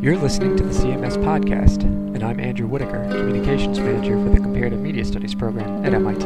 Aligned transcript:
You're 0.00 0.16
listening 0.16 0.56
to 0.56 0.62
the 0.62 0.72
CMS 0.72 1.18
Podcast, 1.18 1.82
and 1.82 2.24
I'm 2.24 2.40
Andrew 2.40 2.66
Whitaker, 2.66 3.04
Communications 3.10 3.78
Manager 3.78 4.14
for 4.14 4.30
the 4.30 4.38
Comparative 4.38 4.80
Media 4.80 5.04
Studies 5.04 5.34
program 5.34 5.84
at 5.84 5.92
MIT. 5.92 6.24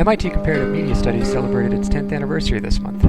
MIT 0.00 0.30
Comparative 0.30 0.68
Media 0.68 0.94
Studies 0.94 1.28
celebrated 1.28 1.76
its 1.76 1.88
10th 1.88 2.12
anniversary 2.12 2.60
this 2.60 2.78
month, 2.78 3.02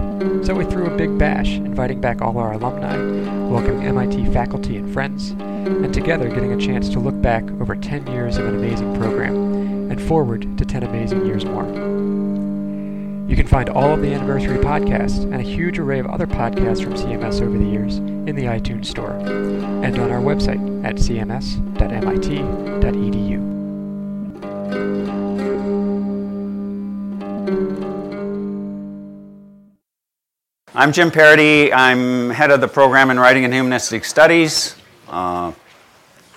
so 0.43 0.55
we 0.55 0.65
threw 0.65 0.87
a 0.87 0.97
big 0.97 1.19
bash, 1.19 1.49
inviting 1.49 2.01
back 2.01 2.23
all 2.23 2.39
our 2.39 2.53
alumni, 2.53 2.97
welcoming 3.47 3.85
MIT 3.85 4.25
faculty 4.33 4.77
and 4.77 4.91
friends, 4.91 5.29
and 5.29 5.93
together 5.93 6.27
getting 6.27 6.53
a 6.53 6.57
chance 6.57 6.89
to 6.89 6.99
look 6.99 7.21
back 7.21 7.43
over 7.61 7.75
10 7.75 8.07
years 8.07 8.37
of 8.37 8.47
an 8.47 8.55
amazing 8.55 8.97
program 8.97 9.91
and 9.91 10.01
forward 10.01 10.57
to 10.57 10.65
10 10.65 10.81
amazing 10.81 11.27
years 11.27 11.45
more. 11.45 11.67
You 13.29 13.35
can 13.35 13.45
find 13.45 13.69
all 13.69 13.93
of 13.93 14.01
the 14.01 14.11
anniversary 14.11 14.57
podcasts 14.57 15.21
and 15.21 15.35
a 15.35 15.43
huge 15.43 15.77
array 15.77 15.99
of 15.99 16.07
other 16.07 16.25
podcasts 16.25 16.83
from 16.83 16.95
CMS 16.95 17.39
over 17.39 17.55
the 17.55 17.69
years 17.69 17.99
in 18.29 18.35
the 18.35 18.45
iTunes 18.45 18.85
Store 18.85 19.13
and 19.13 19.97
on 19.97 20.11
our 20.11 20.21
website 20.21 20.85
at 20.85 20.95
cms.mit.edu. 20.95 21.49
I'm 30.75 30.93
Jim 30.93 31.09
Paradis. 31.09 31.73
I'm 31.73 32.29
head 32.29 32.51
of 32.51 32.61
the 32.61 32.67
program 32.67 33.09
in 33.09 33.19
Writing 33.19 33.45
and 33.45 33.53
Humanistic 33.53 34.05
Studies. 34.05 34.75
Uh, 35.07 35.51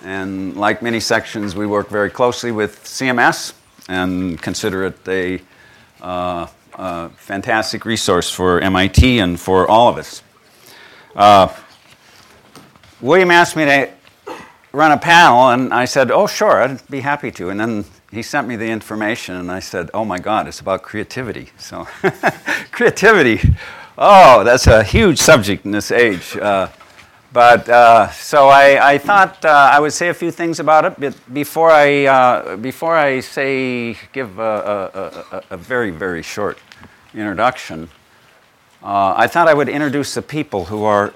and 0.03 0.57
like 0.57 0.81
many 0.81 0.99
sections, 0.99 1.55
we 1.55 1.67
work 1.67 1.89
very 1.89 2.09
closely 2.09 2.51
with 2.51 2.83
CMS 2.83 3.53
and 3.87 4.41
consider 4.41 4.85
it 4.85 5.07
a 5.07 5.39
uh, 6.01 6.47
uh, 6.73 7.09
fantastic 7.09 7.85
resource 7.85 8.31
for 8.31 8.59
MIT 8.59 9.19
and 9.19 9.39
for 9.39 9.67
all 9.69 9.87
of 9.89 9.97
us. 9.97 10.23
Uh, 11.15 11.47
William 13.03 13.31
asked 13.31 13.57
me 13.57 13.65
to 13.65 13.89
run 14.71 14.93
a 14.93 14.97
panel, 14.97 15.49
and 15.49 15.73
I 15.73 15.83
said, 15.83 16.09
Oh, 16.09 16.25
sure, 16.25 16.63
I'd 16.63 16.87
be 16.89 17.01
happy 17.01 17.31
to. 17.31 17.49
And 17.49 17.59
then 17.59 17.83
he 18.11 18.21
sent 18.21 18.47
me 18.47 18.55
the 18.55 18.69
information, 18.69 19.35
and 19.35 19.51
I 19.51 19.59
said, 19.59 19.89
Oh 19.93 20.05
my 20.05 20.19
God, 20.19 20.47
it's 20.47 20.61
about 20.61 20.83
creativity. 20.83 21.49
So, 21.57 21.85
creativity, 22.71 23.41
oh, 23.97 24.45
that's 24.45 24.67
a 24.67 24.83
huge 24.83 25.19
subject 25.19 25.65
in 25.65 25.71
this 25.71 25.91
age. 25.91 26.37
Uh, 26.37 26.69
but 27.33 27.67
uh, 27.67 28.09
so 28.11 28.47
I, 28.47 28.93
I 28.93 28.97
thought 28.99 29.43
uh, 29.43 29.49
I 29.49 29.81
would 29.81 29.91
say 29.91 30.07
a 30.07 30.13
few 30.13 30.31
things 30.31 30.61
about 30.61 30.85
it. 30.85 30.97
But 30.97 31.33
before 31.33 31.71
I 31.71 32.05
uh, 32.05 32.55
before 32.55 32.95
I 32.95 33.19
say 33.19 33.97
give 34.13 34.39
a, 34.39 34.41
a, 34.93 35.35
a, 35.35 35.43
a 35.49 35.57
very 35.57 35.91
very 35.91 36.21
short 36.21 36.57
introduction, 37.13 37.89
uh, 38.81 39.13
I 39.17 39.27
thought 39.27 39.49
I 39.49 39.53
would 39.53 39.67
introduce 39.67 40.13
the 40.13 40.21
people 40.21 40.65
who 40.65 40.85
are 40.85 41.13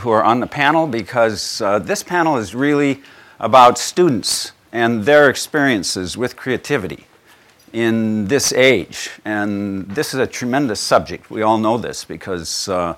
who 0.00 0.10
are 0.10 0.22
on 0.22 0.40
the 0.40 0.46
panel 0.46 0.86
because 0.86 1.60
uh, 1.60 1.78
this 1.78 2.02
panel 2.02 2.36
is 2.36 2.54
really 2.54 3.02
about 3.38 3.78
students 3.78 4.52
and 4.72 5.04
their 5.04 5.28
experiences 5.28 6.16
with 6.16 6.36
creativity 6.36 7.06
in 7.72 8.26
this 8.26 8.52
age. 8.52 9.10
And 9.24 9.88
this 9.88 10.14
is 10.14 10.20
a 10.20 10.26
tremendous 10.26 10.80
subject. 10.80 11.30
We 11.30 11.42
all 11.42 11.58
know 11.58 11.78
this 11.78 12.04
because 12.04 12.68
uh, 12.68 12.96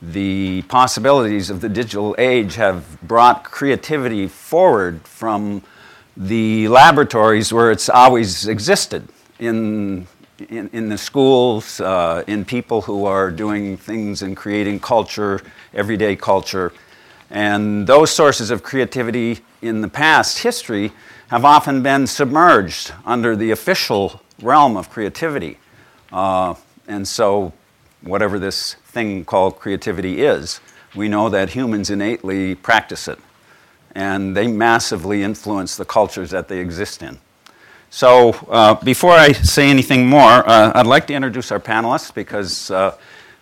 the 0.00 0.62
possibilities 0.62 1.50
of 1.50 1.60
the 1.60 1.68
digital 1.68 2.14
age 2.18 2.56
have 2.56 3.00
brought 3.02 3.44
creativity 3.44 4.26
forward 4.26 5.02
from 5.06 5.62
the 6.16 6.68
laboratories 6.68 7.52
where 7.52 7.70
it's 7.70 7.88
always 7.88 8.46
existed 8.46 9.08
in, 9.38 10.06
in, 10.50 10.70
in 10.72 10.88
the 10.88 10.98
schools, 10.98 11.80
uh, 11.80 12.22
in 12.26 12.44
people 12.44 12.82
who 12.82 13.04
are 13.04 13.30
doing 13.30 13.76
things 13.76 14.22
and 14.22 14.36
creating 14.36 14.80
culture, 14.80 15.40
everyday 15.74 16.16
culture. 16.16 16.72
And 17.30 17.86
those 17.86 18.10
sources 18.10 18.50
of 18.50 18.62
creativity 18.62 19.40
in 19.62 19.80
the 19.80 19.88
past 19.88 20.40
history 20.40 20.92
have 21.28 21.44
often 21.44 21.82
been 21.82 22.06
submerged 22.06 22.92
under 23.06 23.34
the 23.34 23.50
official 23.50 24.20
realm 24.42 24.76
of 24.76 24.90
creativity. 24.90 25.58
Uh, 26.12 26.54
and 26.86 27.08
so, 27.08 27.52
whatever 28.02 28.38
this 28.38 28.74
thing 28.86 29.24
called 29.24 29.58
creativity 29.58 30.22
is, 30.22 30.60
we 30.94 31.08
know 31.08 31.28
that 31.30 31.50
humans 31.50 31.88
innately 31.88 32.54
practice 32.54 33.08
it. 33.08 33.18
And 33.94 34.36
they 34.36 34.46
massively 34.46 35.22
influence 35.22 35.76
the 35.76 35.84
cultures 35.84 36.30
that 36.30 36.48
they 36.48 36.58
exist 36.58 37.02
in. 37.02 37.18
So, 37.94 38.30
uh, 38.48 38.76
before 38.82 39.12
I 39.12 39.32
say 39.32 39.68
anything 39.68 40.06
more, 40.06 40.48
uh, 40.48 40.72
I'd 40.74 40.86
like 40.86 41.06
to 41.08 41.12
introduce 41.12 41.52
our 41.52 41.60
panelists 41.60 42.12
because 42.12 42.70
uh, 42.70 42.96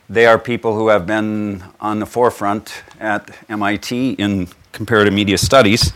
they 0.08 0.26
are 0.26 0.40
people 0.40 0.74
who 0.74 0.88
have 0.88 1.06
been 1.06 1.62
on 1.80 2.00
the 2.00 2.04
forefront 2.04 2.82
at 2.98 3.30
MIT 3.48 4.14
in 4.14 4.48
comparative 4.72 5.14
media 5.14 5.38
studies. 5.38 5.92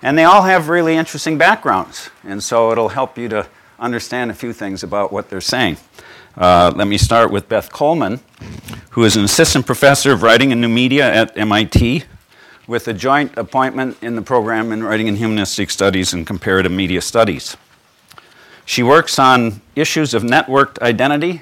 And 0.00 0.16
they 0.16 0.24
all 0.24 0.40
have 0.40 0.70
really 0.70 0.96
interesting 0.96 1.36
backgrounds. 1.36 2.08
And 2.24 2.42
so, 2.42 2.72
it'll 2.72 2.88
help 2.88 3.18
you 3.18 3.28
to 3.28 3.46
understand 3.78 4.30
a 4.30 4.34
few 4.34 4.54
things 4.54 4.82
about 4.82 5.12
what 5.12 5.28
they're 5.28 5.42
saying. 5.42 5.76
Uh, 6.34 6.72
let 6.74 6.88
me 6.88 6.96
start 6.96 7.30
with 7.30 7.46
Beth 7.46 7.70
Coleman, 7.70 8.20
who 8.92 9.04
is 9.04 9.16
an 9.16 9.24
assistant 9.24 9.66
professor 9.66 10.12
of 10.12 10.22
writing 10.22 10.50
and 10.50 10.62
new 10.62 10.68
media 10.70 11.12
at 11.12 11.36
MIT 11.36 12.04
with 12.66 12.88
a 12.88 12.94
joint 12.94 13.36
appointment 13.36 13.98
in 14.00 14.16
the 14.16 14.22
program 14.22 14.72
in 14.72 14.82
writing 14.82 15.08
and 15.08 15.18
humanistic 15.18 15.70
studies 15.70 16.14
and 16.14 16.26
comparative 16.26 16.72
media 16.72 17.02
studies. 17.02 17.54
She 18.68 18.82
works 18.82 19.18
on 19.18 19.62
issues 19.74 20.12
of 20.12 20.22
networked 20.22 20.78
identity, 20.82 21.40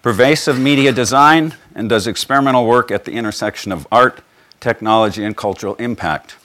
pervasive 0.00 0.58
media 0.58 0.90
design, 0.90 1.54
and 1.74 1.86
does 1.86 2.06
experimental 2.06 2.64
work 2.64 2.90
at 2.90 3.04
the 3.04 3.12
intersection 3.12 3.72
of 3.72 3.86
art, 3.92 4.22
technology, 4.58 5.22
and 5.22 5.36
cultural 5.36 5.74
impact. 5.74 6.36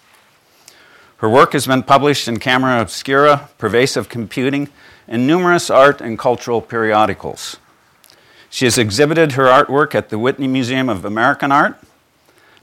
Her 1.19 1.29
work 1.29 1.53
has 1.53 1.66
been 1.66 1.83
published 1.83 2.27
in 2.27 2.39
Camera 2.39 2.81
Obscura, 2.81 3.49
Pervasive 3.57 4.09
Computing, 4.09 4.67
and 5.07 5.25
numerous 5.25 5.69
art 5.69 6.01
and 6.01 6.19
cultural 6.19 6.61
periodicals. 6.61 7.55
She 8.49 8.66
has 8.66 8.78
exhibited 8.78 9.31
her 9.31 9.45
artwork 9.45 9.95
at 9.95 10.09
the 10.09 10.19
Whitney 10.19 10.49
Museum 10.49 10.89
of 10.89 11.05
American 11.05 11.53
Art, 11.53 11.78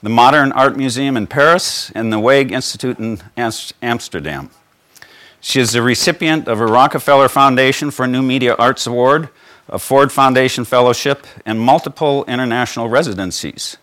the 0.03 0.11
Modern 0.11 0.53
Art 0.53 0.77
Museum 0.77 1.17
in 1.17 1.27
Paris, 1.27 1.91
and 1.95 2.13
the 2.13 2.19
Waag 2.19 2.51
Institute 2.51 2.99
in 2.99 3.23
Amsterdam. 3.39 4.51
She 5.41 5.61
is 5.61 5.73
the 5.73 5.83
recipient 5.83 6.49
of 6.49 6.61
a 6.61 6.67
Rockefeller 6.67 7.29
Foundation 7.29 7.91
for 7.91 8.07
New 8.07 8.23
Media 8.23 8.57
Arts 8.59 8.87
Award, 8.87 9.29
a 9.69 9.79
Ford 9.79 10.11
Foundation 10.11 10.65
Fellowship, 10.65 11.27
and 11.47 11.61
multiple 11.61 12.25
international 12.27 12.89
residencies. 12.89 13.77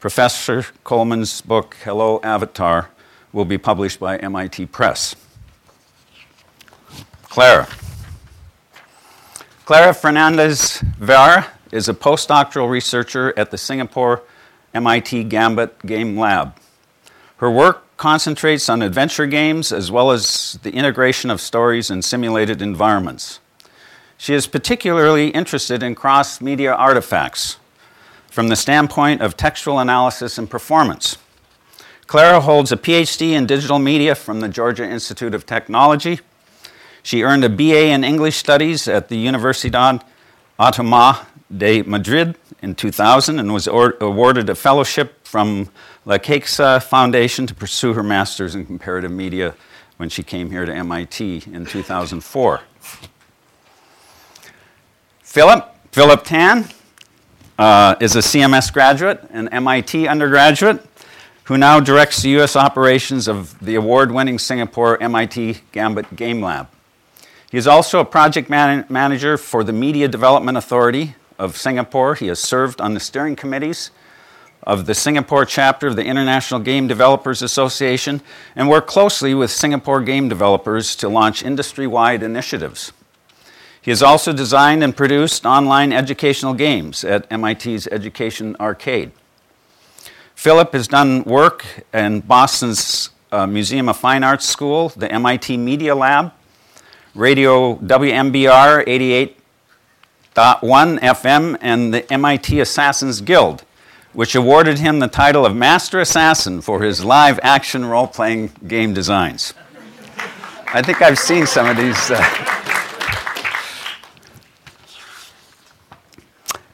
Professor 0.00 0.66
Coleman's 0.84 1.40
book, 1.40 1.76
Hello 1.82 2.20
Avatar, 2.22 2.90
will 3.32 3.46
be 3.46 3.56
published 3.56 4.00
by 4.00 4.18
MIT 4.18 4.66
Press. 4.66 5.16
Clara. 7.24 7.66
Clara 9.64 9.94
Fernandez 9.94 10.80
Vara 10.98 11.46
is 11.70 11.88
a 11.88 11.94
postdoctoral 11.94 12.68
researcher 12.68 13.32
at 13.38 13.50
the 13.50 13.56
Singapore 13.56 14.22
MIT 14.74 15.24
Gambit 15.24 15.86
Game 15.86 16.18
Lab. 16.18 16.54
Her 17.38 17.50
work 17.50 17.91
concentrates 18.02 18.68
on 18.68 18.82
adventure 18.82 19.26
games 19.26 19.70
as 19.70 19.88
well 19.88 20.10
as 20.10 20.58
the 20.64 20.72
integration 20.72 21.30
of 21.30 21.40
stories 21.40 21.88
in 21.88 22.02
simulated 22.02 22.60
environments. 22.60 23.38
She 24.18 24.34
is 24.34 24.48
particularly 24.48 25.28
interested 25.28 25.84
in 25.84 25.94
cross 25.94 26.40
media 26.40 26.74
artifacts 26.74 27.58
from 28.28 28.48
the 28.48 28.56
standpoint 28.56 29.20
of 29.20 29.36
textual 29.36 29.78
analysis 29.78 30.36
and 30.36 30.50
performance. 30.50 31.16
Clara 32.08 32.40
holds 32.40 32.72
a 32.72 32.76
PhD 32.76 33.30
in 33.30 33.46
digital 33.46 33.78
media 33.78 34.16
from 34.16 34.40
the 34.40 34.48
Georgia 34.48 34.84
Institute 34.84 35.32
of 35.32 35.46
Technology 35.46 36.18
she 37.02 37.22
earned 37.22 37.44
a 37.44 37.48
BA 37.48 37.86
in 37.88 38.04
English 38.04 38.36
Studies 38.36 38.86
at 38.86 39.08
the 39.08 39.26
Universidad 39.26 40.02
Autónoma 40.58 41.26
de 41.54 41.82
Madrid 41.82 42.36
in 42.62 42.74
2000 42.74 43.40
and 43.40 43.52
was 43.52 43.66
awarded 43.66 44.48
a 44.48 44.54
fellowship 44.54 45.26
from 45.26 45.68
La 46.04 46.18
Caixa 46.18 46.82
Foundation 46.82 47.46
to 47.46 47.54
pursue 47.54 47.92
her 47.92 48.02
master's 48.02 48.56
in 48.56 48.66
comparative 48.66 49.10
media 49.10 49.54
when 49.98 50.08
she 50.08 50.24
came 50.24 50.50
here 50.50 50.64
to 50.64 50.74
MIT 50.74 51.44
in 51.46 51.64
2004. 51.64 52.60
Philip, 55.22 55.76
Philip 55.92 56.24
Tan, 56.24 56.68
uh, 57.56 57.94
is 58.00 58.16
a 58.16 58.18
CMS 58.18 58.72
graduate, 58.72 59.22
an 59.30 59.48
MIT 59.50 60.08
undergraduate, 60.08 60.84
who 61.44 61.56
now 61.56 61.78
directs 61.78 62.22
the 62.22 62.30
U.S. 62.30 62.56
operations 62.56 63.28
of 63.28 63.56
the 63.60 63.76
award 63.76 64.10
winning 64.10 64.40
Singapore 64.40 65.00
MIT 65.00 65.58
Gambit 65.70 66.16
Game 66.16 66.42
Lab. 66.42 66.68
He 67.48 67.58
is 67.58 67.68
also 67.68 68.00
a 68.00 68.04
project 68.04 68.50
man- 68.50 68.86
manager 68.88 69.36
for 69.36 69.62
the 69.62 69.72
Media 69.72 70.08
Development 70.08 70.58
Authority 70.58 71.14
of 71.38 71.56
Singapore. 71.56 72.16
He 72.16 72.26
has 72.26 72.40
served 72.40 72.80
on 72.80 72.94
the 72.94 73.00
steering 73.00 73.36
committees 73.36 73.92
of 74.62 74.86
the 74.86 74.94
Singapore 74.94 75.44
chapter 75.44 75.88
of 75.88 75.96
the 75.96 76.04
International 76.04 76.60
Game 76.60 76.86
Developers 76.86 77.42
Association 77.42 78.20
and 78.54 78.68
work 78.68 78.86
closely 78.86 79.34
with 79.34 79.50
Singapore 79.50 80.00
game 80.00 80.28
developers 80.28 80.94
to 80.96 81.08
launch 81.08 81.44
industry 81.44 81.86
wide 81.86 82.22
initiatives. 82.22 82.92
He 83.80 83.90
has 83.90 84.02
also 84.02 84.32
designed 84.32 84.84
and 84.84 84.96
produced 84.96 85.44
online 85.44 85.92
educational 85.92 86.54
games 86.54 87.02
at 87.04 87.28
MIT's 87.30 87.88
Education 87.88 88.54
Arcade. 88.60 89.10
Philip 90.36 90.72
has 90.72 90.86
done 90.86 91.24
work 91.24 91.64
in 91.92 92.20
Boston's 92.20 93.10
uh, 93.32 93.46
Museum 93.46 93.88
of 93.88 93.96
Fine 93.96 94.22
Arts 94.22 94.46
School, 94.46 94.90
the 94.90 95.10
MIT 95.10 95.56
Media 95.56 95.96
Lab, 95.96 96.32
Radio 97.14 97.76
WMBR 97.76 98.86
88.1 100.34 100.98
FM, 101.00 101.58
and 101.60 101.92
the 101.92 102.12
MIT 102.12 102.60
Assassins 102.60 103.20
Guild, 103.20 103.64
which 104.12 104.34
awarded 104.34 104.78
him 104.78 104.98
the 104.98 105.08
title 105.08 105.46
of 105.46 105.56
Master 105.56 106.00
Assassin 106.00 106.60
for 106.60 106.82
his 106.82 107.04
live 107.04 107.40
action 107.42 107.84
role 107.84 108.06
playing 108.06 108.52
game 108.66 108.92
designs. 108.92 109.54
I 110.74 110.82
think 110.82 111.02
I've 111.02 111.18
seen 111.18 111.46
some 111.46 111.66
of 111.66 111.76
these. 111.76 112.10
Uh, 112.10 112.22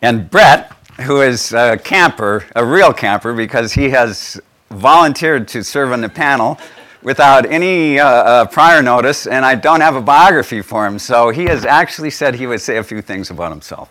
and 0.02 0.30
Brett, 0.30 0.72
who 1.00 1.20
is 1.20 1.52
a 1.52 1.76
camper, 1.76 2.44
a 2.54 2.64
real 2.64 2.92
camper, 2.92 3.32
because 3.32 3.72
he 3.72 3.90
has 3.90 4.40
volunteered 4.70 5.48
to 5.48 5.64
serve 5.64 5.92
on 5.92 6.00
the 6.00 6.08
panel 6.08 6.58
without 7.02 7.46
any 7.46 7.98
uh, 7.98 8.06
uh, 8.06 8.46
prior 8.46 8.82
notice, 8.82 9.26
and 9.26 9.44
I 9.44 9.54
don't 9.54 9.80
have 9.80 9.96
a 9.96 10.00
biography 10.00 10.62
for 10.62 10.86
him. 10.86 10.98
So 10.98 11.30
he 11.30 11.44
has 11.44 11.64
actually 11.64 12.10
said 12.10 12.34
he 12.34 12.46
would 12.46 12.60
say 12.60 12.78
a 12.78 12.82
few 12.82 13.00
things 13.00 13.30
about 13.30 13.50
himself. 13.50 13.90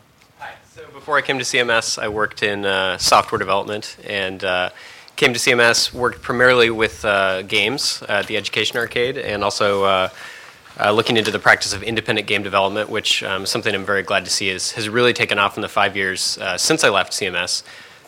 Before 1.07 1.18
I 1.18 1.21
came 1.21 1.39
to 1.39 1.45
CMS, 1.45 1.98
I 1.98 2.09
worked 2.09 2.44
in 2.44 2.65
uh, 2.65 2.98
software 2.98 3.39
development 3.39 3.95
and 4.06 4.44
uh, 4.44 4.71
came 5.15 5.31
to 5.31 5.39
CMS, 5.39 5.94
worked 5.94 6.21
primarily 6.21 6.69
with 6.69 7.06
uh, 7.06 7.44
games 7.44 8.04
at 8.09 8.27
the 8.27 8.36
Education 8.36 8.75
Arcade, 8.75 9.18
and 9.18 9.42
also. 9.42 9.86
Uh, 9.86 10.09
looking 10.92 11.18
into 11.18 11.31
the 11.31 11.39
practice 11.39 11.74
of 11.74 11.81
independent 11.81 12.27
game 12.27 12.44
development, 12.44 12.88
which 12.88 13.24
um, 13.24 13.45
is 13.45 13.50
something 13.50 13.74
I'm 13.74 13.83
very 13.83 14.04
glad 14.04 14.25
to 14.25 14.30
see 14.30 14.50
is, 14.50 14.74
has 14.74 14.88
really 14.88 15.12
taken 15.12 15.39
off 15.39 15.57
in 15.57 15.62
the 15.62 15.68
five 15.68 15.98
years 15.98 16.38
since 16.57 16.83
I 16.83 16.89
left 16.89 17.13
CMS. 17.13 17.63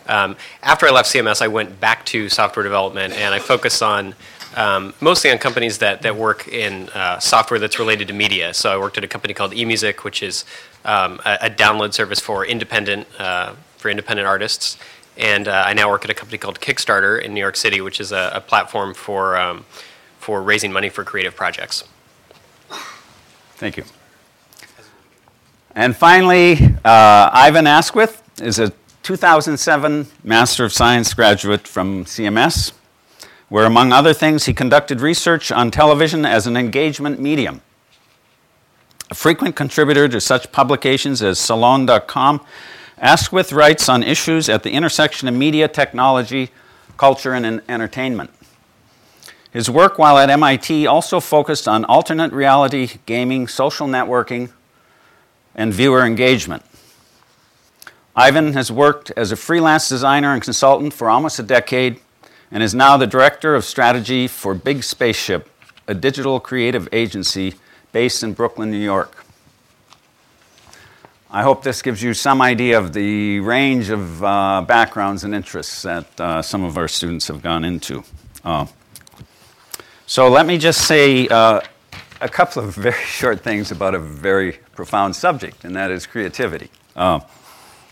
Um, 0.06 0.36
after 0.62 0.86
I 0.86 0.92
left 0.92 1.12
CMS, 1.12 1.42
I 1.42 1.48
went 1.48 1.80
back 1.80 2.06
to 2.07 2.30
software 2.30 2.62
development 2.62 3.16
and 3.16 3.34
I 3.34 3.40
focused 3.40 3.81
on 3.81 4.13
um, 4.56 4.94
mostly 5.00 5.31
on 5.31 5.38
companies 5.38 5.78
that, 5.80 6.02
that 6.02 6.16
work 6.16 6.48
in 6.48 6.90
uh, 6.90 7.19
software 7.19 7.60
that's 7.60 7.80
related 7.80 8.07
to 8.07 8.13
media. 8.13 8.54
So 8.54 8.72
I 8.72 8.78
worked 8.78 8.98
at 8.98 9.04
a 9.04 9.07
company 9.07 9.34
called 9.34 9.52
eMusic, 9.52 10.04
which 10.04 10.24
is 10.24 10.45
um, 10.86 11.20
a, 11.26 11.38
a, 11.42 11.50
download 11.50 11.94
service 11.94 12.20
for 12.20 12.46
independent 12.46 13.08
uh, 13.20 13.54
for 13.78 13.90
independent 13.90 14.28
artists. 14.28 14.78
And 15.18 15.48
uh, 15.48 15.64
I 15.66 15.74
now 15.74 15.90
work 15.90 16.06
at 16.06 16.10
a 16.10 16.14
company 16.14 16.38
called 16.38 16.60
Kickstarter 16.60 17.22
in 17.22 17.34
New 17.34 17.42
York 17.42 17.58
City, 17.58 17.81
which 17.81 18.00
is 18.00 18.12
a, 18.12 18.31
a 18.36 18.42
platform 18.42 18.94
for 18.94 19.38
um, 19.38 19.66
for 20.20 20.42
raising 20.42 20.72
money 20.72 20.90
for 20.90 21.04
creative 21.04 21.36
projects. 21.36 21.84
Thank 23.56 23.78
you. 23.78 23.84
And 25.76 25.96
finally, 25.96 26.58
uh, 26.84 27.30
Ivan 27.31 27.66
Askwith 27.66 28.22
is 28.42 28.60
a 28.60 28.72
2007 29.04 30.08
Master 30.24 30.66
of 30.66 30.74
Science 30.74 31.14
graduate 31.14 31.68
from 31.68 32.06
CMS, 32.06 32.74
where, 33.50 33.66
among 33.66 33.92
other 33.92 34.14
things, 34.14 34.46
he 34.46 34.54
conducted 34.54 35.02
research 35.02 35.52
on 35.52 35.72
television 35.72 36.26
as 36.26 36.48
an 36.48 36.56
engagement 36.56 37.20
medium. 37.20 37.62
A 39.12 39.16
frequent 39.16 39.56
contributor 39.56 40.08
to 40.08 40.22
such 40.22 40.52
publications 40.52 41.24
as 41.24 41.40
Salon.com, 41.40 42.42
Askwith 43.00 43.52
writes 43.52 43.90
on 43.90 44.04
issues 44.04 44.50
at 44.50 44.62
the 44.62 44.72
intersection 44.72 45.28
of 45.28 45.34
media, 45.34 45.68
technology, 45.68 46.52
culture, 46.96 47.34
and 47.34 47.64
entertainment. 47.68 48.30
His 49.52 49.68
work 49.68 49.98
while 49.98 50.20
at 50.20 50.30
MIT 50.30 50.86
also 50.86 51.20
focused 51.20 51.68
on 51.68 51.86
alternate 51.86 52.32
reality, 52.32 53.00
gaming, 53.08 53.48
social 53.48 53.88
networking, 53.88 54.52
and 55.56 55.74
viewer 55.74 56.06
engagement. 56.06 56.64
Ivan 58.16 58.54
has 58.54 58.72
worked 58.72 59.12
as 59.18 59.32
a 59.32 59.36
freelance 59.36 59.90
designer 59.90 60.34
and 60.34 60.44
consultant 60.44 60.94
for 60.94 61.10
almost 61.10 61.40
a 61.40 61.44
decade 61.44 62.00
and 62.52 62.62
is 62.62 62.76
now 62.76 62.96
the 62.96 63.08
director 63.08 63.56
of 63.56 63.66
strategy 63.66 64.28
for 64.28 64.54
Big 64.54 64.84
Spaceship, 64.84 65.50
a 65.88 65.96
digital 65.96 66.40
creative 66.40 66.88
agency 66.92 67.56
based 67.92 68.24
in 68.24 68.34
Brooklyn, 68.34 68.72
New 68.72 68.78
York. 68.78 69.26
I 71.32 71.44
hope 71.44 71.64
this 71.64 71.82
gives 71.82 72.02
you 72.02 72.16
some 72.16 72.42
idea 72.42 72.80
of 72.80 72.92
the 72.92 73.40
range 73.42 73.90
of 73.90 74.24
uh, 74.24 74.62
backgrounds 74.68 75.24
and 75.24 75.36
interests 75.36 75.84
that 75.84 76.20
uh, 76.20 76.42
some 76.42 76.64
of 76.64 76.78
our 76.78 76.88
students 76.88 77.28
have 77.28 77.44
gone 77.44 77.64
into. 77.64 78.04
Uh, 78.44 78.66
so 80.08 80.28
let 80.28 80.48
me 80.48 80.58
just 80.58 80.88
say 80.88 81.28
uh, 81.28 81.62
a 82.20 82.30
couple 82.30 82.64
of 82.64 82.74
very 82.76 83.04
short 83.04 83.42
things 83.42 83.72
about 83.72 83.94
a 83.94 84.00
very 84.00 84.54
profound 84.74 85.16
subject, 85.16 85.66
and 85.66 85.76
that 85.76 85.92
is 85.92 86.08
creativity. 86.08 86.72
Uh, 86.96 87.20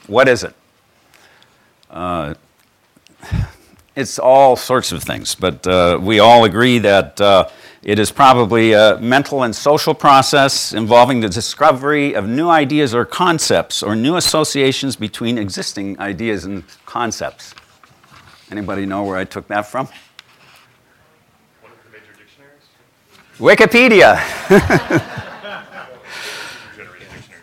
what 0.08 0.28
is 0.28 0.44
it? 0.44 0.56
It's 3.98 4.20
all 4.20 4.56
sorts 4.56 4.92
of 4.92 5.02
things, 5.02 5.34
but 5.34 5.66
uh, 5.66 5.98
we 6.00 6.20
all 6.20 6.44
agree 6.44 6.78
that 6.78 7.20
uh, 7.20 7.50
it 7.82 7.98
is 7.98 8.12
probably 8.12 8.74
a 8.74 9.00
mental 9.00 9.42
and 9.42 9.56
social 9.56 9.96
process 9.96 10.72
involving 10.72 11.22
the 11.22 11.30
discovery 11.30 12.14
of 12.14 12.30
new 12.30 12.48
ideas 12.48 12.94
or 12.94 13.06
concepts 13.06 13.82
or 13.82 13.96
new 13.96 14.16
associations 14.16 14.96
between 14.96 15.40
existing 15.40 16.00
ideas 16.00 16.46
and 16.46 16.64
concepts. 16.86 17.56
Anybody 18.52 18.86
know 18.86 19.04
where 19.04 19.18
I 19.18 19.24
took 19.24 19.48
that 19.48 19.64
from? 19.64 19.88
One 21.64 21.72
of 21.72 21.80
the 21.84 21.90
major 21.90 22.14
dictionaries? 22.20 22.70
Wikipedia. 23.40 24.22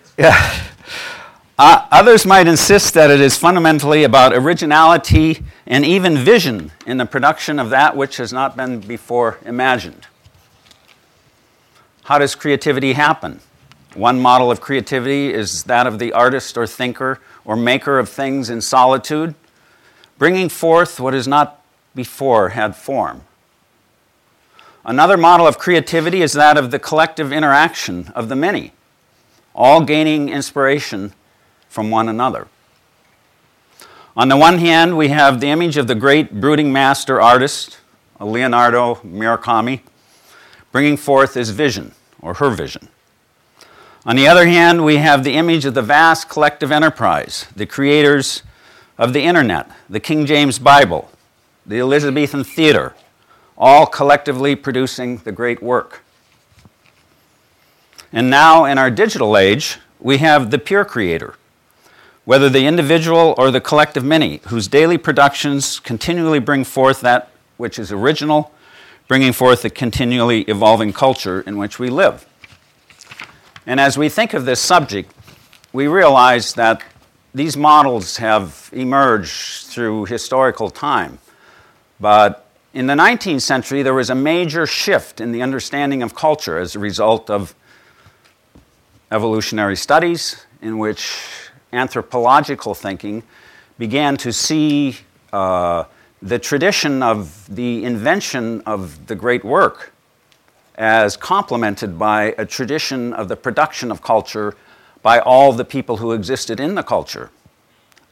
yeah. 0.17 0.64
Uh, 1.57 1.87
others 1.93 2.27
might 2.27 2.49
insist 2.49 2.95
that 2.95 3.11
it 3.11 3.21
is 3.21 3.37
fundamentally 3.37 4.03
about 4.03 4.33
originality 4.33 5.41
and 5.67 5.85
even 5.85 6.17
vision 6.17 6.73
in 6.85 6.97
the 6.97 7.07
production 7.07 7.61
of 7.61 7.71
that 7.71 7.97
which 7.97 8.17
has 8.17 8.33
not 8.33 8.57
been 8.57 8.81
before 8.81 9.39
imagined. 9.45 10.07
How 12.05 12.19
does 12.19 12.35
creativity 12.35 12.95
happen? 12.95 13.39
One 13.95 14.21
model 14.21 14.51
of 14.51 14.61
creativity 14.61 15.33
is 15.33 15.63
that 15.65 15.87
of 15.87 16.01
the 16.01 16.13
artist 16.13 16.59
or 16.59 16.67
thinker 16.67 17.21
or 17.45 17.55
maker 17.55 18.01
of 18.01 18.09
things 18.09 18.51
in 18.51 18.61
solitude, 18.61 19.37
bringing 20.19 20.49
forth 20.49 20.99
what 20.99 21.15
has 21.15 21.29
not 21.29 21.65
before 21.95 22.51
had 22.51 22.75
form. 22.75 23.23
Another 24.85 25.17
model 25.17 25.47
of 25.47 25.57
creativity 25.57 26.21
is 26.21 26.33
that 26.33 26.59
of 26.59 26.73
the 26.73 26.81
collective 26.81 27.33
interaction 27.33 28.09
of 28.17 28.29
the 28.29 28.37
many, 28.37 28.73
all 29.55 29.85
gaining 29.85 30.29
inspiration 30.29 31.13
from 31.75 31.91
one 31.91 32.09
another. 32.09 32.47
On 34.17 34.29
the 34.29 34.37
one 34.37 34.59
hand, 34.59 34.97
we 34.97 35.09
have 35.09 35.41
the 35.41 35.49
image 35.49 35.77
of 35.77 35.89
the 35.89 35.97
great 35.97 36.41
brooding 36.41 36.73
master 36.73 37.21
artist, 37.21 37.79
Leonardo 38.21 38.95
Murakami, 39.05 39.81
bringing 40.71 40.97
forth 40.97 41.35
his 41.35 41.51
vision, 41.51 41.93
or 42.23 42.35
her 42.35 42.51
vision. 42.51 42.87
On 44.07 44.15
the 44.15 44.29
other 44.29 44.47
hand, 44.47 44.85
we 44.85 44.99
have 44.99 45.25
the 45.25 45.35
image 45.35 45.65
of 45.65 45.75
the 45.75 45.83
vast 45.83 46.29
collective 46.29 46.71
enterprise, 46.71 47.49
the 47.57 47.67
creators 47.67 48.45
of 48.97 49.13
the 49.13 49.23
internet, 49.23 49.69
the 49.91 49.99
King 49.99 50.27
James 50.27 50.61
Bible, 50.61 51.11
the 51.67 51.81
Elizabethan 51.81 52.45
theater, 52.45 52.95
all 53.59 53.85
collectively 53.85 54.55
producing 54.55 55.17
the 55.19 55.33
great 55.33 55.61
work. 55.61 56.05
And 58.13 58.31
now, 58.31 58.65
in 58.65 58.79
our 58.79 58.93
digital 58.93 59.37
age, 59.37 59.79
we 59.99 60.19
have 60.19 60.53
the 60.53 60.59
pure 60.61 60.85
creator, 60.85 61.35
whether 62.25 62.49
the 62.49 62.67
individual 62.67 63.35
or 63.37 63.51
the 63.51 63.61
collective 63.61 64.05
many, 64.05 64.41
whose 64.49 64.67
daily 64.69 64.99
productions 64.99 65.79
continually 65.79 66.39
bring 66.39 66.65
forth 66.65 67.01
that 67.01 67.31
which 67.57 67.79
is 67.79 67.93
original, 67.93 68.53
bringing 69.09 69.33
forth 69.33 69.63
the 69.63 69.71
continually 69.71 70.43
evolving 70.43 70.93
culture 70.93 71.43
in 71.43 71.59
which 71.59 71.79
we 71.79 71.89
live. 71.89 72.27
And 73.67 73.79
as 73.79 73.97
we 73.99 74.09
think 74.09 74.35
of 74.35 74.45
this 74.45 74.61
subject, 74.61 75.13
we 75.73 75.87
realize 75.87 76.55
that 76.55 76.83
these 77.35 77.57
models 77.57 78.19
have 78.19 78.71
emerged 78.73 79.67
through 79.67 80.07
historical 80.07 80.71
time. 80.71 81.19
But 82.01 82.47
in 82.73 82.87
the 82.87 82.95
19th 82.95 83.43
century, 83.43 83.83
there 83.83 83.95
was 83.95 84.11
a 84.11 84.15
major 84.15 84.67
shift 84.67 85.21
in 85.21 85.33
the 85.33 85.43
understanding 85.43 86.03
of 86.03 86.15
culture 86.15 86.59
as 86.59 86.75
a 86.75 86.79
result 86.79 87.29
of 87.29 87.55
evolutionary 89.11 89.77
studies, 89.77 90.45
in 90.63 90.79
which 90.79 91.44
anthropological 91.75 92.75
thinking 92.75 93.23
began 93.79 94.17
to 94.17 94.33
see 94.33 94.97
uh, 95.33 95.85
the 96.23 96.39
tradition 96.39 97.03
of 97.03 97.55
the 97.55 97.85
invention 97.85 98.63
of 98.63 99.07
the 99.07 99.15
great 99.15 99.45
work 99.45 99.93
as 100.77 101.17
complemented 101.17 101.99
by 101.99 102.35
a 102.39 102.47
tradition 102.47 103.13
of 103.13 103.29
the 103.29 103.37
production 103.37 103.91
of 103.91 104.03
culture 104.03 104.55
by 105.03 105.19
all 105.19 105.53
the 105.53 105.65
people 105.65 105.99
who 105.99 106.13
existed 106.13 106.59
in 106.59 106.75
the 106.75 106.83
culture. 106.83 107.31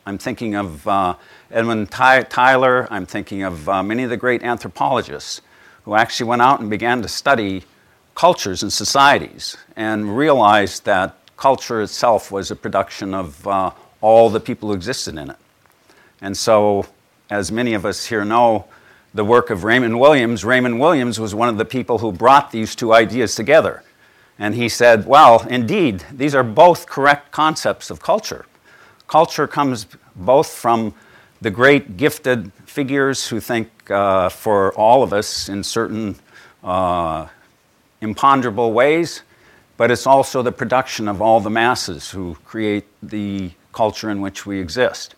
I'm 0.05 0.19
thinking 0.19 0.55
of 0.55 0.87
uh, 0.87 1.15
Edmund 1.51 1.91
Ty- 1.91 2.25
Tylor, 2.25 2.87
I'm 2.91 3.07
thinking 3.07 3.43
of 3.43 3.69
uh, 3.69 3.83
many 3.83 4.03
of 4.03 4.11
the 4.11 4.17
great 4.17 4.43
anthropologists 4.43 5.41
who 5.85 5.95
actually 5.95 6.29
went 6.29 6.43
out 6.43 6.61
and 6.61 6.69
began 6.69 7.03
to 7.03 7.09
study 7.09 7.65
cultures 8.15 8.63
and 8.63 8.73
societies 8.73 9.57
and 9.77 10.17
realized 10.17 10.85
that 10.85 11.17
culture 11.43 11.83
itself 11.83 12.31
was 12.31 12.53
a 12.53 12.55
production 12.55 13.13
of 13.13 13.49
uh, 13.49 13.73
all 14.01 14.31
the 14.31 14.39
people 14.39 14.69
who 14.69 14.77
existed 14.77 15.19
in 15.19 15.29
it. 15.29 15.37
And 16.21 16.37
so, 16.37 16.87
as 17.31 17.51
many 17.51 17.75
of 17.75 17.85
us 17.85 18.05
here 18.05 18.25
know, 18.25 18.67
the 19.13 19.25
work 19.25 19.51
of 19.51 19.65
Raymond 19.65 19.99
Williams, 19.99 20.45
Raymond 20.45 20.79
Williams 20.79 21.19
was 21.19 21.35
one 21.35 21.49
of 21.49 21.59
the 21.59 21.65
people 21.65 21.99
who 21.99 22.13
brought 22.13 22.53
these 22.53 22.77
two 22.77 22.95
ideas 22.95 23.35
together. 23.35 23.83
And 24.39 24.55
he 24.55 24.69
said, 24.69 25.05
well, 25.05 25.45
indeed, 25.49 26.05
these 26.13 26.33
are 26.33 26.45
both 26.45 26.87
correct 26.87 27.33
concepts 27.33 27.91
of 27.91 28.01
culture. 28.01 28.47
Culture 29.09 29.49
comes 29.49 29.89
both 30.15 30.47
from 30.47 30.95
the 31.41 31.51
great 31.51 31.97
gifted 31.97 32.53
figures 32.67 33.27
who 33.27 33.41
think 33.41 33.69
uh, 33.91 34.29
for 34.29 34.73
all 34.75 35.03
of 35.03 35.13
us 35.13 35.49
in 35.49 35.65
certain 35.65 36.15
uh, 36.63 37.27
imponderable 38.01 38.73
ways, 38.73 39.23
but 39.83 39.91
it's 39.91 40.07
also 40.07 40.43
the 40.43 40.53
production 40.53 41.09
of 41.09 41.21
all 41.21 41.41
the 41.41 41.51
masses 41.51 42.13
who 42.13 42.37
create 42.45 42.85
the 43.03 43.51
culture 43.73 44.11
in 44.11 44.21
which 44.21 44.47
we 44.47 44.61
exist. 44.61 45.17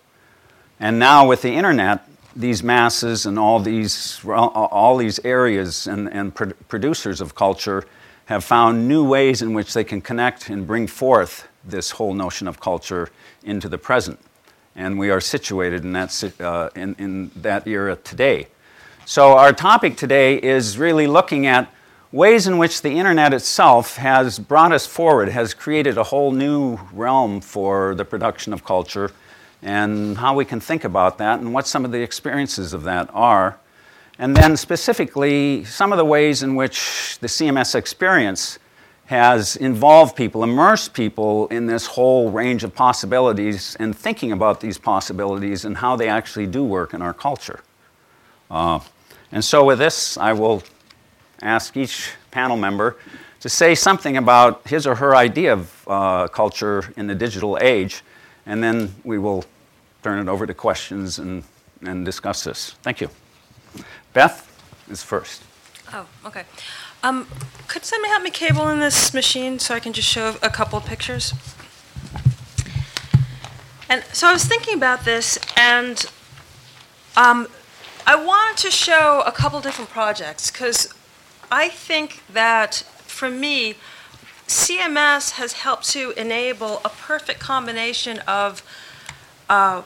And 0.81 0.99
now 0.99 1.29
with 1.29 1.43
the 1.43 1.53
internet, 1.53 2.09
these 2.35 2.63
masses 2.63 3.27
and 3.27 3.39
all 3.39 3.61
these, 3.61 4.25
all 4.25 4.97
these 4.97 5.23
areas 5.23 5.87
and, 5.87 6.09
and 6.09 6.35
pro- 6.35 6.55
producers 6.67 7.21
of 7.21 7.35
culture 7.35 7.85
have 8.25 8.43
found 8.43 8.89
new 8.89 9.07
ways 9.07 9.43
in 9.43 9.53
which 9.53 9.75
they 9.75 9.85
can 9.85 10.01
connect 10.01 10.49
and 10.49 10.67
bring 10.67 10.87
forth 10.87 11.47
this 11.63 11.91
whole 11.91 12.15
notion 12.15 12.49
of 12.49 12.59
culture 12.59 13.11
into 13.43 13.69
the 13.69 13.77
present. 13.77 14.19
And 14.75 14.99
we 14.99 15.11
are 15.11 15.21
situated 15.21 15.85
in 15.85 15.93
that, 15.93 16.41
uh, 16.41 16.71
in, 16.75 16.95
in 16.99 17.31
that 17.37 17.69
era 17.69 17.97
today. 17.97 18.47
So, 19.05 19.37
our 19.37 19.53
topic 19.53 19.99
today 19.99 20.37
is 20.37 20.79
really 20.79 21.07
looking 21.07 21.45
at 21.45 21.71
ways 22.15 22.47
in 22.47 22.59
which 22.59 22.83
the 22.83 22.93
internet 22.93 23.35
itself 23.35 23.97
has 23.97 24.39
brought 24.39 24.71
us 24.71 24.87
forward, 24.87 25.29
has 25.29 25.53
created 25.53 25.99
a 25.99 26.05
whole 26.05 26.31
new 26.31 26.79
realm 26.93 27.41
for 27.41 27.93
the 27.97 28.05
production 28.05 28.53
of 28.53 28.65
culture 28.65 29.11
and 29.63 30.17
how 30.19 30.33
we 30.33 30.45
can 30.45 30.61
think 30.61 30.85
about 30.85 31.19
that 31.19 31.41
and 31.41 31.53
what 31.53 31.67
some 31.67 31.85
of 31.85 31.91
the 31.91 32.01
experiences 32.01 32.73
of 32.73 32.85
that 32.85 33.11
are. 33.13 33.59
And 34.17 34.37
then, 34.37 34.57
specifically, 34.57 35.65
some 35.65 35.91
of 35.91 35.99
the 35.99 36.05
ways 36.05 36.45
in 36.45 36.55
which 36.55 37.19
the 37.21 37.27
CMS 37.27 37.75
experience 37.75 38.61
has 39.07 39.57
involved 39.57 40.15
people, 40.15 40.45
immersed 40.45 40.95
people 40.95 41.49
in 41.49 41.67
this 41.67 41.85
whole 41.85 42.31
range 42.31 42.63
of 42.63 42.77
possibilities 42.77 43.77
and 43.81 43.97
thinking 43.97 44.31
about 44.31 44.61
these 44.61 44.79
possibilities 44.79 45.65
and 45.65 45.79
how 45.79 45.97
they 45.97 46.09
actually 46.09 46.47
do 46.47 46.63
work 46.63 46.95
in 46.95 47.03
our 47.03 47.13
culture. 47.13 47.59
Uh, 48.53 48.79
and 49.33 49.45
so, 49.45 49.65
with 49.65 49.81
this, 49.81 50.17
I 50.17 50.33
will 50.33 50.63
ask 51.45 51.77
each 51.77 52.11
panel 52.31 52.57
member 52.57 52.97
to 53.41 53.49
say 53.49 53.75
something 53.75 54.17
about 54.17 54.67
his 54.67 54.87
or 54.87 54.95
her 54.97 55.15
idea 55.15 55.53
of 55.53 55.85
uh, 55.87 56.29
culture 56.29 56.93
in 56.97 57.07
the 57.07 57.15
digital 57.15 57.59
age, 57.61 58.03
and 58.47 58.63
then 58.63 58.95
we 59.05 59.19
will 59.19 59.45
turn 60.03 60.19
it 60.19 60.31
over 60.31 60.47
to 60.47 60.55
questions 60.55 61.19
and, 61.19 61.45
and 61.83 62.05
discuss 62.05 62.43
this. 62.45 62.71
Thank 62.83 63.01
you. 63.01 63.11
Beth 64.15 64.51
is 64.89 65.03
first. 65.03 65.43
Oh, 65.93 66.07
okay. 66.25 66.45
Um, 67.03 67.27
could 67.69 67.85
somebody 67.85 68.11
help 68.11 68.23
me 68.23 68.31
cable 68.31 68.69
in 68.69 68.81
this 68.81 69.13
machine 69.13 69.59
so 69.59 69.75
I 69.75 69.81
can 69.81 69.93
just 69.93 70.09
show 70.09 70.37
a 70.43 70.49
couple 70.49 70.79
of 70.79 70.87
pictures? 70.87 71.35
And 73.91 74.03
so 74.13 74.27
I 74.27 74.33
was 74.33 74.45
thinking 74.45 74.75
about 74.75 75.05
this, 75.05 75.39
and 75.57 76.07
um, 77.17 77.47
I 78.07 78.17
wanted 78.17 78.57
to 78.63 78.71
show 78.71 79.23
a 79.27 79.33
couple 79.33 79.61
different 79.61 79.91
projects 79.91 80.51
because 80.51 80.95
I 81.51 81.69
think 81.69 82.23
that 82.33 82.85
for 83.07 83.31
me, 83.31 83.75
CMS 84.47 85.33
has 85.33 85.55
helped 85.55 85.89
to 85.91 86.11
enable 86.13 86.79
a 86.85 86.89
perfect 86.89 87.41
combination 87.41 88.19
of 88.21 88.63
uh, 89.49 89.83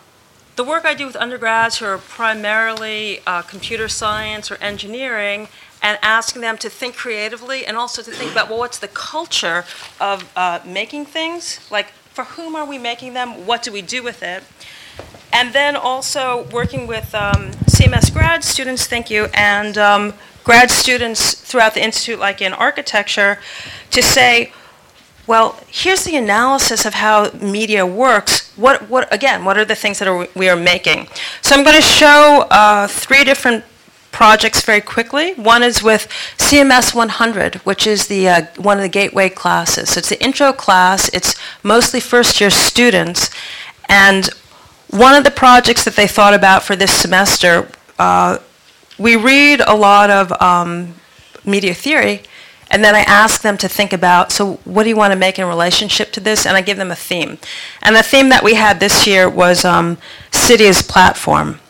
the 0.57 0.65
work 0.65 0.85
I 0.85 0.95
do 0.95 1.07
with 1.07 1.15
undergrads 1.15 1.79
who 1.79 1.87
are 1.87 1.99
primarily 1.99 3.21
uh, 3.27 3.43
computer 3.43 3.87
science 3.89 4.51
or 4.51 4.57
engineering 4.57 5.49
and 5.81 5.99
asking 6.03 6.43
them 6.43 6.59
to 6.59 6.69
think 6.69 6.97
creatively 6.97 7.65
and 7.65 7.77
also 7.77 8.03
to 8.03 8.11
think 8.11 8.33
about, 8.33 8.49
well, 8.49 8.59
what's 8.59 8.79
the 8.79 8.89
culture 8.89 9.65
of 10.01 10.29
uh, 10.35 10.59
making 10.65 11.07
things? 11.07 11.61
Like, 11.71 11.91
for 11.91 12.25
whom 12.25 12.57
are 12.57 12.67
we 12.67 12.79
making 12.79 13.15
them? 13.15 13.47
What 13.47 13.63
do 13.63 13.71
we 13.71 13.83
do 13.83 14.03
with 14.03 14.25
it? 14.25 14.43
And 15.33 15.53
then 15.53 15.77
also 15.77 16.49
working 16.51 16.89
with 16.89 17.15
um, 17.15 17.53
CMS 17.71 18.13
grad 18.13 18.43
students, 18.43 18.89
thank 18.89 19.09
you, 19.09 19.29
and 19.35 19.79
um, 19.79 20.15
grad 20.49 20.71
students 20.71 21.35
throughout 21.35 21.75
the 21.75 21.85
Institute, 21.85 22.19
like 22.19 22.41
in 22.41 22.55
architecture, 22.55 23.39
to 23.91 24.03
say, 24.03 24.51
well, 25.27 25.61
here's 25.67 26.05
the 26.05 26.17
analysis 26.17 26.87
of 26.87 26.95
how 26.95 27.31
media 27.33 27.85
works. 27.85 28.51
What, 28.57 28.89
what 28.89 29.13
again, 29.13 29.45
what 29.45 29.59
are 29.59 29.67
the 29.67 29.75
things 29.75 29.99
that 29.99 30.09
are, 30.09 30.27
we 30.35 30.49
are 30.49 30.57
making? 30.57 31.09
So 31.43 31.55
I'm 31.55 31.65
going 31.65 31.77
to 31.77 31.83
show 31.83 32.47
uh, 32.51 32.87
three 32.87 33.25
different 33.25 33.63
projects 34.11 34.63
very 34.63 34.81
quickly. 34.81 35.35
One 35.35 35.63
is 35.63 35.83
with 35.83 36.09
CMS 36.39 36.95
100, 36.95 37.57
which 37.57 37.87
is 37.87 38.07
the, 38.07 38.31
uh, 38.31 38.47
one 38.57 38.79
of 38.79 38.83
the 38.83 38.89
gateway 38.89 39.29
classes. 39.29 39.91
So 39.91 39.99
it's 39.99 40.09
the 40.09 40.25
intro 40.25 40.55
class. 40.55 41.11
It's 41.13 41.35
mostly 41.63 42.01
first 42.01 42.41
year 42.41 42.49
students. 42.49 43.29
And 43.87 44.31
one 44.89 45.15
of 45.15 45.25
the 45.25 45.31
projects 45.31 45.85
that 45.85 45.95
they 45.95 46.07
thought 46.07 46.33
about 46.33 46.63
for 46.63 46.75
this 46.75 46.95
semester, 46.95 47.69
uh, 47.99 48.39
we 48.99 49.17
read 49.17 49.61
a 49.67 49.75
lot 49.75 50.11
of 50.11 50.33
um, 50.43 50.95
media 51.45 51.75
theory, 51.75 52.23
and 52.71 52.85
then 52.85 52.95
I 52.95 53.01
ask 53.01 53.41
them 53.41 53.57
to 53.59 53.69
think 53.69 53.93
about, 53.93 54.31
so 54.31 54.55
what 54.65 54.83
do 54.83 54.91
you 54.91 54.97
want 54.97 55.13
to 55.13 55.19
make 55.19 55.39
in 55.39 55.47
relationship 55.47 56.13
to 56.13 56.21
this? 56.21 56.45
And 56.45 56.57
I 56.57 56.61
give 56.61 56.77
them 56.77 56.91
a 56.91 56.97
theme. 56.97 57.39
And 57.83 57.97
the 57.97 58.03
theme 58.03 58.29
that 58.29 58.45
we 58.45 58.55
had 58.55 58.79
this 58.79 59.07
year 59.07 59.29
was 59.29 59.65
um, 59.65 59.97
city 60.31 60.67
as 60.67 60.83
platform. 60.83 61.61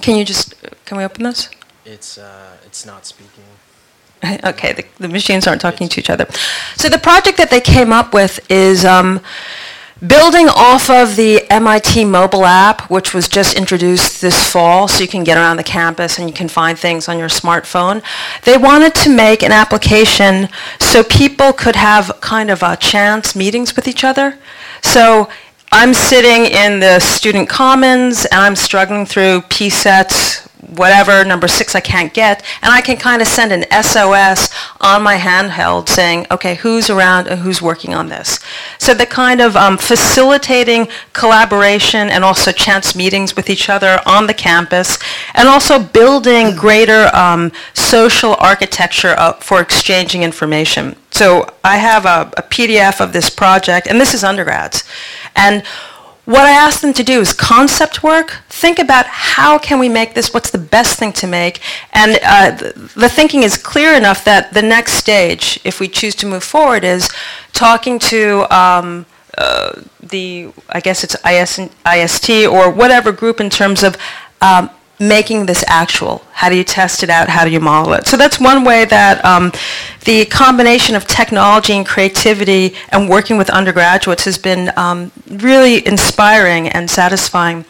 Can 0.00 0.16
you 0.16 0.24
just, 0.24 0.54
can 0.84 0.98
we 0.98 1.04
open 1.04 1.22
this? 1.22 1.50
It's, 1.84 2.18
uh, 2.18 2.56
it's 2.64 2.84
not 2.84 3.06
speaking. 3.06 3.44
okay, 4.44 4.72
the, 4.72 4.84
the, 4.98 5.08
machines 5.08 5.46
aren't 5.46 5.60
talking 5.60 5.88
to 5.88 6.00
each 6.00 6.10
other. 6.10 6.26
So 6.76 6.88
the 6.88 6.98
project 6.98 7.38
that 7.38 7.50
they 7.50 7.60
came 7.60 7.92
up 7.92 8.14
with 8.14 8.40
is 8.50 8.84
um, 8.84 9.20
Building 10.04 10.48
off 10.48 10.90
of 10.90 11.14
the 11.14 11.48
MIT 11.48 12.06
mobile 12.06 12.44
app, 12.44 12.90
which 12.90 13.14
was 13.14 13.28
just 13.28 13.56
introduced 13.56 14.20
this 14.20 14.50
fall, 14.50 14.88
so 14.88 15.00
you 15.00 15.06
can 15.06 15.22
get 15.22 15.38
around 15.38 15.58
the 15.58 15.62
campus 15.62 16.18
and 16.18 16.28
you 16.28 16.34
can 16.34 16.48
find 16.48 16.76
things 16.76 17.08
on 17.08 17.20
your 17.20 17.28
smartphone, 17.28 18.02
they 18.42 18.58
wanted 18.58 18.96
to 18.96 19.10
make 19.14 19.44
an 19.44 19.52
application 19.52 20.48
so 20.80 21.04
people 21.04 21.52
could 21.52 21.76
have 21.76 22.18
kind 22.20 22.50
of 22.50 22.64
a 22.64 22.76
chance 22.76 23.36
meetings 23.36 23.76
with 23.76 23.86
each 23.86 24.02
other. 24.02 24.36
So 24.82 25.28
I'm 25.70 25.94
sitting 25.94 26.50
in 26.50 26.80
the 26.80 26.98
student 26.98 27.48
commons 27.48 28.24
and 28.24 28.40
I'm 28.40 28.56
struggling 28.56 29.06
through 29.06 29.42
PSETs, 29.42 30.41
whatever 30.76 31.24
number 31.24 31.48
six 31.48 31.74
I 31.74 31.80
can't 31.80 32.12
get, 32.12 32.42
and 32.62 32.72
I 32.72 32.80
can 32.80 32.96
kind 32.96 33.22
of 33.22 33.28
send 33.28 33.52
an 33.52 33.64
SOS 33.82 34.50
on 34.80 35.02
my 35.02 35.16
handheld 35.16 35.88
saying, 35.88 36.26
okay, 36.30 36.56
who's 36.56 36.90
around 36.90 37.28
and 37.28 37.40
who's 37.40 37.62
working 37.62 37.94
on 37.94 38.08
this. 38.08 38.38
So 38.78 38.94
the 38.94 39.06
kind 39.06 39.40
of 39.40 39.56
um, 39.56 39.78
facilitating 39.78 40.88
collaboration 41.12 42.08
and 42.08 42.24
also 42.24 42.52
chance 42.52 42.94
meetings 42.94 43.36
with 43.36 43.48
each 43.50 43.68
other 43.68 44.00
on 44.06 44.26
the 44.26 44.34
campus, 44.34 44.98
and 45.34 45.48
also 45.48 45.78
building 45.78 46.56
greater 46.56 47.14
um, 47.14 47.52
social 47.74 48.34
architecture 48.38 49.16
for 49.40 49.60
exchanging 49.60 50.22
information. 50.22 50.96
So 51.10 51.46
I 51.62 51.76
have 51.76 52.06
a, 52.06 52.32
a 52.36 52.42
PDF 52.42 53.00
of 53.00 53.12
this 53.12 53.28
project, 53.28 53.86
and 53.86 54.00
this 54.00 54.14
is 54.14 54.24
undergrads. 54.24 54.84
And 55.36 55.62
what 56.24 56.42
I 56.42 56.50
ask 56.50 56.80
them 56.80 56.92
to 56.94 57.02
do 57.02 57.20
is 57.20 57.32
concept 57.32 58.02
work. 58.02 58.42
Think 58.48 58.78
about 58.78 59.06
how 59.06 59.58
can 59.58 59.80
we 59.80 59.88
make 59.88 60.14
this, 60.14 60.32
what's 60.32 60.50
the 60.50 60.58
best 60.58 60.98
thing 60.98 61.12
to 61.14 61.26
make. 61.26 61.60
And 61.92 62.18
uh, 62.22 62.72
the, 62.94 63.08
thinking 63.08 63.42
is 63.42 63.56
clear 63.56 63.92
enough 63.94 64.24
that 64.24 64.54
the 64.54 64.62
next 64.62 64.92
stage, 64.92 65.58
if 65.64 65.80
we 65.80 65.88
choose 65.88 66.14
to 66.16 66.26
move 66.26 66.44
forward, 66.44 66.84
is 66.84 67.10
talking 67.52 67.98
to 67.98 68.46
um, 68.56 69.04
uh, 69.36 69.82
the, 70.00 70.52
I 70.68 70.80
guess 70.80 71.02
it's 71.02 71.16
IS, 71.26 71.68
IST 71.84 72.46
or 72.46 72.70
whatever 72.70 73.10
group 73.10 73.40
in 73.40 73.50
terms 73.50 73.82
of 73.82 73.96
um, 74.40 74.70
making 75.02 75.46
this 75.46 75.64
actual? 75.66 76.24
How 76.32 76.48
do 76.48 76.56
you 76.56 76.64
test 76.64 77.02
it 77.02 77.10
out? 77.10 77.28
How 77.28 77.44
do 77.44 77.50
you 77.50 77.60
model 77.60 77.92
it? 77.94 78.06
So 78.06 78.16
that's 78.16 78.38
one 78.38 78.62
way 78.64 78.84
that 78.84 79.24
um, 79.24 79.52
the 80.04 80.24
combination 80.26 80.94
of 80.94 81.06
technology 81.06 81.72
and 81.72 81.84
creativity 81.84 82.74
and 82.90 83.08
working 83.08 83.36
with 83.36 83.50
undergraduates 83.50 84.24
has 84.24 84.38
been 84.38 84.72
um, 84.76 85.10
really 85.28 85.84
inspiring 85.86 86.68
and 86.68 86.88
satisfying. 86.88 87.64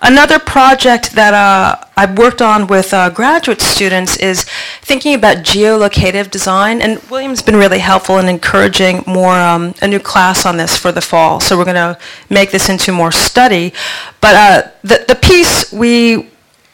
Another 0.00 0.38
project 0.38 1.12
that 1.12 1.34
uh, 1.34 1.76
I've 1.96 2.16
worked 2.16 2.40
on 2.40 2.66
with 2.66 2.94
uh, 2.94 3.10
graduate 3.10 3.60
students 3.60 4.16
is 4.16 4.44
thinking 4.80 5.14
about 5.14 5.38
geolocative 5.38 6.30
design, 6.30 6.80
and 6.80 6.98
William's 7.10 7.42
been 7.42 7.56
really 7.56 7.80
helpful 7.80 8.18
in 8.18 8.28
encouraging 8.28 9.04
more 9.06 9.34
um, 9.34 9.74
a 9.82 9.88
new 9.88 10.00
class 10.00 10.46
on 10.46 10.56
this 10.56 10.76
for 10.76 10.90
the 10.90 11.02
fall. 11.02 11.40
So 11.40 11.58
we're 11.58 11.64
going 11.64 11.74
to 11.76 11.98
make 12.30 12.50
this 12.50 12.68
into 12.70 12.92
more 12.92 13.12
study. 13.12 13.74
But 14.20 14.34
uh, 14.36 14.70
the, 14.82 15.04
the 15.06 15.14
piece 15.14 15.70
we 15.72 16.30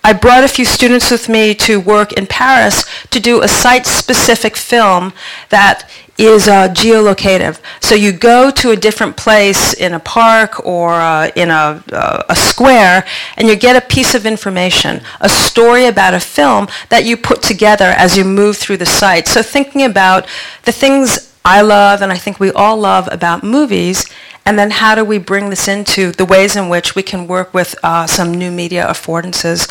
I 0.06 0.12
brought 0.12 0.44
a 0.44 0.48
few 0.48 0.66
students 0.66 1.10
with 1.10 1.30
me 1.30 1.54
to 1.54 1.80
work 1.80 2.12
in 2.12 2.26
Paris 2.26 2.84
to 3.08 3.18
do 3.18 3.40
a 3.40 3.48
site-specific 3.48 4.54
film 4.54 5.14
that 5.48 5.90
is 6.18 6.46
uh, 6.46 6.68
geolocative. 6.68 7.58
So 7.80 7.94
you 7.94 8.12
go 8.12 8.50
to 8.50 8.70
a 8.70 8.76
different 8.76 9.16
place 9.16 9.72
in 9.72 9.94
a 9.94 9.98
park 9.98 10.64
or 10.66 10.92
uh, 10.92 11.30
in 11.34 11.48
a, 11.48 11.82
uh, 11.90 12.22
a 12.28 12.36
square, 12.36 13.06
and 13.38 13.48
you 13.48 13.56
get 13.56 13.76
a 13.76 13.86
piece 13.86 14.14
of 14.14 14.26
information, 14.26 15.00
a 15.22 15.28
story 15.30 15.86
about 15.86 16.12
a 16.12 16.20
film 16.20 16.68
that 16.90 17.06
you 17.06 17.16
put 17.16 17.42
together 17.42 17.94
as 17.96 18.14
you 18.14 18.24
move 18.24 18.58
through 18.58 18.76
the 18.76 18.86
site. 18.86 19.26
So 19.26 19.42
thinking 19.42 19.82
about 19.82 20.28
the 20.64 20.72
things 20.72 21.34
I 21.46 21.62
love, 21.62 22.02
and 22.02 22.12
I 22.12 22.18
think 22.18 22.38
we 22.38 22.52
all 22.52 22.76
love 22.76 23.08
about 23.10 23.42
movies, 23.42 24.04
and 24.46 24.58
then 24.58 24.70
how 24.70 24.94
do 24.94 25.04
we 25.04 25.18
bring 25.18 25.50
this 25.50 25.68
into 25.68 26.12
the 26.12 26.24
ways 26.24 26.56
in 26.56 26.68
which 26.68 26.94
we 26.94 27.02
can 27.02 27.26
work 27.26 27.54
with 27.54 27.74
uh, 27.82 28.06
some 28.06 28.32
new 28.32 28.50
media 28.50 28.86
affordances? 28.86 29.68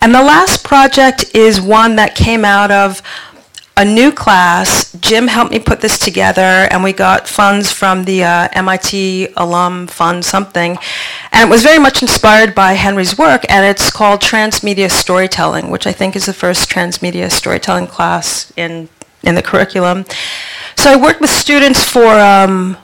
And 0.00 0.14
the 0.14 0.22
last 0.22 0.64
project 0.64 1.34
is 1.34 1.60
one 1.60 1.96
that 1.96 2.14
came 2.14 2.44
out 2.44 2.70
of 2.70 3.02
a 3.76 3.84
new 3.84 4.12
class. 4.12 4.92
Jim 5.00 5.28
helped 5.28 5.50
me 5.50 5.58
put 5.58 5.80
this 5.80 5.98
together, 5.98 6.68
and 6.70 6.84
we 6.84 6.92
got 6.92 7.26
funds 7.26 7.72
from 7.72 8.04
the 8.04 8.22
uh, 8.22 8.48
MIT 8.52 9.28
Alum 9.36 9.86
Fund 9.86 10.24
something. 10.24 10.76
And 11.32 11.48
it 11.48 11.50
was 11.50 11.62
very 11.62 11.78
much 11.78 12.02
inspired 12.02 12.54
by 12.54 12.74
Henry's 12.74 13.16
work, 13.16 13.44
and 13.48 13.64
it's 13.64 13.90
called 13.90 14.20
Transmedia 14.20 14.90
Storytelling, 14.90 15.70
which 15.70 15.86
I 15.86 15.92
think 15.92 16.16
is 16.16 16.26
the 16.26 16.34
first 16.34 16.68
transmedia 16.68 17.30
storytelling 17.30 17.86
class 17.86 18.52
in, 18.56 18.90
in 19.22 19.34
the 19.36 19.42
curriculum. 19.42 20.04
So 20.76 20.92
I 20.92 20.96
worked 20.96 21.20
with 21.20 21.30
students 21.30 21.82
for 21.82 22.18
um, 22.18 22.76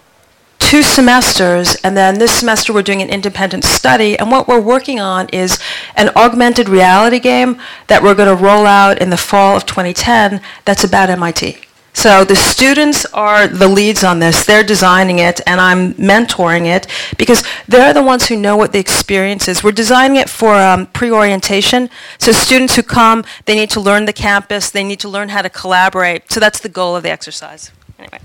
two 0.58 0.82
semesters, 0.82 1.76
and 1.76 1.96
then 1.96 2.18
this 2.18 2.32
semester 2.32 2.72
we're 2.72 2.82
doing 2.82 3.02
an 3.02 3.08
independent 3.08 3.64
study, 3.64 4.18
and 4.18 4.30
what 4.30 4.48
we're 4.48 4.60
working 4.60 5.00
on 5.00 5.28
is 5.30 5.58
an 5.96 6.10
augmented 6.16 6.68
reality 6.68 7.18
game 7.18 7.60
that 7.86 8.02
we're 8.02 8.14
going 8.14 8.36
to 8.36 8.42
roll 8.42 8.66
out 8.66 9.00
in 9.00 9.10
the 9.10 9.16
fall 9.16 9.56
of 9.56 9.66
2010 9.66 10.40
that's 10.64 10.84
about 10.84 11.10
MIT. 11.10 11.58
So 11.94 12.24
the 12.24 12.36
students 12.36 13.04
are 13.06 13.48
the 13.48 13.66
leads 13.66 14.04
on 14.04 14.20
this. 14.20 14.46
They're 14.46 14.62
designing 14.62 15.18
it, 15.18 15.40
and 15.48 15.60
I'm 15.60 15.94
mentoring 15.94 16.66
it 16.66 16.86
because 17.16 17.42
they're 17.66 17.92
the 17.92 18.04
ones 18.04 18.28
who 18.28 18.36
know 18.36 18.56
what 18.56 18.72
the 18.72 18.78
experience 18.78 19.48
is. 19.48 19.64
We're 19.64 19.72
designing 19.72 20.16
it 20.18 20.28
for 20.28 20.54
um, 20.54 20.86
pre-orientation. 20.86 21.90
So 22.18 22.30
students 22.30 22.76
who 22.76 22.84
come, 22.84 23.24
they 23.46 23.56
need 23.56 23.70
to 23.70 23.80
learn 23.80 24.04
the 24.04 24.12
campus. 24.12 24.70
They 24.70 24.84
need 24.84 25.00
to 25.00 25.08
learn 25.08 25.30
how 25.30 25.42
to 25.42 25.50
collaborate. 25.50 26.30
So 26.30 26.38
that's 26.38 26.60
the 26.60 26.68
goal 26.68 26.94
of 26.94 27.02
the 27.02 27.10
exercise. 27.10 27.72
Anyway. 27.98 28.20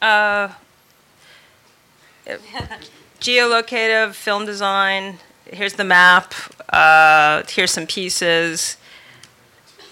Uh, 0.00 0.48
geolocative, 3.20 4.14
film 4.14 4.46
design, 4.46 5.18
here's 5.50 5.74
the 5.74 5.84
map, 5.84 6.34
uh, 6.70 7.42
here's 7.48 7.70
some 7.70 7.86
pieces. 7.86 8.76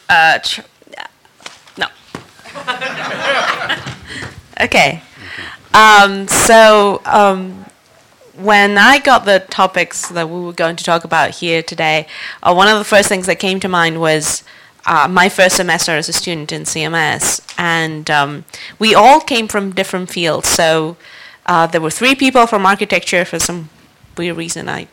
Uh, 0.08 0.38
tr- 0.38 0.60
no. 1.76 1.86
Okay. 4.58 5.02
Um, 5.74 6.26
so 6.28 7.02
um, 7.04 7.66
when 8.34 8.78
I 8.78 8.98
got 8.98 9.26
the 9.26 9.40
topics 9.50 10.08
that 10.08 10.30
we 10.30 10.40
were 10.40 10.54
going 10.54 10.76
to 10.76 10.84
talk 10.84 11.04
about 11.04 11.32
here 11.32 11.62
today, 11.62 12.06
uh, 12.42 12.54
one 12.54 12.66
of 12.68 12.78
the 12.78 12.84
first 12.84 13.08
things 13.08 13.26
that 13.26 13.38
came 13.38 13.60
to 13.60 13.68
mind 13.68 14.00
was 14.00 14.42
uh, 14.86 15.08
my 15.08 15.28
first 15.28 15.56
semester 15.56 15.92
as 15.92 16.08
a 16.08 16.12
student 16.12 16.52
in 16.52 16.62
CMS, 16.62 17.40
and 17.58 18.08
um, 18.10 18.44
we 18.78 18.94
all 18.94 19.20
came 19.20 19.48
from 19.48 19.72
different 19.72 20.10
fields. 20.10 20.48
So 20.48 20.96
uh, 21.46 21.66
there 21.66 21.80
were 21.80 21.90
three 21.90 22.14
people 22.14 22.46
from 22.46 22.64
architecture 22.64 23.24
for 23.24 23.38
some 23.38 23.68
weird 24.16 24.36
reason. 24.36 24.68
I 24.68 24.88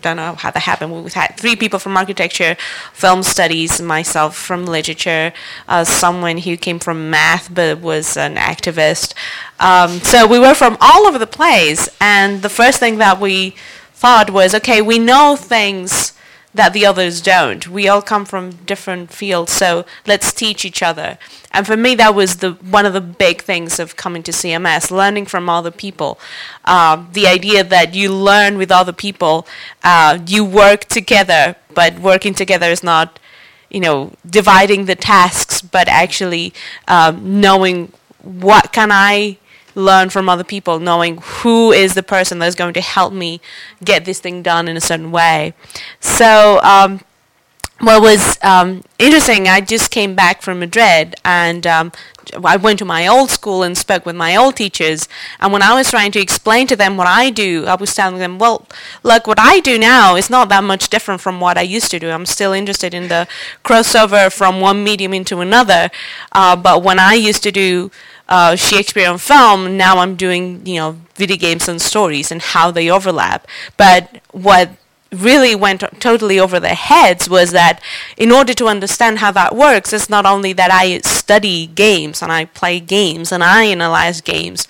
don't 0.00 0.16
know 0.16 0.34
how 0.34 0.50
that 0.50 0.60
happened. 0.60 1.04
We 1.04 1.10
had 1.10 1.36
three 1.36 1.56
people 1.56 1.78
from 1.78 1.96
architecture, 1.96 2.56
film 2.92 3.22
studies, 3.22 3.80
myself 3.80 4.36
from 4.36 4.66
literature, 4.66 5.32
uh, 5.68 5.84
someone 5.84 6.38
who 6.38 6.56
came 6.56 6.78
from 6.78 7.10
math 7.10 7.54
but 7.54 7.80
was 7.80 8.16
an 8.16 8.36
activist. 8.36 9.14
Um, 9.60 10.00
so 10.00 10.26
we 10.26 10.38
were 10.38 10.54
from 10.54 10.76
all 10.80 11.06
over 11.06 11.18
the 11.18 11.26
place, 11.26 11.88
and 12.00 12.42
the 12.42 12.48
first 12.48 12.80
thing 12.80 12.98
that 12.98 13.20
we 13.20 13.54
thought 13.92 14.30
was, 14.30 14.54
okay, 14.54 14.82
we 14.82 14.98
know 14.98 15.36
things 15.36 16.12
that 16.54 16.72
the 16.72 16.84
others 16.84 17.20
don't. 17.20 17.66
We 17.68 17.88
all 17.88 18.02
come 18.02 18.24
from 18.24 18.56
different 18.66 19.10
fields, 19.10 19.52
so 19.52 19.84
let's 20.06 20.32
teach 20.32 20.64
each 20.64 20.82
other. 20.82 21.18
And 21.50 21.66
for 21.66 21.76
me, 21.76 21.94
that 21.96 22.14
was 22.14 22.36
the 22.36 22.52
one 22.52 22.86
of 22.86 22.92
the 22.92 23.00
big 23.00 23.42
things 23.42 23.78
of 23.78 23.96
coming 23.96 24.22
to 24.24 24.32
CMS, 24.32 24.90
learning 24.90 25.26
from 25.26 25.48
other 25.48 25.70
people. 25.70 26.18
Uh, 26.64 27.04
the 27.12 27.26
idea 27.26 27.64
that 27.64 27.94
you 27.94 28.12
learn 28.12 28.58
with 28.58 28.70
other 28.70 28.92
people, 28.92 29.46
uh, 29.82 30.18
you 30.26 30.44
work 30.44 30.84
together, 30.86 31.56
but 31.74 31.98
working 31.98 32.34
together 32.34 32.70
is 32.70 32.82
not, 32.82 33.18
you 33.70 33.80
know, 33.80 34.12
dividing 34.28 34.84
the 34.84 34.94
tasks, 34.94 35.62
but 35.62 35.88
actually 35.88 36.52
um, 36.88 37.40
knowing 37.40 37.92
what 38.22 38.72
can 38.72 38.90
I 38.92 39.38
learn 39.74 40.10
from 40.10 40.28
other 40.28 40.44
people, 40.44 40.78
knowing 40.78 41.18
who 41.22 41.72
is 41.72 41.94
the 41.94 42.02
person 42.02 42.38
that's 42.38 42.54
going 42.54 42.74
to 42.74 42.80
help 42.80 43.12
me 43.12 43.40
get 43.84 44.04
this 44.04 44.20
thing 44.20 44.42
done 44.42 44.68
in 44.68 44.76
a 44.76 44.80
certain 44.80 45.10
way. 45.10 45.54
So, 46.00 46.60
um, 46.62 47.00
what 47.82 48.00
was 48.00 48.38
um, 48.42 48.84
interesting, 49.00 49.48
I 49.48 49.60
just 49.60 49.90
came 49.90 50.14
back 50.14 50.40
from 50.40 50.60
Madrid 50.60 51.16
and 51.24 51.66
um, 51.66 51.90
I 52.44 52.56
went 52.56 52.78
to 52.78 52.84
my 52.84 53.08
old 53.08 53.30
school 53.30 53.64
and 53.64 53.76
spoke 53.76 54.06
with 54.06 54.14
my 54.14 54.36
old 54.36 54.54
teachers. 54.54 55.08
And 55.40 55.52
when 55.52 55.62
I 55.62 55.74
was 55.74 55.90
trying 55.90 56.12
to 56.12 56.20
explain 56.20 56.68
to 56.68 56.76
them 56.76 56.96
what 56.96 57.08
I 57.08 57.30
do, 57.30 57.66
I 57.66 57.74
was 57.74 57.92
telling 57.92 58.18
them, 58.18 58.38
well, 58.38 58.68
look, 59.02 59.26
what 59.26 59.40
I 59.40 59.58
do 59.58 59.78
now 59.78 60.14
is 60.14 60.30
not 60.30 60.48
that 60.50 60.62
much 60.62 60.90
different 60.90 61.20
from 61.20 61.40
what 61.40 61.58
I 61.58 61.62
used 61.62 61.90
to 61.90 61.98
do. 61.98 62.10
I'm 62.10 62.24
still 62.24 62.52
interested 62.52 62.94
in 62.94 63.08
the 63.08 63.26
crossover 63.64 64.32
from 64.32 64.60
one 64.60 64.84
medium 64.84 65.12
into 65.12 65.40
another. 65.40 65.90
Uh, 66.30 66.54
but 66.54 66.84
when 66.84 67.00
I 67.00 67.14
used 67.14 67.42
to 67.42 67.50
do 67.50 67.90
uh, 68.32 68.56
Shakespeare 68.56 69.10
on 69.10 69.18
film, 69.18 69.76
now 69.76 69.98
I'm 69.98 70.16
doing, 70.16 70.64
you 70.66 70.76
know, 70.76 70.96
video 71.16 71.36
games 71.36 71.68
and 71.68 71.80
stories 71.80 72.32
and 72.32 72.40
how 72.40 72.70
they 72.70 72.90
overlap. 72.90 73.46
But 73.76 74.20
what 74.32 74.70
really 75.12 75.54
went 75.54 75.84
totally 76.00 76.40
over 76.40 76.58
their 76.58 76.74
heads 76.74 77.28
was 77.28 77.50
that 77.50 77.78
in 78.16 78.32
order 78.32 78.54
to 78.54 78.68
understand 78.68 79.18
how 79.18 79.32
that 79.32 79.54
works, 79.54 79.92
it's 79.92 80.08
not 80.08 80.24
only 80.24 80.54
that 80.54 80.70
I 80.72 81.00
study 81.00 81.66
games 81.66 82.22
and 82.22 82.32
I 82.32 82.46
play 82.46 82.80
games 82.80 83.32
and 83.32 83.44
I 83.44 83.64
analyze 83.64 84.22
games, 84.22 84.66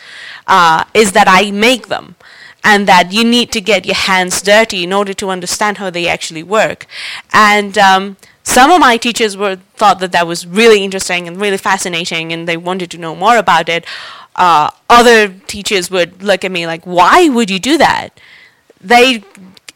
uh, 0.48 0.82
is 0.92 1.12
that 1.12 1.28
I 1.28 1.52
make 1.52 1.86
them. 1.86 2.16
And 2.64 2.86
that 2.88 3.12
you 3.12 3.24
need 3.24 3.50
to 3.52 3.60
get 3.60 3.86
your 3.86 3.96
hands 3.96 4.40
dirty 4.40 4.84
in 4.84 4.92
order 4.92 5.12
to 5.14 5.30
understand 5.30 5.78
how 5.78 5.90
they 5.90 6.06
actually 6.06 6.44
work. 6.44 6.86
And 7.32 7.76
um, 7.76 8.16
some 8.42 8.70
of 8.70 8.80
my 8.80 8.96
teachers 8.96 9.36
were 9.36 9.56
thought 9.76 10.00
that 10.00 10.12
that 10.12 10.26
was 10.26 10.46
really 10.46 10.84
interesting 10.84 11.28
and 11.28 11.40
really 11.40 11.56
fascinating, 11.56 12.32
and 12.32 12.48
they 12.48 12.56
wanted 12.56 12.90
to 12.92 12.98
know 12.98 13.14
more 13.14 13.36
about 13.36 13.68
it. 13.68 13.84
Uh, 14.34 14.70
other 14.88 15.28
teachers 15.46 15.90
would 15.90 16.22
look 16.22 16.44
at 16.44 16.50
me 16.50 16.66
like, 16.66 16.84
"Why 16.84 17.28
would 17.28 17.50
you 17.50 17.58
do 17.58 17.78
that?" 17.78 18.18
They, 18.80 19.22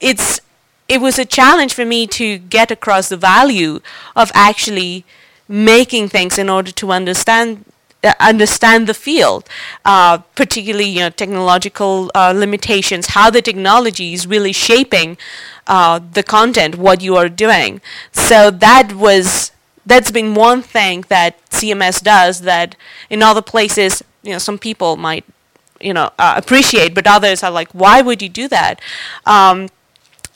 it's, 0.00 0.40
it 0.88 1.00
was 1.00 1.18
a 1.18 1.24
challenge 1.24 1.74
for 1.74 1.84
me 1.84 2.06
to 2.08 2.38
get 2.38 2.70
across 2.70 3.08
the 3.08 3.16
value 3.16 3.80
of 4.16 4.32
actually 4.34 5.04
making 5.48 6.08
things 6.08 6.38
in 6.38 6.48
order 6.48 6.72
to 6.72 6.90
understand 6.90 7.64
uh, 8.04 8.12
understand 8.20 8.86
the 8.86 8.94
field, 8.94 9.48
uh, 9.84 10.18
particularly 10.34 10.84
you 10.86 11.00
know 11.00 11.10
technological 11.10 12.10
uh, 12.14 12.32
limitations, 12.36 13.08
how 13.08 13.30
the 13.30 13.42
technology 13.42 14.12
is 14.12 14.26
really 14.26 14.52
shaping 14.52 15.16
uh, 15.66 16.00
the 16.12 16.22
content, 16.22 16.76
what 16.76 17.00
you 17.02 17.16
are 17.16 17.28
doing. 17.28 17.80
So 18.12 18.50
that 18.50 18.92
was 18.94 19.52
that's 19.84 20.10
been 20.10 20.34
one 20.34 20.62
thing 20.62 21.04
that 21.08 21.38
CMS 21.50 22.02
does 22.02 22.40
that 22.40 22.74
in 23.08 23.22
other 23.22 23.42
places, 23.42 24.02
you 24.22 24.32
know, 24.32 24.38
some 24.38 24.58
people 24.58 24.96
might 24.96 25.24
you 25.80 25.92
know 25.92 26.10
uh, 26.18 26.34
appreciate, 26.36 26.94
but 26.94 27.06
others 27.06 27.42
are 27.42 27.50
like, 27.50 27.68
why 27.72 28.02
would 28.02 28.22
you 28.22 28.28
do 28.28 28.48
that? 28.48 28.80
Um, 29.24 29.68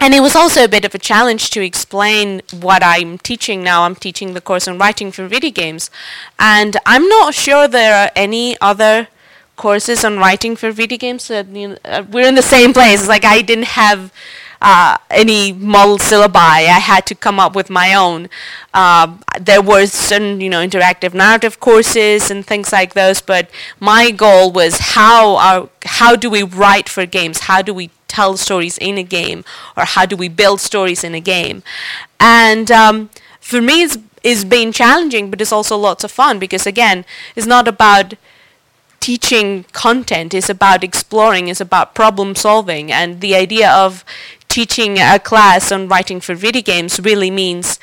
and 0.02 0.14
it 0.14 0.20
was 0.20 0.34
also 0.34 0.64
a 0.64 0.68
bit 0.68 0.86
of 0.86 0.94
a 0.94 0.98
challenge 0.98 1.50
to 1.50 1.60
explain 1.62 2.40
what 2.58 2.82
I'm 2.82 3.18
teaching 3.18 3.62
now. 3.62 3.82
I'm 3.82 3.94
teaching 3.94 4.32
the 4.32 4.40
course 4.40 4.66
on 4.66 4.78
writing 4.78 5.12
for 5.12 5.28
video 5.28 5.50
games. 5.50 5.90
And 6.38 6.78
I'm 6.86 7.06
not 7.06 7.34
sure 7.34 7.68
there 7.68 7.94
are 7.94 8.10
any 8.16 8.58
other 8.62 9.08
courses 9.56 10.02
on 10.02 10.16
writing 10.16 10.56
for 10.56 10.72
video 10.72 10.96
games. 10.96 11.28
That, 11.28 11.48
you 11.48 11.68
know, 11.68 11.76
uh, 11.84 12.02
we're 12.10 12.26
in 12.26 12.34
the 12.34 12.40
same 12.56 12.72
place. 12.72 13.00
It's 13.00 13.08
like 13.08 13.26
I 13.26 13.42
didn't 13.42 13.76
have 13.76 14.10
uh, 14.60 14.96
any 15.10 15.52
model 15.52 15.98
syllabi. 15.98 16.36
I 16.36 16.80
had 16.80 17.06
to 17.06 17.14
come 17.14 17.40
up 17.40 17.54
with 17.54 17.70
my 17.70 17.94
own. 17.94 18.28
Uh, 18.74 19.16
there 19.40 19.62
were 19.62 19.86
certain, 19.86 20.40
you 20.40 20.50
know, 20.50 20.64
interactive 20.66 21.14
narrative 21.14 21.60
courses 21.60 22.30
and 22.30 22.44
things 22.44 22.72
like 22.72 22.94
those. 22.94 23.20
But 23.20 23.50
my 23.78 24.10
goal 24.10 24.52
was 24.52 24.78
how 24.78 25.36
are, 25.36 25.68
how 25.84 26.16
do 26.16 26.28
we 26.28 26.42
write 26.42 26.88
for 26.88 27.06
games? 27.06 27.40
How 27.40 27.62
do 27.62 27.72
we 27.72 27.90
tell 28.08 28.36
stories 28.36 28.76
in 28.78 28.98
a 28.98 29.02
game 29.04 29.44
or 29.76 29.84
how 29.84 30.04
do 30.04 30.16
we 30.16 30.28
build 30.28 30.60
stories 30.60 31.04
in 31.04 31.14
a 31.14 31.20
game 31.20 31.62
and 32.18 32.68
um, 32.70 33.08
for 33.40 33.60
me 33.60 33.82
it's, 33.82 33.98
it's 34.24 34.42
been 34.44 34.72
challenging 34.72 35.30
but 35.30 35.40
it's 35.40 35.52
also 35.52 35.76
lots 35.76 36.02
of 36.02 36.10
fun 36.10 36.38
because 36.40 36.66
again 36.66 37.04
it's 37.36 37.46
not 37.46 37.68
about 37.68 38.14
teaching 38.98 39.64
content 39.72 40.34
it's 40.34 40.50
about 40.50 40.82
exploring 40.82 41.48
it's 41.48 41.60
about 41.60 41.94
problem 41.94 42.34
solving 42.34 42.90
and 42.92 43.20
the 43.20 43.34
idea 43.34 43.70
of 43.70 44.04
teaching 44.50 44.98
a 44.98 45.18
class 45.18 45.70
on 45.70 45.88
writing 45.88 46.20
for 46.20 46.34
video 46.34 46.60
games 46.60 46.98
really 47.00 47.30
means 47.30 47.78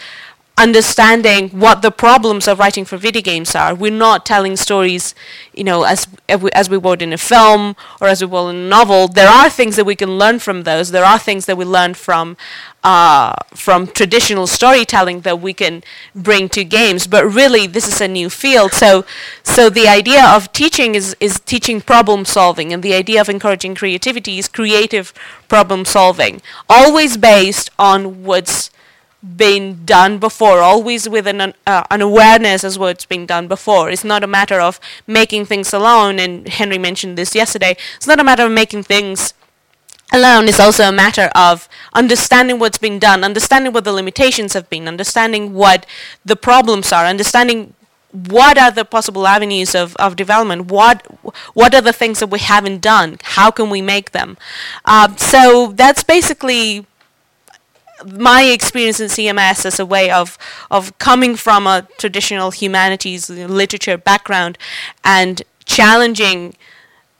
understanding 0.58 1.50
what 1.50 1.84
the 1.84 1.91
problems 1.91 2.48
of 2.48 2.58
writing 2.58 2.84
for 2.84 2.98
video 2.98 3.22
games 3.22 3.56
are. 3.56 3.76
We're 3.76 3.91
not 3.91 4.26
telling 4.26 4.56
stories, 4.56 5.13
you 5.54 5.63
know, 5.63 5.84
as 5.84 6.08
as 6.28 6.70
we 6.70 6.78
would 6.78 7.02
in 7.02 7.13
a 7.13 7.17
film 7.17 7.76
or 8.02 8.08
as 8.08 8.22
we 8.22 8.28
will 8.28 8.50
in 8.50 8.56
a 8.56 8.67
novel. 8.67 9.08
There 9.08 9.30
are 9.30 9.50
things 9.50 9.76
that 9.76 9.86
we 9.86 9.96
can 9.96 10.17
learn 10.17 10.39
from 10.39 10.63
those. 10.63 10.91
There 10.91 11.06
are 11.06 11.20
things 11.20 11.46
that 11.46 11.58
we 11.58 11.65
learn 11.65 11.93
from 11.93 12.38
uh, 12.84 13.34
from 13.54 13.86
traditional 13.88 14.48
storytelling 14.48 15.22
that 15.22 15.39
we 15.39 15.54
can 15.54 15.84
bring 16.15 16.50
to 16.50 16.63
games. 16.63 17.06
But 17.06 17.26
really, 17.26 17.67
this 17.67 17.88
is 17.88 18.02
a 18.02 18.08
new 18.08 18.30
field. 18.30 18.74
So, 18.74 19.06
so 19.43 19.70
the 19.70 19.88
idea 19.88 20.26
of 20.26 20.52
teaching 20.54 20.96
is 20.96 21.15
is 21.20 21.39
teaching 21.39 21.82
problem 21.82 22.26
solving, 22.26 22.74
and 22.74 22.82
the 22.82 22.96
idea 22.96 23.22
of 23.22 23.30
encouraging 23.30 23.76
creativity 23.76 24.39
is 24.39 24.48
creative 24.48 25.13
problem 25.48 25.86
solving, 25.86 26.41
always 26.67 27.15
based 27.15 27.70
on 27.78 28.24
what's 28.24 28.72
been 29.22 29.84
done 29.86 30.20
before, 30.20 30.60
always 30.60 31.10
with 31.10 31.28
an, 31.28 31.54
uh, 31.66 31.84
an 31.90 32.02
awareness 32.02 32.64
as 32.64 32.78
what's 32.78 33.06
been 33.06 33.26
done 33.26 33.48
before. 33.48 33.90
It's 33.90 34.04
not 34.04 34.24
a 34.24 34.28
matter 34.28 34.60
of 34.60 34.80
making 35.08 35.46
things 35.46 35.74
alone, 35.74 36.20
and 36.20 36.48
Henry 36.48 36.78
mentioned 36.78 37.18
this 37.18 37.34
yesterday. 37.34 37.76
It's 37.96 38.08
not 38.08 38.20
a 38.20 38.24
matter 38.24 38.46
of 38.46 38.52
making 38.52 38.84
things 38.84 39.34
alone, 40.14 40.48
it's 40.48 40.60
also 40.60 40.88
a 40.88 40.92
matter 40.92 41.30
of 41.36 41.68
understanding 41.94 42.60
what's 42.60 42.78
been 42.78 43.00
done, 43.00 43.24
understanding 43.24 43.74
what 43.74 43.84
the 43.84 43.92
limitations 43.92 44.54
have 44.54 44.70
been, 44.70 44.88
understanding 44.88 45.54
what 45.54 45.86
the 46.24 46.36
problems 46.36 46.94
are, 46.94 47.06
understanding 47.06 47.74
what 48.12 48.58
are 48.58 48.72
the 48.72 48.86
possible 48.86 49.28
avenues 49.28 49.76
of, 49.76 49.96
of 49.98 50.16
development? 50.16 50.72
What 50.72 51.06
what 51.54 51.76
are 51.76 51.82
the 51.82 51.94
things 51.94 52.20
that 52.20 52.28
we 52.28 52.40
haven't 52.40 52.82
done? 52.82 53.18
How 53.22 53.52
can 53.52 53.70
we 53.70 53.82
make 53.82 54.12
them? 54.12 54.38
Uh, 54.86 55.16
so 55.18 55.74
that's 55.76 56.04
basically 56.04 56.86
my 58.06 58.44
experience 58.44 59.00
in 59.00 59.08
CMS 59.08 59.66
as 59.66 59.80
a 59.80 59.86
way 59.86 60.12
of 60.12 60.38
of 60.70 60.98
coming 61.00 61.36
from 61.36 61.68
a 61.68 61.88
traditional 61.98 62.52
humanities 62.52 63.30
literature 63.30 63.98
background 63.98 64.58
and 65.04 65.44
challenging 65.66 66.56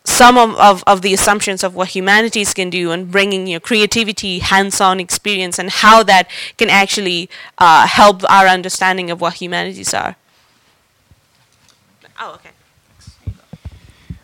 some 0.04 0.38
of, 0.38 0.56
of, 0.56 0.84
of, 0.88 1.02
the 1.02 1.14
assumptions 1.14 1.66
of 1.66 1.76
what 1.76 1.90
humanities 1.90 2.54
can 2.54 2.70
do 2.70 2.92
and 2.92 3.12
bringing 3.12 3.46
your 3.46 3.60
creativity, 3.60 4.40
hands-on 4.40 5.02
experience, 5.02 5.60
and 5.60 5.70
how 5.70 6.02
that 6.02 6.30
can 6.58 6.70
actually 6.70 7.30
uh, 7.58 7.86
help 7.86 8.24
our 8.30 8.48
understanding 8.48 9.12
of 9.12 9.20
what 9.20 9.34
humanities 9.34 9.94
are. 9.94 10.16
Oh, 12.22 12.36
okay. 12.36 12.52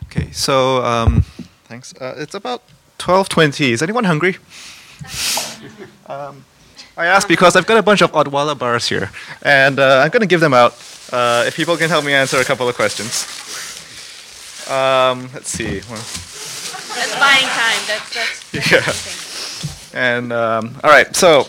Okay, 0.06 0.32
so 0.32 0.84
um, 0.86 1.24
thanks. 1.66 1.94
Uh, 2.00 2.16
it's 2.18 2.34
about 2.34 2.64
12:20. 3.00 3.72
Is 3.72 3.82
anyone 3.82 4.06
hungry? 4.06 4.38
Um, 6.06 6.44
I 6.98 7.06
asked 7.06 7.28
because 7.28 7.56
I've 7.56 7.66
got 7.66 7.78
a 7.78 7.82
bunch 7.82 8.02
of 8.02 8.12
Odwalla 8.12 8.58
bars 8.58 8.88
here, 8.88 9.10
and 9.42 9.80
uh, 9.80 10.02
I'm 10.04 10.10
going 10.10 10.22
to 10.22 10.28
give 10.28 10.42
them 10.42 10.54
out 10.54 10.74
uh, 11.12 11.46
if 11.48 11.56
people 11.56 11.78
can 11.78 11.90
help 11.90 12.04
me 12.06 12.14
answer 12.14 12.38
a 12.38 12.44
couple 12.44 12.68
of 12.68 12.76
questions. 12.76 13.26
Um, 14.70 15.30
let's 15.34 15.50
see. 15.50 15.82
Well, 15.90 16.04
that's 16.94 17.16
buying 17.18 17.48
time. 17.48 17.82
That's, 17.88 18.14
that's, 18.14 18.52
that's 18.70 19.94
yeah. 19.94 20.00
And 20.00 20.34
um, 20.34 20.76
all 20.84 20.92
right, 20.92 21.16
so 21.16 21.48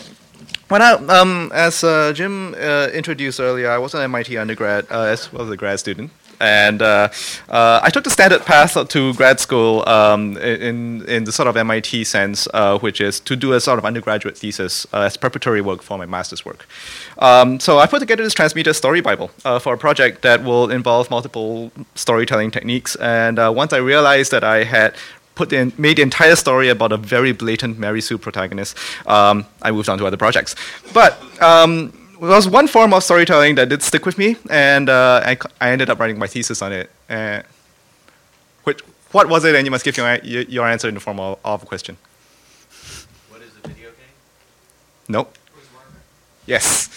when 0.69 0.81
I, 0.81 0.93
um, 0.93 1.51
as 1.53 1.83
uh, 1.83 2.11
Jim 2.13 2.55
uh, 2.55 2.87
introduced 2.93 3.39
earlier, 3.39 3.69
I 3.69 3.77
was 3.77 3.93
an 3.93 4.01
MIT 4.01 4.37
undergrad 4.37 4.87
uh, 4.89 5.01
as 5.01 5.31
well 5.31 5.43
as 5.43 5.49
a 5.51 5.57
grad 5.57 5.79
student 5.79 6.11
and 6.39 6.81
uh, 6.81 7.09
uh, 7.49 7.79
I 7.81 7.89
took 7.89 8.03
the 8.03 8.09
standard 8.09 8.45
path 8.45 8.87
to 8.87 9.13
grad 9.13 9.39
school 9.39 9.87
um, 9.87 10.37
in 10.37 11.03
in 11.07 11.23
the 11.23 11.31
sort 11.31 11.47
of 11.47 11.57
MIT 11.57 12.03
sense, 12.03 12.47
uh, 12.53 12.77
which 12.79 13.01
is 13.01 13.19
to 13.21 13.35
do 13.35 13.53
a 13.53 13.59
sort 13.59 13.79
of 13.79 13.85
undergraduate 13.85 14.37
thesis 14.37 14.85
uh, 14.93 15.01
as 15.01 15.17
preparatory 15.17 15.61
work 15.61 15.81
for 15.81 15.97
my 15.97 16.05
master's 16.05 16.45
work. 16.45 16.67
Um, 17.19 17.59
so 17.59 17.79
I 17.79 17.87
put 17.87 17.99
together 17.99 18.23
this 18.23 18.33
transmedia 18.33 18.75
story 18.75 19.01
bible 19.01 19.31
uh, 19.43 19.59
for 19.59 19.73
a 19.73 19.77
project 19.77 20.21
that 20.21 20.43
will 20.43 20.69
involve 20.69 21.09
multiple 21.09 21.71
storytelling 21.95 22.51
techniques. 22.51 22.95
And 22.97 23.39
uh, 23.39 23.51
once 23.55 23.73
I 23.73 23.77
realized 23.77 24.31
that 24.31 24.43
I 24.43 24.63
had 24.63 24.95
put 25.35 25.51
in, 25.51 25.73
made 25.77 25.97
the 25.97 26.01
entire 26.01 26.35
story 26.35 26.69
about 26.69 26.91
a 26.91 26.97
very 26.97 27.31
blatant 27.33 27.77
Mary 27.77 28.01
Sue 28.01 28.17
protagonist, 28.17 28.77
um, 29.05 29.45
I 29.61 29.71
moved 29.71 29.89
on 29.89 29.97
to 29.97 30.05
other 30.05 30.17
projects. 30.17 30.55
But 30.93 31.19
um, 31.41 31.91
there 32.19 32.29
was 32.29 32.47
one 32.47 32.67
form 32.67 32.93
of 32.93 33.03
storytelling 33.03 33.55
that 33.55 33.69
did 33.69 33.81
stick 33.83 34.05
with 34.05 34.17
me, 34.17 34.37
and 34.49 34.89
uh, 34.89 35.21
I, 35.23 35.37
I 35.59 35.71
ended 35.71 35.89
up 35.89 35.99
writing 35.99 36.17
my 36.17 36.27
thesis 36.27 36.61
on 36.61 36.71
it. 36.71 36.89
Uh, 37.09 37.41
which, 38.63 38.81
what 39.11 39.29
was 39.29 39.45
it? 39.45 39.55
And 39.55 39.65
you 39.65 39.71
must 39.71 39.85
give 39.85 39.97
your, 39.97 40.15
your 40.23 40.67
answer 40.67 40.87
in 40.87 40.93
the 40.93 40.99
form 40.99 41.19
of, 41.19 41.39
of 41.43 41.63
a 41.63 41.65
question. 41.65 41.97
What 43.29 43.41
is 43.41 43.51
a 43.63 43.67
video 43.67 43.89
game? 43.89 43.99
Nope. 45.07 45.35
Yes. 46.45 46.89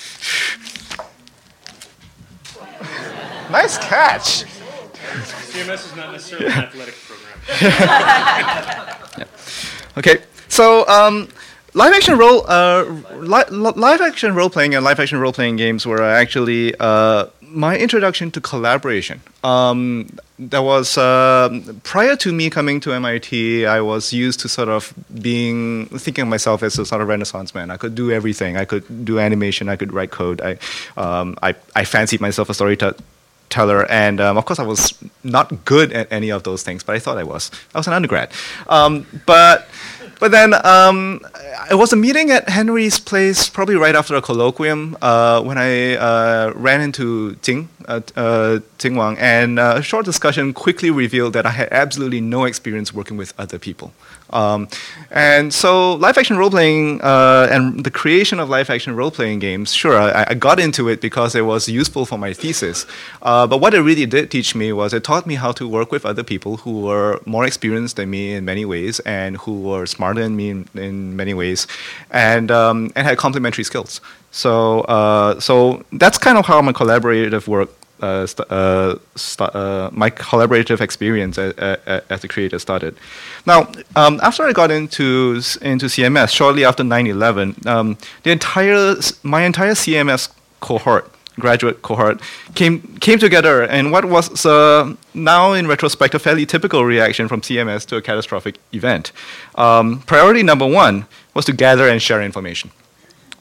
nice 3.51 3.79
catch. 3.79 4.45
CMS 4.45 5.87
is 5.87 5.97
not 5.97 6.13
necessarily 6.13 6.47
an 6.47 6.53
athletic 6.53 6.95
program. 7.07 7.39
yeah. 9.19 9.25
Okay, 9.97 10.19
so 10.49 10.87
um, 10.87 11.29
live 11.79 11.93
action 11.93 12.19
role, 12.19 12.45
uh, 12.49 12.83
li 13.35 13.43
live 13.51 14.01
action 14.01 14.35
role 14.35 14.51
playing 14.51 14.75
and 14.75 14.85
live 14.85 14.99
action 14.99 15.19
role 15.21 15.33
playing 15.33 15.55
games 15.55 15.87
were 15.87 16.03
actually 16.03 16.75
uh, 16.81 17.27
my 17.41 17.79
introduction 17.79 18.33
to 18.33 18.41
collaboration. 18.41 19.21
Um, 19.45 20.09
that 20.41 20.63
was 20.63 20.99
uh, 20.99 21.49
prior 21.85 22.17
to 22.17 22.33
me 22.33 22.51
coming 22.51 22.81
to 22.81 22.93
MIT. 22.93 23.65
I 23.67 23.81
was 23.81 24.13
used 24.13 24.41
to 24.41 24.49
sort 24.49 24.69
of 24.69 24.93
being 25.23 25.87
thinking 25.87 26.23
of 26.23 26.29
myself 26.29 26.65
as 26.65 26.79
a 26.81 26.85
sort 26.85 27.01
of 27.01 27.07
Renaissance 27.07 27.55
man. 27.55 27.71
I 27.71 27.77
could 27.77 27.95
do 27.95 28.11
everything. 28.11 28.57
I 28.57 28.65
could 28.65 29.05
do 29.05 29.21
animation. 29.21 29.69
I 29.69 29.77
could 29.77 29.93
write 29.93 30.11
code. 30.11 30.41
I 30.41 30.59
um, 30.97 31.37
I, 31.43 31.55
I 31.77 31.85
fancied 31.85 32.21
myself 32.21 32.51
a 32.51 32.55
storyteller, 32.55 33.87
and 33.89 34.21
um, 34.21 34.37
of 34.37 34.45
course 34.47 34.59
I 34.59 34.65
was 34.65 34.99
not 35.23 35.65
good 35.65 35.93
at 35.93 36.11
any 36.11 36.31
of 36.31 36.43
those 36.43 36.65
things, 36.65 36.83
but 36.83 36.97
I 36.97 36.99
thought 36.99 37.19
I 37.19 37.25
was. 37.25 37.53
I 37.73 37.79
was 37.79 37.87
an 37.87 37.95
undergrad, 37.95 38.33
um, 38.69 39.07
but 39.27 39.69
but 40.19 40.31
then 40.31 40.55
um, 40.67 41.21
it 41.71 41.75
was 41.75 41.93
a 41.93 41.97
meeting 41.97 42.31
at 42.31 42.49
Henry's 42.49 42.99
place, 42.99 43.49
probably 43.49 43.77
right 43.77 43.95
after 43.95 44.15
a 44.17 44.23
colloquium, 44.23 44.97
uh, 45.01 45.43
when 45.43 45.59
I 45.59 45.97
uh, 45.97 46.53
ran 46.55 46.81
into 46.81 47.35
Ting, 47.37 47.69
uh, 47.87 48.01
uh 48.17 48.61
Jing 48.79 48.97
Wang, 48.97 49.17
and 49.19 49.59
uh, 49.59 49.75
a 49.77 49.83
short 49.83 50.05
discussion 50.05 50.53
quickly 50.53 50.91
revealed 50.91 51.33
that 51.35 51.47
I 51.47 51.51
had 51.51 51.69
absolutely 51.71 52.21
no 52.21 52.45
experience 52.45 52.93
working 52.93 53.17
with 53.17 53.33
other 53.39 53.59
people. 53.59 53.93
Um, 54.31 54.69
and 55.11 55.53
so 55.55 55.95
live 55.95 56.19
action 56.19 56.37
role 56.37 56.51
playing 56.51 57.01
uh, 57.01 57.49
and 57.51 57.83
the 57.85 57.91
creation 57.91 58.39
of 58.41 58.51
live 58.51 58.69
action 58.69 58.95
role 58.95 59.11
playing 59.11 59.39
games, 59.39 59.73
sure, 59.73 59.99
I, 59.99 60.27
I, 60.29 60.35
got 60.35 60.61
into 60.61 60.89
it 60.89 61.01
because 61.01 61.35
it 61.35 61.43
was 61.47 61.67
useful 61.69 62.05
for 62.05 62.19
my 62.19 62.35
thesis. 62.35 62.85
Uh, 63.23 63.47
but 63.47 63.59
what 63.59 63.73
it 63.73 63.81
really 63.81 64.05
did 64.05 64.31
teach 64.31 64.55
me 64.55 64.73
was 64.73 64.93
it 64.93 65.03
taught 65.03 65.27
me 65.27 65.37
how 65.37 65.53
to 65.53 65.67
work 65.67 65.91
with 65.91 66.05
other 66.05 66.23
people 66.23 66.59
who 66.59 66.81
were 66.81 67.21
more 67.25 67.47
experienced 67.47 67.97
than 67.97 68.11
me 68.11 68.35
in 68.35 68.45
many 68.45 68.67
ways 68.67 69.01
and 69.01 69.39
who 69.39 69.63
were 69.63 69.87
smarter 69.87 70.21
than 70.21 70.37
me 70.37 70.51
in, 70.51 70.69
in 70.75 71.17
many 71.17 71.33
ways 71.33 71.67
and, 72.11 72.51
um, 72.51 72.93
and 72.95 73.07
had 73.07 73.17
complementary 73.17 73.65
skills. 73.65 74.01
So, 74.31 74.81
uh, 74.83 75.41
so 75.41 75.85
that's 75.93 76.19
kind 76.19 76.37
of 76.37 76.45
how 76.45 76.61
my 76.61 76.73
collaborative 76.73 77.49
work 77.49 77.71
uh, 78.01 78.27
uh, 78.51 78.97
uh, 79.41 79.91
my 79.93 80.11
collaborative 80.11 80.81
experience 80.81 81.39
as 81.39 82.25
a 82.25 82.29
creator 82.29 82.59
started. 82.59 82.97
Now, 83.47 83.71
um, 83.97 84.21
after 84.23 84.45
I 84.45 84.53
got 84.53 84.71
into 84.71 85.41
into 85.63 85.87
CMS, 85.87 86.31
shortly 86.31 86.65
after 86.65 86.83
9/11, 86.83 87.67
um, 87.67 87.97
the 88.23 88.31
entire 88.31 88.97
my 89.23 89.43
entire 89.43 89.75
CMS 89.75 90.29
cohort, 90.61 91.11
graduate 91.39 91.83
cohort, 91.83 92.21
came 92.55 92.81
came 93.01 93.19
together, 93.19 93.63
and 93.63 93.93
what 93.93 94.05
was 94.05 94.47
uh, 94.47 94.95
now 95.15 95.53
in 95.53 95.67
retrospect 95.67 96.15
a 96.15 96.19
fairly 96.19 96.47
typical 96.47 96.85
reaction 96.85 97.29
from 97.29 97.41
CMS 97.41 97.85
to 97.87 97.97
a 97.97 98.03
catastrophic 98.03 98.59
event. 98.73 99.13
Um, 99.55 100.01
priority 100.07 100.43
number 100.43 100.67
one 100.67 101.07
was 101.35 101.45
to 101.47 101.53
gather 101.53 101.89
and 101.89 102.01
share 102.01 102.23
information. 102.23 102.71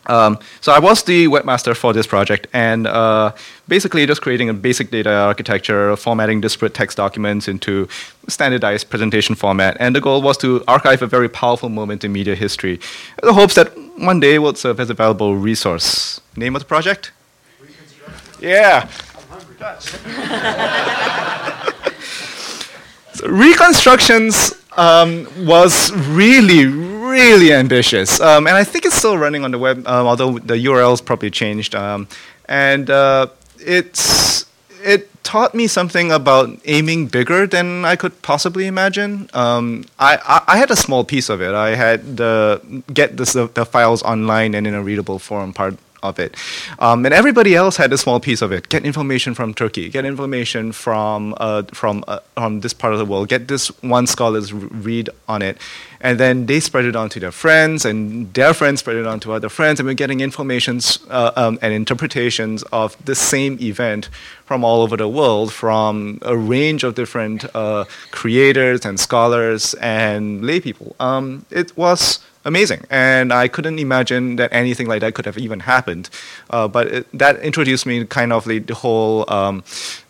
Um, 0.07 0.39
so 0.61 0.71
I 0.71 0.79
was 0.79 1.03
the 1.03 1.27
webmaster 1.27 1.75
for 1.75 1.93
this 1.93 2.07
project, 2.07 2.47
and 2.53 2.87
uh, 2.87 3.33
basically 3.67 4.05
just 4.05 4.21
creating 4.21 4.49
a 4.49 4.53
basic 4.53 4.89
data 4.89 5.11
architecture, 5.11 5.95
formatting 5.95 6.41
disparate 6.41 6.73
text 6.73 6.97
documents 6.97 7.47
into 7.47 7.87
standardized 8.27 8.89
presentation 8.89 9.35
format. 9.35 9.77
And 9.79 9.95
the 9.95 10.01
goal 10.01 10.21
was 10.21 10.37
to 10.39 10.63
archive 10.67 11.01
a 11.01 11.07
very 11.07 11.29
powerful 11.29 11.69
moment 11.69 12.03
in 12.03 12.11
media 12.11 12.35
history, 12.35 12.79
in 13.21 13.27
the 13.27 13.33
hopes 13.33 13.55
that 13.55 13.77
one 13.97 14.19
day 14.19 14.35
it 14.35 14.39
would 14.39 14.57
serve 14.57 14.79
as 14.79 14.89
a 14.89 14.93
valuable 14.93 15.35
resource. 15.35 16.21
Name 16.35 16.55
of 16.55 16.61
the 16.61 16.67
project? 16.67 17.11
Yeah. 18.39 18.87
so 23.13 23.27
reconstructions 23.27 24.56
um, 24.77 25.27
was 25.45 25.91
really, 25.91 26.65
really 26.65 27.51
ambitious. 27.51 28.21
Um, 28.21 28.47
and 28.47 28.55
I 28.55 28.63
think 28.63 28.85
it's 28.85 28.95
still 28.95 29.17
running 29.17 29.43
on 29.43 29.51
the 29.51 29.59
web, 29.59 29.85
um, 29.87 30.07
although 30.07 30.39
the 30.39 30.53
URL's 30.53 31.01
probably 31.01 31.31
changed. 31.31 31.75
Um, 31.75 32.07
and 32.47 32.89
uh, 32.89 33.27
it's 33.59 34.45
it 34.83 35.09
taught 35.23 35.53
me 35.53 35.67
something 35.67 36.11
about 36.11 36.49
aiming 36.65 37.07
bigger 37.07 37.45
than 37.45 37.83
I 37.83 37.97
could 37.97 38.21
possibly 38.21 38.67
imagine. 38.67 39.29
Um, 39.33 39.83
I, 39.99 40.17
I, 40.23 40.53
I 40.53 40.57
had 40.57 40.71
a 40.71 40.75
small 40.75 41.03
piece 41.03 41.27
of 41.27 41.41
it. 41.41 41.53
I 41.53 41.75
had 41.75 42.15
the 42.15 42.61
get 42.93 43.17
the, 43.17 43.49
the 43.53 43.65
files 43.65 44.01
online 44.03 44.55
and 44.55 44.65
in 44.65 44.73
a 44.73 44.81
readable 44.81 45.19
form 45.19 45.51
part 45.51 45.75
of 46.03 46.19
it. 46.19 46.35
Um, 46.79 47.05
and 47.05 47.13
everybody 47.13 47.55
else 47.55 47.77
had 47.77 47.91
a 47.93 47.97
small 47.97 48.19
piece 48.19 48.41
of 48.41 48.51
it. 48.51 48.69
Get 48.69 48.85
information 48.85 49.33
from 49.33 49.53
Turkey. 49.53 49.89
Get 49.89 50.05
information 50.05 50.71
from 50.71 51.35
uh, 51.37 51.63
from 51.73 52.03
uh, 52.07 52.19
from 52.35 52.61
this 52.61 52.73
part 52.73 52.93
of 52.93 52.99
the 52.99 53.05
world. 53.05 53.29
Get 53.29 53.47
this 53.47 53.67
one 53.81 54.07
scholar's 54.07 54.53
read 54.53 55.09
on 55.27 55.41
it, 55.41 55.57
and 56.01 56.19
then 56.19 56.45
they 56.45 56.59
spread 56.59 56.85
it 56.85 56.95
on 56.95 57.09
to 57.09 57.19
their 57.19 57.31
friends, 57.31 57.85
and 57.85 58.33
their 58.33 58.53
friends 58.53 58.79
spread 58.79 58.97
it 58.97 59.07
on 59.07 59.19
to 59.21 59.33
other 59.33 59.49
friends, 59.49 59.79
and 59.79 59.87
we're 59.87 59.93
getting 59.93 60.21
informations 60.21 60.99
uh, 61.09 61.31
um, 61.35 61.59
and 61.61 61.73
interpretations 61.73 62.63
of 62.71 62.95
the 63.05 63.15
same 63.15 63.57
event 63.61 64.09
from 64.45 64.63
all 64.63 64.81
over 64.81 64.95
the 64.95 65.09
world, 65.09 65.51
from 65.51 66.19
a 66.21 66.37
range 66.37 66.83
of 66.83 66.95
different 66.95 67.45
uh, 67.55 67.85
creators 68.11 68.85
and 68.85 68.99
scholars 68.99 69.73
and 69.75 70.43
lay 70.45 70.59
people. 70.59 70.95
Um, 70.99 71.45
it 71.51 71.75
was 71.75 72.19
amazing. 72.47 72.85
And 72.89 73.31
I 73.31 73.47
couldn't 73.47 73.77
imagine 73.77 74.37
that 74.37 74.51
anything 74.53 74.87
like 74.87 75.01
that 75.01 75.13
could 75.13 75.25
have 75.25 75.37
even 75.37 75.59
happened. 75.59 76.09
Uh, 76.49 76.67
but 76.67 76.87
it, 76.87 77.17
that 77.17 77.39
introduced 77.41 77.85
me 77.85 77.99
to 77.99 78.05
kind 78.05 78.31
of 78.33 78.45
the, 78.45 78.59
the 78.59 78.73
whole 78.73 79.31
um, 79.31 79.63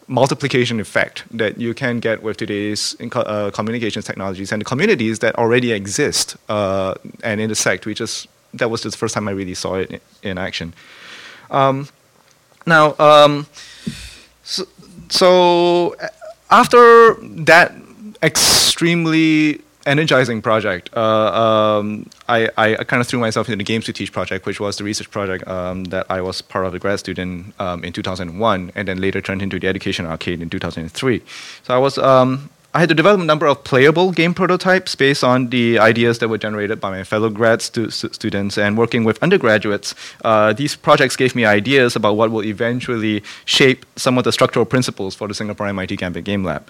multiplication 0.07 0.79
effect 0.79 1.23
that 1.31 1.59
you 1.59 1.73
can 1.73 1.99
get 1.99 2.23
with 2.23 2.37
today's 2.37 2.95
uh, 3.13 3.51
communications 3.51 4.05
technologies 4.05 4.51
and 4.51 4.61
the 4.61 4.65
communities 4.65 5.19
that 5.19 5.35
already 5.35 5.71
exist 5.71 6.37
uh, 6.47 6.93
and 7.23 7.41
intersect. 7.41 7.85
We 7.85 7.93
just 7.93 8.27
that 8.53 8.69
was 8.69 8.81
the 8.81 8.91
first 8.91 9.13
time 9.13 9.27
I 9.27 9.31
really 9.31 9.53
saw 9.53 9.75
it 9.75 9.91
in, 9.91 9.99
in 10.23 10.37
action. 10.37 10.73
Um, 11.51 11.87
now, 12.65 12.95
um, 12.99 13.47
so, 14.43 14.65
so 15.09 15.95
after 16.49 17.15
that 17.21 17.75
extremely 18.23 19.61
energizing 19.87 20.41
project. 20.41 20.89
Uh, 20.95 21.79
um, 21.79 22.09
I, 22.27 22.49
I 22.57 22.83
kind 22.83 23.01
of 23.01 23.07
threw 23.07 23.19
myself 23.19 23.47
into 23.47 23.57
the 23.57 23.63
Games 23.63 23.85
to 23.85 23.93
Teach 23.93 24.11
project, 24.11 24.45
which 24.45 24.59
was 24.59 24.77
the 24.77 24.83
research 24.83 25.09
project 25.09 25.47
um, 25.47 25.85
that 25.85 26.05
I 26.09 26.21
was 26.21 26.41
part 26.41 26.65
of 26.65 26.73
the 26.73 26.79
grad 26.79 26.99
student 26.99 27.53
um, 27.59 27.83
in 27.83 27.93
2001, 27.93 28.71
and 28.75 28.87
then 28.87 28.99
later 28.99 29.21
turned 29.21 29.41
into 29.41 29.59
the 29.59 29.67
Education 29.67 30.05
Arcade 30.05 30.41
in 30.41 30.49
2003. 30.49 31.21
So 31.63 31.73
I 31.73 31.77
was 31.77 31.97
um, 31.97 32.49
I 32.73 32.81
had 32.81 32.89
to 32.89 32.95
develop 32.95 33.21
a 33.21 33.23
number 33.23 33.47
of 33.47 33.63
playable 33.63 34.11
game 34.11 34.35
prototypes 34.35 34.93
based 34.93 35.23
on 35.23 35.49
the 35.49 35.79
ideas 35.79 36.19
that 36.19 36.27
were 36.27 36.37
generated 36.37 36.79
by 36.79 36.91
my 36.91 37.03
fellow 37.03 37.29
grad 37.29 37.61
stu- 37.63 37.89
students 37.89 38.55
and 38.55 38.77
working 38.77 39.03
with 39.03 39.17
undergraduates. 39.23 39.95
Uh, 40.23 40.53
these 40.53 40.75
projects 40.75 41.15
gave 41.15 41.33
me 41.33 41.43
ideas 41.43 41.95
about 41.95 42.17
what 42.17 42.29
will 42.29 42.43
eventually 42.43 43.23
shape 43.45 43.83
some 43.95 44.17
of 44.19 44.25
the 44.25 44.31
structural 44.31 44.63
principles 44.63 45.15
for 45.15 45.27
the 45.27 45.33
Singapore 45.33 45.65
MIT 45.67 45.95
Gambit 45.95 46.23
Game 46.23 46.43
Lab. 46.43 46.67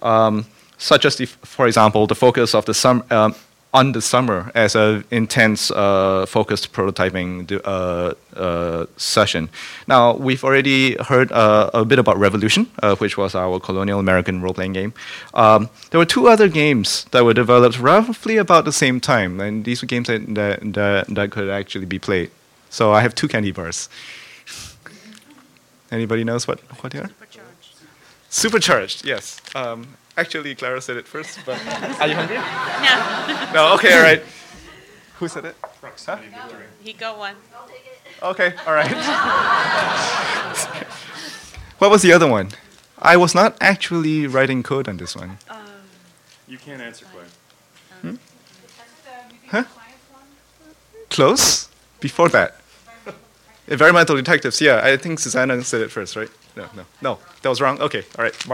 Um, 0.00 0.46
such 0.80 1.04
as, 1.04 1.16
the, 1.16 1.26
for 1.26 1.66
example, 1.66 2.06
the 2.06 2.14
focus 2.14 2.54
of 2.54 2.64
the 2.64 2.74
sum, 2.74 3.04
um, 3.10 3.34
on 3.72 3.92
the 3.92 4.00
summer 4.00 4.50
as 4.54 4.74
an 4.74 5.04
intense 5.10 5.70
uh, 5.70 6.26
focused 6.26 6.72
prototyping 6.72 7.52
uh, 7.64 8.14
uh, 8.36 8.86
session. 8.96 9.48
Now, 9.86 10.16
we've 10.16 10.42
already 10.42 10.96
heard 10.96 11.30
uh, 11.30 11.70
a 11.72 11.84
bit 11.84 11.98
about 11.98 12.18
Revolution, 12.18 12.66
uh, 12.82 12.96
which 12.96 13.16
was 13.16 13.34
our 13.34 13.60
colonial 13.60 14.00
American 14.00 14.42
role 14.42 14.54
playing 14.54 14.72
game. 14.72 14.92
Um, 15.34 15.68
there 15.90 15.98
were 15.98 16.06
two 16.06 16.26
other 16.26 16.48
games 16.48 17.04
that 17.12 17.24
were 17.24 17.34
developed 17.34 17.78
roughly 17.78 18.38
about 18.38 18.64
the 18.64 18.72
same 18.72 18.98
time, 19.00 19.40
and 19.40 19.64
these 19.64 19.82
were 19.82 19.86
games 19.86 20.08
that, 20.08 20.34
that, 20.34 20.60
that, 20.74 21.06
that 21.06 21.30
could 21.30 21.48
actually 21.48 21.86
be 21.86 21.98
played. 21.98 22.30
So 22.70 22.92
I 22.92 23.02
have 23.02 23.14
two 23.14 23.28
candy 23.28 23.52
bars. 23.52 23.88
Anybody 25.92 26.24
knows 26.24 26.48
what, 26.48 26.60
what 26.82 26.92
they 26.92 27.00
are? 27.00 27.08
Supercharged. 27.08 27.74
Supercharged, 28.30 29.04
yes. 29.04 29.40
Um, 29.54 29.96
Actually, 30.20 30.54
Clara 30.54 30.82
said 30.82 30.98
it 30.98 31.08
first, 31.08 31.38
but 31.46 31.56
are 32.00 32.06
you 32.06 32.14
hungry? 32.14 32.36
No. 32.36 33.52
No, 33.54 33.74
okay, 33.74 33.94
all 33.96 34.02
right. 34.02 34.22
Who 35.18 35.28
said 35.28 35.46
it? 35.46 35.56
Huh? 35.80 36.18
He 36.82 36.92
got 36.92 37.16
one. 37.16 37.36
Okay, 38.22 38.52
all 38.66 38.74
right. 38.74 38.92
what 41.78 41.90
was 41.90 42.02
the 42.02 42.12
other 42.12 42.28
one? 42.28 42.50
I 42.98 43.16
was 43.16 43.34
not 43.34 43.56
actually 43.62 44.26
writing 44.26 44.62
code 44.62 44.88
on 44.90 44.98
this 44.98 45.16
one. 45.16 45.38
Um, 45.48 45.58
you 46.46 46.58
can't 46.58 46.82
answer, 46.82 47.06
Clay. 47.06 47.24
Hmm? 48.02 48.16
Huh? 49.48 49.64
Close? 51.08 51.70
Before 52.00 52.28
that. 52.28 52.60
Environmental 53.68 54.16
detectives, 54.16 54.60
yeah. 54.60 54.82
I 54.84 54.98
think 54.98 55.18
Susanna 55.18 55.62
said 55.64 55.80
it 55.80 55.90
first, 55.90 56.14
right? 56.14 56.28
No, 56.56 56.66
no, 56.76 56.84
no. 57.00 57.18
That 57.40 57.48
was 57.48 57.62
wrong. 57.62 57.80
Okay, 57.80 58.04
all 58.18 58.24
right. 58.24 58.48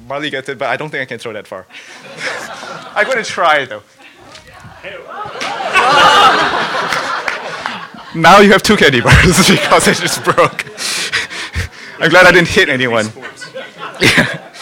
Mar- 0.00 0.08
Marley 0.08 0.30
gets 0.30 0.48
it, 0.48 0.58
but 0.58 0.68
I 0.68 0.76
don't 0.76 0.90
think 0.90 1.02
I 1.02 1.06
can 1.06 1.18
throw 1.18 1.32
that 1.32 1.46
far. 1.46 1.66
I'm 2.96 3.06
going 3.06 3.22
to 3.22 3.30
try, 3.30 3.64
though. 3.64 3.82
now 8.14 8.40
you 8.40 8.52
have 8.52 8.62
two 8.62 8.76
candy 8.76 9.00
bars 9.00 9.48
because 9.48 9.88
it 9.88 9.96
just 9.96 10.22
broke. 10.24 10.66
I'm 12.00 12.10
glad 12.10 12.26
I 12.26 12.32
didn't 12.32 12.48
hit 12.48 12.68
anyone. 12.68 13.06
Yeah. 14.00 14.52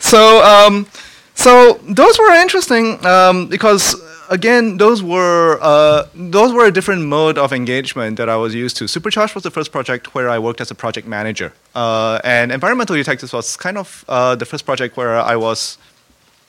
So, 0.00 0.42
um, 0.44 0.86
so 1.34 1.80
those 1.88 2.18
were 2.18 2.32
interesting 2.34 3.04
um, 3.06 3.48
because 3.48 3.94
again, 4.32 4.78
those 4.78 5.02
were 5.02 5.58
uh, 5.60 6.08
those 6.14 6.52
were 6.52 6.66
a 6.66 6.72
different 6.72 7.02
mode 7.02 7.38
of 7.38 7.52
engagement 7.52 8.16
that 8.16 8.28
I 8.28 8.36
was 8.36 8.54
used 8.54 8.76
to. 8.78 8.84
Supercharge 8.84 9.34
was 9.34 9.44
the 9.44 9.50
first 9.50 9.70
project 9.70 10.14
where 10.14 10.28
I 10.28 10.38
worked 10.38 10.60
as 10.60 10.70
a 10.70 10.74
project 10.74 11.06
manager, 11.06 11.52
uh, 11.74 12.18
and 12.24 12.50
Environmental 12.50 12.96
Detectives 12.96 13.32
was 13.32 13.56
kind 13.56 13.78
of 13.78 14.04
uh, 14.08 14.34
the 14.34 14.46
first 14.46 14.64
project 14.64 14.96
where 14.96 15.16
I 15.16 15.36
was 15.36 15.78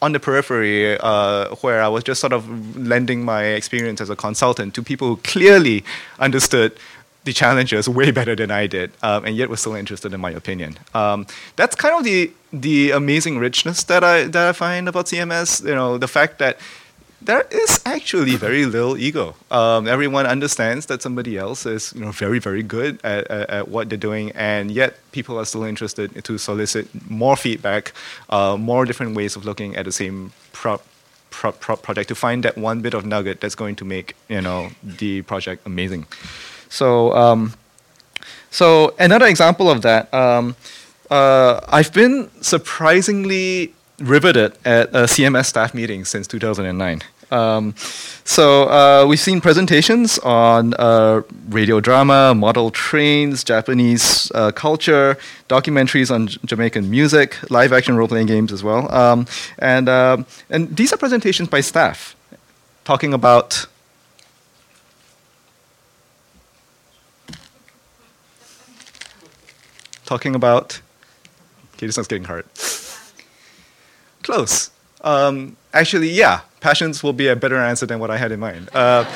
on 0.01 0.11
the 0.13 0.19
periphery, 0.19 0.97
uh, 0.99 1.55
where 1.61 1.81
I 1.81 1.87
was 1.87 2.03
just 2.03 2.19
sort 2.19 2.33
of 2.33 2.43
lending 2.75 3.23
my 3.23 3.43
experience 3.43 4.01
as 4.01 4.09
a 4.09 4.15
consultant 4.15 4.73
to 4.75 4.83
people 4.83 5.07
who 5.07 5.17
clearly 5.17 5.83
understood 6.19 6.73
the 7.25 7.31
challenges 7.31 7.87
way 7.87 8.11
better 8.11 8.35
than 8.35 8.51
I 8.51 8.67
did, 8.67 8.91
um, 9.01 9.25
and 9.25 9.35
yet 9.35 9.49
was 9.49 9.61
still 9.61 9.75
interested 9.75 10.13
in 10.13 10.19
my 10.19 10.31
opinion. 10.31 10.77
Um, 10.93 11.25
that's 11.55 11.75
kind 11.75 11.95
of 11.97 12.03
the 12.03 12.31
the 12.51 12.91
amazing 12.91 13.39
richness 13.39 13.83
that 13.85 14.03
I 14.03 14.25
that 14.27 14.47
I 14.49 14.53
find 14.53 14.87
about 14.87 15.05
CMS. 15.07 15.65
You 15.65 15.75
know, 15.75 15.97
the 15.97 16.07
fact 16.07 16.39
that 16.39 16.57
there 17.25 17.45
is 17.51 17.81
actually 17.85 18.35
very 18.35 18.65
little 18.65 18.97
ego. 18.97 19.35
Um, 19.49 19.87
everyone 19.87 20.25
understands 20.25 20.85
that 20.87 21.01
somebody 21.01 21.37
else 21.37 21.65
is 21.65 21.93
you 21.95 22.01
know, 22.01 22.11
very, 22.11 22.39
very 22.39 22.63
good 22.63 22.99
at, 23.03 23.29
at, 23.29 23.49
at, 23.49 23.67
what 23.67 23.89
they're 23.89 23.97
doing, 23.97 24.31
and 24.31 24.71
yet 24.71 24.95
people 25.11 25.39
are 25.39 25.45
still 25.45 25.63
interested 25.63 26.23
to 26.23 26.37
solicit 26.37 26.87
more 27.09 27.35
feedback, 27.35 27.93
uh, 28.29 28.57
more 28.57 28.85
different 28.85 29.15
ways 29.15 29.35
of 29.35 29.45
looking 29.45 29.75
at 29.75 29.85
the 29.85 29.91
same 29.91 30.31
pro- 30.51 30.81
pro- 31.29 31.51
pro- 31.51 31.77
project 31.77 32.09
to 32.09 32.15
find 32.15 32.43
that 32.43 32.57
one 32.57 32.81
bit 32.81 32.93
of 32.93 33.05
nugget 33.05 33.41
that's 33.41 33.55
going 33.55 33.75
to 33.77 33.85
make 33.85 34.15
you 34.27 34.41
know, 34.41 34.69
the 34.83 35.21
project 35.23 35.65
amazing. 35.65 36.05
So, 36.69 37.13
um, 37.15 37.53
so 38.51 38.93
another 38.99 39.27
example 39.27 39.69
of 39.69 39.81
that, 39.81 40.13
um, 40.13 40.55
uh, 41.09 41.59
I've 41.67 41.93
been 41.93 42.29
surprisingly 42.41 43.73
riveted 44.03 44.57
at 44.65 44.89
a 44.89 45.03
CMS 45.03 45.45
staff 45.45 45.73
meeting 45.73 46.05
since 46.05 46.27
2009. 46.27 47.01
Um, 47.31 47.73
so 48.25 48.69
uh, 48.69 49.05
we've 49.07 49.19
seen 49.19 49.41
presentations 49.41 50.19
on 50.19 50.75
uh, 50.75 51.21
radio 51.49 51.79
drama, 51.79 52.35
model 52.35 52.69
trains, 52.69 53.43
Japanese 53.43 54.31
uh, 54.35 54.51
culture, 54.51 55.17
documentaries 55.49 56.13
on 56.13 56.27
J- 56.27 56.39
Jamaican 56.45 56.89
music, 56.89 57.37
live 57.49 57.73
action 57.73 57.95
role 57.95 58.07
playing 58.07 58.27
games 58.27 58.51
as 58.51 58.63
well. 58.63 58.93
Um, 58.93 59.25
and, 59.57 59.89
um, 59.89 60.25
and 60.49 60.75
these 60.75 60.93
are 60.93 60.97
presentations 60.97 61.49
by 61.49 61.61
staff 61.61 62.15
talking 62.83 63.13
about. 63.13 63.65
Talking 70.05 70.35
about. 70.35 70.81
Okay, 71.75 71.87
this 71.87 71.97
one's 71.97 72.07
getting 72.07 72.25
hard. 72.25 72.45
Close. 74.23 74.71
Um, 75.01 75.57
actually, 75.73 76.09
yeah, 76.09 76.41
passions 76.61 77.03
will 77.03 77.13
be 77.13 77.27
a 77.27 77.35
better 77.35 77.57
answer 77.57 77.85
than 77.85 77.99
what 77.99 78.09
I 78.09 78.17
had 78.17 78.31
in 78.31 78.39
mind. 78.39 78.69
Uh, 78.73 79.03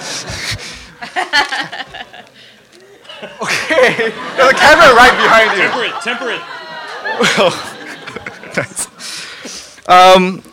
okay, 3.42 4.12
there's 4.36 4.52
a 4.52 4.56
camera 4.56 4.94
right 4.94 5.16
behind 5.16 5.58
you. 5.58 5.68
Temper 5.68 5.84
it, 5.84 5.96
temper 6.04 6.30
it. 6.32 6.42
nice. 8.58 9.88
Um, 9.88 10.44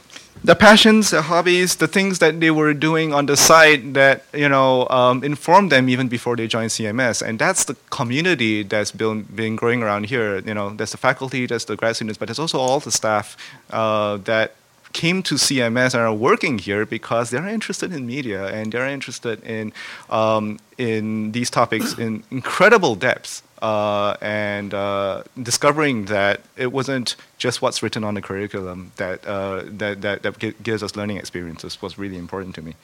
the 0.44 0.54
passions, 0.54 1.10
the 1.10 1.22
hobbies, 1.22 1.76
the 1.76 1.88
things 1.88 2.18
that 2.18 2.38
they 2.38 2.50
were 2.50 2.74
doing 2.74 3.14
on 3.14 3.24
the 3.24 3.36
side 3.36 3.94
that 3.94 4.24
you 4.34 4.48
know 4.48 4.86
um, 4.90 5.24
informed 5.24 5.72
them 5.72 5.88
even 5.88 6.06
before 6.06 6.36
they 6.36 6.46
joined 6.46 6.70
CMS, 6.70 7.22
and 7.26 7.38
that's 7.38 7.64
the 7.64 7.74
community 7.88 8.62
that's 8.62 8.92
been, 8.92 9.22
been 9.22 9.56
growing 9.56 9.82
around 9.82 10.04
here. 10.04 10.40
You 10.40 10.52
know, 10.52 10.68
there's 10.70 10.92
the 10.92 10.98
faculty, 10.98 11.46
there's 11.46 11.64
the 11.64 11.76
grad 11.76 11.96
students, 11.96 12.18
but 12.18 12.28
there's 12.28 12.38
also 12.38 12.58
all 12.58 12.78
the 12.78 12.92
staff 12.92 13.38
uh, 13.70 14.18
that 14.18 14.54
came 14.92 15.22
to 15.24 15.34
CMS 15.36 15.94
and 15.94 16.02
are 16.02 16.14
working 16.14 16.58
here 16.58 16.86
because 16.86 17.30
they're 17.30 17.48
interested 17.48 17.92
in 17.92 18.06
media 18.06 18.46
and 18.46 18.70
they're 18.70 18.86
interested 18.86 19.42
in 19.44 19.72
um, 20.10 20.58
in 20.76 21.32
these 21.32 21.48
topics 21.50 21.98
in 21.98 22.22
incredible 22.30 22.94
depth. 22.94 23.42
Uh, 23.64 24.14
and 24.20 24.74
uh, 24.74 25.22
discovering 25.42 26.04
that 26.04 26.42
it 26.54 26.70
wasn't 26.70 27.16
just 27.38 27.62
what's 27.62 27.82
written 27.82 28.04
on 28.04 28.12
the 28.12 28.20
curriculum 28.20 28.92
that 28.96 29.26
uh, 29.26 29.62
that, 29.64 30.02
that, 30.02 30.22
that 30.22 30.62
gives 30.62 30.82
us 30.82 30.96
learning 30.96 31.16
experiences 31.16 31.80
was 31.80 31.96
really 31.96 32.18
important 32.18 32.54
to 32.54 32.60
me. 32.60 32.74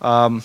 Um, 0.00 0.44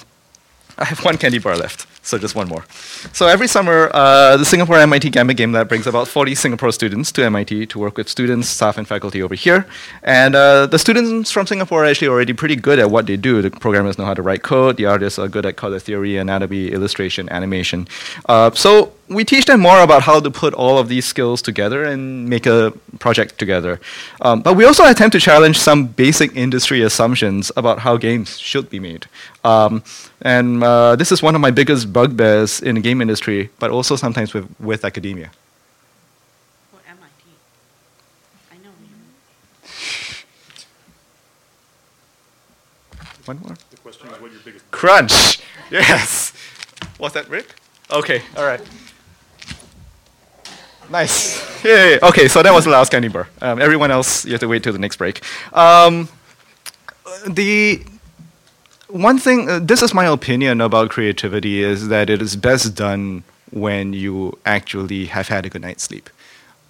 I 0.79 0.85
have 0.85 1.05
one 1.05 1.17
candy 1.17 1.37
bar 1.37 1.55
left, 1.55 1.85
so 2.03 2.17
just 2.17 2.33
one 2.33 2.47
more. 2.47 2.65
So 3.13 3.27
every 3.27 3.47
summer, 3.47 3.91
uh, 3.93 4.37
the 4.37 4.45
Singapore 4.45 4.77
MIT 4.77 5.11
Gambit 5.11 5.37
Game 5.37 5.51
Lab 5.51 5.69
brings 5.69 5.85
about 5.85 6.07
40 6.07 6.33
Singapore 6.33 6.71
students 6.71 7.11
to 7.11 7.23
MIT 7.25 7.67
to 7.67 7.77
work 7.77 7.95
with 7.95 8.09
students, 8.09 8.49
staff, 8.49 8.75
and 8.75 8.87
faculty 8.87 9.21
over 9.21 9.35
here. 9.35 9.67
And 10.01 10.33
uh, 10.33 10.65
the 10.65 10.79
students 10.79 11.29
from 11.29 11.45
Singapore 11.45 11.83
are 11.83 11.85
actually 11.85 12.07
already 12.07 12.33
pretty 12.33 12.55
good 12.55 12.79
at 12.79 12.89
what 12.89 13.05
they 13.05 13.17
do. 13.17 13.43
The 13.43 13.51
programmers 13.51 13.99
know 13.99 14.05
how 14.05 14.15
to 14.15 14.23
write 14.23 14.41
code, 14.41 14.77
the 14.77 14.85
artists 14.85 15.19
are 15.19 15.27
good 15.27 15.45
at 15.45 15.57
color 15.57 15.77
theory, 15.77 16.17
anatomy, 16.17 16.69
illustration, 16.69 17.29
animation. 17.29 17.87
Uh, 18.27 18.49
so 18.51 18.93
we 19.09 19.25
teach 19.25 19.45
them 19.45 19.59
more 19.59 19.81
about 19.81 20.03
how 20.03 20.19
to 20.19 20.29
put 20.29 20.53
all 20.53 20.77
of 20.77 20.87
these 20.87 21.05
skills 21.05 21.41
together 21.41 21.83
and 21.83 22.29
make 22.29 22.45
a 22.45 22.71
project 22.99 23.39
together. 23.39 23.79
Um, 24.21 24.41
but 24.41 24.53
we 24.55 24.65
also 24.65 24.85
attempt 24.85 25.13
to 25.13 25.19
challenge 25.19 25.57
some 25.57 25.87
basic 25.87 26.35
industry 26.35 26.81
assumptions 26.81 27.51
about 27.57 27.79
how 27.79 27.97
games 27.97 28.37
should 28.37 28.69
be 28.69 28.79
made. 28.79 29.07
Um, 29.43 29.83
and 30.21 30.63
uh, 30.63 30.95
this 30.95 31.11
is 31.11 31.23
one 31.23 31.33
of 31.33 31.41
my 31.41 31.51
biggest 31.51 31.91
bugbears 31.91 32.61
in 32.61 32.75
the 32.75 32.81
game 32.81 33.01
industry, 33.01 33.49
but 33.59 33.71
also 33.71 33.95
sometimes 33.95 34.33
with, 34.33 34.47
with 34.59 34.85
academia. 34.85 35.31
Or 36.71 36.79
MIT. 36.87 37.25
I 38.51 38.55
know. 38.57 38.69
One 43.25 43.39
more. 43.39 43.55
The 43.71 43.77
question 43.77 44.07
is 44.09 44.21
what 44.21 44.31
your 44.31 44.41
biggest. 44.45 44.69
Crunch. 44.71 45.39
Yes. 45.71 46.33
Was 46.97 47.13
that 47.13 47.29
Rick? 47.29 47.53
Okay. 47.91 48.23
All 48.35 48.43
right. 48.43 48.59
Nice. 50.89 51.63
Yay. 51.63 51.99
Okay, 52.01 52.27
so 52.27 52.41
that 52.41 52.53
was 52.53 52.65
the 52.65 52.71
last 52.71 52.91
candy 52.91 53.09
bar. 53.09 53.27
Um, 53.41 53.61
everyone 53.61 53.91
else, 53.91 54.25
you 54.25 54.31
have 54.31 54.39
to 54.41 54.47
wait 54.47 54.63
till 54.63 54.73
the 54.73 54.79
next 54.79 54.97
break. 54.97 55.21
Um, 55.53 56.07
the 57.27 57.83
one 58.87 59.19
thing, 59.19 59.49
uh, 59.49 59.59
this 59.61 59.81
is 59.81 59.93
my 59.93 60.05
opinion 60.05 60.61
about 60.61 60.89
creativity, 60.89 61.61
is 61.61 61.89
that 61.89 62.09
it 62.09 62.21
is 62.21 62.35
best 62.35 62.75
done 62.75 63.23
when 63.51 63.93
you 63.93 64.37
actually 64.45 65.05
have 65.05 65.27
had 65.27 65.45
a 65.45 65.49
good 65.49 65.61
night's 65.61 65.83
sleep. 65.83 66.09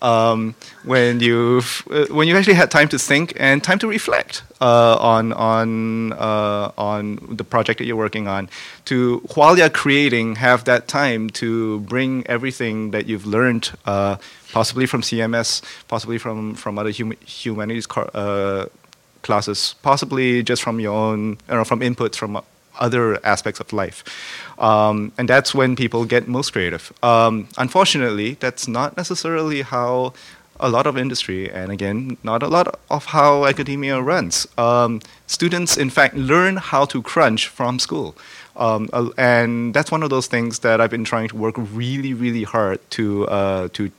Um, 0.01 0.55
when 0.83 1.19
you 1.19 1.61
uh, 1.91 2.05
when 2.05 2.27
you 2.27 2.37
actually 2.37 2.53
had 2.53 2.71
time 2.71 2.87
to 2.89 2.97
think 2.97 3.33
and 3.37 3.61
time 3.61 3.79
to 3.79 3.87
reflect 3.87 4.43
uh, 4.61 4.95
on 4.95 5.33
on 5.33 6.13
uh, 6.13 6.71
on 6.77 7.19
the 7.29 7.43
project 7.43 7.79
that 7.79 7.85
you're 7.85 7.97
working 7.97 8.27
on, 8.27 8.49
to 8.85 9.19
while 9.35 9.57
you're 9.57 9.69
creating, 9.69 10.35
have 10.37 10.63
that 10.65 10.87
time 10.87 11.29
to 11.31 11.81
bring 11.81 12.25
everything 12.27 12.91
that 12.91 13.07
you've 13.07 13.25
learned, 13.25 13.71
uh, 13.85 14.15
possibly 14.53 14.85
from 14.85 15.01
CMS, 15.01 15.61
possibly 15.89 16.17
from 16.17 16.55
from 16.55 16.79
other 16.79 16.93
hum- 16.93 17.17
humanities 17.25 17.85
uh, 18.13 18.67
classes, 19.21 19.75
possibly 19.81 20.43
just 20.43 20.61
from 20.61 20.79
your 20.79 20.93
own, 20.93 21.37
you 21.49 21.55
know, 21.55 21.65
from 21.65 21.81
inputs 21.81 22.15
from 22.15 22.41
other 22.79 23.23
aspects 23.25 23.59
of 23.59 23.71
life. 23.73 24.03
Um, 24.59 25.13
and 25.17 25.27
that's 25.27 25.55
when 25.55 25.75
people 25.75 26.05
get 26.05 26.27
most 26.27 26.51
creative. 26.51 26.91
Um, 27.01 27.47
unfortunately, 27.57 28.37
that's 28.39 28.67
not 28.67 28.97
necessarily 28.97 29.61
how 29.61 30.13
a 30.59 30.69
lot 30.69 30.85
of 30.85 30.97
industry, 30.97 31.49
and 31.49 31.71
again, 31.71 32.17
not 32.21 32.43
a 32.43 32.47
lot 32.47 32.77
of 32.89 33.05
how 33.05 33.45
academia 33.45 34.01
runs. 34.01 34.45
Um, 34.57 35.01
students, 35.25 35.77
in 35.77 35.89
fact, 35.89 36.15
learn 36.15 36.57
how 36.57 36.83
to 36.85 37.01
crunch 37.01 37.47
from 37.47 37.79
school. 37.79 38.15
Um, 38.57 38.89
and 39.17 39.73
that's 39.73 39.89
one 39.89 40.03
of 40.03 40.09
those 40.09 40.27
things 40.27 40.59
that 40.59 40.81
I've 40.81 40.89
been 40.89 41.05
trying 41.05 41.29
to 41.29 41.37
work 41.37 41.55
really, 41.57 42.13
really 42.13 42.43
hard 42.43 42.79
to, 42.91 43.25
uh, 43.29 43.69
to 43.69 43.89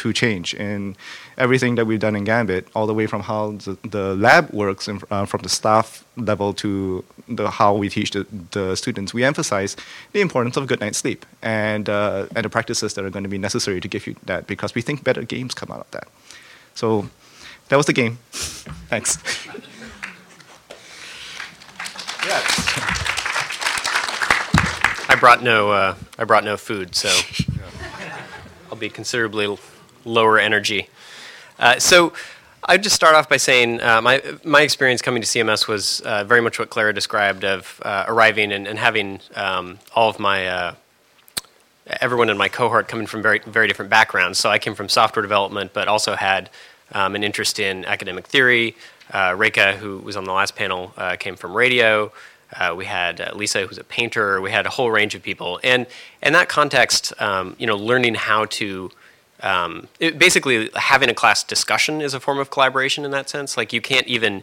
to 0.00 0.12
change 0.14 0.54
in 0.54 0.96
everything 1.36 1.74
that 1.76 1.86
we've 1.86 2.00
done 2.00 2.16
in 2.16 2.24
Gambit, 2.24 2.66
all 2.74 2.86
the 2.86 2.94
way 2.94 3.06
from 3.06 3.22
how 3.22 3.52
the, 3.52 3.76
the 3.96 4.14
lab 4.16 4.50
works 4.50 4.88
and 4.88 5.02
uh, 5.10 5.26
from 5.26 5.42
the 5.42 5.48
staff 5.48 6.04
level 6.16 6.54
to 6.54 7.04
the, 7.28 7.50
how 7.50 7.74
we 7.74 7.88
teach 7.90 8.10
the, 8.12 8.26
the 8.52 8.74
students. 8.76 9.12
We 9.12 9.24
emphasize 9.24 9.76
the 10.12 10.20
importance 10.22 10.56
of 10.56 10.64
a 10.64 10.66
good 10.66 10.80
night's 10.80 10.98
sleep 10.98 11.26
and, 11.42 11.88
uh, 11.88 12.26
and 12.34 12.44
the 12.46 12.48
practices 12.48 12.94
that 12.94 13.04
are 13.04 13.10
going 13.10 13.24
to 13.24 13.28
be 13.28 13.38
necessary 13.38 13.80
to 13.80 13.88
give 13.88 14.06
you 14.06 14.16
that 14.24 14.46
because 14.46 14.74
we 14.74 14.80
think 14.80 15.04
better 15.04 15.22
games 15.22 15.52
come 15.54 15.70
out 15.70 15.80
of 15.80 15.90
that. 15.90 16.08
So 16.74 17.10
that 17.68 17.76
was 17.76 17.86
the 17.86 17.92
game. 17.92 18.18
Thanks. 18.88 19.18
yes. 22.24 23.00
I 25.10 25.16
brought 25.18 25.42
no 25.42 25.72
uh, 25.72 25.94
I 26.18 26.24
brought 26.24 26.44
no 26.44 26.56
food, 26.56 26.94
so 26.94 27.10
I'll 28.70 28.78
be 28.78 28.88
considerably 28.88 29.44
l- 29.44 29.58
lower 30.04 30.38
energy. 30.38 30.88
Uh, 31.58 31.78
so 31.78 32.12
I'd 32.64 32.82
just 32.82 32.94
start 32.94 33.14
off 33.14 33.28
by 33.28 33.36
saying 33.36 33.80
uh, 33.80 34.00
my 34.00 34.22
my 34.44 34.62
experience 34.62 35.02
coming 35.02 35.22
to 35.22 35.28
CMS 35.28 35.66
was 35.66 36.00
uh, 36.00 36.24
very 36.24 36.40
much 36.40 36.58
what 36.58 36.70
Clara 36.70 36.92
described 36.92 37.44
of 37.44 37.80
uh, 37.84 38.04
arriving 38.08 38.52
and, 38.52 38.66
and 38.66 38.78
having 38.78 39.20
um, 39.34 39.78
all 39.94 40.10
of 40.10 40.18
my 40.18 40.46
uh, 40.46 40.74
everyone 42.00 42.28
in 42.28 42.36
my 42.36 42.48
cohort 42.48 42.88
coming 42.88 43.06
from 43.06 43.22
very 43.22 43.40
very 43.40 43.66
different 43.66 43.90
backgrounds. 43.90 44.38
So 44.38 44.50
I 44.50 44.58
came 44.58 44.74
from 44.74 44.88
software 44.88 45.22
development, 45.22 45.72
but 45.72 45.88
also 45.88 46.14
had 46.14 46.50
um, 46.92 47.14
an 47.14 47.22
interest 47.22 47.58
in 47.58 47.84
academic 47.84 48.26
theory. 48.26 48.76
Uh, 49.10 49.34
Reka, 49.36 49.76
who 49.76 49.98
was 49.98 50.16
on 50.16 50.24
the 50.24 50.32
last 50.32 50.54
panel, 50.54 50.94
came 51.18 51.34
from 51.34 51.56
radio. 51.56 52.12
Uh, 52.52 52.74
we 52.76 52.84
had 52.84 53.20
uh, 53.20 53.32
Lisa, 53.34 53.66
who's 53.66 53.78
a 53.78 53.84
painter. 53.84 54.40
We 54.40 54.50
had 54.50 54.66
a 54.66 54.70
whole 54.70 54.90
range 54.90 55.14
of 55.14 55.22
people, 55.22 55.60
and 55.62 55.86
in 56.22 56.32
that 56.32 56.48
context, 56.48 57.12
um, 57.20 57.54
you 57.58 57.66
know, 57.66 57.76
learning 57.76 58.14
how 58.14 58.46
to 58.46 58.90
um, 59.42 59.88
it, 59.98 60.18
basically 60.18 60.70
having 60.74 61.08
a 61.08 61.14
class 61.14 61.42
discussion 61.42 62.00
is 62.00 62.14
a 62.14 62.20
form 62.20 62.38
of 62.38 62.50
collaboration 62.50 63.04
in 63.04 63.10
that 63.10 63.28
sense. 63.28 63.56
Like 63.56 63.72
you 63.72 63.80
can't 63.80 64.06
even 64.06 64.42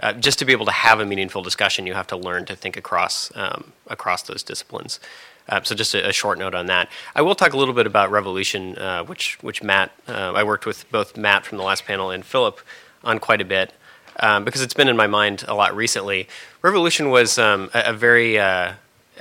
uh, 0.00 0.12
just 0.12 0.38
to 0.38 0.44
be 0.44 0.52
able 0.52 0.66
to 0.66 0.72
have 0.72 1.00
a 1.00 1.06
meaningful 1.06 1.42
discussion, 1.42 1.86
you 1.86 1.94
have 1.94 2.06
to 2.06 2.16
learn 2.16 2.44
to 2.46 2.54
think 2.54 2.76
across 2.76 3.32
um, 3.34 3.72
across 3.88 4.22
those 4.22 4.42
disciplines. 4.42 5.00
Uh, 5.48 5.62
so 5.62 5.74
just 5.74 5.94
a, 5.94 6.08
a, 6.08 6.12
short 6.12 6.38
note 6.38 6.54
on 6.54 6.66
that. 6.66 6.90
I 7.14 7.22
will 7.22 7.34
talk 7.34 7.54
a 7.54 7.56
little 7.56 7.72
bit 7.72 7.86
about 7.86 8.10
Revolution, 8.10 8.76
uh, 8.78 9.04
which 9.04 9.42
which 9.42 9.62
Matt 9.62 9.90
uh, 10.06 10.32
I 10.34 10.44
worked 10.44 10.66
with 10.66 10.90
both 10.90 11.16
Matt 11.16 11.46
from 11.46 11.58
the 11.58 11.64
last 11.64 11.84
panel 11.84 12.10
and 12.10 12.24
Philip 12.24 12.60
on 13.02 13.18
quite 13.18 13.40
a 13.40 13.44
bit 13.44 13.72
um, 14.20 14.44
because 14.44 14.60
it's 14.60 14.74
been 14.74 14.88
in 14.88 14.96
my 14.96 15.06
mind 15.06 15.44
a 15.48 15.54
lot 15.54 15.74
recently. 15.74 16.28
Revolution 16.62 17.10
was 17.10 17.38
um, 17.38 17.70
a, 17.74 17.84
a, 17.86 17.92
very 17.92 18.38
uh, 18.38 18.74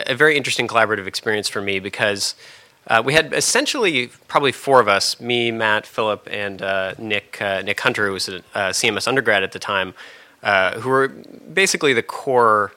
a 0.06 0.16
very 0.16 0.36
interesting 0.38 0.68
collaborative 0.68 1.08
experience 1.08 1.48
for 1.48 1.62
me 1.62 1.80
because. 1.80 2.36
Uh, 2.88 3.04
we 3.06 3.14
had 3.14 3.34
essentially 3.34 4.08
probably 4.28 4.52
four 4.52 4.80
of 4.80 4.88
us: 4.88 5.20
me, 5.20 5.52
Matt, 5.52 5.86
Philip, 5.86 6.28
and 6.32 6.62
uh, 6.62 6.94
Nick. 6.98 7.40
Nick 7.42 7.80
Hunter, 7.80 8.08
who 8.08 8.14
was 8.14 8.28
a 8.30 8.42
CMS 8.56 9.08
undergrad 9.08 9.44
at 9.44 9.52
the 9.52 9.60
time, 9.60 9.94
who 10.44 10.90
were 10.90 11.10
basically 11.10 11.94
the 11.94 12.04
core 12.04 12.72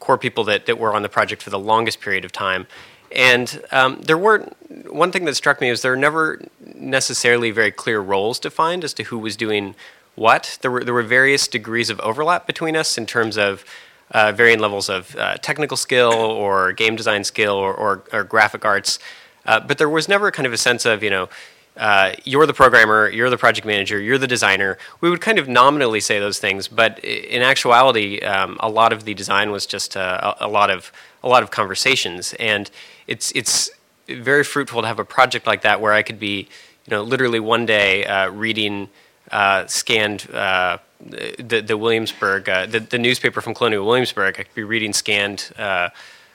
core 0.00 0.18
people 0.18 0.44
that, 0.44 0.66
that 0.66 0.78
were 0.78 0.94
on 0.94 1.02
the 1.02 1.08
project 1.08 1.42
for 1.42 1.50
the 1.50 1.58
longest 1.58 2.00
period 2.00 2.24
of 2.24 2.32
time. 2.32 2.66
And 3.10 3.62
um, 3.72 4.00
there 4.02 4.18
weren't, 4.18 4.54
one 4.92 5.12
thing 5.12 5.24
that 5.24 5.34
struck 5.36 5.60
me 5.60 5.70
is 5.70 5.82
there 5.82 5.92
were 5.92 5.96
never 5.96 6.40
necessarily 6.74 7.50
very 7.50 7.70
clear 7.70 8.00
roles 8.00 8.38
defined 8.38 8.84
as 8.84 8.92
to 8.94 9.04
who 9.04 9.18
was 9.18 9.36
doing 9.36 9.74
what. 10.14 10.58
There 10.60 10.70
were, 10.70 10.84
there 10.84 10.94
were 10.94 11.02
various 11.02 11.48
degrees 11.48 11.88
of 11.88 12.00
overlap 12.00 12.46
between 12.46 12.76
us 12.76 12.98
in 12.98 13.06
terms 13.06 13.38
of 13.38 13.64
uh, 14.10 14.32
varying 14.32 14.60
levels 14.60 14.88
of 14.88 15.16
uh, 15.16 15.36
technical 15.38 15.76
skill 15.76 16.12
or 16.12 16.72
game 16.72 16.94
design 16.94 17.24
skill 17.24 17.54
or, 17.54 17.74
or, 17.74 18.04
or 18.12 18.24
graphic 18.24 18.64
arts. 18.64 18.98
Uh, 19.46 19.60
but 19.60 19.78
there 19.78 19.88
was 19.88 20.08
never 20.08 20.30
kind 20.30 20.46
of 20.46 20.52
a 20.52 20.58
sense 20.58 20.84
of, 20.84 21.02
you 21.02 21.10
know, 21.10 21.28
uh, 21.76 22.12
you're 22.24 22.46
the 22.46 22.54
programmer, 22.54 23.08
you're 23.08 23.28
the 23.28 23.36
project 23.36 23.66
manager, 23.66 24.00
you're 24.00 24.18
the 24.18 24.26
designer. 24.26 24.78
We 25.00 25.10
would 25.10 25.20
kind 25.20 25.38
of 25.38 25.46
nominally 25.46 26.00
say 26.00 26.18
those 26.18 26.38
things, 26.38 26.68
but 26.68 26.98
in 27.00 27.42
actuality, 27.42 28.20
um, 28.20 28.56
a 28.60 28.68
lot 28.68 28.92
of 28.92 29.04
the 29.04 29.12
design 29.14 29.50
was 29.50 29.66
just 29.66 29.96
uh, 29.96 30.34
a, 30.40 30.46
a, 30.46 30.48
lot 30.48 30.70
of 30.70 30.90
a 31.22 31.28
lot 31.28 31.42
of 31.42 31.50
conversations, 31.50 32.34
and 32.34 32.70
it's 33.06 33.30
it's 33.32 33.70
very 34.08 34.42
fruitful 34.42 34.80
to 34.80 34.88
have 34.88 34.98
a 34.98 35.04
project 35.04 35.46
like 35.46 35.62
that 35.62 35.80
where 35.80 35.92
I 35.92 36.02
could 36.02 36.18
be, 36.18 36.48
you 36.86 36.90
know, 36.90 37.02
literally 37.02 37.40
one 37.40 37.66
day 37.66 38.04
uh, 38.06 38.30
reading 38.30 38.88
uh, 39.30 39.66
scanned. 39.66 40.30
Uh, 40.30 40.78
the, 40.98 41.60
the 41.60 41.76
Williamsburg, 41.76 42.46
the, 42.46 42.80
the 42.88 42.98
newspaper 42.98 43.42
from 43.42 43.52
Colonial 43.52 43.84
Williamsburg, 43.84 44.40
I 44.40 44.44
could 44.44 44.54
be 44.54 44.64
reading 44.64 44.94
scanned 44.94 45.52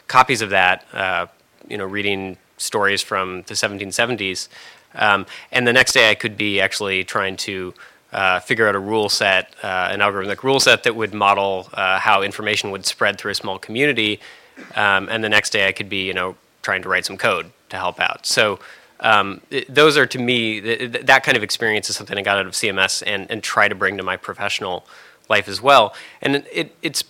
copies 0.07 0.43
of 0.43 0.51
that, 0.51 0.85
you 1.67 1.79
know, 1.79 1.85
reading 1.85 2.37
stories 2.61 3.01
from 3.01 3.43
the 3.43 3.53
1770s, 3.53 4.47
um, 4.95 5.25
and 5.51 5.67
the 5.67 5.73
next 5.73 5.93
day, 5.93 6.09
I 6.09 6.15
could 6.15 6.37
be 6.37 6.59
actually 6.59 7.03
trying 7.03 7.37
to 7.37 7.73
uh, 8.11 8.39
figure 8.39 8.67
out 8.67 8.75
a 8.75 8.79
rule 8.79 9.09
set, 9.09 9.55
uh, 9.63 9.89
an 9.91 9.99
algorithmic 9.99 10.43
rule 10.43 10.59
set 10.59 10.83
that 10.83 10.95
would 10.95 11.13
model 11.13 11.69
uh, 11.73 11.99
how 11.99 12.21
information 12.21 12.71
would 12.71 12.85
spread 12.85 13.17
through 13.17 13.31
a 13.31 13.35
small 13.35 13.57
community. 13.57 14.19
Um, 14.75 15.07
and 15.09 15.23
the 15.23 15.29
next 15.29 15.51
day, 15.51 15.67
I 15.67 15.71
could 15.71 15.89
be, 15.89 16.05
you 16.05 16.13
know, 16.13 16.35
trying 16.61 16.81
to 16.81 16.89
write 16.89 17.05
some 17.05 17.17
code 17.17 17.51
to 17.69 17.77
help 17.77 17.99
out. 17.99 18.25
So 18.25 18.59
um, 18.99 19.41
it, 19.49 19.73
those 19.73 19.97
are 19.97 20.05
to 20.05 20.19
me 20.19 20.61
th- 20.61 20.91
th- 20.91 21.05
that 21.05 21.23
kind 21.23 21.37
of 21.37 21.43
experience 21.43 21.89
is 21.89 21.95
something 21.95 22.17
I 22.17 22.21
got 22.21 22.37
out 22.37 22.45
of 22.45 22.53
CMS 22.53 23.01
and, 23.05 23.31
and 23.31 23.41
try 23.41 23.67
to 23.67 23.75
bring 23.75 23.97
to 23.97 24.03
my 24.03 24.17
professional 24.17 24.85
life 25.29 25.47
as 25.47 25.61
well. 25.61 25.95
And 26.21 26.35
it, 26.35 26.47
it, 26.51 26.75
it's 26.81 27.03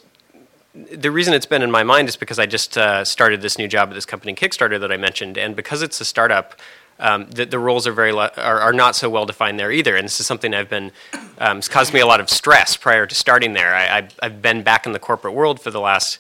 the 0.74 1.12
reason 1.12 1.34
it's 1.34 1.46
been 1.46 1.62
in 1.62 1.72
my 1.72 1.84
mind 1.84 2.08
is 2.08 2.16
because 2.16 2.40
I 2.40 2.46
just 2.46 2.78
uh, 2.78 3.04
started 3.04 3.42
this 3.42 3.58
new 3.58 3.68
job 3.68 3.90
at 3.90 3.96
this 3.96 4.06
company, 4.06 4.34
Kickstarter, 4.34 4.80
that 4.80 4.92
I 4.92 4.98
mentioned, 4.98 5.38
and 5.38 5.56
because 5.56 5.82
it's 5.82 6.00
a 6.00 6.06
startup, 6.06 6.60
um, 7.00 7.30
the, 7.32 7.46
the, 7.46 7.60
roles 7.60 7.88
are 7.88 7.92
very 7.92 8.12
are, 8.12 8.32
are, 8.38 8.74
not 8.74 8.96
so 8.96 9.10
well 9.10 9.26
defined 9.26 9.60
there 9.60 9.72
either. 9.72 9.96
And 9.96 10.06
this 10.06 10.20
is 10.20 10.28
something 10.28 10.54
I've 10.54 10.70
been 10.70 10.92
um, 11.40 11.58
it's 11.58 11.68
caused 11.68 11.94
me 11.94 12.00
a 12.00 12.06
lot 12.06 12.20
of 12.20 12.30
stress 12.30 12.78
prior 12.78 13.08
to 13.08 13.16
starting 13.16 13.54
there. 13.54 13.74
I, 13.74 14.08
have 14.22 14.42
been 14.42 14.62
back 14.62 14.86
in 14.86 14.92
the 14.92 15.00
corporate 15.00 15.34
world 15.34 15.60
for 15.60 15.72
the 15.72 15.80
last 15.80 16.20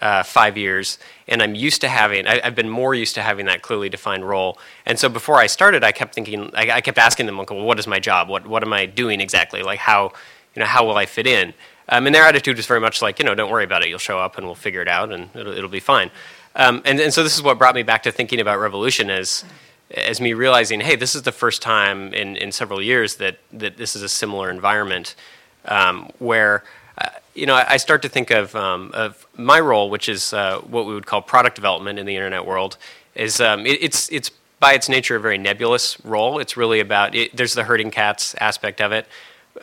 uh, 0.00 0.22
five 0.22 0.56
years, 0.56 0.98
and 1.26 1.42
I'm 1.42 1.56
used 1.56 1.80
to 1.80 1.88
having 1.88 2.26
I, 2.26 2.40
have 2.44 2.54
been 2.54 2.68
more 2.70 2.94
used 2.94 3.16
to 3.16 3.22
having 3.22 3.46
that 3.46 3.62
clearly 3.62 3.88
defined 3.88 4.26
role. 4.26 4.56
And 4.86 4.98
so 4.98 5.08
before 5.08 5.36
I 5.36 5.48
started, 5.48 5.82
I 5.82 5.92
kept 5.92 6.14
thinking 6.14 6.50
I, 6.54 6.70
I 6.70 6.80
kept 6.80 6.96
asking 6.96 7.26
them, 7.26 7.36
well, 7.36 7.64
what 7.64 7.78
is 7.78 7.88
my 7.88 7.98
job? 7.98 8.28
What 8.28 8.46
what 8.46 8.62
am 8.62 8.72
I 8.72 8.86
doing 8.86 9.20
exactly? 9.20 9.62
Like 9.62 9.80
how 9.80 10.12
you 10.54 10.60
know 10.60 10.66
how 10.66 10.86
will 10.86 10.96
I 10.96 11.06
fit 11.06 11.26
in? 11.26 11.52
Um, 11.90 12.06
and 12.06 12.14
their 12.14 12.24
attitude 12.24 12.56
was 12.56 12.66
very 12.66 12.80
much 12.80 13.02
like, 13.02 13.18
you 13.18 13.24
know, 13.24 13.34
don't 13.34 13.50
worry 13.50 13.64
about 13.64 13.82
it. 13.82 13.88
You'll 13.88 13.98
show 13.98 14.18
up 14.18 14.38
and 14.38 14.46
we'll 14.46 14.54
figure 14.54 14.80
it 14.80 14.88
out 14.88 15.12
and 15.12 15.28
it'll, 15.34 15.52
it'll 15.52 15.68
be 15.68 15.80
fine. 15.80 16.10
Um, 16.54 16.82
and, 16.84 17.00
and 17.00 17.12
so 17.12 17.22
this 17.22 17.36
is 17.36 17.42
what 17.42 17.58
brought 17.58 17.74
me 17.74 17.82
back 17.82 18.04
to 18.04 18.12
thinking 18.12 18.40
about 18.40 18.60
revolution 18.60 19.10
as, 19.10 19.44
as 19.90 20.20
me 20.20 20.32
realizing, 20.32 20.80
hey, 20.80 20.94
this 20.94 21.16
is 21.16 21.22
the 21.22 21.32
first 21.32 21.62
time 21.62 22.14
in, 22.14 22.36
in 22.36 22.52
several 22.52 22.80
years 22.80 23.16
that, 23.16 23.38
that 23.52 23.76
this 23.76 23.96
is 23.96 24.02
a 24.02 24.08
similar 24.08 24.50
environment 24.50 25.16
um, 25.64 26.10
where, 26.20 26.62
uh, 26.98 27.08
you 27.34 27.44
know, 27.44 27.54
I, 27.54 27.72
I, 27.72 27.76
start 27.76 28.02
to 28.02 28.08
think 28.08 28.30
of, 28.30 28.54
um, 28.54 28.92
of 28.94 29.26
my 29.36 29.60
role, 29.60 29.90
which 29.90 30.08
is 30.08 30.32
uh, 30.32 30.58
what 30.60 30.86
we 30.86 30.94
would 30.94 31.06
call 31.06 31.22
product 31.22 31.56
development 31.56 31.98
in 31.98 32.06
the 32.06 32.14
internet 32.14 32.46
world, 32.46 32.76
is 33.14 33.40
um, 33.40 33.66
it, 33.66 33.82
it's, 33.82 34.10
it's 34.10 34.30
by 34.60 34.74
its 34.74 34.88
nature 34.88 35.16
a 35.16 35.20
very 35.20 35.38
nebulous 35.38 36.02
role. 36.04 36.38
It's 36.38 36.56
really 36.56 36.80
about, 36.80 37.14
it, 37.14 37.36
there's 37.36 37.54
the 37.54 37.64
herding 37.64 37.90
cats 37.90 38.34
aspect 38.36 38.80
of 38.80 38.92
it 38.92 39.06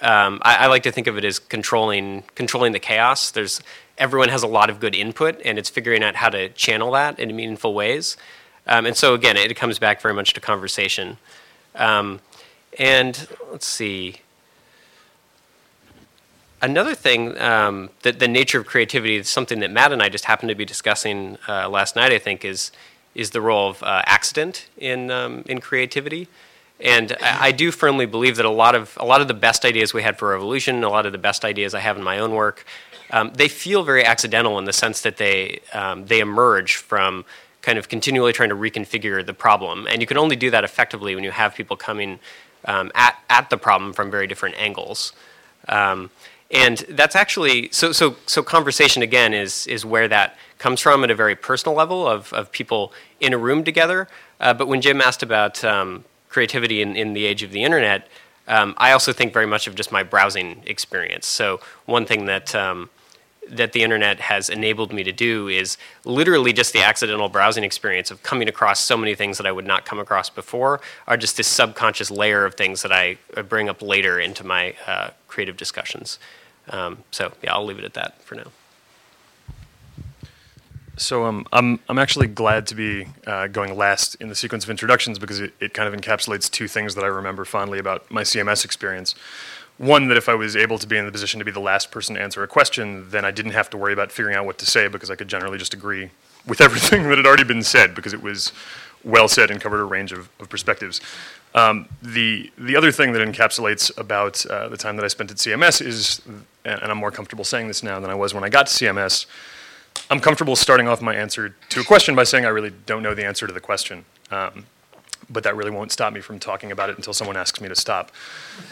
um, 0.01 0.39
I, 0.43 0.57
I, 0.57 0.67
like 0.67 0.83
to 0.83 0.91
think 0.91 1.07
of 1.07 1.17
it 1.17 1.25
as 1.25 1.39
controlling 1.39 2.23
controlling 2.35 2.73
the 2.73 2.79
chaos. 2.79 3.31
There's 3.31 3.61
everyone 3.97 4.29
has 4.29 4.43
a 4.43 4.47
lot 4.47 4.69
of 4.69 4.79
good 4.79 4.95
input, 4.95 5.41
and 5.43 5.57
it's 5.57 5.69
figuring 5.69 6.03
out 6.03 6.15
how 6.15 6.29
to 6.29 6.49
channel 6.49 6.91
that 6.91 7.19
in 7.19 7.35
meaningful 7.35 7.73
ways. 7.73 8.17
Um, 8.67 8.85
and 8.85 8.95
so 8.95 9.13
again, 9.13 9.38
it 9.38 9.55
comes 9.55 9.79
back 9.79 10.01
very 10.01 10.13
much 10.13 10.33
to 10.33 10.41
conversation. 10.41 11.17
Um, 11.75 12.19
and 12.77 13.27
let's 13.51 13.65
see. 13.65 14.17
Another 16.61 16.95
thing 16.95 17.39
um, 17.39 17.91
that 18.01 18.19
the 18.19 18.27
nature 18.27 18.59
of 18.59 18.65
creativity 18.65 19.15
is 19.15 19.29
something 19.29 19.59
that 19.59 19.71
Matt 19.71 19.91
and 19.91 20.01
I 20.01 20.09
just 20.09 20.25
happened 20.25 20.49
to 20.49 20.55
be 20.55 20.65
discussing 20.65 21.38
uh, 21.47 21.69
last 21.69 21.95
night. 21.95 22.11
I 22.11 22.19
think 22.19 22.43
is 22.43 22.71
is 23.15 23.31
the 23.31 23.41
role 23.41 23.69
of 23.69 23.81
uh, 23.83 24.01
accident 24.05 24.67
in 24.77 25.11
um, 25.11 25.43
in 25.47 25.61
creativity. 25.61 26.27
And 26.80 27.15
I, 27.21 27.47
I, 27.47 27.51
do 27.51 27.71
firmly 27.71 28.05
believe 28.05 28.36
that 28.36 28.45
a 28.45 28.51
lot 28.51 28.75
of 28.75 28.95
a 28.99 29.05
lot 29.05 29.21
of 29.21 29.28
the 29.28 29.34
best 29.34 29.65
ideas 29.65 29.93
we 29.93 30.03
had 30.03 30.17
for 30.17 30.30
Revolution, 30.30 30.84
a 30.84 30.89
lot 30.89 31.05
of 31.05 31.11
the 31.11 31.17
best 31.17 31.43
ideas 31.43 31.73
I 31.73 31.80
have 31.80 31.97
in 31.97 32.03
my 32.03 32.19
own 32.19 32.34
work, 32.34 32.65
um, 33.11 33.32
they 33.34 33.47
feel 33.47 33.84
very 33.84 34.05
accidental 34.05 34.59
in 34.59 34.65
the 34.65 34.73
sense 34.73 35.01
that 35.01 35.17
they 35.17 35.61
um, 35.73 36.05
they 36.05 36.19
emerge 36.19 36.75
from 36.75 37.25
kind 37.61 37.78
of 37.78 37.89
continually 37.89 38.32
trying 38.32 38.49
to 38.49 38.55
reconfigure 38.55 39.25
the 39.25 39.34
problem. 39.34 39.88
And 39.88 40.01
you 40.01 40.07
can 40.07 40.17
only 40.17 40.36
do 40.36 40.51
that 40.51 40.63
effectively 40.63 41.15
when 41.15 41.23
you 41.23 41.32
have 41.32 41.55
people 41.55 41.75
coming 41.75 42.19
um, 42.65 42.91
at 42.93 43.17
at 43.30 43.49
the 43.49 43.57
problem 43.57 43.93
from 43.93 44.11
very 44.11 44.28
different 44.28 44.55
angles. 44.57 45.13
Um, 45.67 46.11
and 46.49 46.78
that's 46.89 47.15
actually 47.15 47.69
so 47.71 47.91
so 47.91 48.15
so 48.25 48.43
conversation 48.43 49.01
again 49.01 49.34
is 49.34 49.67
is 49.67 49.84
where 49.84 50.07
that 50.07 50.38
comes 50.59 50.80
from 50.80 51.03
at 51.03 51.11
a 51.11 51.15
very 51.15 51.36
personal 51.36 51.75
level 51.75 52.07
of 52.07 52.32
of 52.34 52.51
people 52.51 52.93
in 53.19 53.34
a 53.34 53.38
room 53.38 53.63
together. 53.63 54.07
Uh, 54.39 54.53
but 54.53 54.67
when 54.67 54.82
Jim 54.82 55.01
asked 55.01 55.23
about 55.23 55.63
um, 55.63 56.05
creativity 56.38 56.83
in, 56.83 56.95
in 56.95 57.13
the 57.13 57.25
age 57.25 57.41
of 57.41 57.51
the 57.51 57.63
internet, 57.63 58.07
um, 58.47 58.75
I 58.77 58.91
also 58.91 59.11
think 59.11 59.33
very 59.33 59.47
much 59.47 59.65
of 59.65 59.73
just 59.73 59.91
my 59.91 60.03
browsing 60.03 60.61
experience. 60.67 61.25
So 61.25 61.59
one 61.88 62.05
thing 62.05 62.27
that 62.27 62.53
um, 62.53 62.91
that 63.49 63.71
the 63.73 63.81
internet 63.81 64.19
has 64.19 64.49
enabled 64.49 64.93
me 64.93 65.03
to 65.03 65.11
do 65.11 65.47
is 65.47 65.77
literally 66.05 66.53
just 66.53 66.73
the 66.73 66.83
accidental 66.83 67.27
browsing 67.27 67.63
experience 67.63 68.11
of 68.11 68.21
coming 68.21 68.47
across 68.47 68.79
so 68.79 68.95
many 68.95 69.15
things 69.15 69.38
that 69.39 69.47
I 69.47 69.51
would 69.51 69.65
not 69.65 69.83
come 69.89 69.99
across 69.99 70.29
before 70.29 70.79
are 71.07 71.17
just 71.17 71.38
this 71.38 71.47
subconscious 71.47 72.11
layer 72.11 72.45
of 72.45 72.53
things 72.53 72.83
that 72.83 72.91
I 72.91 73.17
bring 73.53 73.67
up 73.67 73.81
later 73.81 74.19
into 74.19 74.43
my 74.45 74.75
uh, 74.85 75.09
creative 75.27 75.57
discussions. 75.57 76.19
Um, 76.69 76.99
so 77.09 77.31
yeah, 77.41 77.55
I'll 77.55 77.65
leave 77.65 77.79
it 77.79 77.85
at 77.85 77.95
that 77.95 78.21
for 78.21 78.35
now. 78.35 78.51
So 80.97 81.25
um, 81.25 81.45
I'm 81.53 81.79
I'm 81.87 81.99
actually 81.99 82.27
glad 82.27 82.65
to 82.67 82.75
be 82.75 83.07
uh, 83.27 83.47
going 83.47 83.77
last 83.77 84.15
in 84.15 84.29
the 84.29 84.35
sequence 84.35 84.63
of 84.63 84.71
introductions 84.71 85.19
because 85.19 85.39
it, 85.39 85.53
it 85.59 85.73
kind 85.73 85.93
of 85.93 85.99
encapsulates 85.99 86.49
two 86.49 86.67
things 86.67 86.95
that 86.95 87.03
I 87.03 87.07
remember 87.07 87.45
fondly 87.45 87.77
about 87.77 88.09
my 88.09 88.23
CMS 88.23 88.65
experience. 88.65 89.13
One, 89.77 90.07
that 90.07 90.17
if 90.17 90.27
I 90.27 90.33
was 90.33 90.55
able 90.55 90.79
to 90.79 90.87
be 90.87 90.97
in 90.97 91.05
the 91.05 91.11
position 91.11 91.37
to 91.37 91.45
be 91.45 91.51
the 91.51 91.59
last 91.59 91.91
person 91.91 92.15
to 92.15 92.21
answer 92.21 92.41
a 92.41 92.47
question, 92.47 93.11
then 93.11 93.23
I 93.25 93.29
didn't 93.29 93.51
have 93.51 93.69
to 93.69 93.77
worry 93.77 93.93
about 93.93 94.11
figuring 94.11 94.35
out 94.35 94.47
what 94.47 94.57
to 94.57 94.65
say 94.65 94.87
because 94.87 95.11
I 95.11 95.15
could 95.15 95.27
generally 95.27 95.59
just 95.59 95.75
agree 95.75 96.09
with 96.47 96.61
everything 96.67 97.03
that 97.09 97.17
had 97.17 97.27
already 97.27 97.43
been 97.43 97.63
said 97.63 97.93
because 97.93 98.13
it 98.13 98.23
was 98.23 98.51
well 99.03 99.27
said 99.27 99.51
and 99.51 99.61
covered 99.61 99.79
a 99.79 99.85
range 99.85 100.11
of, 100.11 100.29
of 100.39 100.49
perspectives. 100.49 100.99
Um, 101.53 101.87
the 102.01 102.51
the 102.57 102.75
other 102.75 102.91
thing 102.91 103.13
that 103.13 103.25
encapsulates 103.25 103.95
about 103.99 104.43
uh, 104.47 104.67
the 104.67 104.77
time 104.77 104.95
that 104.95 105.05
I 105.05 105.09
spent 105.09 105.29
at 105.29 105.37
CMS 105.37 105.79
is, 105.79 106.21
and 106.65 106.91
I'm 106.91 106.97
more 106.97 107.11
comfortable 107.11 107.43
saying 107.43 107.67
this 107.67 107.83
now 107.83 107.99
than 107.99 108.09
I 108.09 108.15
was 108.15 108.33
when 108.33 108.43
I 108.43 108.49
got 108.49 108.65
to 108.65 108.73
CMS 108.73 109.27
I'm 110.09 110.19
comfortable 110.19 110.55
starting 110.55 110.87
off 110.87 111.01
my 111.01 111.15
answer 111.15 111.55
to 111.69 111.81
a 111.81 111.83
question 111.83 112.15
by 112.15 112.23
saying 112.23 112.45
I 112.45 112.49
really 112.49 112.71
don't 112.85 113.03
know 113.03 113.13
the 113.13 113.25
answer 113.25 113.47
to 113.47 113.53
the 113.53 113.59
question. 113.59 114.05
Um, 114.31 114.65
but 115.29 115.43
that 115.43 115.55
really 115.55 115.71
won't 115.71 115.91
stop 115.91 116.13
me 116.13 116.21
from 116.21 116.39
talking 116.39 116.71
about 116.71 116.89
it 116.89 116.97
until 116.97 117.13
someone 117.13 117.35
asks 117.35 117.59
me 117.59 117.67
to 117.67 117.75
stop. 117.75 118.11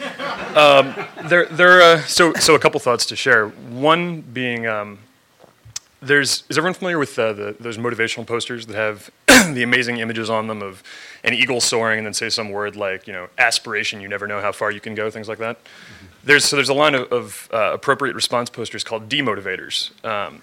um, 0.56 0.94
there, 1.28 1.46
there, 1.46 1.82
uh, 1.82 2.00
so, 2.00 2.32
so 2.34 2.54
a 2.54 2.58
couple 2.58 2.80
thoughts 2.80 3.06
to 3.06 3.16
share. 3.16 3.48
One 3.48 4.22
being, 4.22 4.66
um, 4.66 4.98
there's, 6.00 6.44
is 6.48 6.56
everyone 6.56 6.74
familiar 6.74 6.98
with 6.98 7.18
uh, 7.18 7.32
the, 7.32 7.56
those 7.60 7.76
motivational 7.78 8.26
posters 8.26 8.66
that 8.66 8.76
have 8.76 9.10
the 9.54 9.62
amazing 9.62 9.98
images 9.98 10.30
on 10.30 10.46
them 10.46 10.62
of 10.62 10.82
an 11.24 11.34
eagle 11.34 11.60
soaring 11.60 11.98
and 11.98 12.06
then 12.06 12.14
say 12.14 12.30
some 12.30 12.50
word 12.50 12.74
like, 12.76 13.06
you 13.06 13.12
know, 13.12 13.28
aspiration, 13.36 14.00
you 14.00 14.08
never 14.08 14.26
know 14.26 14.40
how 14.40 14.52
far 14.52 14.70
you 14.70 14.80
can 14.80 14.94
go, 14.94 15.10
things 15.10 15.28
like 15.28 15.38
that? 15.38 15.62
Mm-hmm. 15.62 16.06
There's, 16.24 16.44
so 16.44 16.56
there's 16.56 16.70
a 16.70 16.74
line 16.74 16.94
of, 16.94 17.12
of 17.12 17.48
uh, 17.52 17.72
appropriate 17.74 18.14
response 18.14 18.50
posters 18.50 18.82
called 18.82 19.08
demotivators. 19.08 20.04
Um, 20.04 20.42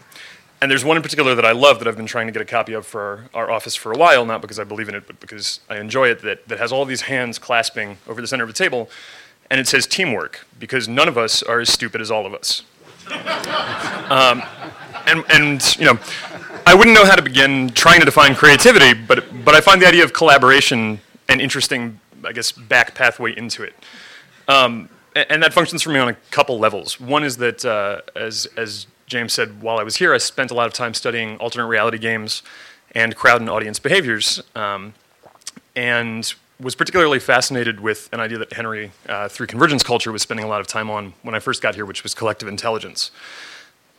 and 0.64 0.72
there's 0.72 0.86
one 0.86 0.96
in 0.96 1.04
particular 1.04 1.36
that 1.36 1.44
I 1.44 1.52
love 1.52 1.80
that 1.80 1.90
I've 1.90 1.98
been 1.98 2.06
trying 2.06 2.28
to 2.28 2.32
get 2.32 2.42
a 2.42 2.46
copy 2.46 2.72
of 2.72 2.86
for 2.86 3.28
our, 3.34 3.44
our, 3.44 3.52
office 3.52 3.76
for 3.76 3.92
a 3.92 3.98
while, 3.98 4.26
not 4.26 4.40
because 4.40 4.60
I 4.60 4.64
believe 4.64 4.88
in 4.88 4.96
it, 4.96 5.06
but 5.06 5.20
because 5.20 5.60
I 5.70 5.78
enjoy 5.78 6.08
it, 6.08 6.22
that, 6.22 6.48
that 6.48 6.58
has 6.58 6.72
all 6.72 6.86
these 6.86 7.02
hands 7.02 7.38
clasping 7.38 7.98
over 8.08 8.22
the 8.22 8.28
center 8.28 8.46
of 8.46 8.50
the 8.50 8.54
table. 8.54 8.90
And 9.52 9.60
it 9.60 9.68
says 9.68 9.86
teamwork, 9.86 10.48
because 10.58 10.88
none 10.88 11.10
of 11.10 11.18
us 11.18 11.44
are 11.44 11.60
as 11.60 11.70
stupid 11.70 12.00
as 12.00 12.10
all 12.10 12.26
of 12.26 12.34
us. 12.34 12.64
um, 14.10 14.42
and, 15.06 15.26
and, 15.30 15.76
you 15.76 15.84
know, 15.84 16.00
I 16.66 16.74
wouldn't 16.74 16.96
know 16.96 17.04
how 17.04 17.16
to 17.16 17.22
begin 17.22 17.68
trying 17.72 18.00
to 18.00 18.06
define 18.06 18.34
creativity, 18.34 18.94
but, 18.94 19.44
but 19.44 19.56
I 19.56 19.60
find 19.60 19.82
the 19.82 19.86
idea 19.86 20.06
of 20.06 20.14
collaboration 20.14 21.02
an 21.28 21.42
interesting, 21.42 22.00
I 22.24 22.32
guess, 22.32 22.54
back 22.54 22.96
pathway 22.96 23.36
into 23.36 23.64
it. 23.64 23.76
Um, 24.48 24.88
and 25.14 25.44
that 25.44 25.52
functions 25.54 25.84
for 25.84 25.90
me 25.90 26.00
on 26.00 26.08
a 26.08 26.14
couple 26.32 26.58
levels. 26.58 27.02
One 27.02 27.26
is 27.26 27.36
that, 27.38 27.66
uh, 27.66 28.00
as, 28.16 28.48
as 28.56 28.88
James 29.14 29.32
said, 29.32 29.62
while 29.62 29.78
I 29.78 29.84
was 29.84 29.98
here, 29.98 30.12
I 30.12 30.18
spent 30.18 30.50
a 30.50 30.56
lot 30.56 30.66
of 30.66 30.74
time 30.74 30.96
studying 30.96 31.38
alternate 31.38 31.68
reality 31.68 32.00
games 32.00 32.42
and 32.96 33.16
crowd 33.16 33.42
and 33.42 33.50
audience 33.50 33.78
behaviors, 33.78 34.42
um, 34.56 34.96
and 35.76 36.34
was 36.60 36.74
particularly 36.74 37.20
fascinated 37.20 37.80
with 37.80 38.10
an 38.12 38.20
idea 38.20 38.40
that 38.40 38.54
Henry, 38.54 38.92
uh, 39.08 39.28
through 39.28 39.46
convergence 39.46 39.84
culture, 39.84 40.12
was 40.12 40.24
spending 40.24 40.44
a 40.44 40.50
lot 40.50 40.62
of 40.62 40.68
time 40.68 40.90
on 40.90 41.14
when 41.22 41.36
I 41.36 41.40
first 41.40 41.62
got 41.62 41.76
here, 41.76 41.86
which 41.86 42.02
was 42.02 42.16
collective 42.16 42.48
intelligence. 42.48 43.12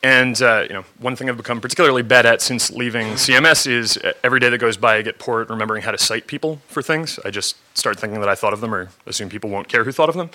And 0.02 0.42
uh, 0.42 0.64
you 0.68 0.74
know, 0.74 0.84
one 0.98 1.14
thing 1.14 1.28
I've 1.30 1.36
become 1.36 1.60
particularly 1.60 2.02
bad 2.02 2.26
at 2.26 2.42
since 2.42 2.72
leaving 2.72 3.14
CMS 3.14 3.68
is 3.68 3.96
uh, 3.98 4.14
every 4.24 4.40
day 4.40 4.50
that 4.50 4.58
goes 4.58 4.76
by, 4.76 4.96
I 4.96 5.02
get 5.02 5.20
poor 5.20 5.42
at 5.42 5.48
remembering 5.48 5.82
how 5.82 5.92
to 5.92 5.98
cite 5.98 6.26
people 6.26 6.60
for 6.66 6.82
things. 6.82 7.20
I 7.24 7.30
just 7.30 7.56
start 7.76 8.00
thinking 8.00 8.18
that 8.18 8.28
I 8.28 8.34
thought 8.34 8.52
of 8.52 8.60
them, 8.60 8.74
or 8.74 8.90
assume 9.06 9.28
people 9.28 9.48
won't 9.48 9.68
care 9.68 9.84
who 9.84 9.92
thought 9.92 10.08
of 10.08 10.16
them. 10.16 10.30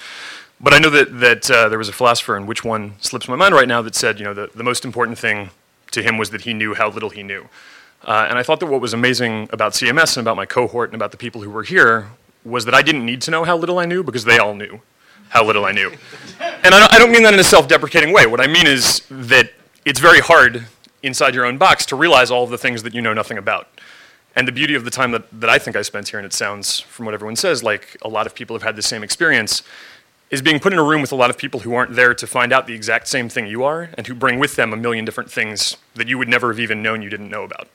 But 0.61 0.73
I 0.73 0.79
know 0.79 0.89
that, 0.89 1.19
that 1.19 1.51
uh, 1.51 1.69
there 1.69 1.77
was 1.77 1.89
a 1.89 1.93
philosopher, 1.93 2.35
and 2.35 2.47
which 2.47 2.63
one 2.63 2.95
slips 2.99 3.27
my 3.27 3.35
mind 3.35 3.55
right 3.55 3.67
now, 3.67 3.81
that 3.81 3.95
said, 3.95 4.19
you 4.19 4.25
know, 4.25 4.33
the, 4.33 4.49
the 4.53 4.63
most 4.63 4.83
important 4.83 5.17
thing 5.17 5.51
to 5.91 6.03
him 6.03 6.17
was 6.17 6.31
that 6.31 6.41
he 6.41 6.53
knew 6.53 6.73
how 6.73 6.89
little 6.89 7.09
he 7.09 7.23
knew. 7.23 7.47
Uh, 8.03 8.27
and 8.29 8.37
I 8.37 8.43
thought 8.43 8.59
that 8.59 8.67
what 8.67 8.81
was 8.81 8.93
amazing 8.93 9.49
about 9.51 9.73
CMS 9.73 10.17
and 10.17 10.25
about 10.25 10.35
my 10.37 10.45
cohort 10.45 10.89
and 10.89 10.95
about 10.95 11.11
the 11.11 11.17
people 11.17 11.41
who 11.41 11.49
were 11.49 11.63
here 11.63 12.09
was 12.45 12.65
that 12.65 12.73
I 12.73 12.81
didn't 12.81 13.05
need 13.05 13.21
to 13.23 13.31
know 13.31 13.43
how 13.43 13.57
little 13.57 13.79
I 13.79 13.85
knew 13.85 14.03
because 14.03 14.23
they 14.23 14.37
all 14.37 14.53
knew 14.53 14.81
how 15.29 15.45
little 15.45 15.65
I 15.65 15.71
knew. 15.71 15.91
And 16.39 16.73
I 16.73 16.79
don't, 16.79 16.93
I 16.93 16.99
don't 16.99 17.11
mean 17.11 17.23
that 17.23 17.33
in 17.33 17.39
a 17.39 17.43
self 17.43 17.67
deprecating 17.67 18.13
way. 18.13 18.25
What 18.25 18.41
I 18.41 18.47
mean 18.47 18.67
is 18.67 19.03
that 19.09 19.51
it's 19.85 19.99
very 19.99 20.19
hard 20.19 20.65
inside 21.03 21.35
your 21.35 21.45
own 21.45 21.57
box 21.57 21.85
to 21.87 21.95
realize 21.95 22.31
all 22.31 22.43
of 22.43 22.49
the 22.49 22.57
things 22.57 22.83
that 22.83 22.93
you 22.93 23.01
know 23.01 23.13
nothing 23.13 23.37
about. 23.37 23.67
And 24.35 24.47
the 24.47 24.51
beauty 24.51 24.75
of 24.75 24.85
the 24.85 24.91
time 24.91 25.11
that, 25.11 25.23
that 25.39 25.49
I 25.49 25.59
think 25.59 25.75
I 25.75 25.81
spent 25.81 26.09
here, 26.09 26.19
and 26.19 26.25
it 26.25 26.33
sounds 26.33 26.79
from 26.79 27.05
what 27.05 27.13
everyone 27.13 27.35
says 27.35 27.63
like 27.63 27.97
a 28.01 28.07
lot 28.07 28.25
of 28.25 28.35
people 28.35 28.55
have 28.55 28.63
had 28.63 28.75
the 28.75 28.81
same 28.81 29.03
experience, 29.03 29.63
is 30.29 30.41
being 30.41 30.59
put 30.59 30.73
in 30.73 30.79
a 30.79 30.83
room 30.83 31.01
with 31.01 31.11
a 31.11 31.15
lot 31.15 31.29
of 31.29 31.37
people 31.37 31.61
who 31.61 31.73
aren't 31.73 31.95
there 31.95 32.13
to 32.13 32.27
find 32.27 32.53
out 32.53 32.67
the 32.67 32.73
exact 32.73 33.07
same 33.07 33.29
thing 33.29 33.47
you 33.47 33.63
are 33.63 33.89
and 33.95 34.05
who 34.05 34.13
bring 34.13 34.39
with 34.39 34.55
them 34.55 34.73
a 34.73 34.77
million 34.77 35.03
different 35.05 35.31
things 35.31 35.77
that 35.95 36.07
you 36.07 36.17
would 36.17 36.27
never 36.27 36.49
have 36.49 36.59
even 36.59 36.83
known 36.83 37.01
you 37.01 37.09
didn't 37.09 37.29
know 37.29 37.43
about. 37.43 37.67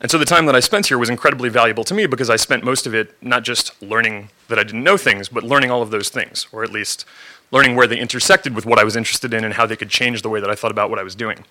And 0.00 0.10
so 0.10 0.16
the 0.16 0.24
time 0.24 0.46
that 0.46 0.56
I 0.56 0.60
spent 0.60 0.86
here 0.86 0.96
was 0.96 1.10
incredibly 1.10 1.50
valuable 1.50 1.84
to 1.84 1.92
me 1.92 2.06
because 2.06 2.30
I 2.30 2.36
spent 2.36 2.64
most 2.64 2.86
of 2.86 2.94
it 2.94 3.14
not 3.22 3.44
just 3.44 3.80
learning 3.82 4.30
that 4.48 4.58
I 4.58 4.62
didn't 4.62 4.82
know 4.82 4.96
things, 4.96 5.28
but 5.28 5.42
learning 5.42 5.70
all 5.70 5.82
of 5.82 5.90
those 5.90 6.08
things, 6.08 6.46
or 6.52 6.64
at 6.64 6.70
least 6.70 7.04
learning 7.50 7.76
where 7.76 7.86
they 7.86 7.98
intersected 7.98 8.54
with 8.54 8.64
what 8.64 8.78
I 8.78 8.84
was 8.84 8.96
interested 8.96 9.34
in 9.34 9.44
and 9.44 9.54
how 9.54 9.66
they 9.66 9.76
could 9.76 9.90
change 9.90 10.22
the 10.22 10.30
way 10.30 10.40
that 10.40 10.48
I 10.48 10.54
thought 10.54 10.70
about 10.70 10.88
what 10.88 10.98
I 10.98 11.02
was 11.02 11.14
doing. 11.14 11.44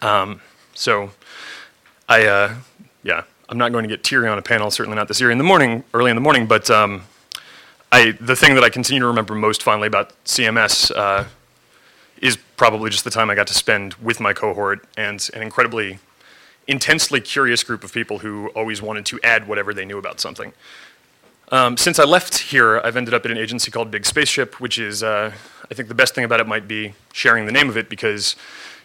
Um, 0.00 0.40
so, 0.72 1.10
I, 2.08 2.26
uh, 2.26 2.54
yeah, 3.02 3.24
I'm 3.48 3.58
not 3.58 3.72
going 3.72 3.82
to 3.82 3.88
get 3.88 4.02
teary 4.02 4.28
on 4.28 4.38
a 4.38 4.42
panel, 4.42 4.70
certainly 4.70 4.96
not 4.96 5.08
this 5.08 5.20
year 5.20 5.30
in 5.30 5.38
the 5.38 5.44
morning, 5.44 5.84
early 5.92 6.10
in 6.10 6.16
the 6.16 6.22
morning, 6.22 6.46
but 6.46 6.70
um, 6.70 7.02
I, 7.94 8.10
the 8.20 8.34
thing 8.34 8.56
that 8.56 8.64
I 8.64 8.70
continue 8.70 8.98
to 9.02 9.06
remember 9.06 9.36
most 9.36 9.62
fondly 9.62 9.86
about 9.86 10.12
CMS 10.24 10.90
uh, 10.96 11.26
is 12.20 12.36
probably 12.56 12.90
just 12.90 13.04
the 13.04 13.10
time 13.10 13.30
I 13.30 13.36
got 13.36 13.46
to 13.46 13.54
spend 13.54 13.94
with 13.94 14.18
my 14.18 14.32
cohort 14.32 14.84
and 14.96 15.30
an 15.32 15.42
incredibly 15.42 16.00
intensely 16.66 17.20
curious 17.20 17.62
group 17.62 17.84
of 17.84 17.92
people 17.92 18.18
who 18.18 18.48
always 18.48 18.82
wanted 18.82 19.06
to 19.06 19.20
add 19.22 19.46
whatever 19.46 19.72
they 19.72 19.84
knew 19.84 19.96
about 19.96 20.18
something. 20.18 20.52
Um, 21.52 21.76
since 21.76 22.00
I 22.00 22.04
left 22.04 22.36
here, 22.38 22.80
I've 22.82 22.96
ended 22.96 23.14
up 23.14 23.24
at 23.26 23.30
an 23.30 23.38
agency 23.38 23.70
called 23.70 23.92
Big 23.92 24.06
Spaceship, 24.06 24.58
which 24.58 24.76
is, 24.76 25.04
uh, 25.04 25.32
I 25.70 25.74
think 25.74 25.86
the 25.86 25.94
best 25.94 26.16
thing 26.16 26.24
about 26.24 26.40
it 26.40 26.48
might 26.48 26.66
be 26.66 26.94
sharing 27.12 27.46
the 27.46 27.52
name 27.52 27.68
of 27.68 27.76
it 27.76 27.88
because 27.88 28.34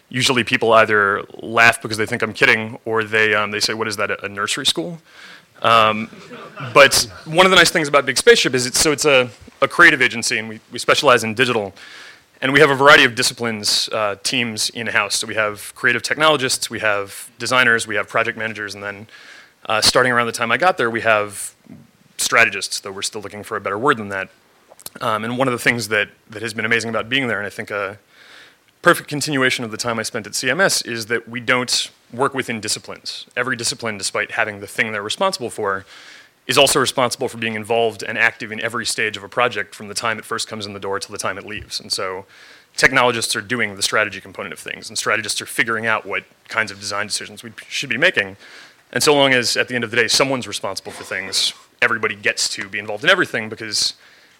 usually 0.08 0.44
people 0.44 0.72
either 0.72 1.24
laugh 1.42 1.82
because 1.82 1.98
they 1.98 2.06
think 2.06 2.22
I'm 2.22 2.32
kidding 2.32 2.78
or 2.84 3.02
they, 3.02 3.34
um, 3.34 3.50
they 3.50 3.58
say, 3.58 3.74
What 3.74 3.88
is 3.88 3.96
that, 3.96 4.22
a, 4.22 4.28
nursery 4.28 4.66
school? 4.66 5.00
Um, 5.62 6.10
but 6.74 7.08
one 7.24 7.46
of 7.46 7.50
the 7.50 7.56
nice 7.56 7.70
things 7.70 7.88
about 7.88 8.06
Big 8.06 8.16
Spaceship 8.16 8.54
is 8.54 8.66
it's, 8.66 8.78
so 8.78 8.92
it's 8.92 9.04
a, 9.04 9.30
a 9.60 9.68
creative 9.68 10.02
agency 10.02 10.38
and 10.38 10.48
we, 10.48 10.60
we 10.72 10.78
specialize 10.78 11.24
in 11.24 11.34
digital. 11.34 11.74
And 12.42 12.52
we 12.52 12.60
have 12.60 12.70
a 12.70 12.74
variety 12.74 13.04
of 13.04 13.14
disciplines, 13.14 13.88
uh, 13.92 14.16
teams 14.22 14.70
in 14.70 14.86
house. 14.86 15.16
So 15.16 15.26
we 15.26 15.34
have 15.34 15.74
creative 15.74 16.02
technologists, 16.02 16.70
we 16.70 16.80
have 16.80 17.30
designers, 17.38 17.86
we 17.86 17.96
have 17.96 18.08
project 18.08 18.38
managers, 18.38 18.74
and 18.74 18.82
then 18.82 19.06
uh, 19.66 19.82
starting 19.82 20.10
around 20.10 20.26
the 20.26 20.32
time 20.32 20.50
I 20.50 20.56
got 20.56 20.78
there, 20.78 20.88
we 20.88 21.02
have 21.02 21.54
strategists, 22.16 22.80
though 22.80 22.92
we're 22.92 23.02
still 23.02 23.20
looking 23.20 23.42
for 23.42 23.56
a 23.56 23.60
better 23.60 23.78
word 23.78 23.98
than 23.98 24.08
that. 24.08 24.30
Um, 25.02 25.24
and 25.24 25.36
one 25.36 25.48
of 25.48 25.52
the 25.52 25.58
things 25.58 25.88
that, 25.88 26.08
that 26.30 26.40
has 26.40 26.54
been 26.54 26.64
amazing 26.64 26.88
about 26.88 27.08
being 27.08 27.28
there, 27.28 27.38
and 27.38 27.46
I 27.46 27.50
think 27.50 27.70
a 27.70 27.98
perfect 28.80 29.08
continuation 29.08 29.64
of 29.64 29.70
the 29.70 29.76
time 29.76 29.98
I 29.98 30.02
spent 30.02 30.26
at 30.26 30.32
CMS, 30.32 30.86
is 30.86 31.06
that 31.06 31.28
we 31.28 31.40
don't 31.40 31.90
work 32.12 32.34
within 32.34 32.60
disciplines. 32.60 33.26
Every 33.36 33.56
discipline, 33.56 33.98
despite 33.98 34.32
having 34.32 34.60
the 34.60 34.66
thing 34.66 34.92
they're 34.92 35.02
responsible 35.02 35.50
for, 35.50 35.84
is 36.46 36.58
also 36.58 36.80
responsible 36.80 37.28
for 37.28 37.38
being 37.38 37.54
involved 37.54 38.02
and 38.02 38.18
active 38.18 38.50
in 38.50 38.60
every 38.60 38.84
stage 38.84 39.16
of 39.16 39.22
a 39.22 39.28
project 39.28 39.74
from 39.74 39.88
the 39.88 39.94
time 39.94 40.18
it 40.18 40.24
first 40.24 40.48
comes 40.48 40.66
in 40.66 40.72
the 40.72 40.80
door 40.80 40.98
till 40.98 41.12
the 41.12 41.18
time 41.18 41.38
it 41.38 41.46
leaves. 41.46 41.78
And 41.78 41.92
so 41.92 42.26
technologists 42.76 43.36
are 43.36 43.40
doing 43.40 43.76
the 43.76 43.82
strategy 43.82 44.20
component 44.20 44.52
of 44.52 44.58
things, 44.58 44.88
and 44.88 44.98
strategists 44.98 45.40
are 45.40 45.46
figuring 45.46 45.86
out 45.86 46.06
what 46.06 46.24
kinds 46.48 46.72
of 46.72 46.80
design 46.80 47.06
decisions 47.06 47.42
we 47.42 47.52
should 47.68 47.88
be 47.88 47.98
making. 47.98 48.36
And 48.92 49.02
so 49.02 49.14
long 49.14 49.32
as 49.32 49.56
at 49.56 49.68
the 49.68 49.74
end 49.74 49.84
of 49.84 49.90
the 49.90 49.96
day 49.96 50.08
someone's 50.08 50.48
responsible 50.48 50.92
for 50.92 51.04
things, 51.04 51.52
everybody 51.80 52.16
gets 52.16 52.48
to 52.50 52.68
be 52.68 52.78
involved 52.78 53.04
in 53.04 53.10
everything 53.10 53.48
because 53.48 53.94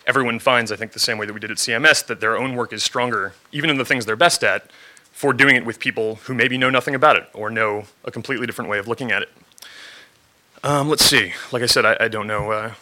everyone 0.07 0.39
finds, 0.41 0.73
I 0.73 0.77
think, 0.77 0.93
the 0.93 0.99
same 0.99 1.19
way 1.19 1.27
that 1.27 1.33
we 1.33 1.41
did 1.41 1.51
at 1.51 1.59
CMS, 1.59 2.05
that 2.07 2.21
their 2.21 2.37
own 2.37 2.57
work 2.57 2.73
is 2.73 2.83
stronger, 2.83 3.35
even 3.53 3.71
in 3.71 3.79
the 3.79 3.85
things 3.85 4.07
they're 4.07 4.17
best 4.17 4.43
at, 4.43 4.69
for 5.21 5.35
doing 5.35 5.55
it 5.55 5.67
with 5.67 5.79
people 5.79 6.15
who 6.25 6.33
maybe 6.33 6.57
know 6.57 6.71
nothing 6.71 6.95
about 6.95 7.15
it 7.15 7.29
or 7.35 7.51
know 7.51 7.85
a 8.05 8.11
completely 8.11 8.47
different 8.47 8.71
way 8.71 8.79
of 8.79 8.89
looking 8.89 9.13
at 9.13 9.21
it. 9.21 9.29
Um, 10.65 10.89
let's 10.89 11.05
see. 11.05 11.35
Like 11.53 11.63
I 11.63 11.67
said, 11.67 11.85
I, 11.85 11.95
I 12.01 12.09
don't 12.09 12.27
know 12.27 12.51
uh, 12.51 12.73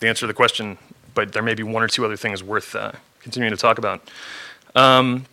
the 0.00 0.08
answer 0.08 0.22
to 0.22 0.26
the 0.26 0.34
question, 0.34 0.76
but 1.14 1.32
there 1.32 1.42
may 1.44 1.54
be 1.54 1.62
one 1.62 1.84
or 1.84 1.86
two 1.86 2.04
other 2.04 2.16
things 2.16 2.42
worth 2.42 2.74
uh, 2.74 2.90
continuing 3.20 3.52
to 3.52 3.56
talk 3.56 3.78
about. 3.78 4.10
Um, 4.74 5.26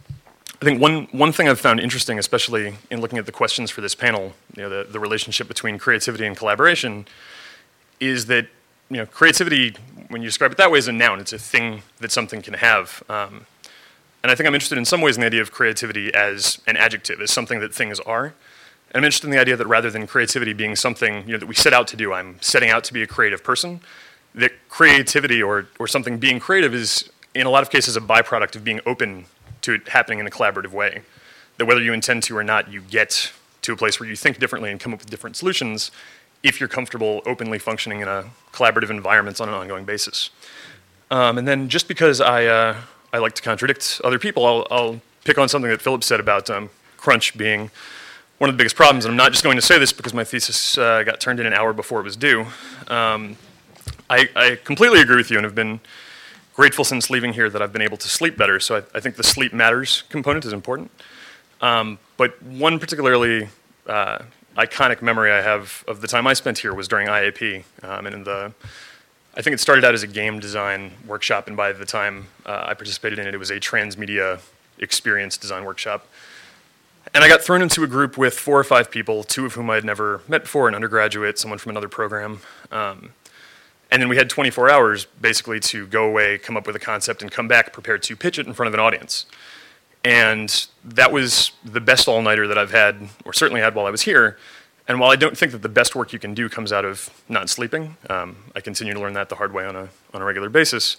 I 0.62 0.66
think 0.66 0.80
one, 0.80 1.07
one 1.12 1.32
thing 1.32 1.49
I've 1.49 1.59
found 1.59 1.80
interesting, 1.80 2.20
especially 2.20 2.76
in 2.91 3.01
looking 3.01 3.18
at 3.18 3.26
the 3.26 3.32
questions 3.32 3.72
for 3.72 3.82
this 3.82 3.95
panel, 3.95 4.34
you 4.55 4.62
know, 4.62 4.70
the, 4.70 4.88
the 4.88 4.99
relationship 4.99 5.47
between 5.47 5.80
creativity 5.80 6.28
and 6.28 6.38
collaboration, 6.38 7.07
is 7.99 8.28
that 8.28 8.45
you 8.91 8.97
know, 8.97 9.07
creativity, 9.07 9.74
when 10.09 10.22
you 10.22 10.28
describe 10.28 10.51
it 10.51 10.59
that 10.59 10.70
way, 10.70 10.78
is 10.78 10.88
a 10.88 10.91
noun. 10.91 11.20
It's 11.20 11.34
a 11.34 11.39
thing 11.39 11.82
that 11.97 12.12
something 12.12 12.43
can 12.43 12.53
have. 12.53 13.01
Um, 13.09 13.47
and 14.24 14.32
I 14.32 14.36
think 14.36 14.47
I'm 14.47 14.53
interested 14.53 14.78
in 14.78 14.86
some 14.86 15.01
ways 15.01 15.15
in 15.15 15.22
the 15.22 15.28
idea 15.28 15.41
of 15.41 15.51
creativity 15.51 16.13
as 16.13 16.59
an 16.67 16.78
adjective, 16.78 17.22
as 17.22 17.32
something 17.32 17.59
that 17.59 17.74
things 17.74 17.99
are. 18.01 18.34
I'm 18.93 19.03
interested 19.03 19.28
in 19.28 19.32
the 19.32 19.39
idea 19.39 19.55
that 19.55 19.67
rather 19.67 19.89
than 19.89 20.05
creativity 20.05 20.53
being 20.53 20.76
something 20.76 21.26
you 21.26 21.34
know, 21.34 21.38
that 21.38 21.45
we 21.47 21.55
set 21.55 21.74
out 21.74 21.88
to 21.88 21.97
do, 21.97 22.13
I'm 22.13 22.38
setting 22.41 22.69
out 22.69 22.84
to 22.86 22.93
be 22.93 23.01
a 23.01 23.07
creative 23.07 23.43
person, 23.43 23.80
that 24.36 24.51
creativity 24.69 25.41
or, 25.41 25.67
or 25.80 25.88
something 25.88 26.17
being 26.17 26.39
creative 26.39 26.74
is, 26.74 27.09
in 27.34 27.47
a 27.47 27.49
lot 27.49 27.63
of 27.63 27.69
cases, 27.69 27.95
a 27.95 28.01
byproduct 28.01 28.55
of 28.55 28.63
being 28.63 28.82
open 28.86 29.26
to 29.61 29.74
it 29.74 29.88
happening 29.88 30.19
in 30.19 30.28
a 30.28 30.30
collaborative 30.30 30.72
way. 30.72 31.01
That 31.57 31.65
whether 31.65 31.82
you 31.82 31.93
intend 31.93 32.24
to 32.24 32.38
or 32.38 32.43
not, 32.43 32.72
you 32.72 32.82
get 32.82 33.32
to 33.61 33.74
a 33.74 33.76
place 33.76 33.99
where 33.99 34.09
you 34.09 34.15
think 34.15 34.39
differently 34.39 34.72
and 34.72 34.80
come 34.80 34.93
up 34.93 34.99
with 34.99 35.09
different 35.09 35.36
solutions 35.36 35.91
if 36.43 36.59
you're 36.59 36.69
comfortable 36.69 37.22
openly 37.26 37.59
functioning 37.59 38.01
in 38.01 38.07
a 38.07 38.26
collaborative 38.51 38.89
environment 38.89 39.39
on 39.39 39.47
an 39.47 39.53
ongoing 39.53 39.86
basis. 39.86 40.32
Um, 41.11 41.38
and 41.38 41.47
then 41.47 41.69
just 41.69 41.88
because 41.88 42.19
I, 42.19 42.45
uh, 42.45 42.78
I 43.14 43.18
like 43.18 43.34
to 43.34 43.41
contradict 43.41 43.99
other 44.03 44.20
people, 44.20 44.45
I'll, 44.45 44.68
I'll 44.72 45.01
pick 45.24 45.38
on 45.38 45.49
something 45.49 45.70
that 45.70 45.82
Philip 45.82 46.03
said 46.03 46.20
about 46.20 46.49
um, 46.49 46.70
crunch 46.97 47.38
being 47.38 47.70
one 48.38 48.49
of 48.49 48.55
the 48.55 48.57
biggest 48.57 48.76
problems, 48.76 49.05
and 49.05 49.12
I'm 49.12 49.18
not 49.18 49.32
just 49.32 49.43
going 49.43 49.57
to 49.57 49.62
say 49.62 49.78
this 49.78 49.93
because 49.93 50.14
my 50.14 50.24
thesis 50.24 50.78
uh, 50.78 51.03
got 51.03 51.20
turned 51.20 51.39
in 51.39 51.45
an 51.45 51.53
hour 51.53 51.74
before 51.74 51.99
it 51.99 52.03
was 52.03 52.16
due. 52.16 52.45
Um, 52.88 53.38
I, 54.09 54.30
I, 54.36 54.59
completely 54.64 54.99
agree 54.99 55.16
with 55.16 55.30
you 55.30 55.38
and 55.38 55.45
have 55.45 55.53
been 55.53 55.80
grateful 56.53 56.84
since 56.84 57.09
leaving 57.09 57.34
here 57.34 57.49
that 57.49 57.62
I've 57.62 57.72
been 57.72 57.84
able 57.84 57.97
to 57.97 58.09
sleep 58.09 58.38
better. 58.38 58.59
So 58.59 58.78
I, 58.78 58.84
I 58.95 58.99
think 58.99 59.16
the 59.16 59.24
sleep 59.24 59.53
matters 59.53 60.03
component 60.09 60.43
is 60.43 60.53
important. 60.53 60.89
Um, 61.62 61.99
but 62.18 62.41
one 62.41 62.80
particularly 62.80 63.49
uh, 63.88 64.24
iconic 64.57 65.01
memory 65.01 65.32
I 65.32 65.41
have 65.41 65.84
of 65.88 66.01
the 66.01 66.07
time 66.07 66.28
I 66.28 66.34
spent 66.34 66.57
here 66.57 66.74
was 66.74 66.88
during 66.88 67.07
IAP, 67.07 67.64
um, 67.84 68.05
and 68.07 68.16
in 68.16 68.24
the 68.24 68.53
I 69.34 69.42
think 69.42 69.54
it 69.54 69.60
started 69.60 69.86
out 69.86 69.94
as 69.94 70.04
a 70.04 70.08
game 70.08 70.40
design 70.40 70.92
workshop, 71.08 71.48
and 71.48 71.56
by 71.56 71.72
the 71.72 71.86
time 71.86 72.28
uh, 72.46 72.66
I 72.68 72.74
participated 72.74 73.18
in 73.18 73.28
it, 73.28 73.34
it 73.34 73.38
was 73.38 73.50
a 73.50 73.60
transmedia 73.60 74.42
experience 74.80 75.38
design 75.38 75.64
workshop. 75.64 76.06
And 77.14 77.24
I 77.24 77.30
got 77.30 77.42
thrown 77.42 77.62
into 77.62 77.84
a 77.84 77.88
group 77.88 78.18
with 78.18 78.38
four 78.38 78.60
or 78.60 78.64
five 78.64 78.92
people, 78.92 79.24
two 79.24 79.46
of 79.46 79.54
whom 79.54 79.70
I 79.70 79.76
had 79.76 79.86
never 79.86 80.22
met 80.28 80.44
before, 80.44 80.68
an 80.68 80.76
undergraduate, 80.76 81.40
someone 81.40 81.60
from 81.60 81.70
another 81.70 81.88
program. 81.88 82.42
Um, 82.72 83.14
and 83.90 84.02
then 84.02 84.10
we 84.10 84.18
had 84.18 84.30
24 84.30 84.70
hours 84.70 85.06
basically 85.06 85.60
to 85.62 85.88
go 85.88 86.06
away, 86.06 86.38
come 86.38 86.58
up 86.58 86.68
with 86.68 86.76
a 86.76 86.80
concept, 86.80 87.22
and 87.22 87.32
come 87.32 87.48
back 87.48 87.74
prepared 87.74 88.04
to 88.04 88.16
pitch 88.16 88.38
it 88.38 88.48
in 88.48 88.54
front 88.54 88.68
of 88.68 88.74
an 88.74 88.80
audience. 88.82 89.26
And 90.04 90.68
that 90.84 91.12
was 91.12 91.52
the 91.64 91.82
best 91.82 92.08
all 92.08 92.22
nighter 92.22 92.48
that 92.48 92.58
I've 92.58 92.72
had, 92.72 93.10
or 93.24 93.34
certainly 93.34 93.62
had 93.62 93.76
while 93.76 93.86
I 93.86 93.92
was 93.92 94.02
here. 94.02 94.38
And 94.88 95.00
while 95.00 95.12
I 95.12 95.16
don't 95.16 95.38
think 95.38 95.52
that 95.52 95.62
the 95.62 95.70
best 95.70 95.96
work 95.96 96.12
you 96.12 96.20
can 96.20 96.34
do 96.34 96.50
comes 96.50 96.74
out 96.74 96.86
of 96.86 97.10
not 97.30 97.50
sleeping, 97.50 97.96
um, 98.10 98.36
I 98.56 98.62
continue 98.62 98.94
to 98.94 99.00
learn 99.00 99.14
that 99.14 99.30
the 99.30 99.36
hard 99.36 99.54
way 99.54 99.66
on 99.66 99.76
a, 99.76 99.90
on 100.14 100.22
a 100.22 100.26
regular 100.26 100.50
basis. 100.50 100.98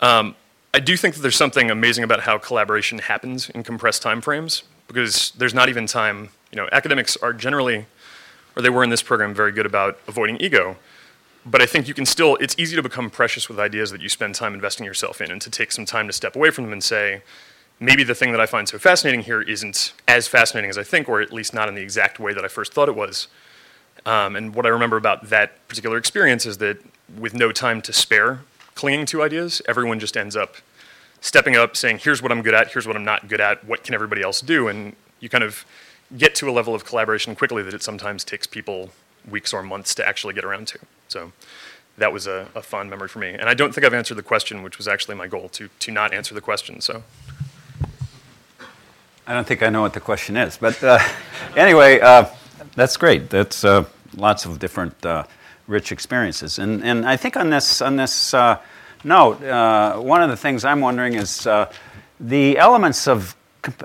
Um, 0.00 0.36
I 0.72 0.80
do 0.80 0.96
think 0.96 1.14
that 1.14 1.22
there's 1.22 1.36
something 1.36 1.70
amazing 1.70 2.04
about 2.04 2.20
how 2.20 2.38
collaboration 2.38 2.98
happens 2.98 3.50
in 3.50 3.62
compressed 3.64 4.02
time 4.02 4.20
frames 4.20 4.62
because 4.86 5.32
there's 5.32 5.54
not 5.54 5.68
even 5.68 5.86
time. 5.86 6.30
You 6.52 6.56
know, 6.56 6.68
academics 6.72 7.16
are 7.16 7.32
generally, 7.32 7.86
or 8.56 8.62
they 8.62 8.70
were 8.70 8.84
in 8.84 8.90
this 8.90 9.02
program, 9.02 9.34
very 9.34 9.52
good 9.52 9.66
about 9.66 9.98
avoiding 10.06 10.40
ego. 10.40 10.76
But 11.44 11.62
I 11.62 11.66
think 11.66 11.88
you 11.88 11.94
can 11.94 12.06
still, 12.06 12.36
it's 12.36 12.54
easy 12.58 12.76
to 12.76 12.82
become 12.82 13.10
precious 13.10 13.48
with 13.48 13.58
ideas 13.58 13.90
that 13.90 14.00
you 14.00 14.08
spend 14.08 14.34
time 14.34 14.54
investing 14.54 14.84
yourself 14.84 15.20
in 15.20 15.30
and 15.30 15.40
to 15.40 15.50
take 15.50 15.72
some 15.72 15.84
time 15.84 16.06
to 16.06 16.12
step 16.12 16.36
away 16.36 16.50
from 16.50 16.64
them 16.64 16.72
and 16.72 16.84
say, 16.84 17.22
maybe 17.80 18.02
the 18.02 18.14
thing 18.14 18.32
that 18.32 18.40
I 18.40 18.46
find 18.46 18.68
so 18.68 18.78
fascinating 18.78 19.20
here 19.20 19.40
isn't 19.42 19.92
as 20.06 20.26
fascinating 20.26 20.70
as 20.70 20.78
I 20.78 20.82
think, 20.82 21.08
or 21.08 21.20
at 21.20 21.32
least 21.32 21.54
not 21.54 21.68
in 21.68 21.74
the 21.74 21.82
exact 21.82 22.18
way 22.18 22.34
that 22.34 22.44
I 22.44 22.48
first 22.48 22.72
thought 22.72 22.88
it 22.88 22.96
was. 22.96 23.28
Um, 24.06 24.36
and 24.36 24.54
what 24.54 24.66
I 24.66 24.68
remember 24.68 24.96
about 24.96 25.28
that 25.28 25.66
particular 25.68 25.96
experience 25.96 26.46
is 26.46 26.58
that 26.58 26.78
with 27.16 27.34
no 27.34 27.52
time 27.52 27.82
to 27.82 27.92
spare 27.92 28.40
clinging 28.74 29.06
to 29.06 29.22
ideas, 29.22 29.62
everyone 29.66 29.98
just 29.98 30.16
ends 30.16 30.36
up 30.36 30.56
stepping 31.20 31.56
up, 31.56 31.76
saying, 31.76 31.98
here's 31.98 32.22
what 32.22 32.30
I'm 32.30 32.42
good 32.42 32.54
at, 32.54 32.72
here's 32.72 32.86
what 32.86 32.96
I'm 32.96 33.04
not 33.04 33.28
good 33.28 33.40
at, 33.40 33.64
what 33.64 33.82
can 33.82 33.94
everybody 33.94 34.22
else 34.22 34.40
do? 34.40 34.68
And 34.68 34.94
you 35.20 35.28
kind 35.28 35.42
of 35.42 35.64
get 36.16 36.34
to 36.36 36.48
a 36.48 36.52
level 36.52 36.74
of 36.74 36.84
collaboration 36.84 37.34
quickly 37.34 37.62
that 37.62 37.74
it 37.74 37.82
sometimes 37.82 38.24
takes 38.24 38.46
people 38.46 38.90
weeks 39.28 39.52
or 39.52 39.62
months 39.62 39.94
to 39.96 40.06
actually 40.06 40.32
get 40.32 40.44
around 40.44 40.68
to. 40.68 40.78
So 41.08 41.32
that 41.98 42.12
was 42.12 42.28
a, 42.28 42.46
a 42.54 42.62
fond 42.62 42.88
memory 42.88 43.08
for 43.08 43.18
me. 43.18 43.30
And 43.30 43.48
I 43.48 43.54
don't 43.54 43.74
think 43.74 43.84
I've 43.84 43.94
answered 43.94 44.14
the 44.14 44.22
question, 44.22 44.62
which 44.62 44.78
was 44.78 44.86
actually 44.86 45.16
my 45.16 45.26
goal, 45.26 45.48
to, 45.50 45.68
to 45.80 45.90
not 45.90 46.14
answer 46.14 46.34
the 46.34 46.40
question. 46.40 46.80
So. 46.80 47.02
I 49.28 49.34
don't 49.34 49.46
think 49.46 49.62
I 49.62 49.68
know 49.68 49.82
what 49.82 49.92
the 49.92 50.00
question 50.00 50.38
is, 50.38 50.56
but 50.56 50.82
uh, 50.82 50.98
anyway, 51.56 52.00
uh, 52.00 52.24
that's 52.74 52.96
great. 52.96 53.28
That's 53.28 53.62
uh, 53.62 53.84
lots 54.16 54.46
of 54.46 54.58
different 54.58 55.04
uh, 55.04 55.24
rich 55.66 55.92
experiences, 55.92 56.58
and 56.58 56.82
and 56.82 57.06
I 57.06 57.18
think 57.18 57.36
on 57.36 57.50
this 57.50 57.82
on 57.82 57.96
this 57.96 58.32
uh, 58.32 58.58
note, 59.04 59.42
uh, 59.42 59.98
one 59.98 60.22
of 60.22 60.30
the 60.30 60.36
things 60.36 60.64
I'm 60.64 60.80
wondering 60.80 61.12
is 61.12 61.46
the 62.20 62.56
elements 62.56 63.06
of, 63.06 63.36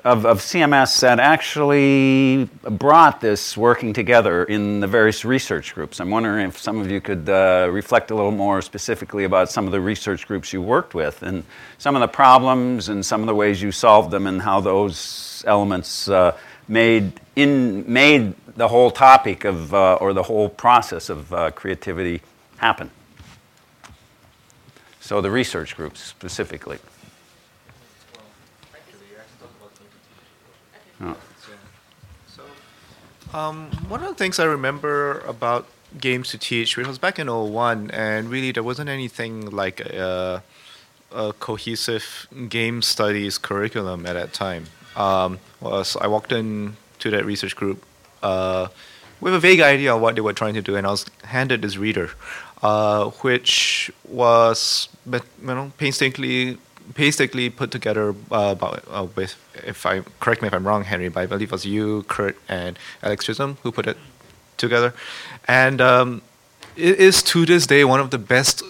of, 0.05 0.25
of, 0.25 0.39
CMS 0.39 1.01
that 1.01 1.19
actually 1.19 2.49
brought 2.63 3.21
this 3.21 3.55
working 3.55 3.93
together 3.93 4.45
in 4.45 4.79
the 4.79 4.87
various 4.87 5.23
research 5.23 5.75
groups. 5.75 5.99
I'm 5.99 6.09
wondering 6.09 6.47
if 6.47 6.57
some 6.57 6.79
of 6.79 6.89
you 6.89 6.99
could 6.99 7.29
uh, 7.29 7.69
reflect 7.71 8.09
a 8.09 8.15
little 8.15 8.31
more 8.31 8.63
specifically 8.63 9.25
about 9.25 9.51
some 9.51 9.67
of 9.67 9.71
the 9.71 9.81
research 9.81 10.25
groups 10.25 10.51
you 10.51 10.63
worked 10.63 10.95
with 10.95 11.21
and 11.21 11.43
some 11.77 11.95
of 11.95 11.99
the 11.99 12.07
problems 12.07 12.89
and 12.89 13.05
some 13.05 13.21
of 13.21 13.27
the 13.27 13.35
ways 13.35 13.61
you 13.61 13.71
solved 13.71 14.09
them 14.09 14.25
and 14.25 14.41
how 14.41 14.59
those 14.59 15.32
elements 15.45 16.07
uh, 16.07 16.37
made, 16.67 17.19
in, 17.35 17.91
made 17.91 18.33
the 18.55 18.67
whole 18.67 18.91
topic 18.91 19.43
of, 19.45 19.73
uh, 19.73 19.95
or 19.95 20.13
the 20.13 20.23
whole 20.23 20.49
process 20.49 21.09
of 21.09 21.33
uh, 21.33 21.51
creativity 21.51 22.21
happen. 22.57 22.89
So 24.99 25.19
the 25.21 25.31
research 25.31 25.75
groups 25.75 26.01
specifically. 26.01 26.79
Oh. 31.01 31.17
Um, 33.33 33.71
one 33.89 34.03
of 34.03 34.09
the 34.09 34.15
things 34.15 34.39
I 34.39 34.45
remember 34.45 35.19
about 35.21 35.67
games 35.99 36.29
to 36.29 36.37
teach, 36.37 36.77
which 36.77 36.87
was 36.87 36.99
back 36.99 37.17
in 37.17 37.27
01, 37.27 37.89
and 37.91 38.29
really 38.29 38.51
there 38.51 38.63
wasn't 38.63 38.89
anything 38.89 39.49
like 39.49 39.79
a, 39.79 40.43
a 41.11 41.33
cohesive 41.33 42.27
game 42.47 42.81
studies 42.81 43.37
curriculum 43.37 44.05
at 44.05 44.13
that 44.13 44.33
time. 44.33 44.67
Um, 44.95 45.39
was 45.59 45.95
I 45.99 46.07
walked 46.07 46.31
in 46.31 46.77
to 46.99 47.09
that 47.11 47.25
research 47.25 47.55
group 47.55 47.83
uh, 48.21 48.67
with 49.21 49.33
a 49.33 49.39
vague 49.39 49.61
idea 49.61 49.95
of 49.95 50.01
what 50.01 50.15
they 50.15 50.21
were 50.21 50.33
trying 50.33 50.53
to 50.55 50.61
do, 50.61 50.75
and 50.75 50.85
I 50.85 50.91
was 50.91 51.05
handed 51.23 51.61
this 51.61 51.77
reader, 51.77 52.11
uh, 52.61 53.09
which 53.21 53.91
was 54.07 54.89
you 55.05 55.21
know 55.41 55.71
painstakingly 55.77 56.57
painstakingly 56.95 57.49
put 57.49 57.71
together 57.71 58.09
uh, 58.31 58.55
about 58.57 58.83
uh, 58.89 59.07
with 59.15 59.35
if 59.65 59.85
I 59.85 60.01
correct 60.19 60.41
me 60.41 60.47
if 60.47 60.53
I'm 60.53 60.67
wrong, 60.67 60.83
Henry, 60.83 61.09
but 61.09 61.21
I 61.21 61.25
believe 61.25 61.49
it 61.49 61.51
was 61.51 61.65
you, 61.65 62.03
Kurt, 62.03 62.37
and 62.47 62.77
Alex 63.01 63.25
Chisholm 63.25 63.57
who 63.63 63.71
put 63.71 63.87
it 63.87 63.97
together, 64.57 64.93
and 65.47 65.81
um, 65.81 66.21
it 66.75 66.99
is 66.99 67.23
to 67.23 67.45
this 67.45 67.67
day 67.67 67.83
one 67.83 67.99
of 67.99 68.09
the 68.11 68.17
best 68.17 68.63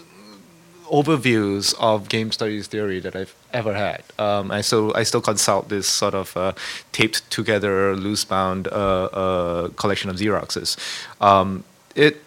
overviews 0.94 1.74
of 1.80 2.08
game 2.08 2.32
studies 2.32 2.68
theory 2.68 3.00
that 3.00 3.16
I've 3.16 3.34
ever 3.52 3.74
had. 3.74 4.04
Um, 4.20 4.52
I 4.52 4.62
still 4.62 4.96
I 4.96 5.04
still 5.04 5.22
consult 5.22 5.70
this 5.70 5.88
sort 5.88 6.14
of 6.14 6.38
uh, 6.38 6.54
taped 6.92 7.30
together, 7.32 7.96
loose 7.96 8.24
bound 8.24 8.68
uh, 8.68 9.06
uh, 9.06 9.68
collection 9.70 10.10
of 10.12 10.18
Xeroxes. 10.18 10.78
Um, 11.20 11.64
it 11.96 12.22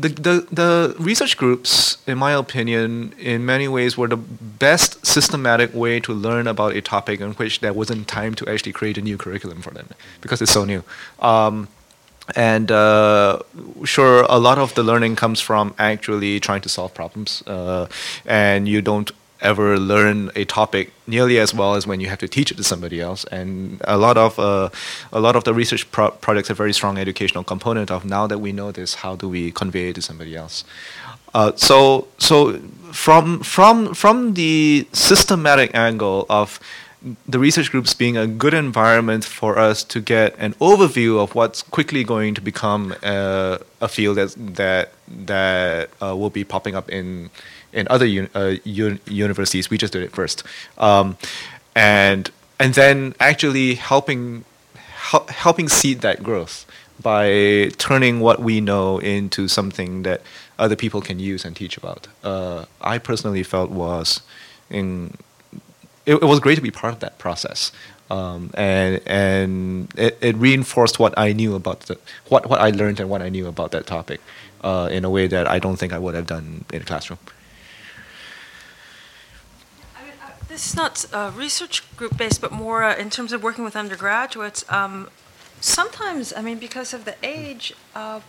the, 0.00 0.08
the 0.08 0.46
the 0.50 0.96
research 0.98 1.36
groups, 1.36 1.98
in 2.06 2.18
my 2.18 2.32
opinion, 2.32 3.12
in 3.18 3.44
many 3.44 3.68
ways 3.68 3.96
were 3.96 4.08
the 4.08 4.16
best 4.16 5.04
systematic 5.06 5.74
way 5.74 6.00
to 6.00 6.12
learn 6.12 6.46
about 6.46 6.74
a 6.74 6.80
topic 6.80 7.20
in 7.20 7.32
which 7.34 7.60
there 7.60 7.72
wasn't 7.72 8.08
time 8.08 8.34
to 8.34 8.48
actually 8.48 8.72
create 8.72 8.98
a 8.98 9.02
new 9.02 9.16
curriculum 9.16 9.62
for 9.62 9.72
them 9.72 9.88
because 10.20 10.42
it's 10.42 10.52
so 10.52 10.64
new. 10.64 10.82
Um, 11.20 11.68
and 12.34 12.70
uh, 12.70 13.40
sure, 13.84 14.22
a 14.28 14.38
lot 14.38 14.58
of 14.58 14.74
the 14.74 14.82
learning 14.82 15.16
comes 15.16 15.40
from 15.40 15.74
actually 15.78 16.40
trying 16.40 16.62
to 16.62 16.68
solve 16.68 16.92
problems, 16.94 17.42
uh, 17.46 17.86
and 18.24 18.68
you 18.68 18.82
don't 18.82 19.10
ever 19.40 19.78
learn 19.78 20.30
a 20.34 20.44
topic 20.44 20.92
nearly 21.06 21.38
as 21.38 21.54
well 21.54 21.74
as 21.74 21.86
when 21.86 22.00
you 22.00 22.08
have 22.08 22.18
to 22.18 22.28
teach 22.28 22.50
it 22.50 22.56
to 22.56 22.64
somebody 22.64 23.00
else. 23.00 23.24
And 23.24 23.80
a 23.84 23.98
lot 23.98 24.16
of 24.16 24.38
uh, 24.38 24.70
a 25.12 25.20
lot 25.20 25.36
of 25.36 25.44
the 25.44 25.54
research 25.54 25.90
pro- 25.90 26.10
projects 26.10 26.48
have 26.48 26.56
very 26.56 26.72
strong 26.72 26.98
educational 26.98 27.44
component 27.44 27.90
of 27.90 28.04
now 28.04 28.26
that 28.26 28.38
we 28.38 28.52
know 28.52 28.72
this, 28.72 28.94
how 28.94 29.16
do 29.16 29.28
we 29.28 29.52
convey 29.52 29.90
it 29.90 29.94
to 29.96 30.02
somebody 30.02 30.34
else? 30.34 30.64
Uh, 31.34 31.52
so 31.54 32.08
so 32.18 32.58
from 32.92 33.40
from 33.40 33.94
from 33.94 34.34
the 34.34 34.88
systematic 34.92 35.74
angle 35.74 36.24
of 36.30 36.58
the 37.28 37.38
research 37.38 37.70
groups 37.70 37.94
being 37.94 38.16
a 38.16 38.26
good 38.26 38.54
environment 38.54 39.24
for 39.24 39.58
us 39.58 39.84
to 39.84 40.00
get 40.00 40.34
an 40.38 40.54
overview 40.54 41.18
of 41.22 41.34
what's 41.34 41.62
quickly 41.62 42.02
going 42.02 42.34
to 42.34 42.40
become 42.40 42.94
uh, 43.02 43.58
a 43.80 43.88
field 43.88 44.16
that 44.16 44.34
that 44.56 44.92
that 45.08 45.90
uh, 46.02 46.16
will 46.16 46.30
be 46.30 46.44
popping 46.44 46.74
up 46.74 46.88
in 46.90 47.30
in 47.72 47.86
other 47.88 48.06
uh, 48.34 48.56
un- 48.64 49.00
universities. 49.06 49.70
We 49.70 49.78
just 49.78 49.92
did 49.92 50.02
it 50.02 50.12
first, 50.12 50.42
um, 50.78 51.16
and 51.74 52.30
and 52.58 52.74
then 52.74 53.14
actually 53.20 53.74
helping 53.74 54.44
hel- 54.74 55.26
helping 55.28 55.68
seed 55.68 56.00
that 56.00 56.22
growth 56.22 56.66
by 57.00 57.70
turning 57.76 58.20
what 58.20 58.40
we 58.40 58.60
know 58.60 58.98
into 58.98 59.48
something 59.48 60.02
that 60.02 60.22
other 60.58 60.74
people 60.74 61.00
can 61.00 61.18
use 61.18 61.44
and 61.44 61.54
teach 61.54 61.76
about. 61.76 62.08
Uh, 62.24 62.64
I 62.80 62.98
personally 62.98 63.42
felt 63.42 63.70
was 63.70 64.22
in 64.70 65.16
it, 66.06 66.14
it, 66.14 66.24
was 66.24 66.40
great 66.40 66.54
to 66.54 66.62
be 66.62 66.70
part 66.70 66.94
of 66.94 67.00
that 67.00 67.18
process. 67.18 67.72
Um, 68.08 68.50
and 68.54 69.00
and 69.06 69.92
it, 69.98 70.16
it, 70.20 70.36
reinforced 70.36 71.00
what 71.00 71.12
I 71.18 71.32
knew 71.32 71.56
about 71.56 71.80
the, 71.80 71.98
what 72.28 72.48
what 72.48 72.60
I 72.60 72.70
learned 72.70 73.00
and 73.00 73.10
what 73.10 73.20
I 73.20 73.28
knew 73.28 73.48
about 73.48 73.72
that 73.72 73.86
topic 73.86 74.20
uh, 74.62 74.88
in 74.92 75.04
a 75.04 75.10
way 75.10 75.26
that 75.26 75.48
I 75.48 75.58
don't 75.58 75.76
think 75.76 75.92
I 75.92 75.98
would 75.98 76.14
have 76.14 76.26
done 76.26 76.64
in 76.72 76.82
a 76.82 76.84
classroom. 76.84 77.18
This 80.48 80.68
is 80.68 80.76
not 80.76 81.04
uh, 81.12 81.32
research 81.34 81.82
group 81.96 82.16
based, 82.16 82.40
but 82.40 82.52
more 82.52 82.84
uh, 82.84 82.96
in 82.96 83.10
terms 83.10 83.32
of 83.32 83.42
working 83.42 83.64
with 83.64 83.74
undergraduates. 83.74 84.64
Um, 84.70 85.10
sometimes, 85.60 86.32
I 86.32 86.40
mean, 86.40 86.58
because 86.58 86.94
of 86.94 87.04
the 87.04 87.16
age, 87.22 87.74
uh, 87.94 88.20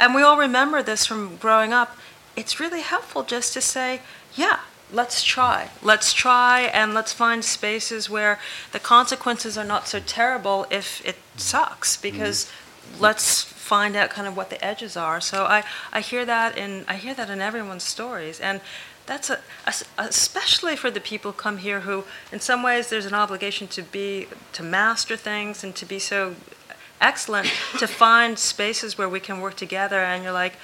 and 0.00 0.14
we 0.14 0.22
all 0.22 0.38
remember 0.38 0.82
this 0.82 1.04
from 1.04 1.36
growing 1.36 1.74
up, 1.74 1.96
it's 2.34 2.58
really 2.58 2.80
helpful 2.80 3.22
just 3.22 3.52
to 3.52 3.60
say, 3.60 4.00
yeah, 4.34 4.60
let's 4.92 5.22
try. 5.22 5.70
Let's 5.82 6.12
try 6.12 6.62
and 6.62 6.94
let's 6.94 7.12
find 7.12 7.44
spaces 7.44 8.10
where 8.10 8.38
the 8.72 8.78
consequences 8.78 9.56
are 9.56 9.64
not 9.64 9.88
so 9.88 10.00
terrible 10.00 10.66
if 10.70 11.04
it 11.04 11.16
sucks 11.36 11.96
because 11.96 12.44
mm-hmm. 12.44 13.02
let's 13.02 13.42
find 13.42 13.96
out 13.96 14.10
kind 14.10 14.28
of 14.28 14.36
what 14.36 14.50
the 14.50 14.62
edges 14.64 14.96
are. 14.96 15.20
So 15.20 15.44
I, 15.44 15.64
I 15.92 16.00
hear 16.00 16.24
that 16.26 16.56
in 16.58 16.84
I 16.88 16.96
hear 16.96 17.14
that 17.14 17.30
in 17.30 17.40
everyone's 17.40 17.84
stories 17.84 18.40
and 18.40 18.60
that's 19.06 19.30
a, 19.30 19.40
a, 19.66 19.74
especially 19.98 20.76
for 20.76 20.90
the 20.90 21.00
people 21.00 21.32
come 21.32 21.58
here 21.58 21.80
who 21.80 22.04
in 22.30 22.40
some 22.40 22.62
ways 22.62 22.88
there's 22.88 23.06
an 23.06 23.14
obligation 23.14 23.66
to 23.68 23.82
be 23.82 24.28
to 24.52 24.62
master 24.62 25.16
things 25.16 25.64
and 25.64 25.74
to 25.74 25.86
be 25.86 25.98
so 25.98 26.36
excellent 27.00 27.48
to 27.78 27.86
find 27.86 28.38
spaces 28.38 28.96
where 28.96 29.08
we 29.08 29.18
can 29.18 29.40
work 29.40 29.56
together 29.56 29.98
and 29.98 30.22
you're 30.22 30.32
like 30.32 30.54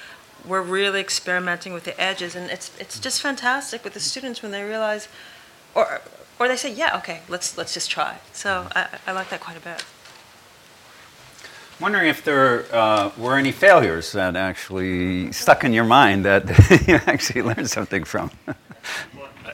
we're 0.45 0.61
really 0.61 0.99
experimenting 0.99 1.73
with 1.73 1.83
the 1.83 1.99
edges, 1.99 2.35
and 2.35 2.49
it's 2.49 2.71
it's 2.79 2.99
just 2.99 3.21
fantastic 3.21 3.83
with 3.83 3.93
the 3.93 3.99
students 3.99 4.41
when 4.41 4.51
they 4.51 4.63
realize, 4.63 5.07
or 5.75 6.01
or 6.39 6.47
they 6.47 6.55
say, 6.55 6.73
yeah, 6.73 6.97
okay, 6.97 7.21
let's 7.27 7.57
let's 7.57 7.73
just 7.73 7.89
try. 7.91 8.19
So 8.33 8.67
I, 8.75 8.87
I 9.07 9.11
like 9.11 9.29
that 9.29 9.41
quite 9.41 9.57
a 9.57 9.61
bit. 9.61 9.83
Wondering 11.79 12.09
if 12.09 12.25
there 12.25 12.65
uh, 12.75 13.11
were 13.17 13.37
any 13.37 13.53
failures 13.53 14.11
that 14.11 14.35
actually 14.35 15.31
stuck 15.31 15.63
in 15.63 15.71
your 15.71 15.85
mind 15.85 16.25
that 16.25 16.43
you 16.87 16.95
actually 17.05 17.41
learned 17.41 17.69
something 17.69 18.03
from. 18.03 18.31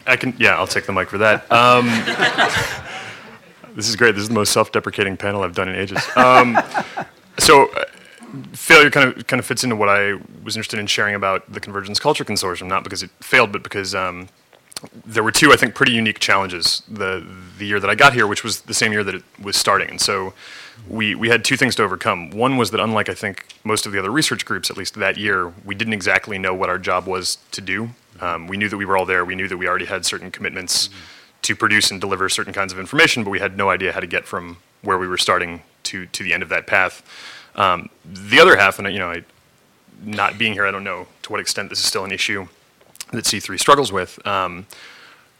I 0.07 0.15
can, 0.15 0.33
yeah, 0.39 0.55
I'll 0.55 0.65
take 0.67 0.87
the 0.87 0.93
mic 0.93 1.09
for 1.09 1.19
that. 1.19 1.51
Um, 1.51 1.85
this 3.75 3.87
is 3.87 3.95
great. 3.95 4.15
This 4.15 4.23
is 4.23 4.29
the 4.29 4.35
most 4.35 4.53
self-deprecating 4.53 5.17
panel 5.17 5.43
I've 5.43 5.53
done 5.53 5.69
in 5.69 5.75
ages. 5.75 6.03
Um, 6.15 6.57
so, 7.37 7.69
failure 8.53 8.89
kind 8.89 9.09
of 9.09 9.27
kind 9.27 9.39
of 9.39 9.45
fits 9.45 9.63
into 9.63 9.75
what 9.75 9.89
I 9.89 10.13
was 10.43 10.55
interested 10.55 10.79
in 10.79 10.87
sharing 10.87 11.15
about 11.15 11.51
the 11.51 11.59
Convergence 11.59 11.99
Culture 11.99 12.25
Consortium, 12.25 12.67
not 12.67 12.83
because 12.83 13.03
it 13.03 13.09
failed, 13.21 13.51
but 13.51 13.63
because 13.63 13.93
um, 13.95 14.27
there 15.05 15.23
were 15.23 15.31
two, 15.31 15.51
I 15.51 15.55
think, 15.55 15.75
pretty 15.75 15.93
unique 15.93 16.19
challenges 16.19 16.83
the 16.87 17.25
the 17.57 17.65
year 17.65 17.79
that 17.79 17.89
I 17.89 17.95
got 17.95 18.13
here, 18.13 18.27
which 18.27 18.43
was 18.43 18.61
the 18.61 18.73
same 18.73 18.91
year 18.91 19.03
that 19.03 19.15
it 19.15 19.23
was 19.41 19.55
starting, 19.55 19.89
and 19.89 20.01
so 20.01 20.33
we 20.87 21.15
we 21.15 21.29
had 21.29 21.43
two 21.43 21.57
things 21.57 21.75
to 21.75 21.83
overcome. 21.83 22.29
One 22.31 22.57
was 22.57 22.71
that 22.71 22.79
unlike 22.79 23.09
I 23.09 23.13
think 23.13 23.55
most 23.63 23.85
of 23.85 23.91
the 23.91 23.99
other 23.99 24.11
research 24.11 24.45
groups, 24.45 24.69
at 24.69 24.77
least 24.77 24.95
that 24.95 25.17
year, 25.17 25.53
we 25.63 25.75
didn't 25.75 25.93
exactly 25.93 26.37
know 26.37 26.53
what 26.53 26.69
our 26.69 26.77
job 26.77 27.07
was 27.07 27.37
to 27.51 27.61
do. 27.61 27.89
Um, 28.21 28.47
we 28.47 28.57
knew 28.57 28.69
that 28.69 28.77
we 28.77 28.85
were 28.85 28.97
all 28.97 29.05
there. 29.05 29.25
We 29.25 29.35
knew 29.35 29.47
that 29.47 29.57
we 29.57 29.67
already 29.67 29.85
had 29.85 30.05
certain 30.05 30.31
commitments 30.31 30.87
mm-hmm. 30.87 30.97
to 31.43 31.55
produce 31.55 31.91
and 31.91 31.99
deliver 31.99 32.29
certain 32.29 32.53
kinds 32.53 32.71
of 32.71 32.79
information, 32.79 33.23
but 33.23 33.29
we 33.29 33.39
had 33.39 33.57
no 33.57 33.69
idea 33.69 33.91
how 33.91 33.99
to 33.99 34.07
get 34.07 34.25
from 34.25 34.57
where 34.81 34.97
we 34.97 35.07
were 35.07 35.17
starting 35.17 35.61
to 35.83 36.05
to 36.07 36.23
the 36.23 36.33
end 36.33 36.43
of 36.43 36.49
that 36.49 36.67
path. 36.67 37.03
Um, 37.55 37.89
the 38.05 38.39
other 38.39 38.57
half, 38.57 38.79
and 38.79 38.91
you 38.91 38.99
know, 38.99 39.11
I, 39.11 39.23
not 40.03 40.37
being 40.37 40.53
here, 40.53 40.65
I 40.65 40.71
don't 40.71 40.83
know 40.83 41.07
to 41.23 41.31
what 41.31 41.39
extent 41.39 41.69
this 41.69 41.79
is 41.79 41.85
still 41.85 42.05
an 42.05 42.11
issue 42.11 42.47
that 43.11 43.25
C3 43.25 43.59
struggles 43.59 43.91
with, 43.91 44.25
um, 44.25 44.65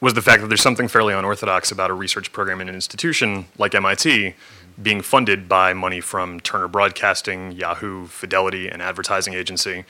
was 0.02 0.14
the 0.14 0.22
fact 0.22 0.42
that 0.42 0.48
there's 0.48 0.62
something 0.62 0.88
fairly 0.88 1.14
unorthodox 1.14 1.72
about 1.72 1.90
a 1.90 1.94
research 1.94 2.32
program 2.32 2.62
in 2.62 2.70
an 2.70 2.76
institution 2.76 3.46
like 3.58 3.74
MIT 3.74 4.34
being 4.82 5.02
funded 5.02 5.48
by 5.48 5.74
money 5.74 6.02
from 6.02 6.40
Turner 6.42 6.68
Broadcasting, 6.68 7.54
Yahoo, 7.54 8.08
Fidelity, 8.08 8.68
and 8.68 8.82
advertising 8.82 9.34
agency. 9.34 9.78
You 9.78 9.84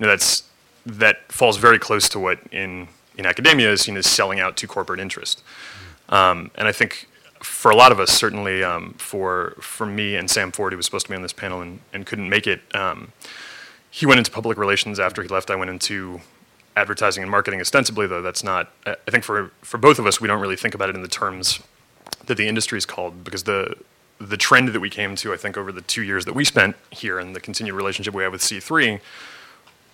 know, 0.00 0.08
that's 0.08 0.44
that 0.84 1.30
falls 1.30 1.58
very 1.58 1.78
close 1.78 2.08
to 2.08 2.18
what 2.18 2.40
in 2.50 2.88
in 3.16 3.26
academia 3.26 3.70
is 3.70 3.82
seen 3.82 3.96
as 3.96 4.06
selling 4.06 4.40
out 4.40 4.56
to 4.56 4.66
corporate 4.66 4.98
interest. 4.98 5.42
Um, 6.08 6.50
and 6.56 6.66
I 6.66 6.72
think 6.72 7.08
for 7.42 7.70
a 7.70 7.76
lot 7.76 7.92
of 7.92 8.00
us, 8.00 8.10
certainly 8.10 8.62
um, 8.62 8.94
for 8.98 9.56
for 9.60 9.86
me 9.86 10.16
and 10.16 10.30
Sam 10.30 10.52
Ford, 10.52 10.72
who 10.72 10.76
was 10.76 10.86
supposed 10.86 11.06
to 11.06 11.10
be 11.10 11.16
on 11.16 11.22
this 11.22 11.32
panel 11.32 11.60
and, 11.60 11.80
and 11.92 12.06
couldn't 12.06 12.28
make 12.28 12.46
it, 12.46 12.62
um, 12.74 13.12
he 13.90 14.06
went 14.06 14.18
into 14.18 14.30
public 14.30 14.56
relations 14.56 14.98
after 15.00 15.22
he 15.22 15.28
left. 15.28 15.50
I 15.50 15.56
went 15.56 15.70
into 15.70 16.20
advertising 16.76 17.22
and 17.22 17.30
marketing 17.30 17.60
ostensibly, 17.60 18.06
though 18.06 18.22
that's 18.22 18.44
not. 18.44 18.70
I 18.86 18.96
think 19.10 19.24
for 19.24 19.50
for 19.62 19.78
both 19.78 19.98
of 19.98 20.06
us, 20.06 20.20
we 20.20 20.28
don't 20.28 20.40
really 20.40 20.56
think 20.56 20.74
about 20.74 20.88
it 20.88 20.94
in 20.94 21.02
the 21.02 21.08
terms 21.08 21.60
that 22.26 22.36
the 22.36 22.46
industry 22.48 22.78
is 22.78 22.86
called 22.86 23.24
because 23.24 23.44
the 23.44 23.74
the 24.18 24.36
trend 24.36 24.68
that 24.68 24.80
we 24.80 24.88
came 24.88 25.16
to, 25.16 25.32
I 25.32 25.36
think, 25.36 25.56
over 25.56 25.72
the 25.72 25.80
two 25.80 26.02
years 26.02 26.24
that 26.26 26.34
we 26.34 26.44
spent 26.44 26.76
here 26.90 27.18
and 27.18 27.34
the 27.34 27.40
continued 27.40 27.74
relationship 27.74 28.14
we 28.14 28.22
have 28.22 28.30
with 28.30 28.42
C3 28.42 29.00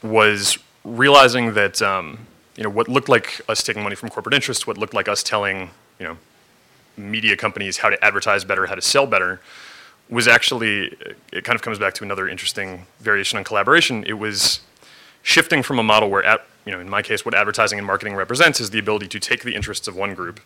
was 0.03 0.59
realizing 0.84 1.55
that 1.55 1.80
um, 1.80 2.26
you 2.57 2.62
know 2.62 2.70
what 2.70 2.88
looked 2.88 3.09
like 3.09 3.40
us 3.49 3.62
taking 3.62 3.82
money 3.82 3.96
from 3.96 4.11
corporate 4.11 4.34
interests, 4.34 4.66
what 4.66 4.76
looked 4.76 4.94
like 4.94 5.09
us 5.09 5.22
telling 5.22 5.70
you 5.99 6.07
know 6.07 6.18
media 6.99 7.36
companies 7.36 7.78
how 7.78 7.88
to 7.88 8.05
advertise 8.05 8.44
better, 8.44 8.66
how 8.66 8.74
to 8.74 8.82
sell 8.82 9.07
better, 9.07 9.40
was 10.11 10.26
actually, 10.26 10.96
it 11.32 11.44
kind 11.44 11.55
of 11.55 11.62
comes 11.62 11.78
back 11.78 11.94
to 11.94 12.05
another 12.05 12.28
interesting 12.28 12.86
variation 13.01 13.38
on 13.38 13.44
collaboration. 13.44 14.05
It 14.05 14.14
was 14.14 14.61
shifting 15.22 15.62
from 15.62 15.78
a 15.78 15.82
model 15.82 16.11
where, 16.11 16.24
at, 16.24 16.46
you 16.64 16.72
know, 16.72 16.80
in 16.80 16.88
my 16.88 17.03
case, 17.03 17.24
what 17.24 17.34
advertising 17.34 17.78
and 17.78 17.86
marketing 17.86 18.14
represents 18.14 18.61
is 18.61 18.70
the 18.70 18.78
ability 18.78 19.09
to 19.09 19.20
take 19.20 19.42
the 19.42 19.55
interests 19.55 19.86
of 19.86 19.96
one 19.96 20.14
group 20.14 20.40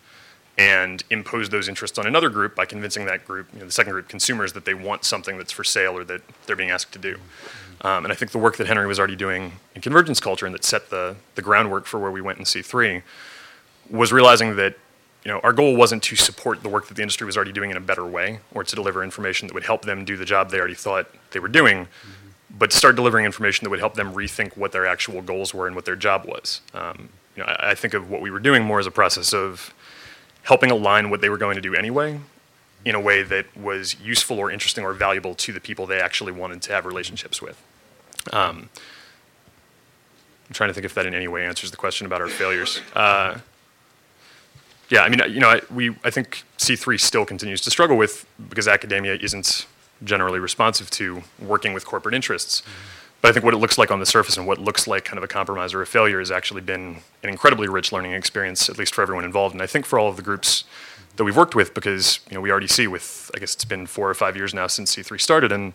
and 0.57 1.03
impose 1.09 1.49
those 1.49 1.67
interests 1.67 1.97
on 1.97 2.05
another 2.05 2.29
group 2.29 2.55
by 2.55 2.65
convincing 2.65 3.05
that 3.05 3.25
group, 3.25 3.47
you 3.53 3.59
know, 3.59 3.65
the 3.65 3.71
second 3.71 3.93
group, 3.93 4.07
consumers, 4.07 4.53
that 4.53 4.65
they 4.65 4.73
want 4.73 5.03
something 5.03 5.37
that's 5.37 5.51
for 5.51 5.63
sale 5.63 5.97
or 5.97 6.03
that 6.03 6.21
they're 6.45 6.55
being 6.55 6.69
asked 6.69 6.91
to 6.91 6.99
do. 6.99 7.17
Um, 7.81 8.05
and 8.05 8.11
I 8.11 8.15
think 8.15 8.31
the 8.31 8.37
work 8.37 8.57
that 8.57 8.67
Henry 8.67 8.85
was 8.85 8.99
already 8.99 9.15
doing 9.15 9.53
in 9.75 9.81
convergence 9.81 10.19
culture 10.19 10.45
and 10.45 10.53
that 10.53 10.63
set 10.63 10.89
the, 10.89 11.15
the 11.35 11.41
groundwork 11.41 11.85
for 11.85 11.99
where 11.99 12.11
we 12.11 12.21
went 12.21 12.37
in 12.37 12.45
C3 12.45 13.01
was 13.89 14.13
realizing 14.13 14.55
that 14.57 14.77
you 15.25 15.31
know, 15.31 15.39
our 15.39 15.53
goal 15.53 15.75
wasn't 15.75 16.03
to 16.03 16.15
support 16.15 16.63
the 16.63 16.69
work 16.69 16.87
that 16.87 16.95
the 16.95 17.01
industry 17.01 17.25
was 17.25 17.37
already 17.37 17.53
doing 17.53 17.71
in 17.71 17.77
a 17.77 17.81
better 17.81 18.05
way 18.05 18.39
or 18.53 18.63
to 18.63 18.75
deliver 18.75 19.03
information 19.03 19.47
that 19.47 19.53
would 19.53 19.63
help 19.63 19.83
them 19.83 20.03
do 20.03 20.17
the 20.17 20.25
job 20.25 20.49
they 20.49 20.59
already 20.59 20.73
thought 20.73 21.07
they 21.31 21.39
were 21.39 21.47
doing, 21.47 21.85
mm-hmm. 21.85 22.29
but 22.57 22.71
to 22.71 22.77
start 22.77 22.95
delivering 22.95 23.25
information 23.25 23.63
that 23.63 23.69
would 23.69 23.79
help 23.79 23.93
them 23.93 24.13
rethink 24.13 24.57
what 24.57 24.73
their 24.73 24.85
actual 24.85 25.21
goals 25.21 25.53
were 25.53 25.65
and 25.65 25.75
what 25.75 25.85
their 25.85 25.95
job 25.95 26.25
was. 26.25 26.59
Um, 26.73 27.09
you 27.35 27.43
know, 27.43 27.49
I, 27.49 27.71
I, 27.71 27.75
think 27.75 27.93
of 27.93 28.09
what 28.09 28.21
we 28.21 28.31
were 28.31 28.39
doing 28.39 28.63
more 28.63 28.79
as 28.79 28.87
a 28.87 28.91
process 28.91 29.33
of 29.33 29.73
helping 30.43 30.71
align 30.71 31.09
what 31.09 31.21
they 31.21 31.29
were 31.29 31.37
going 31.37 31.55
to 31.55 31.61
do 31.61 31.73
anyway 31.73 32.19
in 32.83 32.95
a 32.95 32.99
way 32.99 33.23
that 33.23 33.45
was 33.55 33.99
useful 34.01 34.37
or 34.37 34.51
interesting 34.51 34.83
or 34.83 34.91
valuable 34.91 35.35
to 35.35 35.53
the 35.53 35.61
people 35.61 35.85
they 35.85 36.01
actually 36.01 36.33
wanted 36.33 36.61
to 36.61 36.73
have 36.73 36.85
relationships 36.85 37.41
with. 37.41 37.61
Um, 38.33 38.69
I'm 40.49 40.53
trying 40.53 40.69
to 40.69 40.73
think 40.73 40.85
if 40.85 40.93
that 40.95 41.05
in 41.05 41.13
any 41.13 41.29
way 41.29 41.45
answers 41.45 41.71
the 41.71 41.77
question 41.77 42.05
about 42.05 42.19
our 42.19 42.27
failures. 42.27 42.81
Uh, 42.93 43.39
yeah, 44.93 45.01
I 45.01 45.09
mean, 45.09 45.21
you 45.33 45.39
know, 45.39 45.49
I, 45.49 45.61
we 45.73 45.89
I 46.03 46.11
think 46.11 46.43
C3 46.59 46.99
still 46.99 47.25
continues 47.25 47.61
to 47.61 47.71
struggle 47.71 47.97
with 47.97 48.27
because 48.47 48.67
academia 48.67 49.15
isn't 49.15 49.65
generally 50.03 50.39
responsive 50.39 50.91
to 50.91 51.23
working 51.39 51.73
with 51.73 51.83
corporate 51.83 52.13
interests. 52.13 52.61
Mm-hmm. 52.61 52.69
But 53.21 53.29
I 53.29 53.31
think 53.31 53.43
what 53.43 53.55
it 53.55 53.57
looks 53.57 53.79
like 53.79 53.89
on 53.89 53.99
the 53.99 54.05
surface 54.05 54.37
and 54.37 54.45
what 54.45 54.59
looks 54.59 54.85
like 54.85 55.03
kind 55.03 55.17
of 55.17 55.23
a 55.23 55.27
compromise 55.27 55.73
or 55.73 55.81
a 55.81 55.87
failure 55.87 56.19
has 56.19 56.29
actually 56.29 56.61
been 56.61 56.97
an 57.23 57.29
incredibly 57.29 57.67
rich 57.67 57.91
learning 57.91 58.11
experience, 58.11 58.69
at 58.69 58.77
least 58.77 58.93
for 58.93 59.01
everyone 59.01 59.25
involved. 59.25 59.55
And 59.55 59.63
I 59.63 59.65
think 59.65 59.87
for 59.87 59.97
all 59.97 60.09
of 60.09 60.15
the 60.15 60.21
groups 60.21 60.63
that 61.15 61.23
we've 61.23 61.35
worked 61.35 61.55
with, 61.55 61.73
because 61.73 62.19
you 62.29 62.35
know 62.35 62.41
we 62.41 62.51
already 62.51 62.67
see 62.67 62.85
with 62.85 63.31
I 63.33 63.39
guess 63.39 63.55
it's 63.55 63.65
been 63.65 63.87
four 63.87 64.07
or 64.07 64.13
five 64.13 64.35
years 64.35 64.53
now 64.53 64.67
since 64.67 64.95
C3 64.95 65.19
started, 65.19 65.51
and 65.51 65.73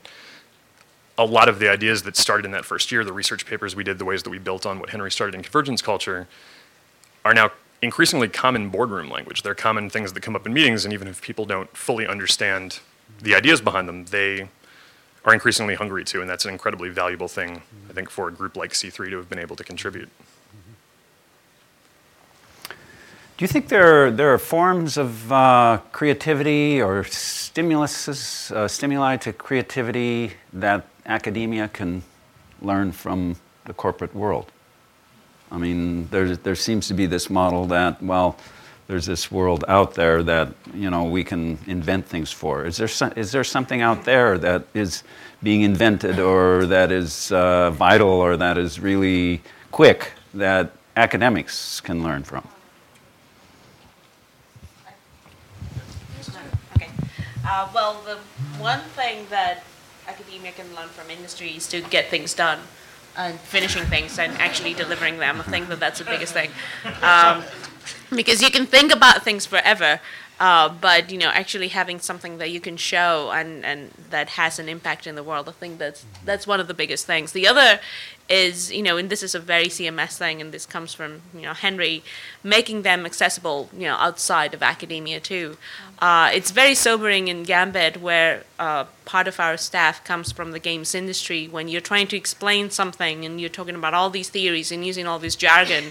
a 1.16 1.24
lot 1.24 1.48
of 1.48 1.58
the 1.58 1.68
ideas 1.68 2.04
that 2.04 2.16
started 2.16 2.44
in 2.44 2.52
that 2.52 2.64
first 2.64 2.92
year, 2.92 3.02
the 3.02 3.12
research 3.12 3.46
papers 3.46 3.74
we 3.74 3.82
did, 3.82 3.98
the 3.98 4.04
ways 4.04 4.22
that 4.22 4.30
we 4.30 4.38
built 4.38 4.64
on 4.64 4.78
what 4.78 4.90
Henry 4.90 5.10
started 5.10 5.34
in 5.34 5.42
convergence 5.42 5.82
culture, 5.82 6.28
are 7.24 7.34
now 7.34 7.50
increasingly 7.82 8.28
common 8.28 8.70
boardroom 8.70 9.10
language. 9.10 9.42
They're 9.42 9.54
common 9.54 9.90
things 9.90 10.12
that 10.12 10.20
come 10.22 10.34
up 10.34 10.46
in 10.46 10.52
meetings, 10.52 10.84
and 10.84 10.92
even 10.92 11.08
if 11.08 11.22
people 11.22 11.44
don't 11.44 11.74
fully 11.76 12.06
understand 12.06 12.80
the 13.20 13.34
ideas 13.34 13.60
behind 13.60 13.88
them, 13.88 14.04
they 14.06 14.48
are 15.24 15.34
increasingly 15.34 15.74
hungry 15.74 16.04
to, 16.04 16.20
and 16.20 16.28
that's 16.28 16.44
an 16.44 16.50
incredibly 16.50 16.88
valuable 16.88 17.28
thing, 17.28 17.62
I 17.88 17.92
think, 17.92 18.10
for 18.10 18.28
a 18.28 18.32
group 18.32 18.56
like 18.56 18.72
C3 18.72 19.10
to 19.10 19.16
have 19.16 19.28
been 19.28 19.38
able 19.38 19.56
to 19.56 19.64
contribute. 19.64 20.08
Do 23.36 23.44
you 23.44 23.46
think 23.46 23.68
there, 23.68 24.10
there 24.10 24.34
are 24.34 24.38
forms 24.38 24.96
of 24.96 25.32
uh, 25.32 25.80
creativity 25.92 26.82
or 26.82 27.04
stimuluses, 27.04 28.50
uh, 28.50 28.66
stimuli 28.66 29.16
to 29.18 29.32
creativity 29.32 30.32
that 30.52 30.86
academia 31.06 31.68
can 31.68 32.02
learn 32.60 32.90
from 32.90 33.36
the 33.64 33.72
corporate 33.72 34.12
world? 34.12 34.50
I 35.50 35.58
mean, 35.58 36.08
there, 36.10 36.36
there 36.36 36.54
seems 36.54 36.88
to 36.88 36.94
be 36.94 37.06
this 37.06 37.30
model 37.30 37.66
that, 37.66 38.02
well, 38.02 38.36
there's 38.88 39.04
this 39.04 39.30
world 39.30 39.64
out 39.68 39.94
there 39.94 40.22
that 40.22 40.48
you 40.74 40.88
know 40.90 41.04
we 41.04 41.22
can 41.22 41.58
invent 41.66 42.06
things 42.06 42.32
for. 42.32 42.64
Is 42.64 42.78
there 42.78 42.88
some, 42.88 43.12
is 43.16 43.30
there 43.30 43.44
something 43.44 43.82
out 43.82 44.04
there 44.04 44.38
that 44.38 44.64
is 44.72 45.04
being 45.42 45.60
invented 45.60 46.18
or 46.18 46.64
that 46.66 46.90
is 46.90 47.30
uh, 47.30 47.70
vital 47.70 48.08
or 48.08 48.36
that 48.38 48.56
is 48.56 48.80
really 48.80 49.42
quick 49.70 50.12
that 50.32 50.72
academics 50.96 51.80
can 51.82 52.02
learn 52.02 52.24
from? 52.24 52.48
Okay. 56.76 56.88
Uh, 57.46 57.68
well, 57.74 58.02
the 58.06 58.16
one 58.58 58.80
thing 58.96 59.26
that 59.28 59.64
academia 60.08 60.52
can 60.52 60.66
learn 60.74 60.88
from 60.88 61.10
industry 61.10 61.50
is 61.50 61.68
to 61.68 61.82
get 61.82 62.08
things 62.08 62.32
done 62.32 62.58
and 63.18 63.38
finishing 63.40 63.84
things 63.84 64.18
and 64.18 64.32
actually 64.38 64.72
delivering 64.74 65.18
them. 65.18 65.40
I 65.40 65.42
think 65.42 65.68
that 65.68 65.80
that's 65.80 65.98
the 65.98 66.04
biggest 66.04 66.32
thing. 66.32 66.50
Um, 67.02 67.42
because 68.14 68.40
you 68.40 68.50
can 68.50 68.64
think 68.64 68.92
about 68.92 69.22
things 69.22 69.44
forever, 69.44 70.00
uh, 70.40 70.68
but 70.68 71.10
you 71.10 71.18
know, 71.18 71.30
actually 71.30 71.68
having 71.68 71.98
something 71.98 72.38
that 72.38 72.50
you 72.50 72.60
can 72.60 72.76
show 72.76 73.30
and, 73.32 73.64
and 73.64 73.90
that 74.10 74.30
has 74.30 74.58
an 74.58 74.68
impact 74.68 75.06
in 75.06 75.16
the 75.16 75.22
world, 75.22 75.48
I 75.48 75.52
think 75.52 75.78
that's 75.78 76.04
that's 76.24 76.46
one 76.46 76.60
of 76.60 76.68
the 76.68 76.74
biggest 76.74 77.06
things. 77.06 77.32
The 77.32 77.48
other 77.48 77.80
is, 78.28 78.70
you 78.70 78.82
know, 78.82 78.96
and 78.98 79.10
this 79.10 79.22
is 79.22 79.34
a 79.34 79.40
very 79.40 79.66
CMS 79.66 80.16
thing, 80.16 80.40
and 80.40 80.52
this 80.52 80.64
comes 80.64 80.94
from 80.94 81.22
you 81.34 81.42
know 81.42 81.54
Henry, 81.54 82.04
making 82.44 82.82
them 82.82 83.04
accessible, 83.04 83.68
you 83.72 83.88
know, 83.88 83.96
outside 83.96 84.54
of 84.54 84.62
academia 84.62 85.18
too. 85.18 85.56
Uh, 85.98 86.30
it's 86.32 86.52
very 86.52 86.76
sobering 86.76 87.26
in 87.26 87.42
Gambit 87.42 88.00
where 88.00 88.44
uh, 88.60 88.84
part 89.04 89.26
of 89.26 89.40
our 89.40 89.56
staff 89.56 90.04
comes 90.04 90.30
from 90.30 90.52
the 90.52 90.60
games 90.60 90.94
industry. 90.94 91.48
When 91.48 91.66
you're 91.66 91.80
trying 91.80 92.06
to 92.08 92.16
explain 92.16 92.70
something 92.70 93.24
and 93.24 93.40
you're 93.40 93.50
talking 93.50 93.74
about 93.74 93.92
all 93.94 94.08
these 94.08 94.28
theories 94.28 94.70
and 94.70 94.86
using 94.86 95.08
all 95.08 95.18
this 95.18 95.34
jargon, 95.34 95.86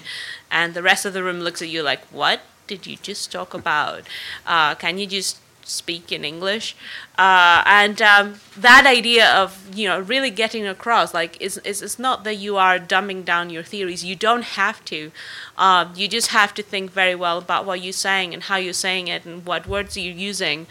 and 0.50 0.74
the 0.74 0.84
rest 0.84 1.06
of 1.06 1.12
the 1.12 1.24
room 1.24 1.42
looks 1.42 1.62
at 1.62 1.68
you 1.68 1.84
like, 1.84 2.06
"What 2.12 2.40
did 2.68 2.86
you 2.86 2.98
just 2.98 3.32
talk 3.32 3.54
about? 3.54 4.04
Uh, 4.46 4.76
can 4.76 4.98
you 4.98 5.08
just 5.08 5.40
speak 5.64 6.12
in 6.12 6.24
English?" 6.24 6.76
Uh, 7.18 7.64
and 7.66 8.02
um, 8.02 8.40
that 8.56 8.86
idea 8.86 9.30
of 9.34 9.76
you 9.76 9.88
know 9.88 10.00
really 10.00 10.30
getting 10.30 10.68
across, 10.68 11.14
like, 11.14 11.40
is 11.42 11.60
it's 11.64 11.98
not 11.98 12.24
that 12.24 12.36
you 12.36 12.58
are 12.58 12.78
dumbing 12.80 13.26
down 13.26 13.50
your 13.50 13.64
theories. 13.64 14.04
You 14.04 14.16
don't 14.16 14.44
have 14.44 14.84
to. 14.86 15.12
Uh, 15.58 15.90
you 15.96 16.08
just 16.08 16.28
have 16.28 16.54
to 16.54 16.64
think 16.64 16.92
very 16.92 17.16
well 17.16 17.38
about 17.38 17.66
what 17.66 17.82
you're 17.82 17.94
saying 17.94 18.34
and 18.34 18.44
how 18.44 18.58
you're 18.58 18.74
saying 18.74 19.08
it 19.08 19.26
and 19.26 19.46
what 19.46 19.68
words 19.68 19.98
you're 19.98 20.14
using. 20.14 20.68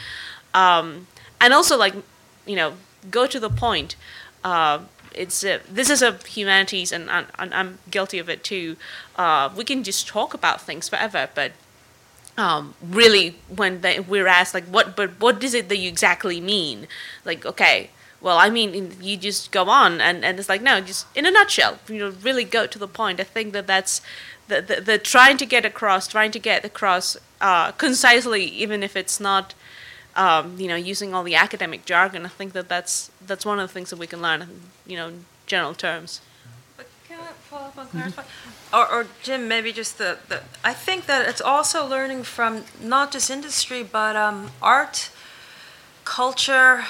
Um, 0.54 1.06
and 1.40 1.52
also, 1.52 1.76
like, 1.76 1.94
you 2.46 2.56
know, 2.56 2.74
go 3.10 3.26
to 3.26 3.38
the 3.38 3.50
point. 3.50 3.96
Uh, 4.44 4.80
it's 5.16 5.42
a, 5.44 5.60
this 5.68 5.90
is 5.90 6.02
a 6.02 6.12
humanities, 6.28 6.92
and, 6.92 7.08
and, 7.10 7.26
and, 7.38 7.54
I'm 7.54 7.78
guilty 7.90 8.18
of 8.18 8.28
it 8.28 8.44
too. 8.44 8.76
Uh, 9.16 9.48
we 9.56 9.64
can 9.64 9.82
just 9.82 10.06
talk 10.06 10.34
about 10.34 10.60
things 10.60 10.88
forever, 10.88 11.28
but 11.34 11.52
um, 12.36 12.74
really, 12.82 13.36
when 13.48 13.80
they, 13.80 14.00
we're 14.00 14.26
asked, 14.26 14.54
like, 14.54 14.64
what, 14.64 14.96
but 14.96 15.20
what 15.20 15.42
is 15.42 15.54
it 15.54 15.68
that 15.68 15.78
you 15.78 15.88
exactly 15.88 16.40
mean? 16.40 16.86
Like, 17.24 17.46
okay, 17.46 17.90
well, 18.20 18.38
I 18.38 18.50
mean, 18.50 18.96
you 19.00 19.16
just 19.16 19.52
go 19.52 19.68
on, 19.68 20.00
and, 20.00 20.24
and 20.24 20.38
it's 20.38 20.48
like, 20.48 20.62
no, 20.62 20.80
just 20.80 21.06
in 21.14 21.26
a 21.26 21.30
nutshell, 21.30 21.78
you 21.88 21.98
know, 21.98 22.10
really 22.22 22.44
go 22.44 22.66
to 22.66 22.78
the 22.78 22.88
point. 22.88 23.20
I 23.20 23.24
think 23.24 23.52
that 23.52 23.66
that's 23.66 24.00
the, 24.48 24.60
the, 24.60 24.80
the 24.80 24.98
trying 24.98 25.36
to 25.38 25.46
get 25.46 25.64
across, 25.64 26.08
trying 26.08 26.30
to 26.32 26.38
get 26.38 26.64
across 26.64 27.16
uh, 27.40 27.72
concisely, 27.72 28.44
even 28.44 28.82
if 28.82 28.96
it's 28.96 29.20
not, 29.20 29.54
um, 30.14 30.58
you 30.58 30.68
know, 30.68 30.76
using 30.76 31.14
all 31.14 31.22
the 31.22 31.34
academic 31.34 31.84
jargon. 31.84 32.24
I 32.24 32.28
think 32.28 32.52
that 32.54 32.68
that's 32.68 33.10
that's 33.26 33.44
one 33.44 33.58
of 33.58 33.68
the 33.68 33.72
things 33.72 33.90
that 33.90 33.98
we 33.98 34.06
can 34.06 34.22
learn, 34.22 34.48
you 34.86 34.96
know, 34.96 35.12
general 35.46 35.74
terms. 35.74 36.20
But 37.74 37.90
can 37.90 38.00
I 38.00 38.10
follow 38.10 38.12
up 38.12 38.14
on 38.14 38.14
clarify? 38.14 38.22
Or, 38.72 38.92
or 38.92 39.06
Jim, 39.22 39.48
maybe 39.48 39.72
just 39.72 39.98
the, 39.98 40.18
the 40.28 40.42
I 40.64 40.72
think 40.72 41.06
that 41.06 41.28
it's 41.28 41.40
also 41.40 41.86
learning 41.86 42.24
from 42.24 42.64
not 42.80 43.12
just 43.12 43.30
industry, 43.30 43.82
but 43.82 44.16
um, 44.16 44.50
art, 44.60 45.10
culture, 46.04 46.84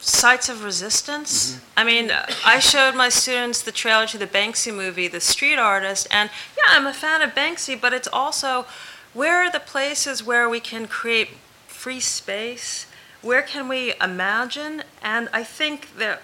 sites 0.00 0.48
of 0.48 0.62
resistance. 0.62 1.52
Mm-hmm. 1.52 1.78
I 1.78 1.84
mean, 1.84 2.12
I 2.44 2.58
showed 2.58 2.94
my 2.94 3.08
students 3.08 3.62
the 3.62 3.72
trailer 3.72 4.06
to 4.06 4.18
the 4.18 4.26
Banksy 4.26 4.74
movie, 4.74 5.08
The 5.08 5.20
Street 5.20 5.56
Artist, 5.56 6.06
and 6.10 6.30
yeah, 6.56 6.64
I'm 6.68 6.86
a 6.86 6.92
fan 6.92 7.22
of 7.22 7.34
Banksy, 7.34 7.80
but 7.80 7.92
it's 7.92 8.08
also 8.12 8.66
where 9.14 9.36
are 9.38 9.50
the 9.50 9.60
places 9.60 10.22
where 10.22 10.48
we 10.48 10.60
can 10.60 10.86
create 10.86 11.28
free 11.66 12.00
space? 12.00 12.86
Where 13.22 13.42
can 13.42 13.68
we 13.68 13.94
imagine? 14.02 14.82
And 15.02 15.28
I 15.32 15.44
think 15.44 15.96
that 15.96 16.22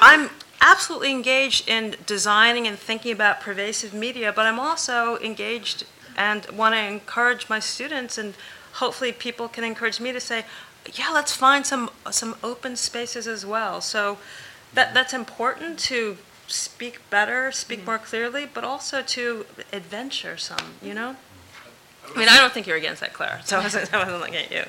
I'm 0.00 0.30
absolutely 0.60 1.10
engaged 1.10 1.68
in 1.68 1.96
designing 2.06 2.66
and 2.66 2.78
thinking 2.78 3.12
about 3.12 3.40
pervasive 3.40 3.94
media, 3.94 4.32
but 4.32 4.46
I'm 4.46 4.58
also 4.58 5.18
engaged 5.18 5.84
and 6.16 6.46
want 6.50 6.74
to 6.74 6.80
encourage 6.80 7.48
my 7.48 7.60
students 7.60 8.18
and 8.18 8.34
hopefully 8.74 9.12
people 9.12 9.48
can 9.48 9.64
encourage 9.64 10.00
me 10.00 10.12
to 10.12 10.20
say, 10.20 10.44
yeah, 10.94 11.10
let's 11.12 11.32
find 11.32 11.66
some 11.66 11.90
some 12.10 12.34
open 12.42 12.76
spaces 12.76 13.26
as 13.26 13.44
well. 13.44 13.80
So 13.80 14.18
that 14.74 14.94
that's 14.94 15.12
important 15.12 15.78
to 15.80 16.16
speak 16.46 17.00
better, 17.10 17.52
speak 17.52 17.84
more 17.84 17.98
clearly, 17.98 18.46
but 18.52 18.64
also 18.64 19.02
to 19.02 19.46
adventure 19.72 20.36
some. 20.36 20.74
You 20.82 20.94
know. 20.94 21.16
I 22.14 22.18
mean, 22.18 22.28
I 22.28 22.38
don't 22.38 22.52
think 22.52 22.66
you're 22.66 22.76
against 22.76 23.00
that, 23.02 23.12
Claire. 23.12 23.40
So 23.44 23.58
I 23.58 23.62
wasn't, 23.62 23.92
I 23.92 23.98
wasn't 23.98 24.20
looking 24.20 24.36
at 24.36 24.50
you. 24.50 24.64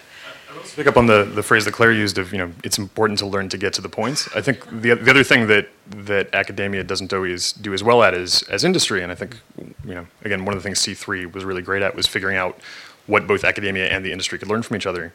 Pick 0.75 0.87
up 0.87 0.97
on 0.97 1.05
the, 1.05 1.23
the 1.23 1.43
phrase 1.43 1.65
that 1.65 1.73
Claire 1.73 1.91
used 1.91 2.17
of, 2.17 2.31
you 2.31 2.39
know, 2.39 2.51
it's 2.63 2.77
important 2.77 3.19
to 3.19 3.25
learn 3.25 3.49
to 3.49 3.57
get 3.57 3.73
to 3.73 3.81
the 3.81 3.89
points. 3.89 4.27
I 4.35 4.41
think 4.41 4.65
the, 4.69 4.95
the 4.95 5.11
other 5.11 5.23
thing 5.23 5.47
that, 5.47 5.69
that 5.89 6.33
academia 6.33 6.83
doesn't 6.83 7.13
always 7.13 7.53
do 7.53 7.73
as 7.73 7.83
well 7.83 8.01
at 8.03 8.13
is 8.13 8.43
as 8.43 8.63
industry, 8.63 9.03
and 9.03 9.11
I 9.11 9.15
think, 9.15 9.37
you 9.57 9.93
know, 9.93 10.07
again, 10.23 10.45
one 10.45 10.55
of 10.55 10.61
the 10.61 10.67
things 10.67 10.79
C3 10.79 11.33
was 11.33 11.45
really 11.45 11.61
great 11.61 11.81
at 11.81 11.95
was 11.95 12.07
figuring 12.07 12.37
out 12.37 12.59
what 13.07 13.27
both 13.27 13.43
academia 13.43 13.87
and 13.87 14.05
the 14.05 14.11
industry 14.11 14.37
could 14.39 14.47
learn 14.47 14.61
from 14.61 14.77
each 14.77 14.85
other 14.85 15.11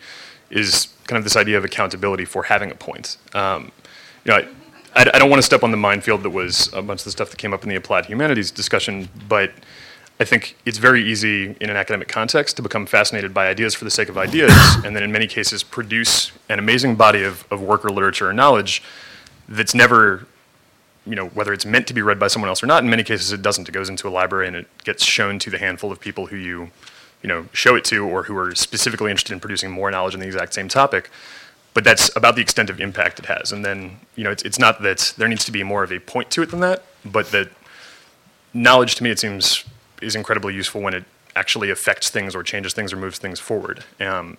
is 0.50 0.88
kind 1.06 1.16
of 1.16 1.24
this 1.24 1.36
idea 1.36 1.56
of 1.56 1.64
accountability 1.64 2.24
for 2.24 2.44
having 2.44 2.70
a 2.70 2.74
point. 2.74 3.16
Um, 3.34 3.72
you 4.24 4.32
know, 4.32 4.36
I, 4.94 5.10
I, 5.14 5.18
don't 5.18 5.30
want 5.30 5.38
to 5.38 5.46
step 5.46 5.62
on 5.62 5.70
the 5.70 5.76
minefield 5.76 6.22
that 6.22 6.30
was 6.30 6.72
a 6.72 6.82
bunch 6.82 7.00
of 7.00 7.04
the 7.04 7.10
stuff 7.10 7.30
that 7.30 7.36
came 7.36 7.54
up 7.54 7.62
in 7.62 7.68
the 7.68 7.76
applied 7.76 8.06
humanities 8.06 8.50
discussion, 8.50 9.08
but 9.28 9.52
I 10.20 10.24
think 10.24 10.56
it's 10.64 10.78
very 10.78 11.02
easy 11.02 11.56
in 11.60 11.70
an 11.70 11.76
academic 11.76 12.06
context 12.06 12.56
to 12.56 12.62
become 12.62 12.86
fascinated 12.86 13.34
by 13.34 13.48
ideas 13.48 13.74
for 13.74 13.84
the 13.84 13.90
sake 13.90 14.08
of 14.08 14.16
ideas, 14.16 14.52
and 14.84 14.94
then 14.94 15.02
in 15.02 15.10
many 15.10 15.26
cases 15.26 15.62
produce 15.62 16.30
an 16.48 16.58
amazing 16.58 16.94
body 16.94 17.24
of, 17.24 17.44
of 17.50 17.60
work 17.60 17.84
or 17.84 17.90
literature 17.90 18.28
or 18.28 18.32
knowledge 18.32 18.82
that's 19.48 19.74
never, 19.74 20.26
you 21.04 21.16
know, 21.16 21.26
whether 21.28 21.52
it's 21.52 21.66
meant 21.66 21.86
to 21.88 21.94
be 21.94 22.00
read 22.00 22.18
by 22.18 22.28
someone 22.28 22.48
else 22.48 22.62
or 22.62 22.66
not. 22.66 22.84
In 22.84 22.90
many 22.90 23.02
cases, 23.02 23.32
it 23.32 23.42
doesn't. 23.42 23.68
It 23.68 23.72
goes 23.72 23.88
into 23.88 24.06
a 24.06 24.10
library 24.10 24.46
and 24.46 24.56
it 24.56 24.68
gets 24.84 25.04
shown 25.04 25.38
to 25.40 25.50
the 25.50 25.58
handful 25.58 25.90
of 25.90 26.00
people 26.00 26.26
who 26.26 26.36
you, 26.36 26.70
you 27.22 27.28
know, 27.28 27.46
show 27.52 27.74
it 27.74 27.84
to 27.86 28.06
or 28.06 28.22
who 28.22 28.36
are 28.36 28.54
specifically 28.54 29.10
interested 29.10 29.32
in 29.32 29.40
producing 29.40 29.70
more 29.70 29.90
knowledge 29.90 30.14
on 30.14 30.20
the 30.20 30.26
exact 30.26 30.54
same 30.54 30.68
topic. 30.68 31.10
But 31.74 31.82
that's 31.82 32.14
about 32.16 32.36
the 32.36 32.40
extent 32.40 32.70
of 32.70 32.80
impact 32.80 33.18
it 33.18 33.26
has. 33.26 33.50
And 33.50 33.64
then, 33.64 33.98
you 34.14 34.22
know, 34.22 34.30
it's, 34.30 34.44
it's 34.44 34.60
not 34.60 34.80
that 34.82 35.12
there 35.18 35.26
needs 35.26 35.44
to 35.44 35.52
be 35.52 35.64
more 35.64 35.82
of 35.82 35.90
a 35.90 35.98
point 35.98 36.30
to 36.30 36.42
it 36.42 36.52
than 36.52 36.60
that, 36.60 36.84
but 37.04 37.32
that 37.32 37.48
knowledge 38.54 38.94
to 38.94 39.02
me, 39.02 39.10
it 39.10 39.18
seems 39.18 39.64
is 40.04 40.14
incredibly 40.14 40.54
useful 40.54 40.80
when 40.80 40.94
it 40.94 41.04
actually 41.36 41.70
affects 41.70 42.10
things 42.10 42.34
or 42.34 42.42
changes 42.42 42.72
things 42.72 42.92
or 42.92 42.96
moves 42.96 43.18
things 43.18 43.40
forward. 43.40 43.84
Um, 44.00 44.36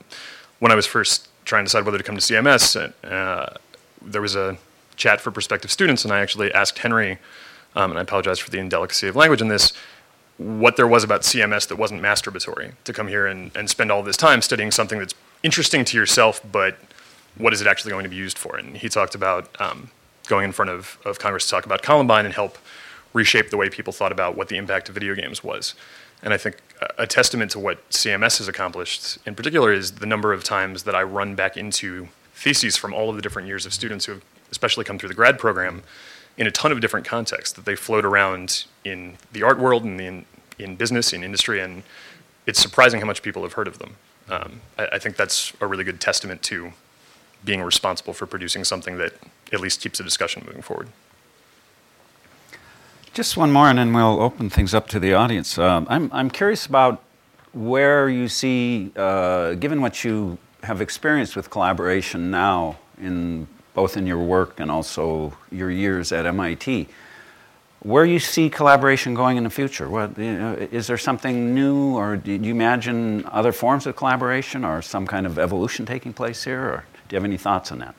when 0.59 0.71
I 0.71 0.75
was 0.75 0.85
first 0.85 1.27
trying 1.43 1.65
to 1.65 1.67
decide 1.67 1.85
whether 1.85 1.97
to 1.97 2.03
come 2.03 2.15
to 2.15 2.21
CMS, 2.21 2.93
uh, 3.03 3.57
there 4.01 4.21
was 4.21 4.35
a 4.35 4.57
chat 4.95 5.19
for 5.21 5.31
prospective 5.31 5.71
students, 5.71 6.03
and 6.05 6.13
I 6.13 6.19
actually 6.19 6.53
asked 6.53 6.79
Henry, 6.79 7.17
um, 7.75 7.91
and 7.91 7.99
I 7.99 8.01
apologize 8.01 8.39
for 8.39 8.49
the 8.49 8.59
indelicacy 8.59 9.07
of 9.07 9.15
language 9.15 9.41
in 9.41 9.49
this, 9.49 9.73
what 10.37 10.75
there 10.75 10.87
was 10.87 11.03
about 11.03 11.21
CMS 11.21 11.67
that 11.67 11.77
wasn't 11.77 12.01
masturbatory 12.01 12.73
to 12.83 12.93
come 12.93 13.07
here 13.07 13.25
and, 13.25 13.55
and 13.55 13.69
spend 13.69 13.91
all 13.91 14.03
this 14.03 14.17
time 14.17 14.41
studying 14.41 14.71
something 14.71 14.99
that's 14.99 15.13
interesting 15.43 15.85
to 15.85 15.97
yourself, 15.97 16.41
but 16.49 16.77
what 17.37 17.53
is 17.53 17.61
it 17.61 17.67
actually 17.67 17.91
going 17.91 18.03
to 18.03 18.09
be 18.09 18.15
used 18.15 18.37
for? 18.37 18.57
And 18.57 18.77
he 18.77 18.89
talked 18.89 19.15
about 19.15 19.49
um, 19.61 19.89
going 20.27 20.45
in 20.45 20.51
front 20.51 20.71
of, 20.71 20.97
of 21.05 21.19
Congress 21.19 21.45
to 21.45 21.51
talk 21.51 21.65
about 21.65 21.81
Columbine 21.81 22.25
and 22.25 22.33
help 22.33 22.57
reshape 23.15 23.49
the 23.49 23.57
way 23.57 23.69
people 23.69 23.93
thought 23.93 24.11
about 24.11 24.35
what 24.35 24.49
the 24.49 24.57
impact 24.57 24.89
of 24.89 24.93
video 24.93 25.15
games 25.15 25.43
was. 25.43 25.73
And 26.21 26.33
I 26.33 26.37
think 26.37 26.57
a 26.97 27.07
testament 27.07 27.49
to 27.51 27.59
what 27.59 27.89
CMS 27.89 28.37
has 28.39 28.47
accomplished 28.47 29.17
in 29.25 29.35
particular 29.35 29.71
is 29.71 29.93
the 29.93 30.05
number 30.05 30.33
of 30.33 30.43
times 30.43 30.83
that 30.83 30.93
I 30.93 31.01
run 31.01 31.33
back 31.33 31.55
into 31.55 32.09
theses 32.33 32.75
from 32.75 32.93
all 32.93 33.09
of 33.09 33.15
the 33.15 33.21
different 33.21 33.47
years 33.47 33.65
of 33.65 33.73
students 33.73 34.05
who 34.05 34.13
have 34.13 34.23
especially 34.51 34.83
come 34.83 34.99
through 34.99 35.09
the 35.09 35.15
grad 35.15 35.39
program 35.39 35.83
in 36.37 36.45
a 36.45 36.51
ton 36.51 36.71
of 36.73 36.81
different 36.81 37.05
contexts 37.05 37.55
that 37.55 37.63
they 37.63 37.75
float 37.75 38.03
around 38.03 38.65
in 38.83 39.13
the 39.31 39.41
art 39.41 39.57
world 39.57 39.85
and 39.85 40.01
in, 40.01 40.25
in 40.59 40.75
business, 40.75 41.13
in 41.13 41.23
industry, 41.23 41.61
and 41.61 41.83
it's 42.45 42.61
surprising 42.61 42.99
how 42.99 43.05
much 43.05 43.21
people 43.23 43.43
have 43.43 43.53
heard 43.53 43.67
of 43.67 43.79
them. 43.79 43.95
Um, 44.29 44.61
I, 44.77 44.87
I 44.93 44.99
think 44.99 45.15
that's 45.15 45.53
a 45.61 45.67
really 45.67 45.85
good 45.85 46.01
testament 46.01 46.43
to 46.43 46.73
being 47.45 47.61
responsible 47.61 48.13
for 48.13 48.25
producing 48.25 48.65
something 48.65 48.97
that 48.97 49.13
at 49.53 49.61
least 49.61 49.79
keeps 49.79 49.99
the 49.99 50.03
discussion 50.03 50.43
moving 50.45 50.61
forward. 50.61 50.89
Just 53.15 53.37
one 53.37 53.49
more, 53.49 53.69
and 53.69 53.79
then 53.79 53.93
we'll 53.93 54.21
open 54.21 54.49
things 54.49 54.73
up 54.73 54.89
to 54.89 54.99
the 54.99 55.13
audience. 55.13 55.57
Um, 55.57 55.87
I'm, 55.89 56.09
I'm 56.11 56.29
curious 56.29 56.65
about 56.65 57.01
where 57.53 58.09
you 58.09 58.27
see, 58.27 58.91
uh, 58.97 59.53
given 59.53 59.81
what 59.81 60.03
you 60.03 60.37
have 60.63 60.81
experienced 60.81 61.37
with 61.37 61.49
collaboration 61.49 62.29
now, 62.29 62.77
in 63.01 63.47
both 63.73 63.95
in 63.95 64.05
your 64.05 64.17
work 64.17 64.59
and 64.59 64.69
also 64.69 65.31
your 65.49 65.71
years 65.71 66.11
at 66.11 66.25
MIT, 66.25 66.89
where 67.79 68.03
you 68.03 68.19
see 68.19 68.49
collaboration 68.49 69.13
going 69.13 69.37
in 69.37 69.45
the 69.45 69.49
future. 69.49 69.89
What, 69.89 70.17
you 70.17 70.37
know, 70.37 70.53
is 70.69 70.87
there 70.87 70.97
something 70.97 71.55
new, 71.55 71.95
or 71.95 72.17
do 72.17 72.33
you 72.33 72.51
imagine 72.51 73.23
other 73.27 73.53
forms 73.53 73.87
of 73.87 73.95
collaboration, 73.95 74.65
or 74.65 74.81
some 74.81 75.07
kind 75.07 75.25
of 75.25 75.39
evolution 75.39 75.85
taking 75.85 76.11
place 76.11 76.43
here? 76.43 76.61
Or 76.61 76.85
do 77.07 77.15
you 77.15 77.21
have 77.21 77.23
any 77.23 77.37
thoughts 77.37 77.71
on 77.71 77.79
that? 77.79 77.95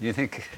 You 0.00 0.12
think, 0.12 0.48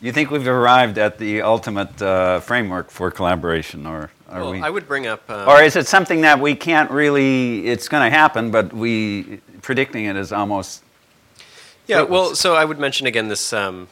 you 0.00 0.12
think 0.12 0.30
we've 0.30 0.46
arrived 0.46 0.98
at 0.98 1.18
the 1.18 1.42
ultimate 1.42 2.00
uh, 2.00 2.40
framework 2.40 2.90
for 2.90 3.10
collaboration, 3.10 3.86
or 3.86 4.10
are 4.28 4.40
well, 4.42 4.50
we? 4.52 4.62
I 4.62 4.70
would 4.70 4.88
bring 4.88 5.06
up. 5.06 5.22
Uh, 5.28 5.46
or 5.48 5.62
is 5.62 5.76
it 5.76 5.86
something 5.86 6.22
that 6.22 6.40
we 6.40 6.54
can't 6.54 6.90
really? 6.90 7.66
It's 7.66 7.88
going 7.88 8.04
to 8.04 8.16
happen, 8.16 8.50
but 8.50 8.72
we 8.72 9.40
predicting 9.62 10.04
it 10.04 10.16
is 10.16 10.32
almost. 10.32 10.82
Yeah, 11.86 12.02
well, 12.02 12.34
so 12.34 12.54
I 12.54 12.64
would 12.64 12.78
mention 12.78 13.06
again 13.06 13.28
this. 13.28 13.52
Um, 13.52 13.88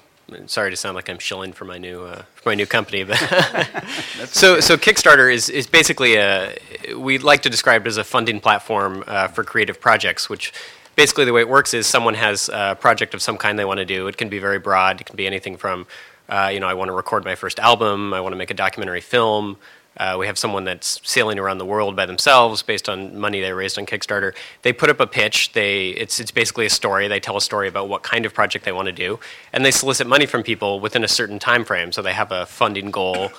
sorry 0.46 0.70
to 0.70 0.76
sound 0.76 0.94
like 0.94 1.08
I'm 1.08 1.18
shilling 1.18 1.52
for 1.52 1.64
my 1.64 1.78
new 1.78 2.02
uh, 2.02 2.22
for 2.34 2.48
my 2.48 2.54
new 2.54 2.66
company, 2.66 3.04
but 3.04 3.16
so 4.26 4.60
so 4.60 4.76
Kickstarter 4.76 5.32
is 5.32 5.48
is 5.48 5.66
basically 5.66 6.16
a 6.16 6.56
we 6.96 7.18
like 7.18 7.42
to 7.42 7.50
describe 7.50 7.86
it 7.86 7.88
as 7.88 7.96
a 7.96 8.04
funding 8.04 8.40
platform 8.40 9.04
uh, 9.06 9.28
for 9.28 9.44
creative 9.44 9.80
projects, 9.80 10.28
which 10.28 10.52
basically 10.96 11.24
the 11.24 11.32
way 11.32 11.40
it 11.40 11.48
works 11.48 11.74
is 11.74 11.86
someone 11.86 12.14
has 12.14 12.48
a 12.52 12.76
project 12.78 13.14
of 13.14 13.22
some 13.22 13.36
kind 13.36 13.58
they 13.58 13.64
want 13.64 13.78
to 13.78 13.84
do. 13.84 14.06
It 14.06 14.16
can 14.16 14.28
be 14.28 14.38
very 14.38 14.58
broad. 14.58 15.00
It 15.00 15.04
can 15.04 15.16
be 15.16 15.26
anything 15.26 15.56
from, 15.56 15.86
uh, 16.28 16.50
you 16.52 16.60
know, 16.60 16.68
I 16.68 16.74
want 16.74 16.88
to 16.88 16.92
record 16.92 17.24
my 17.24 17.34
first 17.34 17.58
album. 17.58 18.14
I 18.14 18.20
want 18.20 18.32
to 18.32 18.36
make 18.36 18.50
a 18.50 18.54
documentary 18.54 19.00
film. 19.00 19.56
Uh, 19.96 20.16
we 20.18 20.26
have 20.26 20.38
someone 20.38 20.64
that's 20.64 21.00
sailing 21.04 21.38
around 21.38 21.58
the 21.58 21.66
world 21.66 21.94
by 21.94 22.06
themselves 22.06 22.62
based 22.62 22.88
on 22.88 23.18
money 23.18 23.40
they 23.40 23.52
raised 23.52 23.78
on 23.78 23.84
Kickstarter. 23.84 24.34
They 24.62 24.72
put 24.72 24.88
up 24.88 25.00
a 25.00 25.06
pitch. 25.06 25.52
They 25.52 25.90
it's 25.90 26.18
it's 26.18 26.30
basically 26.30 26.64
a 26.64 26.70
story. 26.70 27.08
They 27.08 27.20
tell 27.20 27.36
a 27.36 27.42
story 27.42 27.68
about 27.68 27.88
what 27.90 28.02
kind 28.02 28.24
of 28.24 28.32
project 28.32 28.64
they 28.64 28.72
want 28.72 28.86
to 28.86 28.92
do, 28.92 29.20
and 29.52 29.66
they 29.66 29.70
solicit 29.70 30.06
money 30.06 30.24
from 30.24 30.42
people 30.42 30.80
within 30.80 31.04
a 31.04 31.08
certain 31.08 31.38
time 31.38 31.64
frame. 31.64 31.92
So 31.92 32.00
they 32.00 32.14
have 32.14 32.32
a 32.32 32.46
funding 32.46 32.90
goal 32.90 33.32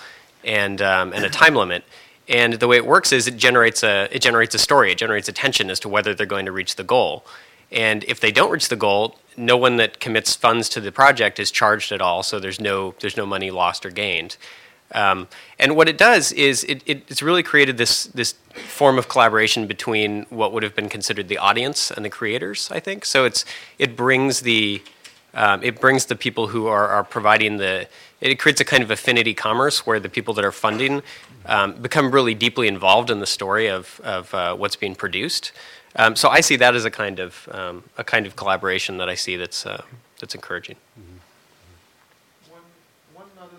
and 0.43 0.79
um, 0.81 1.11
and 1.13 1.25
a 1.25 1.29
time 1.29 1.55
limit. 1.55 1.83
And 2.29 2.53
the 2.53 2.67
way 2.67 2.77
it 2.77 2.85
works 2.85 3.11
is 3.11 3.27
it 3.27 3.35
generates 3.35 3.83
a 3.83 4.07
it 4.11 4.21
generates 4.21 4.53
a 4.53 4.59
story. 4.59 4.91
It 4.91 4.99
generates 4.99 5.27
attention 5.27 5.71
as 5.71 5.79
to 5.81 5.89
whether 5.89 6.13
they're 6.13 6.27
going 6.27 6.45
to 6.45 6.51
reach 6.51 6.75
the 6.75 6.83
goal. 6.83 7.25
And 7.73 8.03
if 8.05 8.19
they 8.19 8.31
don't 8.31 8.51
reach 8.51 8.69
the 8.69 8.75
goal, 8.75 9.17
no 9.35 9.57
one 9.57 9.77
that 9.77 9.99
commits 9.99 10.35
funds 10.35 10.69
to 10.69 10.79
the 10.79 10.91
project 10.91 11.39
is 11.39 11.51
charged 11.51 11.91
at 11.91 12.01
all. 12.01 12.23
So 12.23 12.39
there's 12.39 12.61
no 12.61 12.93
there's 12.99 13.17
no 13.17 13.25
money 13.25 13.51
lost 13.51 13.85
or 13.85 13.89
gained. 13.89 14.37
Um, 14.91 15.27
and 15.57 15.75
what 15.75 15.89
it 15.89 15.97
does 15.97 16.31
is 16.31 16.63
it, 16.65 16.83
it, 16.85 17.03
it's 17.07 17.23
really 17.23 17.41
created 17.41 17.77
this 17.77 18.05
this 18.05 18.35
form 18.67 18.99
of 18.99 19.09
collaboration 19.09 19.65
between 19.65 20.27
what 20.29 20.53
would 20.53 20.61
have 20.61 20.75
been 20.75 20.89
considered 20.89 21.27
the 21.27 21.39
audience 21.39 21.89
and 21.89 22.05
the 22.05 22.11
creators. 22.11 22.69
I 22.71 22.79
think 22.79 23.05
so. 23.05 23.25
It's 23.25 23.43
it 23.79 23.95
brings 23.95 24.41
the 24.41 24.83
um, 25.33 25.63
it 25.63 25.81
brings 25.81 26.05
the 26.05 26.15
people 26.15 26.47
who 26.47 26.67
are, 26.67 26.87
are 26.87 27.03
providing 27.03 27.57
the 27.57 27.87
it 28.21 28.39
creates 28.39 28.61
a 28.61 28.65
kind 28.65 28.83
of 28.83 28.91
affinity 28.91 29.33
commerce 29.33 29.85
where 29.85 29.99
the 29.99 30.09
people 30.09 30.33
that 30.35 30.45
are 30.45 30.51
funding 30.51 31.01
um, 31.45 31.73
become 31.73 32.11
really 32.11 32.33
deeply 32.33 32.67
involved 32.67 33.09
in 33.09 33.19
the 33.19 33.25
story 33.25 33.67
of, 33.67 33.99
of 34.03 34.33
uh, 34.33 34.55
what's 34.55 34.75
being 34.77 34.95
produced. 34.95 35.51
Um, 35.95 36.15
so 36.15 36.29
I 36.29 36.41
see 36.41 36.55
that 36.55 36.75
as 36.75 36.85
a 36.85 36.91
kind 36.91 37.19
of 37.19 37.47
um, 37.51 37.83
a 37.97 38.03
kind 38.03 38.25
of 38.25 38.35
collaboration 38.35 38.97
that 38.97 39.09
I 39.09 39.15
see 39.15 39.35
that's 39.37 39.65
uh, 39.65 39.83
that's 40.19 40.33
encouraging. 40.33 40.75
One, 42.49 42.61
one, 43.13 43.27
other, 43.39 43.57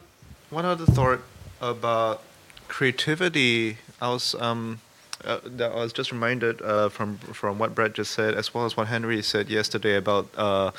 one 0.51 0.64
other 0.64 0.87
thought 0.87 1.20
about 1.61 2.22
creativity. 2.68 3.78
I 4.01 4.09
was 4.09 4.35
um, 4.35 4.80
uh, 5.24 5.39
I 5.61 5.82
was 5.82 5.93
just 5.93 6.11
reminded 6.11 6.61
uh, 6.62 6.89
from 6.89 7.18
from 7.18 7.59
what 7.59 7.74
Brett 7.74 7.95
just 7.95 8.12
said, 8.12 8.35
as 8.35 8.53
well 8.53 8.64
as 8.64 8.76
what 8.76 8.89
Henry 8.89 9.22
said 9.22 9.49
yesterday 9.49 9.97
about 9.97 10.28
uh, 10.37 10.72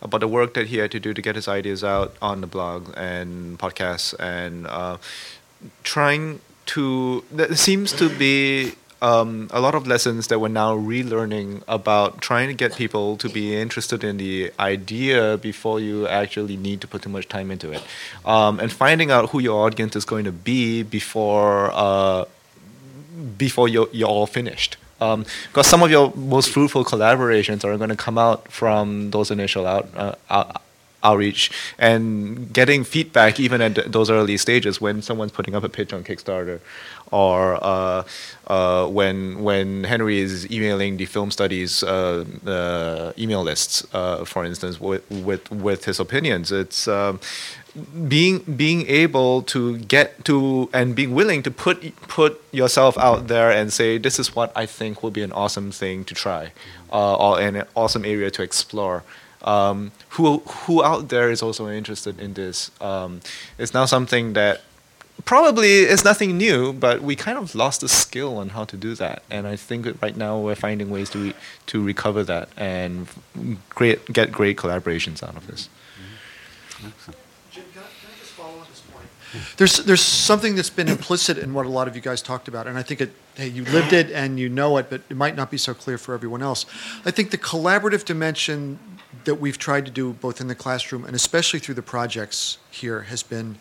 about 0.00 0.20
the 0.20 0.28
work 0.28 0.54
that 0.54 0.68
he 0.68 0.78
had 0.78 0.90
to 0.92 1.00
do 1.00 1.12
to 1.14 1.22
get 1.22 1.36
his 1.36 1.46
ideas 1.46 1.84
out 1.84 2.16
on 2.22 2.40
the 2.40 2.46
blog 2.46 2.92
and 2.96 3.58
podcasts 3.58 4.14
and 4.18 4.66
uh, 4.66 4.96
trying 5.82 6.40
to. 6.66 7.24
That 7.30 7.58
seems 7.58 7.92
to 7.92 8.08
be 8.08 8.72
um, 9.02 9.48
a 9.50 9.60
lot 9.60 9.74
of 9.74 9.86
lessons 9.86 10.28
that 10.28 10.38
we're 10.38 10.48
now 10.48 10.76
relearning 10.76 11.62
about 11.66 12.20
trying 12.20 12.46
to 12.48 12.54
get 12.54 12.76
people 12.76 13.16
to 13.16 13.28
be 13.28 13.54
interested 13.60 14.04
in 14.04 14.16
the 14.16 14.52
idea 14.60 15.36
before 15.38 15.80
you 15.80 16.06
actually 16.06 16.56
need 16.56 16.80
to 16.82 16.86
put 16.86 17.02
too 17.02 17.08
much 17.08 17.28
time 17.28 17.50
into 17.50 17.72
it, 17.72 17.82
um, 18.24 18.60
and 18.60 18.72
finding 18.72 19.10
out 19.10 19.30
who 19.30 19.40
your 19.40 19.66
audience 19.66 19.96
is 19.96 20.04
going 20.04 20.24
to 20.24 20.30
be 20.32 20.84
before 20.84 21.70
uh, 21.74 22.24
before 23.36 23.68
you're, 23.68 23.88
you're 23.92 24.08
all 24.08 24.26
finished. 24.26 24.76
Because 24.98 25.16
um, 25.56 25.64
some 25.64 25.82
of 25.82 25.90
your 25.90 26.12
most 26.14 26.50
fruitful 26.50 26.84
collaborations 26.84 27.64
are 27.64 27.76
going 27.76 27.90
to 27.90 27.96
come 27.96 28.16
out 28.16 28.52
from 28.52 29.10
those 29.10 29.32
initial 29.32 29.66
out, 29.66 29.88
uh, 29.96 30.14
out 30.30 30.62
outreach 31.02 31.50
and 31.78 32.52
getting 32.52 32.84
feedback 32.84 33.40
even 33.40 33.60
at 33.60 33.90
those 33.90 34.10
early 34.10 34.36
stages 34.36 34.80
when 34.80 35.02
someone's 35.02 35.32
putting 35.32 35.54
up 35.54 35.64
a 35.64 35.68
pitch 35.68 35.92
on 35.92 36.04
Kickstarter 36.04 36.60
or 37.12 37.62
uh, 37.62 38.02
uh, 38.48 38.86
when 38.88 39.42
when 39.42 39.84
Henry 39.84 40.18
is 40.18 40.50
emailing 40.50 40.96
the 40.96 41.04
film 41.04 41.30
studies 41.30 41.82
uh, 41.82 42.24
email 43.18 43.42
lists, 43.42 43.86
for 44.24 44.44
instance, 44.44 44.80
with, 44.80 45.08
with 45.10 45.50
with 45.50 45.84
his 45.84 46.00
opinions. 46.00 46.50
It's 46.50 46.88
um, 46.88 47.20
being 48.08 48.40
being 48.40 48.86
able 48.88 49.42
to 49.42 49.78
get 49.78 50.24
to 50.24 50.68
and 50.72 50.94
being 50.96 51.14
willing 51.14 51.42
to 51.42 51.50
put 51.50 51.96
put 52.08 52.42
yourself 52.52 52.98
out 52.98 53.28
there 53.28 53.50
and 53.50 53.72
say 53.72 53.98
this 53.98 54.18
is 54.18 54.34
what 54.34 54.52
I 54.56 54.66
think 54.66 55.02
will 55.02 55.10
be 55.10 55.22
an 55.22 55.32
awesome 55.32 55.70
thing 55.70 56.04
to 56.04 56.14
try, 56.14 56.52
uh, 56.90 57.16
or 57.16 57.40
an 57.40 57.64
awesome 57.76 58.04
area 58.04 58.30
to 58.30 58.42
explore 58.42 59.04
um, 59.44 59.92
who 60.10 60.38
who 60.38 60.82
out 60.82 61.08
there 61.08 61.30
is 61.30 61.42
also 61.42 61.68
interested 61.68 62.20
in 62.20 62.34
this. 62.34 62.70
Um, 62.80 63.20
it's 63.58 63.74
now 63.74 63.84
something 63.84 64.34
that 64.34 64.62
probably 65.24 65.80
is 65.80 66.04
nothing 66.04 66.36
new, 66.36 66.72
but 66.72 67.02
we 67.02 67.16
kind 67.16 67.38
of 67.38 67.54
lost 67.54 67.80
the 67.80 67.88
skill 67.88 68.38
on 68.38 68.50
how 68.50 68.64
to 68.64 68.76
do 68.76 68.94
that. 68.96 69.22
And 69.30 69.46
I 69.46 69.56
think 69.56 69.84
that 69.84 70.00
right 70.02 70.16
now 70.16 70.38
we're 70.38 70.54
finding 70.54 70.90
ways 70.90 71.10
to 71.10 71.18
re- 71.18 71.34
to 71.66 71.82
recover 71.82 72.22
that 72.24 72.48
and 72.56 73.08
great 73.70 74.04
get 74.12 74.32
great 74.32 74.56
collaborations 74.56 75.22
out 75.22 75.36
of 75.36 75.46
this. 75.46 75.68
Mm-hmm. 76.80 77.12
Jim, 77.50 77.64
can 77.72 77.82
I, 77.82 77.86
can 78.00 78.10
I 78.10 78.68
just 78.68 79.56
There's 79.56 79.76
there's 79.84 80.02
something 80.02 80.56
that's 80.56 80.70
been 80.70 80.88
implicit 80.88 81.38
in 81.38 81.54
what 81.54 81.66
a 81.66 81.70
lot 81.70 81.88
of 81.88 81.94
you 81.96 82.02
guys 82.02 82.22
talked 82.22 82.48
about, 82.48 82.66
and 82.66 82.78
I 82.78 82.82
think 82.82 83.00
it. 83.00 83.12
Hey, 83.34 83.48
you 83.48 83.64
lived 83.64 83.94
it 83.94 84.10
and 84.10 84.38
you 84.38 84.50
know 84.50 84.76
it, 84.76 84.90
but 84.90 85.00
it 85.08 85.16
might 85.16 85.36
not 85.36 85.50
be 85.50 85.56
so 85.56 85.72
clear 85.72 85.96
for 85.96 86.12
everyone 86.12 86.42
else. 86.42 86.66
I 87.06 87.10
think 87.10 87.30
the 87.30 87.38
collaborative 87.38 88.04
dimension 88.04 88.78
that 89.24 89.36
we've 89.36 89.58
tried 89.58 89.86
to 89.86 89.90
do 89.90 90.12
both 90.12 90.40
in 90.40 90.48
the 90.48 90.54
classroom 90.54 91.04
and 91.04 91.14
especially 91.14 91.60
through 91.60 91.74
the 91.74 91.82
projects 91.82 92.58
here 92.70 93.02
has 93.02 93.22
been 93.22 93.58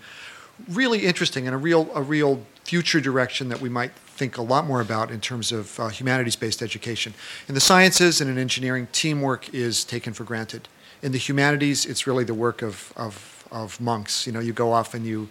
really 0.69 1.05
interesting 1.05 1.47
and 1.47 1.55
a 1.55 1.57
real 1.57 1.89
a 1.93 2.01
real 2.01 2.41
future 2.63 3.01
direction 3.01 3.49
that 3.49 3.59
we 3.59 3.69
might 3.69 3.91
think 4.21 4.37
a 4.37 4.41
lot 4.41 4.65
more 4.65 4.81
about 4.81 5.09
in 5.09 5.19
terms 5.19 5.51
of 5.51 5.79
uh, 5.79 5.87
humanities-based 5.87 6.61
education. 6.61 7.13
In 7.47 7.55
the 7.55 7.59
sciences 7.59 8.21
and 8.21 8.29
in 8.29 8.37
engineering, 8.37 8.87
teamwork 8.91 9.53
is 9.53 9.83
taken 9.83 10.13
for 10.13 10.23
granted. 10.23 10.67
In 11.01 11.11
the 11.11 11.17
humanities, 11.17 11.85
it's 11.85 12.05
really 12.05 12.23
the 12.23 12.35
work 12.35 12.61
of, 12.61 12.93
of, 12.95 13.47
of 13.51 13.81
monks. 13.81 14.27
You 14.27 14.33
know, 14.33 14.39
you 14.39 14.53
go 14.53 14.71
off 14.71 14.93
and 14.93 15.05
you 15.05 15.29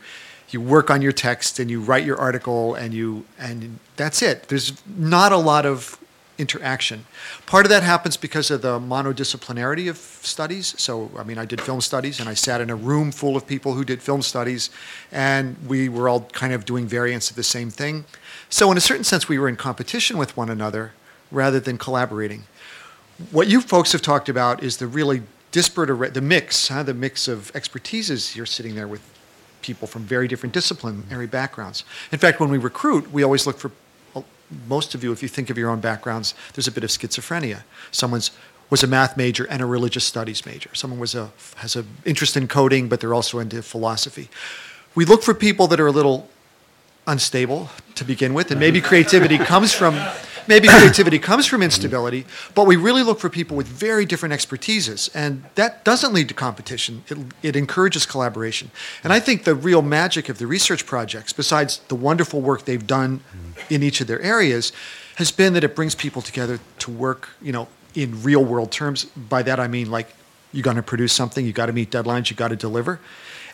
you 0.51 0.61
work 0.61 0.91
on 0.91 1.01
your 1.01 1.13
text 1.13 1.61
and 1.61 1.71
you 1.71 1.81
write 1.81 2.05
your 2.05 2.19
article 2.19 2.75
and 2.75 2.93
you 2.93 3.25
and 3.39 3.79
that's 3.97 4.21
it. 4.21 4.49
There's 4.49 4.73
not 4.87 5.31
a 5.31 5.37
lot 5.37 5.65
of 5.65 5.97
interaction. 6.41 7.07
Part 7.47 7.67
of 7.67 7.71
that 7.71 7.83
happens 7.83 8.17
because 8.17 8.51
of 8.51 8.63
the 8.63 8.81
monodisciplinarity 8.81 9.89
of 9.89 9.99
studies. 9.99 10.75
So, 10.81 11.11
I 11.17 11.23
mean, 11.23 11.39
I 11.39 11.45
did 11.45 11.61
film 11.61 11.81
studies 11.81 12.19
and 12.19 12.29
I 12.29 12.35
sat 12.35 12.61
in 12.61 12.71
a 12.71 12.75
room 12.75 13.13
full 13.13 13.37
of 13.37 13.47
people 13.47 13.75
who 13.75 13.85
did 13.85 14.03
film 14.03 14.23
studies, 14.23 14.71
and 15.13 15.57
we 15.69 15.89
were 15.89 16.09
all 16.09 16.23
kind 16.33 16.53
of 16.53 16.65
doing 16.65 16.87
variants 16.87 17.31
of 17.31 17.37
the 17.37 17.43
same 17.43 17.71
thing. 17.71 18.05
So, 18.49 18.71
in 18.73 18.79
a 18.79 18.81
certain 18.81 19.05
sense, 19.05 19.29
we 19.29 19.39
were 19.39 19.49
in 19.49 19.57
competition 19.57 20.19
with 20.19 20.37
one 20.37 20.51
another 20.51 20.93
rather 21.31 21.61
than 21.61 21.79
collaborating. 21.79 22.45
What 23.31 23.47
you 23.47 23.61
folks 23.61 23.93
have 23.93 24.03
talked 24.03 24.29
about 24.29 24.63
is 24.63 24.79
the 24.79 24.87
really 24.87 25.23
disparate, 25.53 26.15
the 26.15 26.21
mix, 26.21 26.69
huh, 26.69 26.83
the 26.83 26.95
mix 26.95 27.29
of 27.29 27.53
expertises. 27.53 28.35
You're 28.35 28.47
sitting 28.47 28.75
there 28.75 28.89
with 28.89 29.03
people 29.63 29.87
from 29.87 30.03
very 30.05 30.27
different 30.27 30.55
disciplinary 30.55 31.27
backgrounds. 31.27 31.85
In 32.13 32.19
fact, 32.19 32.41
when 32.41 32.51
we 32.51 32.59
recruit, 32.59 33.13
we 33.13 33.23
always 33.23 33.47
look 33.47 33.59
for 33.59 33.71
most 34.69 34.95
of 34.95 35.05
you, 35.05 35.13
if 35.13 35.23
you 35.23 35.29
think 35.29 35.51
of 35.51 35.59
your 35.59 35.71
own 35.71 35.81
backgrounds, 35.81 36.35
there's 36.55 36.69
a 36.69 36.73
bit 36.73 36.85
of 36.85 36.91
schizophrenia. 36.91 37.63
Someone's 37.91 38.31
was 38.71 38.85
a 38.85 38.87
math 38.87 39.17
major 39.17 39.45
and 39.47 39.61
a 39.61 39.67
religious 39.67 40.05
studies 40.05 40.47
major. 40.47 40.73
Someone 40.75 41.01
was 41.01 41.15
a 41.15 41.31
has 41.57 41.77
an 41.77 41.87
interest 42.05 42.37
in 42.37 42.47
coding, 42.47 42.89
but 42.89 43.01
they're 43.01 43.15
also 43.15 43.41
into 43.41 43.63
philosophy. 43.63 44.29
We 44.95 45.05
look 45.05 45.23
for 45.23 45.35
people 45.35 45.67
that 45.69 45.81
are 45.81 45.89
a 45.89 45.93
little 45.93 46.29
unstable 47.07 47.69
to 47.97 48.05
begin 48.05 48.33
with, 48.33 48.51
and 48.51 48.61
maybe 48.61 48.81
creativity 48.91 49.39
comes 49.39 49.73
from 49.73 49.95
maybe 50.47 50.69
creativity 50.69 51.19
comes 51.19 51.47
from 51.47 51.63
instability, 51.63 52.27
but 52.55 52.67
we 52.67 52.77
really 52.77 53.03
look 53.03 53.21
for 53.21 53.29
people 53.29 53.57
with 53.57 53.67
very 53.67 54.05
different 54.05 54.35
expertises, 54.35 55.11
and 55.15 55.45
that 55.55 55.85
doesn't 55.85 56.13
lead 56.13 56.29
to 56.29 56.35
competition. 56.35 57.05
It, 57.09 57.19
it 57.43 57.57
encourages 57.57 58.07
collaboration. 58.07 58.71
And 59.05 59.13
I 59.13 59.21
think 59.21 59.45
the 59.45 59.55
real 59.55 59.83
magic 59.83 60.29
of 60.29 60.39
the 60.39 60.47
research 60.47 60.87
projects, 60.87 61.33
besides 61.33 61.79
the 61.89 61.95
wonderful 61.95 62.41
work 62.41 62.65
they've 62.65 62.87
done 62.87 63.21
in 63.69 63.83
each 63.83 64.01
of 64.01 64.07
their 64.07 64.21
areas, 64.21 64.73
has 65.17 65.31
been 65.31 65.53
that 65.53 65.65
it 65.65 65.77
brings 65.77 65.95
people 65.95 66.23
together 66.23 66.61
to 66.79 66.91
work, 66.91 67.29
you 67.43 67.53
know, 67.53 67.69
in 67.95 68.23
real 68.23 68.45
world 68.45 68.71
terms. 68.73 69.05
By 69.05 69.43
that 69.43 69.61
I 69.61 69.69
mean 69.69 69.91
like 69.91 70.15
you're 70.53 70.63
going 70.63 70.77
to 70.77 70.83
produce 70.83 71.13
something, 71.13 71.45
you 71.47 71.53
got 71.53 71.67
to 71.67 71.73
meet 71.73 71.91
deadlines, 71.91 72.31
you 72.31 72.37
got 72.37 72.49
to 72.49 72.57
deliver. 72.57 73.01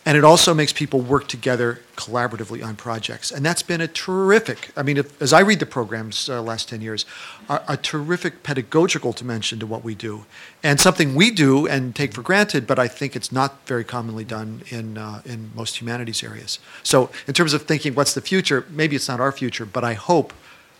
And 0.06 0.16
it 0.16 0.22
also 0.22 0.54
makes 0.54 0.72
people 0.72 1.00
work 1.00 1.26
together 1.26 1.80
collaboratively 1.96 2.64
on 2.64 2.76
projects. 2.76 3.32
And 3.32 3.44
that's 3.44 3.64
been 3.64 3.80
a 3.80 3.88
terrific, 3.88 4.70
I 4.76 4.84
mean, 4.84 4.98
if, 4.98 5.20
as 5.20 5.32
I 5.32 5.40
read 5.40 5.58
the 5.58 5.66
programs 5.66 6.28
uh, 6.28 6.40
last 6.40 6.68
10 6.68 6.80
years, 6.80 7.04
a, 7.48 7.60
a, 7.70 7.76
terrific 7.76 8.44
pedagogical 8.44 9.10
dimension 9.10 9.58
to 9.58 9.66
what 9.66 9.82
we 9.82 9.96
do. 9.96 10.24
And 10.62 10.78
something 10.78 11.16
we 11.16 11.32
do 11.32 11.66
and 11.66 11.92
take 11.94 12.12
for 12.12 12.22
granted, 12.22 12.68
but 12.68 12.78
I 12.78 12.86
think 12.86 13.16
it's 13.16 13.32
not 13.32 13.66
very 13.66 13.82
commonly 13.82 14.22
done 14.24 14.62
in, 14.68 14.96
uh, 14.96 15.22
in 15.24 15.50
most 15.56 15.80
humanities 15.80 16.22
areas. 16.22 16.60
So 16.84 17.10
in 17.26 17.34
terms 17.34 17.52
of 17.52 17.62
thinking 17.62 17.96
what's 17.96 18.14
the 18.14 18.20
future, 18.20 18.64
maybe 18.70 18.94
it's 18.94 19.08
not 19.08 19.18
our 19.18 19.32
future, 19.32 19.66
but 19.66 19.82
I 19.82 19.94
hope, 19.94 20.32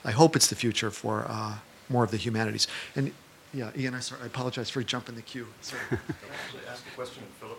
I 0.05 0.13
hope 0.13 0.37
it's 0.37 0.47
the 0.47 0.55
future 0.55 0.93
for 0.93 1.27
uh, 1.29 1.57
more 1.89 2.05
of 2.05 2.13
the 2.13 2.17
humanities. 2.17 2.69
And 2.95 3.13
yeah, 3.53 3.71
Ian, 3.77 3.95
I, 3.95 4.01
sorry, 4.01 4.23
I 4.23 4.27
apologize 4.27 4.71
for 4.71 4.85
jumping 4.85 5.17
the 5.17 5.23
queue. 5.23 5.49
Sorry. 5.63 5.81
ask 6.71 6.87
a 6.87 6.95
question, 6.95 7.25
Philip? 7.41 7.59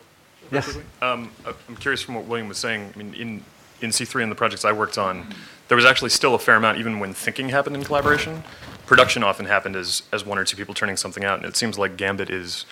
Yes. 0.52 0.78
Um, 1.02 1.32
I'm 1.46 1.76
curious 1.78 2.02
from 2.02 2.16
what 2.16 2.26
William 2.26 2.48
was 2.48 2.58
saying. 2.58 2.92
I 2.94 2.98
mean, 2.98 3.14
in 3.14 3.44
in 3.82 3.92
C3 3.92 4.24
and 4.24 4.32
the 4.32 4.36
projects 4.36 4.66
I 4.66 4.72
worked 4.72 4.98
on, 4.98 5.28
there 5.68 5.76
was 5.76 5.86
actually 5.86 6.10
still 6.10 6.34
a 6.34 6.40
fair 6.40 6.56
amount, 6.56 6.80
even 6.80 7.00
when 7.00 7.14
thinking 7.14 7.50
happened 7.50 7.76
in 7.76 7.84
collaboration. 7.84 8.44
Production 8.88 9.24
often 9.24 9.46
happened 9.46 9.76
as 9.76 10.04
as 10.12 10.26
one 10.26 10.38
or 10.38 10.46
two 10.46 10.58
people 10.58 10.74
turning 10.74 10.98
something 10.98 11.24
out, 11.24 11.38
and 11.38 11.46
it 11.46 11.56
seems 11.56 11.78
like 11.78 11.98
Gambit 11.98 12.30
is 12.30 12.66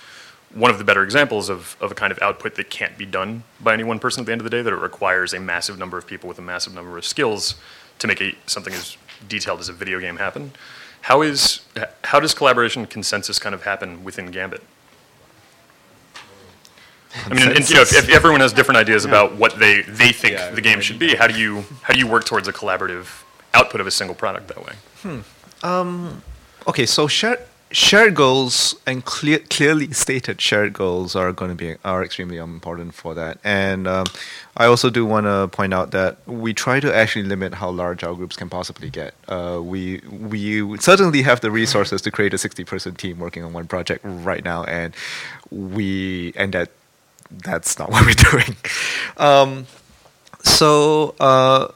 one 0.54 0.72
of 0.72 0.78
the 0.78 0.84
better 0.84 1.04
examples 1.04 1.50
of, 1.50 1.76
of 1.82 1.92
a 1.92 1.96
kind 1.96 2.12
of 2.12 2.22
output 2.22 2.56
that 2.56 2.70
can't 2.70 2.98
be 2.98 3.06
done 3.06 3.44
by 3.60 3.74
any 3.74 3.84
one 3.84 4.00
person 4.00 4.22
at 4.22 4.26
the 4.26 4.32
end 4.32 4.40
of 4.40 4.46
the 4.46 4.50
day, 4.50 4.62
that 4.62 4.72
it 4.72 4.78
requires 4.78 5.34
a 5.34 5.40
massive 5.40 5.78
number 5.78 5.98
of 5.98 6.08
people 6.08 6.30
with 6.30 6.40
a 6.40 6.42
massive 6.42 6.74
number 6.74 6.98
of 6.98 7.04
skills 7.06 7.56
to 8.00 8.08
make 8.08 8.22
a, 8.22 8.34
something 8.46 8.74
as 8.74 8.96
detailed 9.28 9.60
as 9.60 9.68
a 9.68 9.74
video 9.74 10.00
game 10.00 10.18
happen. 10.18 10.52
How 11.02 11.22
is 11.22 11.62
how 12.04 12.20
does 12.20 12.34
collaboration 12.34 12.88
consensus 12.88 13.38
kind 13.38 13.54
of 13.54 13.64
happen 13.64 14.04
within 14.04 14.32
Gambit? 14.32 14.64
I 17.26 17.34
mean, 17.34 17.48
and, 17.56 17.70
you 17.70 17.76
know, 17.76 17.82
if, 17.82 17.94
if, 17.94 18.10
everyone 18.10 18.42
has 18.42 18.54
different 18.54 18.78
ideas 18.78 19.06
yeah. 19.06 19.12
about 19.12 19.36
what 19.36 19.58
they, 19.60 19.82
they 19.84 20.12
think 20.12 20.34
yeah, 20.34 20.52
the 20.52 20.62
game 20.62 20.82
should 20.82 21.00
be, 21.00 21.16
how 21.16 21.28
do 21.28 21.40
you 21.40 21.64
how 21.82 21.94
do 21.94 22.00
you 22.00 22.08
work 22.08 22.26
towards 22.26 22.48
a 22.48 22.54
collaborative 22.54 23.24
output 23.54 23.82
of 23.82 23.88
a 23.88 23.92
single 23.92 24.16
product 24.16 24.48
that 24.50 24.66
way? 24.66 24.74
Hmm. 25.02 25.20
Um, 25.64 26.24
okay, 26.68 26.86
so 26.86 27.08
shared 27.08 27.40
shared 27.72 28.16
goals 28.16 28.76
and 28.86 29.04
clear, 29.04 29.40
clearly 29.50 29.92
stated 29.92 30.40
shared 30.40 30.72
goals 30.72 31.14
are 31.16 31.34
going 31.34 31.50
to 31.50 31.56
be 31.56 31.76
are 31.84 32.04
extremely 32.04 32.38
important 32.38 32.94
for 32.94 33.14
that. 33.16 33.38
And 33.44 33.88
um, 33.88 34.06
I 34.56 34.66
also 34.66 34.90
do 34.90 35.06
want 35.06 35.26
to 35.26 35.50
point 35.52 35.74
out 35.74 35.92
that 35.92 36.18
we 36.28 36.54
try 36.54 36.80
to 36.80 36.96
actually 36.96 37.24
limit 37.26 37.56
how 37.56 37.70
large 37.70 38.04
our 38.04 38.14
groups 38.14 38.36
can 38.36 38.50
possibly 38.50 38.90
get. 38.90 39.14
Uh, 39.28 39.60
we 39.62 40.02
we 40.10 40.78
certainly 40.78 41.22
have 41.24 41.42
the 41.42 41.52
resources 41.52 42.02
to 42.04 42.12
create 42.12 42.34
a 42.34 42.38
sixty 42.38 42.64
person 42.64 42.96
team 42.96 43.20
working 43.20 43.44
on 43.44 43.52
one 43.54 43.68
project 43.68 44.02
right 44.04 44.44
now, 44.44 44.64
and 44.66 44.94
we 45.50 46.34
and 46.36 46.54
that 46.54 46.70
that's 47.44 47.78
not 47.80 47.92
what 47.92 48.06
we're 48.06 48.14
doing. 48.32 48.56
Um, 49.18 49.68
so 50.44 51.16
uh, 51.20 51.70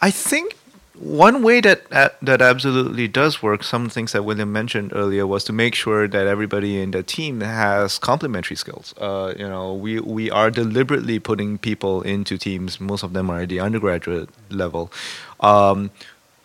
I 0.00 0.10
think 0.10 0.56
one 0.94 1.42
way 1.42 1.60
that 1.60 1.82
uh, 1.92 2.08
that 2.22 2.40
absolutely 2.40 3.08
does 3.08 3.42
work, 3.42 3.64
some 3.64 3.88
things 3.88 4.12
that 4.12 4.22
William 4.24 4.52
mentioned 4.52 4.92
earlier, 4.94 5.26
was 5.26 5.44
to 5.44 5.52
make 5.52 5.74
sure 5.74 6.06
that 6.08 6.26
everybody 6.26 6.80
in 6.80 6.92
the 6.92 7.02
team 7.02 7.40
has 7.40 7.98
complementary 7.98 8.56
skills. 8.56 8.94
Uh, 8.98 9.34
you 9.36 9.46
know, 9.46 9.74
we 9.74 10.00
we 10.00 10.30
are 10.30 10.50
deliberately 10.50 11.18
putting 11.18 11.58
people 11.58 12.02
into 12.02 12.38
teams. 12.38 12.80
Most 12.80 13.02
of 13.02 13.12
them 13.12 13.28
are 13.28 13.40
at 13.40 13.48
the 13.48 13.60
undergraduate 13.60 14.30
level, 14.50 14.92
um, 15.40 15.90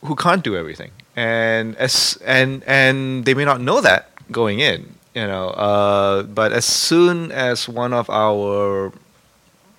who 0.04 0.16
can't 0.16 0.44
do 0.44 0.58
everything, 0.58 0.92
and 1.16 1.76
as 1.78 2.18
and 2.26 2.64
and 2.66 3.26
they 3.26 3.34
may 3.34 3.46
not 3.46 3.62
know 3.62 3.82
that 3.82 4.10
going 4.32 4.60
in 4.60 4.99
you 5.20 5.28
know 5.28 5.48
uh, 5.68 6.24
but 6.24 6.52
as 6.52 6.66
soon 6.66 7.32
as 7.32 7.68
one 7.68 7.94
of 7.94 8.10
our 8.10 8.92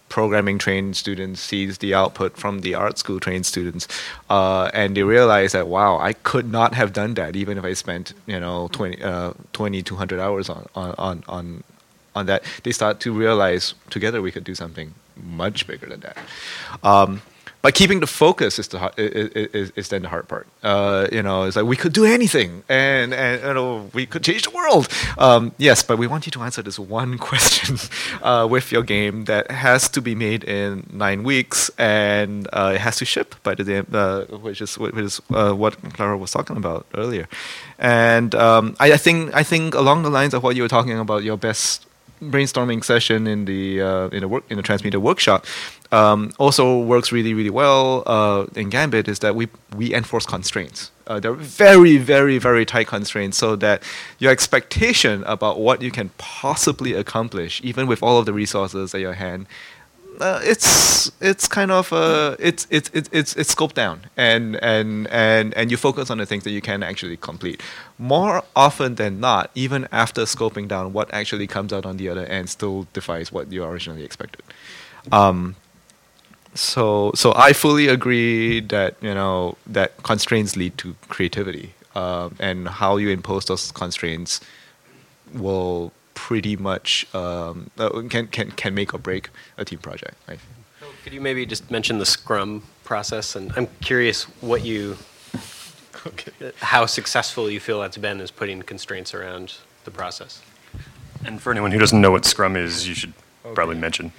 programming 0.09 0.59
trained 0.59 0.97
students 0.97 1.41
sees 1.41 1.79
the 1.79 1.95
output 1.95 2.37
from 2.37 2.61
the 2.61 2.75
art 2.75 2.99
school 2.99 3.21
trained 3.21 3.47
students 3.47 3.87
uh, 4.29 4.69
and 4.75 4.97
they 4.97 5.03
realize 5.03 5.53
that 5.53 5.67
wow 5.69 5.99
i 5.99 6.13
could 6.31 6.51
not 6.51 6.75
have 6.75 6.93
done 6.93 7.15
that 7.15 7.37
even 7.37 7.57
if 7.57 7.65
i 7.65 7.73
spent 7.73 8.13
you 8.27 8.41
know 8.41 8.69
20 8.73 9.03
uh, 9.03 9.33
20 9.53 9.83
200 9.83 10.21
hours 10.21 10.49
on, 10.49 10.67
on 10.75 11.25
on 11.29 11.65
on 12.15 12.27
that 12.27 12.43
they 12.65 12.73
start 12.73 13.01
to 13.01 13.13
realize 13.13 13.75
together 13.89 14.21
we 14.21 14.33
could 14.33 14.45
do 14.45 14.55
something 14.55 14.95
much 15.23 15.67
bigger 15.67 15.87
than 15.87 16.01
that. 16.01 16.17
Um, 16.83 17.23
but 17.63 17.75
keeping 17.75 18.01
the 18.01 18.07
focus 18.07 18.59
is 18.59 18.69
the 18.69 18.93
is, 18.97 19.71
is 19.77 19.89
then 19.89 20.03
the 20.03 20.09
hard 20.09 20.29
part. 20.29 20.47
Uh, 20.63 21.09
you 21.13 21.23
know, 21.23 21.45
it's 21.45 21.57
like 21.57 21.67
we 21.67 21.77
could 21.77 21.93
do 21.93 22.05
anything, 22.07 22.63
and 22.69 23.13
and 23.13 23.43
you 23.43 23.55
know, 23.55 23.91
we 23.93 24.07
could 24.07 24.25
change 24.25 24.43
the 24.43 24.51
world. 24.51 24.89
Um, 25.19 25.53
yes, 25.59 25.83
but 25.83 25.99
we 25.99 26.07
want 26.07 26.27
you 26.27 26.33
to 26.33 26.41
answer 26.43 26.63
this 26.63 26.79
one 26.79 27.19
question 27.31 27.77
uh, 28.23 28.47
with 28.51 28.73
your 28.73 28.83
game 28.83 29.25
that 29.25 29.51
has 29.51 29.89
to 29.91 30.01
be 30.01 30.15
made 30.15 30.43
in 30.45 30.89
nine 30.93 31.23
weeks, 31.23 31.71
and 31.79 32.49
uh, 32.53 32.73
it 32.75 32.81
has 32.81 32.97
to 32.97 33.05
ship 33.05 33.35
by 33.43 33.55
the 33.55 33.65
day, 33.65 33.83
uh, 33.93 34.25
which 34.39 34.63
is 34.63 34.79
which 34.79 34.95
is 34.97 35.21
uh, 35.31 35.53
what 35.53 35.77
Clara 35.93 36.17
was 36.17 36.31
talking 36.31 36.57
about 36.57 36.87
earlier. 36.95 37.29
And 37.79 38.35
um, 38.35 38.75
I, 38.81 38.93
I 38.93 38.97
think 38.97 39.35
I 39.35 39.43
think 39.43 39.75
along 39.75 40.03
the 40.03 40.11
lines 40.11 40.33
of 40.33 40.43
what 40.43 40.57
you 40.57 40.63
were 40.63 40.69
talking 40.69 40.99
about, 40.99 41.25
your 41.25 41.37
best 41.37 41.87
brainstorming 42.23 42.85
session 42.85 43.27
in 43.27 43.47
the 43.47 43.81
uh, 43.81 44.09
in 44.09 44.21
the 44.21 44.29
work 44.29 44.45
in 44.51 44.57
the 44.57 44.63
transmedia 44.63 45.01
workshop 45.01 45.47
um, 45.93 46.33
also 46.39 46.79
works 46.79 47.13
really 47.13 47.35
really 47.35 47.51
well 47.51 48.03
uh, 48.07 48.47
in 48.55 48.69
Gambit 48.69 49.09
is 49.09 49.21
that 49.21 49.35
we 49.35 49.49
we 49.77 49.95
enforce 49.95 50.27
constraints. 50.27 50.91
Uh, 51.07 51.19
they're 51.19 51.33
very 51.33 51.97
very 51.97 52.39
very 52.39 52.65
tight 52.65 52.87
constraints 52.87 53.39
so 53.39 53.57
that 53.57 53.83
your 54.19 54.31
expectation 54.31 55.25
about 55.25 55.61
what 55.61 55.83
you 55.83 55.91
can 55.91 56.11
possibly 56.19 56.93
accomplish, 56.93 57.61
even 57.65 57.87
with 57.87 58.03
all 58.03 58.19
of 58.19 58.27
the 58.27 58.33
resources 58.33 58.95
at 58.95 59.01
your 59.01 59.15
hand, 59.15 59.47
uh, 60.21 60.41
it's 60.43 61.11
it's 61.21 61.49
kind 61.49 61.71
of 61.71 61.93
uh, 61.93 62.37
it's 62.39 62.67
it's 62.71 62.91
it's 62.93 63.09
it's 63.13 63.35
it's 63.37 63.55
scoped 63.55 63.75
down 63.75 64.03
and 64.17 64.57
and 64.57 65.07
and 65.09 65.55
and 65.55 65.71
you 65.71 65.77
focus 65.77 66.11
on 66.11 66.19
the 66.19 66.27
things 66.27 66.45
that 66.45 66.51
you 66.51 66.61
can 66.61 66.83
actually 66.83 67.17
complete. 67.17 67.63
More 67.99 68.43
often 68.55 68.97
than 68.97 69.21
not, 69.21 69.51
even 69.55 69.89
after 69.93 70.23
scoping 70.23 70.69
down, 70.69 70.93
what 70.93 71.13
actually 71.13 71.47
comes 71.47 71.73
out 71.73 71.87
on 71.87 71.97
the 71.97 72.09
other 72.09 72.25
end 72.27 72.51
still 72.51 72.87
defies 72.93 73.33
what 73.33 73.51
you 73.53 73.65
originally 73.65 74.05
expected. 74.05 74.43
Um, 75.13 75.57
so 76.55 77.13
so 77.15 77.33
I 77.35 77.53
fully 77.53 77.89
agree 77.89 78.61
that 78.61 78.97
you 79.01 79.15
know 79.15 79.57
that 79.67 80.03
constraints 80.03 80.57
lead 80.57 80.77
to 80.79 80.95
creativity, 81.09 81.75
um, 81.95 82.37
and 82.39 82.69
how 82.69 82.97
you 82.97 83.11
impose 83.11 83.47
those 83.47 83.73
constraints 83.73 84.41
will 85.33 85.93
pretty 86.21 86.55
much 86.55 87.07
um, 87.15 87.71
uh, 87.79 88.03
can 88.11 88.27
can 88.27 88.51
can 88.51 88.75
make 88.75 88.93
or 88.95 88.99
break 88.99 89.31
a 89.57 89.65
team 89.65 89.79
project. 89.79 90.15
Right? 90.29 90.39
Could 91.03 91.15
you 91.15 91.21
maybe 91.21 91.47
just 91.47 91.71
mention 91.71 91.99
the 91.99 92.05
Scrum 92.05 92.63
process? 92.85 93.37
And 93.37 93.53
I'm 93.57 93.69
curious 93.81 94.25
what 94.43 94.63
you, 94.63 94.99
how 96.59 96.85
successful 96.85 97.51
you 97.51 97.59
feel 97.59 97.81
that's 97.81 97.97
been 97.97 98.21
as 98.21 98.31
putting 98.31 98.63
constraints 98.63 99.15
around 99.15 99.55
the 99.85 99.91
process. 99.91 100.43
And 101.25 101.41
for 101.41 101.51
anyone 101.53 101.73
who 101.73 101.79
doesn't 101.79 102.01
know 102.01 102.11
what 102.11 102.27
Scrum 102.27 102.55
is, 102.55 102.87
you 102.87 102.95
should 102.95 103.15
probably 103.55 103.77
mention. 103.77 104.13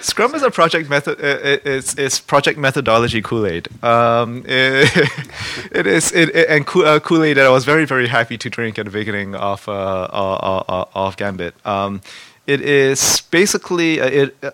Scrum 0.00 0.34
is 0.34 0.42
a 0.42 0.50
project 0.50 0.88
method. 0.88 1.18
It, 1.20 1.62
it's, 1.66 1.94
it's 1.98 2.20
project 2.20 2.58
methodology 2.58 3.20
Kool 3.22 3.46
Aid. 3.46 3.68
Um, 3.84 4.44
it, 4.46 4.90
it 5.72 5.86
is 5.86 6.12
it, 6.12 6.28
it- 6.34 6.48
and 6.48 6.66
Kool- 6.66 6.86
uh, 6.86 7.00
Kool 7.00 7.22
Aid 7.24 7.36
that 7.36 7.46
I 7.46 7.50
was 7.50 7.64
very 7.64 7.84
very 7.84 8.08
happy 8.08 8.38
to 8.38 8.48
drink 8.50 8.78
at 8.78 8.84
the 8.84 8.90
beginning 8.90 9.34
of 9.34 9.68
uh, 9.68 9.72
uh, 9.72 10.84
of 10.94 11.16
Gambit. 11.16 11.54
Um, 11.66 12.00
it 12.46 12.60
is 12.60 13.22
basically 13.30 14.00
uh, 14.00 14.06
it. 14.06 14.36
Uh, 14.42 14.50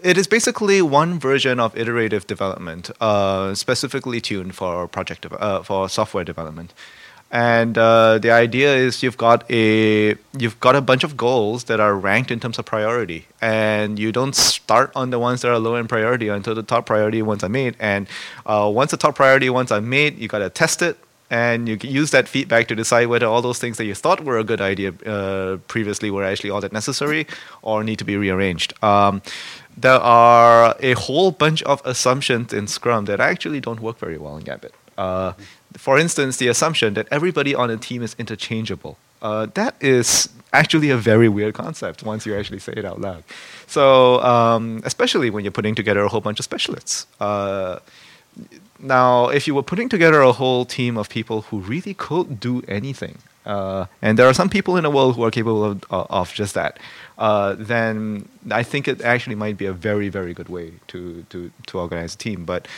it 0.00 0.16
is 0.16 0.28
basically 0.28 0.80
one 0.80 1.18
version 1.18 1.58
of 1.58 1.76
iterative 1.76 2.24
development, 2.28 2.88
uh, 3.00 3.52
specifically 3.56 4.20
tuned 4.20 4.54
for 4.54 4.86
project 4.86 5.26
uh, 5.32 5.62
for 5.64 5.88
software 5.88 6.22
development. 6.24 6.72
And 7.30 7.76
uh, 7.76 8.18
the 8.18 8.30
idea 8.30 8.74
is 8.74 9.02
you've 9.02 9.18
got 9.18 9.44
a 9.50 10.16
you've 10.38 10.58
got 10.60 10.74
a 10.76 10.80
bunch 10.80 11.04
of 11.04 11.14
goals 11.16 11.64
that 11.64 11.78
are 11.78 11.94
ranked 11.94 12.30
in 12.30 12.40
terms 12.40 12.58
of 12.58 12.64
priority, 12.64 13.26
and 13.42 13.98
you 13.98 14.12
don't 14.12 14.34
start 14.34 14.92
on 14.96 15.10
the 15.10 15.18
ones 15.18 15.42
that 15.42 15.50
are 15.50 15.58
low 15.58 15.76
in 15.76 15.88
priority 15.88 16.28
until 16.28 16.54
the 16.54 16.62
top 16.62 16.86
priority 16.86 17.20
ones 17.20 17.44
are 17.44 17.50
made. 17.50 17.76
And 17.78 18.06
uh, 18.46 18.70
once 18.72 18.92
the 18.92 18.96
top 18.96 19.16
priority 19.16 19.50
ones 19.50 19.70
are 19.70 19.82
made, 19.82 20.18
you 20.18 20.26
got 20.26 20.38
to 20.38 20.48
test 20.48 20.80
it, 20.80 20.96
and 21.30 21.68
you 21.68 21.76
use 21.82 22.12
that 22.12 22.28
feedback 22.28 22.66
to 22.68 22.74
decide 22.74 23.08
whether 23.08 23.26
all 23.26 23.42
those 23.42 23.58
things 23.58 23.76
that 23.76 23.84
you 23.84 23.94
thought 23.94 24.24
were 24.24 24.38
a 24.38 24.44
good 24.44 24.62
idea 24.62 24.94
uh, 25.04 25.58
previously 25.68 26.10
were 26.10 26.24
actually 26.24 26.48
all 26.48 26.62
that 26.62 26.72
necessary 26.72 27.26
or 27.60 27.84
need 27.84 27.98
to 27.98 28.06
be 28.06 28.16
rearranged. 28.16 28.72
Um, 28.82 29.20
there 29.76 30.00
are 30.00 30.74
a 30.80 30.94
whole 30.94 31.30
bunch 31.30 31.62
of 31.64 31.82
assumptions 31.84 32.54
in 32.54 32.66
Scrum 32.66 33.04
that 33.04 33.20
actually 33.20 33.60
don't 33.60 33.80
work 33.80 33.98
very 33.98 34.16
well 34.16 34.38
in 34.38 34.44
Gambit. 34.44 34.72
Uh, 34.96 35.34
for 35.78 35.98
instance, 35.98 36.36
the 36.36 36.48
assumption 36.48 36.94
that 36.94 37.06
everybody 37.10 37.54
on 37.54 37.70
a 37.70 37.76
team 37.76 38.02
is 38.02 38.14
interchangeable. 38.18 38.98
Uh, 39.22 39.46
that 39.54 39.74
is 39.80 40.28
actually 40.52 40.90
a 40.90 40.96
very 40.96 41.28
weird 41.28 41.54
concept 41.54 42.02
once 42.02 42.26
you 42.26 42.36
actually 42.36 42.58
say 42.58 42.72
it 42.76 42.84
out 42.84 43.00
loud. 43.00 43.22
So, 43.66 44.20
um, 44.22 44.82
especially 44.84 45.30
when 45.30 45.44
you're 45.44 45.52
putting 45.52 45.74
together 45.74 46.00
a 46.00 46.08
whole 46.08 46.20
bunch 46.20 46.38
of 46.38 46.44
specialists. 46.44 47.06
Uh, 47.20 47.78
now, 48.78 49.28
if 49.28 49.46
you 49.46 49.54
were 49.54 49.62
putting 49.62 49.88
together 49.88 50.20
a 50.20 50.32
whole 50.32 50.64
team 50.64 50.96
of 50.96 51.08
people 51.08 51.42
who 51.42 51.58
really 51.60 51.94
could 51.94 52.38
do 52.38 52.62
anything, 52.68 53.18
uh, 53.44 53.86
and 54.02 54.18
there 54.18 54.28
are 54.28 54.34
some 54.34 54.48
people 54.48 54.76
in 54.76 54.84
the 54.84 54.90
world 54.90 55.16
who 55.16 55.24
are 55.24 55.30
capable 55.30 55.64
of, 55.64 55.84
of 55.90 56.32
just 56.32 56.54
that, 56.54 56.78
uh, 57.18 57.56
then 57.58 58.28
I 58.50 58.62
think 58.62 58.86
it 58.86 59.00
actually 59.00 59.34
might 59.36 59.56
be 59.56 59.66
a 59.66 59.72
very, 59.72 60.08
very 60.08 60.34
good 60.34 60.48
way 60.48 60.74
to, 60.88 61.24
to, 61.30 61.50
to 61.66 61.78
organize 61.78 62.14
a 62.14 62.18
team. 62.18 62.44
But 62.44 62.68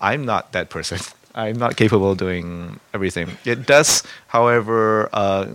I'm 0.00 0.24
not 0.24 0.52
that 0.52 0.70
person. 0.70 0.98
I'm 1.34 1.56
not 1.56 1.76
capable 1.76 2.12
of 2.12 2.18
doing 2.18 2.80
everything. 2.92 3.36
It 3.44 3.66
does, 3.66 4.02
however, 4.28 5.08
uh, 5.12 5.46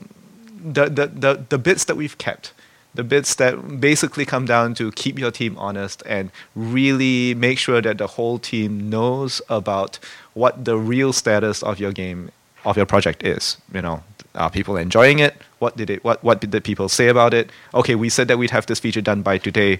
the, 0.64 0.86
the, 0.90 1.08
the, 1.08 1.46
the 1.50 1.58
bits 1.58 1.86
that 1.86 1.96
we've 1.96 2.18
kept, 2.18 2.54
the 2.94 3.04
bits 3.04 3.36
that 3.36 3.80
basically 3.80 4.26
come 4.26 4.46
down 4.46 4.74
to 4.76 4.92
keep 4.94 5.20
your 5.20 5.32
team 5.32 5.58
honest 5.58 6.02
and 6.06 6.32
really 6.56 7.36
make 7.36 7.60
sure 7.60 7.82
that 7.82 7.98
the 7.98 8.08
whole 8.08 8.40
team 8.40 8.90
knows 8.90 9.42
about 9.50 10.00
what 10.34 10.66
the 10.66 10.78
real 10.78 11.12
status 11.12 11.62
of 11.62 11.80
your 11.80 11.92
game, 11.92 12.32
of 12.64 12.78
your 12.78 12.86
project 12.86 13.24
is. 13.24 13.58
You 13.74 13.82
know, 13.82 14.04
are 14.34 14.50
people 14.50 14.78
enjoying 14.78 15.20
it? 15.20 15.36
What 15.60 15.78
did 15.78 15.90
it? 15.90 16.04
What 16.04 16.24
what 16.24 16.42
did 16.42 16.52
the 16.52 16.62
people 16.62 16.90
say 16.90 17.08
about 17.08 17.34
it? 17.34 17.50
Okay, 17.74 17.96
we 17.96 18.10
said 18.10 18.28
that 18.30 18.38
we'd 18.38 18.52
have 18.52 18.66
this 18.66 18.80
feature 18.80 19.02
done 19.02 19.22
by 19.22 19.38
today. 19.38 19.80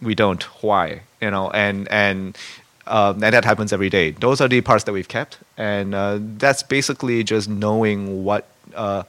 We 0.00 0.14
don't. 0.14 0.42
Why? 0.62 1.02
You 1.20 1.30
know, 1.30 1.50
and 1.50 1.86
and 1.88 2.36
um, 2.86 3.22
and 3.22 3.32
that 3.34 3.44
happens 3.44 3.72
every 3.72 3.90
day. 3.90 4.10
Those 4.12 4.40
are 4.40 4.48
the 4.48 4.60
parts 4.60 4.84
that 4.84 4.92
we've 4.92 5.08
kept, 5.08 5.38
and 5.56 5.94
uh, 5.94 6.18
that's 6.38 6.62
basically 6.62 7.24
just 7.24 7.48
knowing 7.48 8.24
what. 8.24 8.46
Uh, 8.74 9.02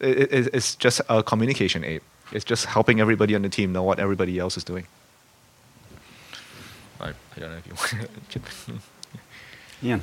it, 0.00 0.32
it- 0.32 0.54
it's 0.54 0.74
just 0.76 1.00
a 1.08 1.22
communication 1.22 1.84
aid. 1.84 2.00
It's 2.32 2.44
just 2.44 2.64
helping 2.66 3.00
everybody 3.00 3.34
on 3.34 3.42
the 3.42 3.48
team 3.48 3.72
know 3.72 3.82
what 3.82 3.98
everybody 3.98 4.38
else 4.38 4.56
is 4.56 4.64
doing. 4.64 4.86
I, 7.00 7.08
I 7.08 7.12
don't 7.40 7.50
know 7.50 7.56
if 7.58 7.66
you 7.66 7.74
want 7.74 7.90
to 7.90 8.20
chip 8.30 8.42
in. 8.68 8.80
Ian. 9.82 10.00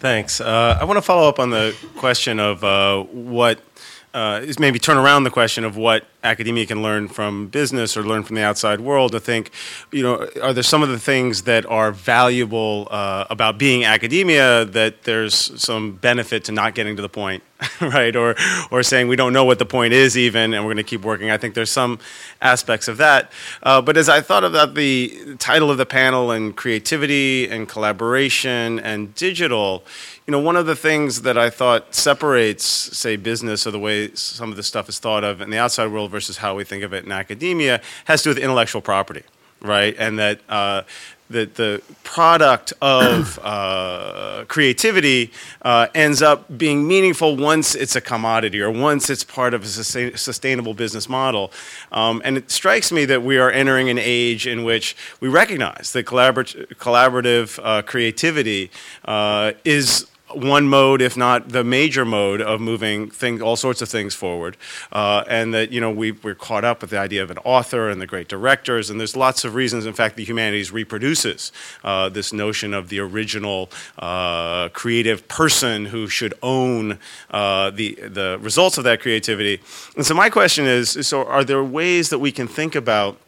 Thanks. 0.00 0.40
Uh, 0.40 0.76
I 0.80 0.84
want 0.84 0.96
to 0.96 1.02
follow 1.02 1.28
up 1.28 1.38
on 1.38 1.50
the 1.50 1.76
question 1.96 2.40
of 2.40 2.64
uh, 2.64 3.02
what 3.04 3.60
uh, 4.14 4.40
is 4.42 4.58
maybe 4.58 4.78
turn 4.78 4.96
around 4.96 5.24
the 5.24 5.30
question 5.30 5.64
of 5.64 5.76
what 5.76 6.04
academia 6.24 6.66
can 6.66 6.82
learn 6.82 7.08
from 7.08 7.48
business 7.48 7.96
or 7.96 8.02
learn 8.02 8.22
from 8.22 8.36
the 8.36 8.42
outside 8.42 8.80
world. 8.80 9.12
To 9.12 9.20
think, 9.20 9.50
you 9.90 10.02
know, 10.02 10.28
are 10.42 10.52
there 10.52 10.62
some 10.62 10.82
of 10.82 10.88
the 10.88 10.98
things 10.98 11.42
that 11.42 11.66
are 11.66 11.92
valuable 11.92 12.88
uh, 12.90 13.26
about 13.30 13.58
being 13.58 13.84
academia 13.84 14.64
that 14.64 15.02
there's 15.04 15.34
some 15.60 15.92
benefit 15.92 16.44
to 16.44 16.52
not 16.52 16.74
getting 16.74 16.96
to 16.96 17.02
the 17.02 17.08
point, 17.08 17.42
right? 17.80 18.14
Or 18.14 18.34
or 18.70 18.82
saying 18.82 19.08
we 19.08 19.16
don't 19.16 19.32
know 19.32 19.44
what 19.44 19.58
the 19.58 19.66
point 19.66 19.92
is 19.92 20.16
even, 20.16 20.54
and 20.54 20.64
we're 20.64 20.74
going 20.74 20.84
to 20.84 20.90
keep 20.90 21.02
working. 21.02 21.30
I 21.30 21.36
think 21.36 21.54
there's 21.54 21.70
some 21.70 21.98
aspects 22.40 22.88
of 22.88 22.96
that. 22.98 23.32
Uh, 23.62 23.80
but 23.80 23.96
as 23.96 24.08
I 24.08 24.20
thought 24.20 24.44
about 24.44 24.74
the 24.74 25.36
title 25.38 25.70
of 25.70 25.78
the 25.78 25.86
panel 25.86 26.30
and 26.30 26.56
creativity 26.56 27.48
and 27.48 27.68
collaboration 27.68 28.78
and 28.80 29.14
digital, 29.14 29.84
you 30.26 30.32
know, 30.32 30.38
one 30.38 30.54
of 30.54 30.66
the 30.66 30.76
things 30.76 31.22
that 31.22 31.36
I 31.36 31.50
thought 31.50 31.94
separates, 31.94 32.64
say, 32.64 33.16
business 33.16 33.66
or 33.66 33.72
the 33.72 33.78
way 33.78 34.14
some 34.14 34.50
of 34.50 34.56
this 34.56 34.68
stuff 34.68 34.88
is 34.88 35.00
thought 35.00 35.24
of 35.24 35.40
in 35.40 35.50
the 35.50 35.58
outside 35.58 35.88
world 35.88 36.11
versus 36.12 36.36
how 36.36 36.54
we 36.54 36.62
think 36.62 36.84
of 36.84 36.92
it 36.92 37.04
in 37.04 37.10
academia 37.10 37.80
has 38.04 38.22
to 38.22 38.28
do 38.28 38.30
with 38.34 38.38
intellectual 38.38 38.80
property, 38.80 39.24
right? 39.60 39.96
And 39.98 40.18
that 40.18 40.40
uh, 40.48 40.82
that 41.32 41.54
the 41.56 41.82
product 42.04 42.72
of 42.80 43.38
uh, 43.42 44.44
creativity 44.48 45.32
uh, 45.62 45.88
ends 45.94 46.22
up 46.22 46.56
being 46.56 46.86
meaningful 46.86 47.36
once 47.36 47.74
it's 47.74 47.96
a 47.96 48.00
commodity 48.00 48.60
or 48.60 48.70
once 48.70 49.10
it's 49.10 49.24
part 49.24 49.54
of 49.54 49.64
a 49.64 49.66
sustain- 49.66 50.16
sustainable 50.16 50.74
business 50.74 51.08
model. 51.08 51.50
Um, 51.90 52.22
and 52.24 52.36
it 52.36 52.50
strikes 52.50 52.92
me 52.92 53.04
that 53.06 53.22
we 53.22 53.38
are 53.38 53.50
entering 53.50 53.88
an 53.88 53.98
age 53.98 54.46
in 54.46 54.64
which 54.64 54.96
we 55.20 55.28
recognize 55.28 55.92
that 55.92 56.06
collabor- 56.06 56.66
collaborative 56.76 57.58
uh, 57.62 57.82
creativity 57.82 58.70
uh, 59.04 59.52
is 59.64 60.06
one 60.34 60.68
mode, 60.68 61.02
if 61.02 61.16
not 61.16 61.50
the 61.50 61.64
major 61.64 62.04
mode, 62.04 62.40
of 62.40 62.60
moving 62.60 63.10
things, 63.10 63.40
all 63.42 63.56
sorts 63.56 63.82
of 63.82 63.88
things 63.88 64.14
forward, 64.14 64.56
uh, 64.92 65.24
and 65.28 65.54
that 65.54 65.70
you 65.70 65.80
know 65.80 65.90
we, 65.90 66.12
we're 66.12 66.34
caught 66.34 66.64
up 66.64 66.80
with 66.80 66.90
the 66.90 66.98
idea 66.98 67.22
of 67.22 67.30
an 67.30 67.38
author 67.44 67.88
and 67.88 68.00
the 68.00 68.06
great 68.06 68.28
directors, 68.28 68.90
and 68.90 68.98
there's 68.98 69.16
lots 69.16 69.44
of 69.44 69.54
reasons. 69.54 69.86
In 69.86 69.92
fact, 69.92 70.16
the 70.16 70.24
humanities 70.24 70.70
reproduces 70.70 71.52
uh, 71.84 72.08
this 72.08 72.32
notion 72.32 72.74
of 72.74 72.88
the 72.88 73.00
original 73.00 73.70
uh, 73.98 74.68
creative 74.70 75.26
person 75.28 75.86
who 75.86 76.08
should 76.08 76.34
own 76.42 76.98
uh, 77.30 77.70
the 77.70 77.94
the 77.94 78.38
results 78.40 78.78
of 78.78 78.84
that 78.84 79.00
creativity. 79.00 79.60
And 79.96 80.06
so 80.06 80.14
my 80.14 80.30
question 80.30 80.66
is: 80.66 81.06
so 81.06 81.24
are 81.24 81.44
there 81.44 81.62
ways 81.62 82.10
that 82.10 82.18
we 82.18 82.32
can 82.32 82.48
think 82.48 82.74
about 82.74 83.18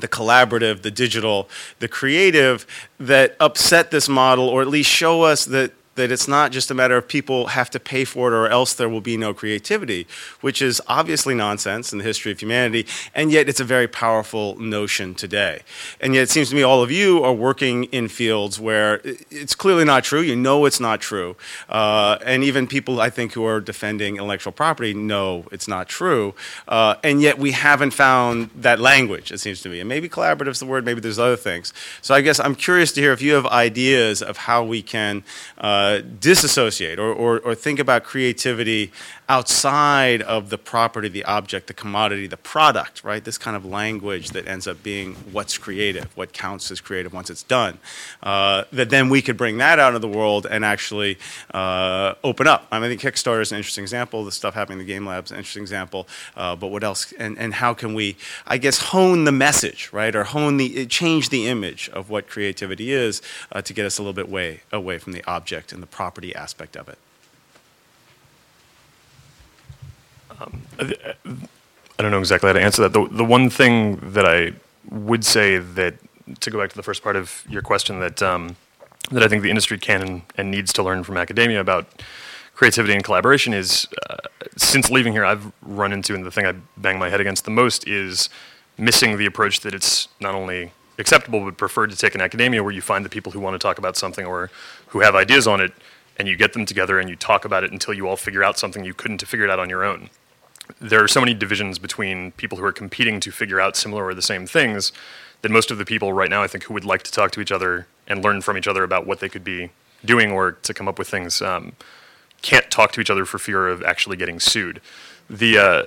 the 0.00 0.08
collaborative, 0.08 0.82
the 0.82 0.90
digital, 0.90 1.48
the 1.78 1.88
creative 1.88 2.66
that 2.98 3.36
upset 3.40 3.90
this 3.90 4.08
model, 4.08 4.48
or 4.48 4.62
at 4.62 4.68
least 4.68 4.90
show 4.90 5.22
us 5.22 5.44
that 5.46 5.72
that 5.96 6.12
it's 6.12 6.28
not 6.28 6.52
just 6.52 6.70
a 6.70 6.74
matter 6.74 6.96
of 6.96 7.08
people 7.08 7.48
have 7.48 7.68
to 7.70 7.80
pay 7.80 8.04
for 8.04 8.28
it 8.28 8.34
or 8.36 8.48
else 8.48 8.72
there 8.74 8.88
will 8.88 9.00
be 9.00 9.16
no 9.16 9.34
creativity, 9.34 10.06
which 10.40 10.62
is 10.62 10.80
obviously 10.86 11.34
nonsense 11.34 11.92
in 11.92 11.98
the 11.98 12.04
history 12.04 12.30
of 12.32 12.40
humanity, 12.40 12.86
and 13.14 13.32
yet 13.32 13.48
it's 13.48 13.60
a 13.60 13.64
very 13.64 13.88
powerful 13.88 14.58
notion 14.58 15.14
today. 15.14 15.60
And 16.00 16.14
yet 16.14 16.22
it 16.22 16.30
seems 16.30 16.50
to 16.50 16.54
me 16.54 16.62
all 16.62 16.82
of 16.82 16.90
you 16.90 17.22
are 17.24 17.32
working 17.32 17.84
in 17.84 18.08
fields 18.08 18.60
where 18.60 19.00
it's 19.30 19.54
clearly 19.54 19.84
not 19.84 20.04
true. 20.04 20.20
You 20.20 20.36
know 20.36 20.64
it's 20.64 20.80
not 20.80 21.00
true. 21.00 21.36
Uh, 21.68 22.18
and 22.24 22.44
even 22.44 22.66
people, 22.66 23.00
I 23.00 23.10
think, 23.10 23.32
who 23.32 23.44
are 23.44 23.60
defending 23.60 24.16
intellectual 24.16 24.52
property 24.52 24.94
know 24.94 25.46
it's 25.50 25.68
not 25.68 25.88
true. 25.88 26.34
Uh, 26.68 26.96
and 27.02 27.20
yet 27.20 27.38
we 27.38 27.52
haven't 27.52 27.92
found 27.92 28.50
that 28.54 28.78
language, 28.80 29.32
it 29.32 29.38
seems 29.38 29.60
to 29.62 29.68
me. 29.68 29.80
And 29.80 29.88
maybe 29.88 30.08
collaborative 30.08 30.48
is 30.48 30.60
the 30.60 30.66
word, 30.66 30.84
maybe 30.84 31.00
there's 31.00 31.18
other 31.18 31.36
things. 31.36 31.72
So 32.02 32.14
I 32.14 32.20
guess 32.20 32.38
I'm 32.38 32.54
curious 32.54 32.92
to 32.92 33.00
hear 33.00 33.12
if 33.12 33.22
you 33.22 33.34
have 33.34 33.46
ideas 33.46 34.22
of 34.22 34.36
how 34.36 34.64
we 34.64 34.82
can 34.82 35.24
uh, 35.58 35.85
Uh, 35.86 36.02
disassociate 36.18 36.98
or, 36.98 37.12
or, 37.12 37.38
or 37.46 37.54
think 37.54 37.78
about 37.78 38.02
creativity 38.02 38.90
outside 39.28 40.22
of 40.22 40.50
the 40.50 40.58
property, 40.58 41.08
the 41.08 41.24
object, 41.24 41.66
the 41.66 41.74
commodity, 41.74 42.26
the 42.28 42.36
product, 42.36 43.02
right? 43.02 43.24
This 43.24 43.38
kind 43.38 43.56
of 43.56 43.64
language 43.64 44.30
that 44.30 44.46
ends 44.46 44.68
up 44.68 44.82
being 44.82 45.14
what's 45.32 45.58
creative, 45.58 46.16
what 46.16 46.32
counts 46.32 46.70
as 46.70 46.80
creative 46.80 47.12
once 47.12 47.28
it's 47.28 47.42
done. 47.42 47.78
Uh, 48.22 48.64
that 48.72 48.90
then 48.90 49.08
we 49.08 49.20
could 49.22 49.36
bring 49.36 49.58
that 49.58 49.78
out 49.78 49.88
into 49.88 49.98
the 49.98 50.08
world 50.08 50.46
and 50.48 50.64
actually 50.64 51.18
uh, 51.52 52.14
open 52.22 52.46
up. 52.46 52.68
I 52.70 52.78
mean, 52.78 52.96
Kickstarter 52.98 53.40
is 53.40 53.50
an 53.50 53.58
interesting 53.58 53.82
example. 53.82 54.24
The 54.24 54.32
stuff 54.32 54.54
happening 54.54 54.80
in 54.80 54.86
the 54.86 54.92
Game 54.92 55.06
Lab 55.06 55.24
is 55.24 55.32
an 55.32 55.38
interesting 55.38 55.62
example. 55.62 56.06
Uh, 56.36 56.54
but 56.54 56.68
what 56.68 56.84
else? 56.84 57.12
And, 57.18 57.36
and 57.38 57.54
how 57.54 57.74
can 57.74 57.94
we, 57.94 58.16
I 58.46 58.58
guess, 58.58 58.78
hone 58.78 59.24
the 59.24 59.32
message, 59.32 59.90
right? 59.92 60.14
Or 60.14 60.24
hone 60.24 60.56
the, 60.56 60.86
change 60.86 61.30
the 61.30 61.48
image 61.48 61.88
of 61.90 62.10
what 62.10 62.28
creativity 62.28 62.92
is 62.92 63.22
uh, 63.50 63.60
to 63.62 63.72
get 63.72 63.86
us 63.86 63.98
a 63.98 64.02
little 64.02 64.12
bit 64.12 64.28
way 64.28 64.60
away 64.72 64.98
from 64.98 65.12
the 65.12 65.24
object 65.24 65.72
and 65.72 65.82
the 65.82 65.86
property 65.86 66.34
aspect 66.34 66.76
of 66.76 66.88
it. 66.88 66.98
Um, 70.40 70.62
I 71.98 72.02
don't 72.02 72.10
know 72.10 72.18
exactly 72.18 72.48
how 72.48 72.52
to 72.52 72.62
answer 72.62 72.82
that. 72.82 72.92
The, 72.92 73.08
the 73.10 73.24
one 73.24 73.48
thing 73.48 73.96
that 74.12 74.26
I 74.26 74.52
would 74.90 75.24
say 75.24 75.58
that, 75.58 75.94
to 76.40 76.50
go 76.50 76.58
back 76.58 76.70
to 76.70 76.76
the 76.76 76.82
first 76.82 77.02
part 77.02 77.16
of 77.16 77.44
your 77.48 77.62
question, 77.62 78.00
that, 78.00 78.22
um, 78.22 78.56
that 79.10 79.22
I 79.22 79.28
think 79.28 79.42
the 79.42 79.50
industry 79.50 79.78
can 79.78 80.22
and, 80.36 80.50
needs 80.50 80.72
to 80.74 80.82
learn 80.82 81.04
from 81.04 81.16
academia 81.16 81.60
about 81.60 81.86
creativity 82.54 82.94
and 82.94 83.04
collaboration 83.04 83.54
is, 83.54 83.88
uh, 84.10 84.16
since 84.56 84.90
leaving 84.90 85.12
here, 85.12 85.24
I've 85.24 85.52
run 85.62 85.92
into, 85.92 86.14
and 86.14 86.24
the 86.24 86.30
thing 86.30 86.46
I 86.46 86.54
bang 86.76 86.98
my 86.98 87.08
head 87.08 87.20
against 87.20 87.44
the 87.44 87.50
most 87.50 87.86
is 87.86 88.28
missing 88.78 89.16
the 89.16 89.26
approach 89.26 89.60
that 89.60 89.74
it's 89.74 90.08
not 90.20 90.34
only 90.34 90.72
acceptable 90.98 91.44
but 91.44 91.56
preferred 91.56 91.90
to 91.90 91.96
take 91.96 92.14
in 92.14 92.20
academia 92.20 92.62
where 92.62 92.72
you 92.72 92.80
find 92.80 93.04
the 93.04 93.08
people 93.08 93.32
who 93.32 93.40
want 93.40 93.54
to 93.54 93.58
talk 93.58 93.78
about 93.78 93.96
something 93.96 94.24
or 94.24 94.50
who 94.88 95.00
have 95.00 95.14
ideas 95.14 95.46
on 95.46 95.60
it 95.60 95.72
and 96.18 96.26
you 96.26 96.36
get 96.36 96.54
them 96.54 96.64
together 96.64 96.98
and 96.98 97.10
you 97.10 97.16
talk 97.16 97.44
about 97.44 97.64
it 97.64 97.72
until 97.72 97.92
you 97.92 98.08
all 98.08 98.16
figure 98.16 98.42
out 98.42 98.58
something 98.58 98.84
you 98.84 98.94
couldn't 98.94 99.20
have 99.20 99.28
figured 99.28 99.50
out 99.50 99.58
on 99.58 99.68
your 99.68 99.84
own 99.84 100.08
there 100.80 101.02
are 101.02 101.08
so 101.08 101.20
many 101.20 101.34
divisions 101.34 101.78
between 101.78 102.32
people 102.32 102.58
who 102.58 102.64
are 102.64 102.72
competing 102.72 103.20
to 103.20 103.30
figure 103.30 103.60
out 103.60 103.76
similar 103.76 104.04
or 104.04 104.14
the 104.14 104.22
same 104.22 104.46
things 104.46 104.92
that 105.42 105.50
most 105.50 105.70
of 105.70 105.78
the 105.78 105.84
people 105.84 106.12
right 106.12 106.30
now, 106.30 106.42
I 106.42 106.46
think, 106.46 106.64
who 106.64 106.74
would 106.74 106.84
like 106.84 107.02
to 107.04 107.12
talk 107.12 107.30
to 107.32 107.40
each 107.40 107.52
other 107.52 107.86
and 108.06 108.22
learn 108.22 108.40
from 108.40 108.56
each 108.56 108.66
other 108.66 108.84
about 108.84 109.06
what 109.06 109.20
they 109.20 109.28
could 109.28 109.44
be 109.44 109.70
doing 110.04 110.30
or 110.30 110.52
to 110.52 110.74
come 110.74 110.88
up 110.88 110.98
with 110.98 111.08
things 111.08 111.42
um, 111.42 111.72
can't 112.42 112.70
talk 112.70 112.92
to 112.92 113.00
each 113.00 113.10
other 113.10 113.24
for 113.24 113.38
fear 113.38 113.68
of 113.68 113.82
actually 113.82 114.16
getting 114.16 114.38
sued. 114.38 114.80
The 115.28 115.58
uh, 115.58 115.82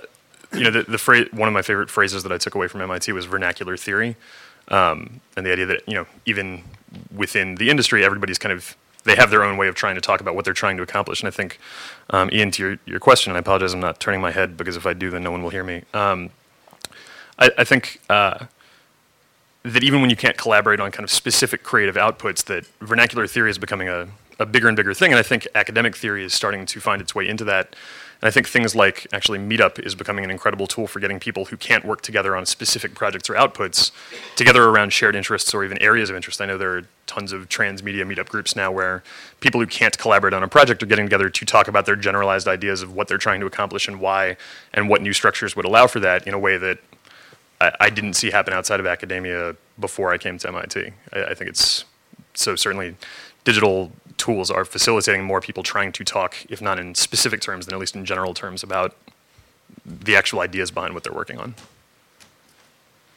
you 0.52 0.64
know 0.64 0.70
the, 0.70 0.82
the 0.82 0.98
phrase 0.98 1.28
one 1.32 1.48
of 1.48 1.54
my 1.54 1.62
favorite 1.62 1.90
phrases 1.90 2.22
that 2.22 2.32
I 2.32 2.38
took 2.38 2.54
away 2.54 2.68
from 2.68 2.80
MIT 2.80 3.12
was 3.12 3.24
vernacular 3.24 3.76
theory, 3.76 4.16
um, 4.68 5.20
and 5.36 5.46
the 5.46 5.52
idea 5.52 5.66
that 5.66 5.88
you 5.88 5.94
know 5.94 6.06
even 6.26 6.64
within 7.14 7.54
the 7.54 7.70
industry, 7.70 8.04
everybody's 8.04 8.38
kind 8.38 8.52
of 8.52 8.76
they 9.04 9.16
have 9.16 9.30
their 9.30 9.42
own 9.42 9.56
way 9.56 9.68
of 9.68 9.74
trying 9.74 9.94
to 9.94 10.00
talk 10.00 10.20
about 10.20 10.34
what 10.34 10.44
they're 10.44 10.54
trying 10.54 10.76
to 10.76 10.82
accomplish. 10.82 11.20
And 11.20 11.28
I 11.28 11.30
think, 11.30 11.58
um, 12.10 12.30
Ian, 12.32 12.50
to 12.52 12.62
your, 12.62 12.78
your 12.86 13.00
question, 13.00 13.30
and 13.30 13.36
I 13.36 13.40
apologize, 13.40 13.72
I'm 13.72 13.80
not 13.80 14.00
turning 14.00 14.20
my 14.20 14.30
head 14.30 14.56
because 14.56 14.76
if 14.76 14.86
I 14.86 14.92
do, 14.92 15.10
then 15.10 15.22
no 15.22 15.30
one 15.30 15.42
will 15.42 15.50
hear 15.50 15.64
me. 15.64 15.84
Um, 15.94 16.30
I, 17.38 17.50
I, 17.58 17.64
think 17.64 18.00
uh, 18.10 18.46
that 19.62 19.82
even 19.82 20.00
when 20.00 20.10
you 20.10 20.16
can't 20.16 20.36
collaborate 20.36 20.80
on 20.80 20.90
kind 20.90 21.04
of 21.04 21.10
specific 21.10 21.62
creative 21.62 21.96
outputs, 21.96 22.44
that 22.44 22.66
vernacular 22.80 23.26
theory 23.26 23.50
is 23.50 23.58
becoming 23.58 23.88
a, 23.88 24.08
a 24.38 24.46
bigger 24.46 24.68
and 24.68 24.76
bigger 24.76 24.92
thing. 24.92 25.12
And 25.12 25.18
I 25.18 25.22
think 25.22 25.48
academic 25.54 25.96
theory 25.96 26.24
is 26.24 26.34
starting 26.34 26.66
to 26.66 26.80
find 26.80 27.00
its 27.00 27.14
way 27.14 27.26
into 27.26 27.44
that. 27.44 27.74
And 28.20 28.28
I 28.28 28.30
think 28.30 28.48
things 28.48 28.74
like 28.74 29.06
actually 29.12 29.38
Meetup 29.38 29.78
is 29.84 29.94
becoming 29.94 30.24
an 30.24 30.30
incredible 30.30 30.66
tool 30.66 30.86
for 30.86 31.00
getting 31.00 31.18
people 31.18 31.46
who 31.46 31.56
can't 31.56 31.84
work 31.84 32.02
together 32.02 32.36
on 32.36 32.44
specific 32.44 32.94
projects 32.94 33.30
or 33.30 33.34
outputs 33.34 33.92
together 34.36 34.64
around 34.64 34.92
shared 34.92 35.16
interests 35.16 35.54
or 35.54 35.64
even 35.64 35.80
areas 35.80 36.10
of 36.10 36.16
interest. 36.16 36.40
I 36.40 36.46
know 36.46 36.58
there 36.58 36.76
are 36.76 36.82
tons 37.06 37.32
of 37.32 37.48
transmedia 37.48 38.04
meetup 38.04 38.28
groups 38.28 38.54
now 38.54 38.70
where 38.70 39.02
people 39.40 39.60
who 39.60 39.66
can't 39.66 39.96
collaborate 39.96 40.34
on 40.34 40.42
a 40.42 40.48
project 40.48 40.82
are 40.82 40.86
getting 40.86 41.06
together 41.06 41.30
to 41.30 41.44
talk 41.46 41.66
about 41.66 41.86
their 41.86 41.96
generalized 41.96 42.46
ideas 42.46 42.82
of 42.82 42.94
what 42.94 43.08
they're 43.08 43.18
trying 43.18 43.40
to 43.40 43.46
accomplish 43.46 43.88
and 43.88 44.00
why 44.00 44.36
and 44.74 44.88
what 44.88 45.00
new 45.00 45.12
structures 45.12 45.56
would 45.56 45.64
allow 45.64 45.86
for 45.86 46.00
that 46.00 46.26
in 46.26 46.34
a 46.34 46.38
way 46.38 46.58
that 46.58 46.78
I, 47.60 47.72
I 47.80 47.90
didn't 47.90 48.14
see 48.14 48.30
happen 48.30 48.52
outside 48.52 48.80
of 48.80 48.86
academia 48.86 49.56
before 49.78 50.12
I 50.12 50.18
came 50.18 50.36
to 50.38 50.48
MIT. 50.48 50.92
I, 51.12 51.24
I 51.24 51.34
think 51.34 51.50
it's 51.50 51.84
so 52.34 52.54
certainly 52.54 52.96
digital 53.44 53.92
tools 54.16 54.50
are 54.50 54.64
facilitating 54.64 55.24
more 55.24 55.40
people 55.40 55.62
trying 55.62 55.92
to 55.92 56.04
talk, 56.04 56.36
if 56.48 56.60
not 56.60 56.78
in 56.78 56.94
specific 56.94 57.40
terms, 57.40 57.66
then 57.66 57.74
at 57.74 57.80
least 57.80 57.94
in 57.94 58.04
general 58.04 58.34
terms, 58.34 58.62
about 58.62 58.94
the 59.86 60.14
actual 60.14 60.40
ideas 60.40 60.70
behind 60.70 60.94
what 60.94 61.04
they're 61.04 61.12
working 61.12 61.38
on. 61.38 61.54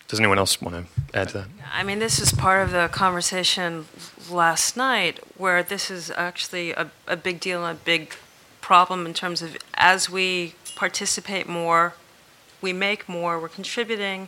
Does 0.08 0.20
anyone 0.20 0.38
else 0.38 0.62
want 0.62 0.76
to 0.76 1.18
add 1.18 1.30
to 1.30 1.40
that? 1.40 1.48
I 1.74 1.84
mean, 1.84 2.00
this 2.00 2.20
is 2.20 2.32
part 2.32 2.64
of 2.64 2.72
the 2.72 2.88
conversation 2.92 3.86
last 4.30 4.78
night 4.78 5.20
where 5.38 5.64
this 5.64 5.90
is 5.90 6.12
actually 6.12 6.72
a, 6.72 6.92
a 7.08 7.18
big 7.18 7.40
deal 7.40 7.66
and 7.66 7.78
a 7.78 7.82
big 7.82 8.14
problem 8.62 9.06
in 9.06 9.14
terms 9.14 9.42
of 9.42 9.58
as 9.74 10.10
we 10.10 10.56
participate 10.76 11.50
more, 11.50 11.96
we 12.62 12.74
make 12.74 13.10
more, 13.10 13.40
we're 13.40 13.50
contributing. 13.50 14.28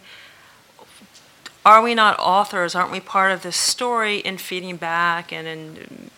Are 1.65 1.81
we 1.81 1.95
not 1.95 2.17
authors? 2.19 2.75
Aren't 2.75 2.91
we 2.91 2.99
part 2.99 3.31
of 3.31 3.41
this 3.41 3.57
story 3.57 4.19
in 4.19 4.37
feeding 4.37 4.77
back 4.77 5.33
and 5.33 5.47
in 5.47 6.11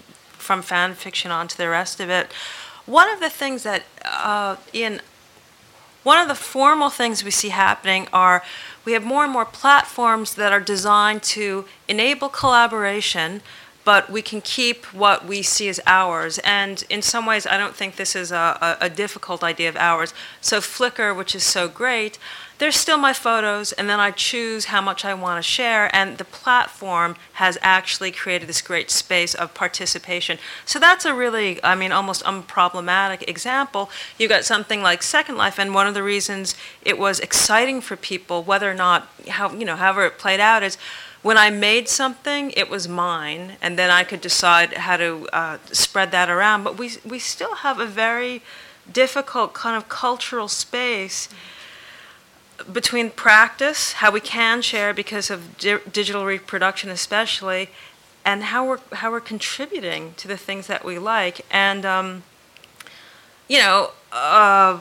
from 0.48 0.62
fan 0.62 0.94
fiction 0.94 1.30
on 1.30 1.48
to 1.50 1.58
the 1.58 1.68
rest 1.68 2.00
of 2.00 2.10
it. 2.10 2.32
One 2.86 3.10
of 3.10 3.20
the 3.20 3.30
things 3.30 3.64
that 3.64 3.84
uh, 4.06 4.56
in 4.72 5.02
one 6.04 6.20
of 6.20 6.30
the 6.30 6.36
formal 6.36 6.90
things 6.90 7.22
we 7.22 7.32
see 7.32 7.50
happening 7.50 8.08
are 8.14 8.42
we 8.86 8.94
have 8.94 9.04
more 9.04 9.26
and 9.26 9.34
more 9.34 9.44
platforms 9.44 10.36
that 10.36 10.54
are 10.54 10.62
designed 10.62 11.22
to 11.24 11.66
enable 11.90 12.30
collaboration, 12.30 13.42
but 13.84 14.10
we 14.10 14.22
can 14.22 14.40
keep 14.40 14.86
what 14.94 15.26
we 15.26 15.42
see 15.42 15.68
as 15.68 15.82
ours. 15.86 16.40
And 16.46 16.86
in 16.90 17.02
some 17.02 17.26
ways, 17.26 17.46
I 17.46 17.58
don't 17.58 17.76
think 17.76 17.98
this 17.98 18.16
is 18.16 18.32
a, 18.32 18.78
a, 18.80 18.86
a 18.86 18.90
difficult 18.90 19.44
idea 19.44 19.68
of 19.68 19.76
ours. 19.76 20.14
So 20.40 20.60
Flickr, 20.60 21.14
which 21.14 21.36
is 21.36 21.44
so 21.44 21.68
great, 21.68 22.18
there's 22.60 22.76
still 22.76 22.98
my 22.98 23.14
photos, 23.14 23.72
and 23.72 23.88
then 23.88 24.00
I 24.00 24.10
choose 24.10 24.66
how 24.66 24.82
much 24.82 25.06
I 25.06 25.14
want 25.14 25.38
to 25.38 25.48
share, 25.48 25.96
and 25.96 26.18
the 26.18 26.26
platform 26.26 27.16
has 27.34 27.58
actually 27.62 28.12
created 28.12 28.50
this 28.50 28.62
great 28.62 28.90
space 28.90 29.36
of 29.36 29.54
participation. 29.54 30.40
So 30.66 30.80
that's 30.80 31.06
a 31.06 31.14
really, 31.14 31.64
I 31.64 31.76
mean, 31.76 31.92
almost 31.92 32.24
unproblematic 32.24 33.28
example. 33.30 33.92
You 34.18 34.28
got 34.28 34.44
something 34.44 34.82
like 34.82 35.04
Second 35.04 35.38
Life, 35.38 35.60
and 35.60 35.74
one 35.74 35.86
of 35.86 35.94
the 35.94 36.02
reasons 36.02 36.56
it 36.84 36.98
was 36.98 37.20
exciting 37.20 37.80
for 37.80 37.96
people, 37.96 38.42
whether 38.42 38.70
or 38.72 38.76
not, 38.76 39.08
how, 39.28 39.54
you 39.54 39.66
know, 39.66 39.76
however 39.76 40.06
it 40.06 40.18
played 40.18 40.40
out, 40.40 40.64
is 40.64 40.78
when 41.22 41.38
I 41.38 41.52
made 41.52 41.88
something, 41.88 42.52
it 42.52 42.70
was 42.70 42.88
mine, 42.88 43.58
and 43.62 43.78
then 43.78 43.92
I 43.92 44.04
could 44.04 44.22
decide 44.22 44.74
how 44.74 44.98
to 44.98 45.28
uh, 45.32 45.58
spread 45.72 46.10
that 46.12 46.30
around. 46.30 46.64
But 46.64 46.80
we, 46.80 46.92
we 47.06 47.20
still 47.20 47.56
have 47.56 47.80
a 47.80 47.86
very 47.86 48.42
difficult 48.92 49.54
kind 49.54 49.78
of 49.78 49.90
cultural 49.90 50.48
space. 50.48 51.28
Mm-hmm 51.28 51.54
between 52.72 53.10
practice, 53.10 53.94
how 53.94 54.12
we 54.12 54.20
can 54.20 54.62
share 54.62 54.94
because 54.94 55.30
of 55.30 55.58
di- 55.58 55.80
digital 55.92 56.26
reproduction, 56.26 56.90
especially, 56.90 57.70
and 58.26 58.44
how 58.44 58.68
we're 58.68 58.80
how 58.94 59.12
we're 59.12 59.22
contributing 59.22 60.14
to 60.18 60.28
the 60.28 60.38
things 60.38 60.68
that 60.68 60.84
we 60.84 60.98
like, 61.00 61.46
and 61.52 61.86
um, 61.86 62.24
you 63.48 63.60
know. 63.60 63.92
Uh, 64.12 64.80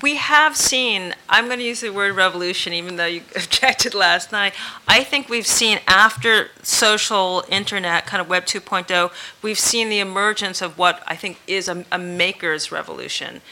we 0.00 0.16
have 0.16 0.56
seen, 0.56 1.14
I'm 1.28 1.46
going 1.46 1.58
to 1.58 1.64
use 1.64 1.80
the 1.80 1.90
word 1.90 2.14
revolution, 2.14 2.72
even 2.72 2.96
though 2.96 3.06
you 3.06 3.22
objected 3.36 3.94
last 3.94 4.32
night. 4.32 4.54
I 4.88 5.04
think 5.04 5.28
we've 5.28 5.46
seen 5.46 5.80
after 5.86 6.50
social 6.62 7.44
internet, 7.48 8.06
kind 8.06 8.20
of 8.20 8.28
Web 8.28 8.46
2.0, 8.46 9.10
we've 9.42 9.58
seen 9.58 9.90
the 9.90 9.98
emergence 9.98 10.62
of 10.62 10.78
what 10.78 11.02
I 11.06 11.16
think 11.16 11.40
is 11.46 11.68
a, 11.68 11.84
a 11.92 11.98
maker's 11.98 12.72
revolution. 12.72 13.42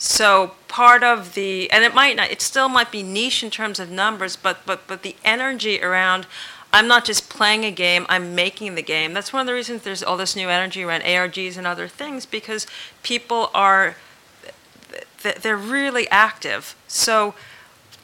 So 0.00 0.52
part 0.68 1.02
of 1.02 1.34
the, 1.34 1.68
and 1.72 1.82
it 1.82 1.92
might 1.92 2.14
not, 2.14 2.30
it 2.30 2.40
still 2.40 2.68
might 2.68 2.92
be 2.92 3.02
niche 3.02 3.42
in 3.42 3.50
terms 3.50 3.80
of 3.80 3.90
numbers, 3.90 4.36
but, 4.36 4.64
but, 4.64 4.86
but 4.86 5.02
the 5.02 5.16
energy 5.24 5.82
around, 5.82 6.26
I'm 6.72 6.86
not 6.86 7.04
just 7.04 7.28
playing 7.28 7.64
a 7.64 7.72
game, 7.72 8.06
I'm 8.08 8.36
making 8.36 8.76
the 8.76 8.82
game. 8.82 9.12
That's 9.12 9.32
one 9.32 9.40
of 9.40 9.46
the 9.48 9.54
reasons 9.54 9.82
there's 9.82 10.04
all 10.04 10.16
this 10.16 10.36
new 10.36 10.48
energy 10.48 10.84
around 10.84 11.00
ARGs 11.00 11.56
and 11.56 11.66
other 11.66 11.88
things, 11.88 12.26
because 12.26 12.68
people 13.02 13.50
are 13.54 13.96
they're 15.22 15.56
really 15.56 16.08
active. 16.10 16.76
So 16.86 17.34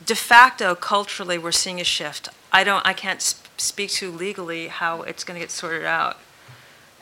de 0.05 0.15
facto, 0.15 0.75
culturally, 0.75 1.39
we're 1.39 1.53
seeing 1.53 1.81
a 1.81 1.85
shift. 1.85 2.29
I 2.53 2.65
don't, 2.65 2.87
I 2.87 2.93
can't 2.93 3.23
speak 3.57 3.91
to 3.93 4.11
legally 4.11 4.69
how 4.69 5.03
it's 5.03 5.25
going 5.25 5.39
to 5.39 5.45
get 5.45 5.51
sorted 5.51 5.85
out. 5.85 6.19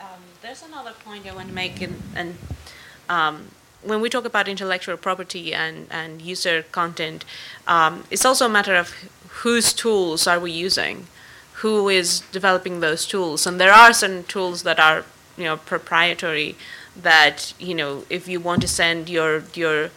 Um, 0.01 0.21
there's 0.43 0.63
another 0.63 0.93
point 1.05 1.27
I 1.27 1.35
want 1.35 1.49
to 1.49 1.55
make, 1.55 1.81
in, 1.81 1.97
and 2.15 2.37
um, 3.09 3.49
when 3.83 4.01
we 4.01 4.09
talk 4.09 4.25
about 4.25 4.49
intellectual 4.49 4.97
property 4.97 5.53
and, 5.53 5.87
and 5.91 6.23
user 6.23 6.63
content, 6.73 7.25
um, 7.67 8.05
it's 8.11 8.25
also 8.25 8.47
a 8.47 8.49
matter 8.49 8.77
of 8.77 8.95
whose 9.43 9.73
tools 9.73 10.27
are 10.27 10.39
we 10.39 10.53
using, 10.53 11.07
who 11.55 11.89
is 11.89 12.21
developing 12.33 12.81
those 12.81 13.07
tools, 13.07 13.47
and 13.47 13.61
there 13.61 13.73
are 13.73 13.93
certain 13.93 14.25
tools 14.25 14.63
that 14.63 14.79
are, 14.79 15.05
you 15.37 15.45
know, 15.45 15.57
proprietary 15.57 16.57
that 16.97 17.55
you 17.59 17.75
know 17.75 18.05
if 18.11 18.29
you 18.29 18.41
want 18.41 18.63
to 18.63 18.69
send 18.69 19.09
your 19.09 19.45
your 19.55 19.91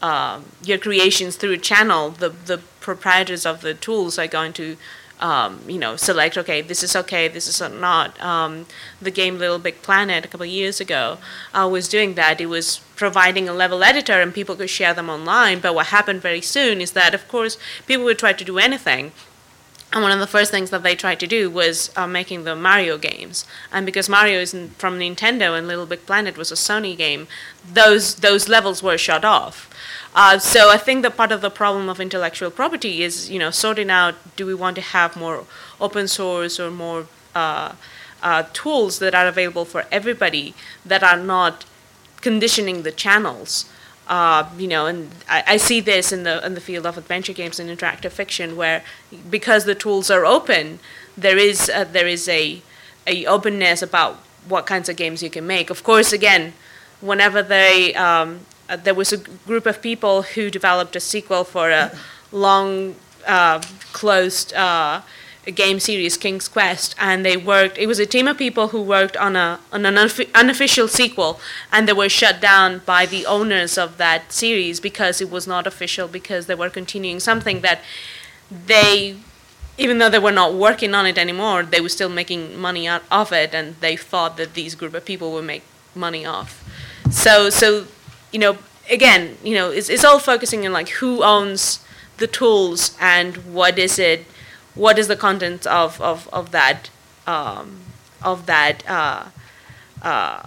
uh, 0.00 0.40
your 0.62 0.78
creations 0.78 1.36
through 1.36 1.52
a 1.52 1.58
channel, 1.58 2.10
the 2.10 2.30
the 2.30 2.58
proprietors 2.80 3.46
of 3.46 3.60
the 3.60 3.74
tools 3.74 4.18
are 4.18 4.26
going 4.26 4.52
to 4.54 4.76
um, 5.22 5.60
you 5.68 5.78
know, 5.78 5.94
select, 5.94 6.36
okay, 6.36 6.60
this 6.60 6.82
is 6.82 6.96
okay, 6.96 7.28
this 7.28 7.46
is 7.46 7.60
not. 7.60 8.20
Um, 8.20 8.66
the 9.00 9.12
game 9.12 9.38
Little 9.38 9.60
Big 9.60 9.80
Planet 9.80 10.24
a 10.24 10.28
couple 10.28 10.44
of 10.44 10.50
years 10.50 10.80
ago 10.80 11.18
uh, 11.54 11.68
was 11.70 11.88
doing 11.88 12.14
that. 12.14 12.40
It 12.40 12.46
was 12.46 12.80
providing 12.96 13.48
a 13.48 13.52
level 13.52 13.84
editor 13.84 14.20
and 14.20 14.34
people 14.34 14.56
could 14.56 14.68
share 14.68 14.92
them 14.92 15.08
online. 15.08 15.60
But 15.60 15.76
what 15.76 15.86
happened 15.86 16.22
very 16.22 16.40
soon 16.40 16.80
is 16.80 16.90
that, 16.92 17.14
of 17.14 17.28
course, 17.28 17.56
people 17.86 18.04
would 18.04 18.18
try 18.18 18.32
to 18.32 18.44
do 18.44 18.58
anything. 18.58 19.12
And 19.92 20.02
one 20.02 20.10
of 20.12 20.20
the 20.20 20.26
first 20.26 20.50
things 20.50 20.70
that 20.70 20.82
they 20.82 20.96
tried 20.96 21.20
to 21.20 21.26
do 21.26 21.50
was 21.50 21.90
uh, 21.96 22.06
making 22.06 22.44
the 22.44 22.56
Mario 22.56 22.96
games. 22.96 23.44
And 23.70 23.84
because 23.84 24.08
Mario 24.08 24.40
is 24.40 24.52
from 24.78 24.98
Nintendo 24.98 25.56
and 25.56 25.68
Little 25.68 25.84
Big 25.84 26.06
Planet 26.06 26.38
was 26.38 26.50
a 26.50 26.54
Sony 26.54 26.96
game, 26.96 27.28
those 27.70 28.14
those 28.16 28.48
levels 28.48 28.82
were 28.82 28.96
shut 28.96 29.24
off. 29.24 29.68
Uh, 30.14 30.38
so 30.38 30.70
I 30.70 30.78
think 30.78 31.02
that 31.02 31.16
part 31.16 31.30
of 31.30 31.42
the 31.42 31.50
problem 31.50 31.88
of 31.90 32.00
intellectual 32.00 32.50
property 32.50 33.02
is, 33.02 33.30
you 33.30 33.38
know, 33.38 33.50
sorting 33.50 33.90
out: 33.90 34.14
do 34.36 34.46
we 34.46 34.54
want 34.54 34.76
to 34.76 34.82
have 34.82 35.14
more 35.14 35.44
open 35.78 36.08
source 36.08 36.58
or 36.58 36.70
more 36.70 37.06
uh, 37.34 37.72
uh, 38.22 38.44
tools 38.54 38.98
that 38.98 39.14
are 39.14 39.26
available 39.26 39.66
for 39.66 39.84
everybody 39.92 40.54
that 40.86 41.02
are 41.02 41.18
not 41.18 41.66
conditioning 42.22 42.82
the 42.82 42.92
channels? 42.92 43.66
Uh, 44.08 44.48
you 44.58 44.66
know, 44.66 44.86
and 44.86 45.10
I, 45.28 45.44
I, 45.46 45.56
see 45.56 45.80
this 45.80 46.12
in 46.12 46.24
the 46.24 46.44
in 46.44 46.54
the 46.54 46.60
field 46.60 46.86
of 46.86 46.98
adventure 46.98 47.32
games 47.32 47.60
and 47.60 47.70
interactive 47.70 48.10
fiction, 48.10 48.56
where 48.56 48.82
because 49.30 49.64
the 49.64 49.76
tools 49.76 50.10
are 50.10 50.26
open, 50.26 50.80
there 51.16 51.38
is 51.38 51.68
a, 51.68 51.84
there 51.84 52.08
is 52.08 52.28
a 52.28 52.62
a 53.06 53.24
openness 53.26 53.80
about 53.80 54.16
what 54.48 54.66
kinds 54.66 54.88
of 54.88 54.96
games 54.96 55.22
you 55.22 55.30
can 55.30 55.46
make. 55.46 55.70
Of 55.70 55.84
course, 55.84 56.12
again, 56.12 56.52
whenever 57.00 57.42
they 57.42 57.94
um, 57.94 58.40
uh, 58.68 58.76
there 58.76 58.94
was 58.94 59.12
a 59.12 59.18
group 59.18 59.66
of 59.66 59.80
people 59.80 60.22
who 60.22 60.50
developed 60.50 60.96
a 60.96 61.00
sequel 61.00 61.44
for 61.44 61.70
a 61.70 61.92
long 62.32 62.96
uh, 63.26 63.60
closed 63.92 64.52
uh, 64.54 65.02
game 65.50 65.80
series, 65.80 66.16
King's 66.16 66.48
Quest, 66.48 66.94
and 66.98 67.24
they 67.24 67.36
worked. 67.36 67.76
It 67.76 67.86
was 67.86 67.98
a 67.98 68.06
team 68.06 68.28
of 68.28 68.38
people 68.38 68.68
who 68.68 68.80
worked 68.80 69.16
on 69.16 69.34
a 69.34 69.58
on 69.72 69.84
an 69.84 69.96
unofficial 70.34 70.88
sequel, 70.88 71.40
and 71.72 71.88
they 71.88 71.92
were 71.92 72.08
shut 72.08 72.40
down 72.40 72.82
by 72.86 73.06
the 73.06 73.26
owners 73.26 73.76
of 73.76 73.96
that 73.98 74.32
series 74.32 74.78
because 74.80 75.20
it 75.20 75.30
was 75.30 75.46
not 75.46 75.66
official 75.66 76.06
because 76.06 76.46
they 76.46 76.54
were 76.54 76.70
continuing 76.70 77.20
something 77.20 77.60
that 77.62 77.80
they. 78.50 79.16
Even 79.78 79.98
though 79.98 80.10
they 80.10 80.18
were 80.18 80.30
not 80.30 80.52
working 80.52 80.94
on 80.94 81.06
it 81.06 81.16
anymore, 81.16 81.62
they 81.62 81.80
were 81.80 81.88
still 81.88 82.10
making 82.10 82.60
money 82.60 82.86
out 82.86 83.02
of 83.10 83.32
it, 83.32 83.54
and 83.54 83.74
they 83.80 83.96
thought 83.96 84.36
that 84.36 84.52
these 84.52 84.74
group 84.74 84.92
of 84.92 85.04
people 85.06 85.32
would 85.32 85.46
make 85.46 85.62
money 85.94 86.26
off. 86.26 86.62
So, 87.10 87.48
so 87.48 87.86
you 88.30 88.38
know, 88.38 88.58
again, 88.90 89.36
you 89.42 89.54
know, 89.54 89.70
it's, 89.70 89.88
it's 89.88 90.04
all 90.04 90.18
focusing 90.18 90.66
on 90.66 90.72
like 90.72 90.88
who 91.00 91.22
owns 91.22 91.84
the 92.18 92.26
tools 92.26 92.96
and 93.00 93.36
what 93.52 93.78
is 93.78 93.98
it, 93.98 94.26
what 94.74 94.98
is 94.98 95.08
the 95.08 95.16
content 95.16 95.66
of, 95.66 96.00
of, 96.00 96.28
of 96.32 96.50
that, 96.52 96.90
um, 97.26 97.80
of 98.22 98.46
that 98.46 98.88
uh, 98.88 99.26
uh, 100.02 100.42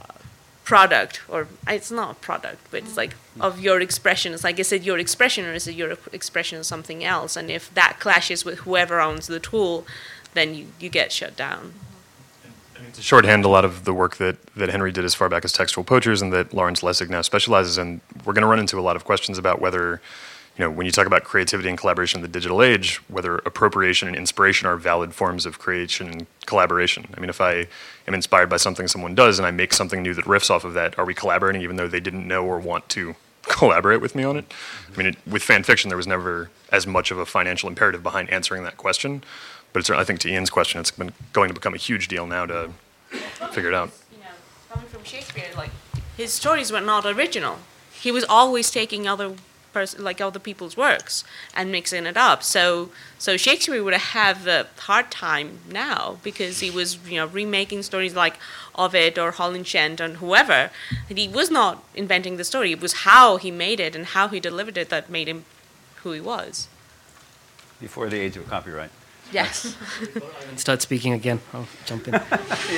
product, 0.64 1.22
or 1.30 1.48
it's 1.68 1.92
not 1.92 2.12
a 2.12 2.16
product, 2.16 2.60
but 2.72 2.84
it's 2.84 2.98
like 2.98 3.16
of 3.40 3.60
your 3.60 3.80
expression. 3.82 4.34
It's 4.34 4.44
like, 4.44 4.60
is 4.60 4.72
it 4.72 4.84
your 4.84 4.98
expression 4.98 5.46
or 5.46 5.54
is 5.54 5.68
it 5.68 5.76
your 5.76 5.98
expression 6.12 6.58
of 6.58 6.66
something 6.66 7.04
else? 7.04 7.36
And 7.36 7.52
if 7.52 7.74
that 7.74 8.00
clashes 8.00 8.44
with 8.44 8.60
whoever 8.60 9.00
owns 9.00 9.28
the 9.28 9.40
tool, 9.40 9.86
then 10.34 10.56
you, 10.56 10.68
you 10.80 10.90
get 10.90 11.12
shut 11.12 11.36
down 11.36 11.74
to 12.96 13.02
shorthand 13.02 13.46
a 13.46 13.50
lot 13.50 13.66
of 13.66 13.84
the 13.84 13.94
work 13.94 14.18
that, 14.18 14.44
that 14.56 14.70
Henry 14.70 14.92
did 14.92 15.06
as 15.06 15.14
far 15.14 15.30
back 15.30 15.46
as 15.46 15.52
textual 15.52 15.84
poachers 15.84 16.22
and 16.22 16.32
that 16.34 16.54
Lawrence 16.54 16.82
Lessig 16.82 17.10
now 17.10 17.22
specializes 17.22 17.78
in, 17.78 18.02
we're 18.24 18.34
going 18.34 18.42
to 18.42 18.48
run 18.48 18.60
into 18.60 18.80
a 18.80 18.82
lot 18.82 18.96
of 18.96 19.06
questions 19.06 19.38
about 19.38 19.60
whether, 19.60 20.02
you 20.58 20.64
know, 20.64 20.72
when 20.72 20.86
you 20.86 20.92
talk 20.92 21.06
about 21.06 21.26
creativity 21.26 21.68
and 21.68 21.78
collaboration 21.78 22.20
in 22.20 22.22
the 22.22 22.30
digital 22.30 22.64
age, 22.64 22.98
whether 23.10 23.38
appropriation 23.40 24.08
and 24.08 24.16
inspiration 24.16 24.68
are 24.68 24.78
valid 24.78 25.14
forms 25.14 25.46
of 25.46 25.60
creation 25.60 26.08
and 26.08 26.28
collaboration. 26.46 27.08
I 27.16 27.20
mean, 27.20 27.30
if 27.30 27.42
I 27.42 27.68
am 28.08 28.14
inspired 28.14 28.50
by 28.50 28.58
something 28.58 28.88
someone 28.88 29.16
does 29.16 29.38
and 29.38 29.46
I 29.46 29.52
make 29.52 29.74
something 29.74 30.02
new 30.02 30.14
that 30.14 30.26
riffs 30.26 30.50
off 30.50 30.64
of 30.64 30.74
that, 30.74 30.98
are 30.98 31.04
we 31.04 31.14
collaborating 31.14 31.62
even 31.62 31.76
though 31.76 31.90
they 31.90 32.00
didn't 32.00 32.26
know 32.26 32.46
or 32.46 32.58
want 32.60 32.88
to 32.90 33.16
collaborate 33.44 34.00
with 34.00 34.16
me 34.16 34.24
on 34.24 34.38
it? 34.38 34.48
Mm-hmm. 34.48 34.94
I 34.94 34.98
mean, 34.98 35.08
it, 35.08 35.18
with 35.28 35.44
fan 35.44 35.64
fiction, 35.64 35.90
there 35.90 35.98
was 35.98 36.08
never 36.08 36.50
as 36.72 36.88
much 36.88 37.12
of 37.12 37.18
a 37.18 37.26
financial 37.26 37.68
imperative 37.68 38.02
behind 38.02 38.30
answering 38.30 38.64
that 38.64 38.78
question. 38.78 39.24
But 39.74 39.82
it's, 39.82 39.90
I 39.90 40.06
think 40.06 40.22
to 40.22 40.30
Ian's 40.30 40.50
question, 40.50 40.80
it's 40.80 40.92
been 40.92 41.12
going 41.34 41.50
to 41.50 41.54
become 41.54 41.74
a 41.74 41.78
huge 41.78 42.08
deal 42.08 42.26
now 42.26 42.46
to 42.46 42.70
figure 43.52 43.70
it 43.70 43.76
out. 43.76 43.92
You 44.10 44.20
know, 44.20 44.26
coming 44.70 44.88
from 44.88 45.04
Shakespeare, 45.04 45.50
like 45.58 45.72
his 46.16 46.32
stories 46.32 46.72
were 46.72 46.80
not 46.80 47.06
original. 47.06 47.58
He 47.92 48.10
was 48.10 48.24
always 48.24 48.72
taking 48.72 49.06
other 49.06 49.34
pers- 49.76 50.00
like 50.00 50.22
other 50.22 50.40
people's 50.40 50.76
works 50.78 51.24
and 51.54 51.72
mixing 51.72 52.06
it 52.06 52.18
up. 52.18 52.42
So 52.42 52.90
so 53.20 53.38
Shakespeare 53.38 53.84
would 53.84 53.94
have 53.94 54.48
a 54.48 54.68
hard 54.90 55.12
time 55.12 55.60
now 55.70 56.18
because 56.24 56.62
he 56.62 56.72
was 56.72 56.98
you 57.08 57.18
know 57.20 57.28
remaking 57.28 57.84
stories 57.84 58.16
like 58.16 58.36
Ovid 58.76 59.20
or 59.20 59.32
Holinshed 59.34 60.00
and 60.00 60.18
whoever. 60.18 60.72
And 61.10 61.18
he 61.18 61.28
was 61.28 61.52
not 61.52 61.84
inventing 61.94 62.38
the 62.38 62.44
story. 62.44 62.72
It 62.72 62.82
was 62.82 62.94
how 63.10 63.38
he 63.38 63.52
made 63.52 63.80
it 63.80 63.96
and 63.96 64.06
how 64.18 64.28
he 64.30 64.40
delivered 64.40 64.78
it 64.78 64.90
that 64.90 65.10
made 65.10 65.28
him 65.28 65.46
who 66.02 66.12
he 66.14 66.22
was. 66.22 66.68
Before 67.80 68.08
the 68.10 68.20
age 68.20 68.38
of 68.38 68.48
copyright. 68.48 68.92
Yes. 69.32 69.76
Start 70.56 70.82
speaking 70.82 71.14
again. 71.14 71.40
I'll 71.54 71.68
jump 71.86 72.08
in. 72.08 72.14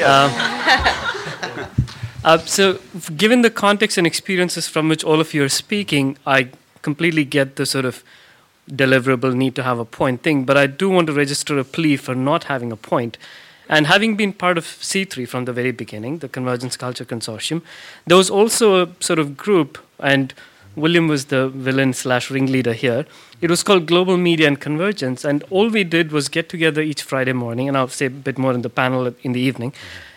Um, 0.03 0.31
uh, 2.23 2.37
so, 2.45 2.79
given 3.15 3.41
the 3.41 3.49
context 3.49 3.97
and 3.97 4.07
experiences 4.07 4.67
from 4.67 4.89
which 4.89 5.03
all 5.03 5.19
of 5.19 5.33
you 5.33 5.43
are 5.43 5.49
speaking, 5.49 6.17
I 6.25 6.49
completely 6.87 7.25
get 7.25 7.57
the 7.57 7.65
sort 7.65 7.85
of 7.91 8.03
deliverable 8.81 9.33
need 9.33 9.55
to 9.55 9.63
have 9.63 9.79
a 9.79 9.85
point 9.99 10.23
thing, 10.23 10.45
but 10.45 10.55
I 10.57 10.67
do 10.67 10.89
want 10.89 11.07
to 11.07 11.13
register 11.13 11.57
a 11.59 11.65
plea 11.75 11.97
for 11.97 12.15
not 12.15 12.45
having 12.45 12.71
a 12.71 12.77
point. 12.91 13.17
And 13.69 13.87
having 13.87 14.15
been 14.15 14.31
part 14.31 14.57
of 14.57 14.63
C3 14.63 15.27
from 15.27 15.43
the 15.45 15.51
very 15.51 15.73
beginning, 15.83 16.19
the 16.19 16.29
Convergence 16.29 16.77
Culture 16.77 17.03
Consortium, 17.03 17.61
there 18.05 18.15
was 18.15 18.29
also 18.29 18.83
a 18.83 18.87
sort 19.01 19.19
of 19.19 19.35
group, 19.35 19.77
and 19.99 20.33
William 20.77 21.07
was 21.09 21.25
the 21.25 21.49
villain 21.49 21.91
slash 21.93 22.31
ringleader 22.31 22.73
here. 22.73 23.05
It 23.41 23.49
was 23.49 23.63
called 23.63 23.85
Global 23.85 24.15
Media 24.15 24.47
and 24.47 24.59
Convergence, 24.59 25.25
and 25.25 25.43
all 25.49 25.69
we 25.69 25.83
did 25.83 26.11
was 26.13 26.29
get 26.29 26.47
together 26.47 26.81
each 26.81 27.01
Friday 27.01 27.33
morning, 27.33 27.67
and 27.67 27.75
I'll 27.75 27.89
say 27.89 28.05
a 28.05 28.09
bit 28.09 28.37
more 28.37 28.53
in 28.53 28.61
the 28.61 28.69
panel 28.69 29.13
in 29.23 29.33
the 29.33 29.41
evening, 29.41 29.73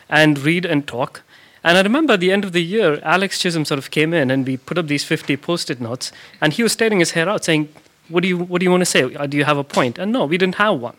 and 0.09 0.39
read 0.39 0.65
and 0.65 0.87
talk. 0.87 1.23
And 1.63 1.77
I 1.77 1.83
remember 1.83 2.15
at 2.15 2.21
the 2.21 2.33
end 2.33 2.45
of 2.45 2.53
the 2.53 2.63
year, 2.63 3.01
Alex 3.03 3.39
Chisholm 3.39 3.65
sort 3.65 3.79
of 3.79 3.91
came 3.91 4.15
in, 4.15 4.31
and 4.31 4.47
we 4.47 4.57
put 4.57 4.79
up 4.79 4.87
these 4.87 5.05
50 5.05 5.37
post-it 5.37 5.81
notes, 5.81 6.11
and 6.41 6.53
he 6.53 6.63
was 6.63 6.75
tearing 6.75 7.01
his 7.01 7.11
hair 7.13 7.29
out, 7.29 7.45
saying, 7.45 7.69
"What 8.09 8.23
do 8.23 8.29
you 8.29 8.39
What 8.39 8.61
do 8.61 8.65
you 8.65 8.71
want 8.71 8.83
to 8.83 8.87
say? 8.87 9.03
Uh, 9.15 9.27
do 9.27 9.37
you 9.37 9.45
have 9.45 9.59
a 9.59 9.65
point?" 9.65 9.99
And 9.99 10.13
no, 10.13 10.25
we 10.25 10.39
didn't 10.39 10.57
have 10.57 10.79
one. 10.81 10.97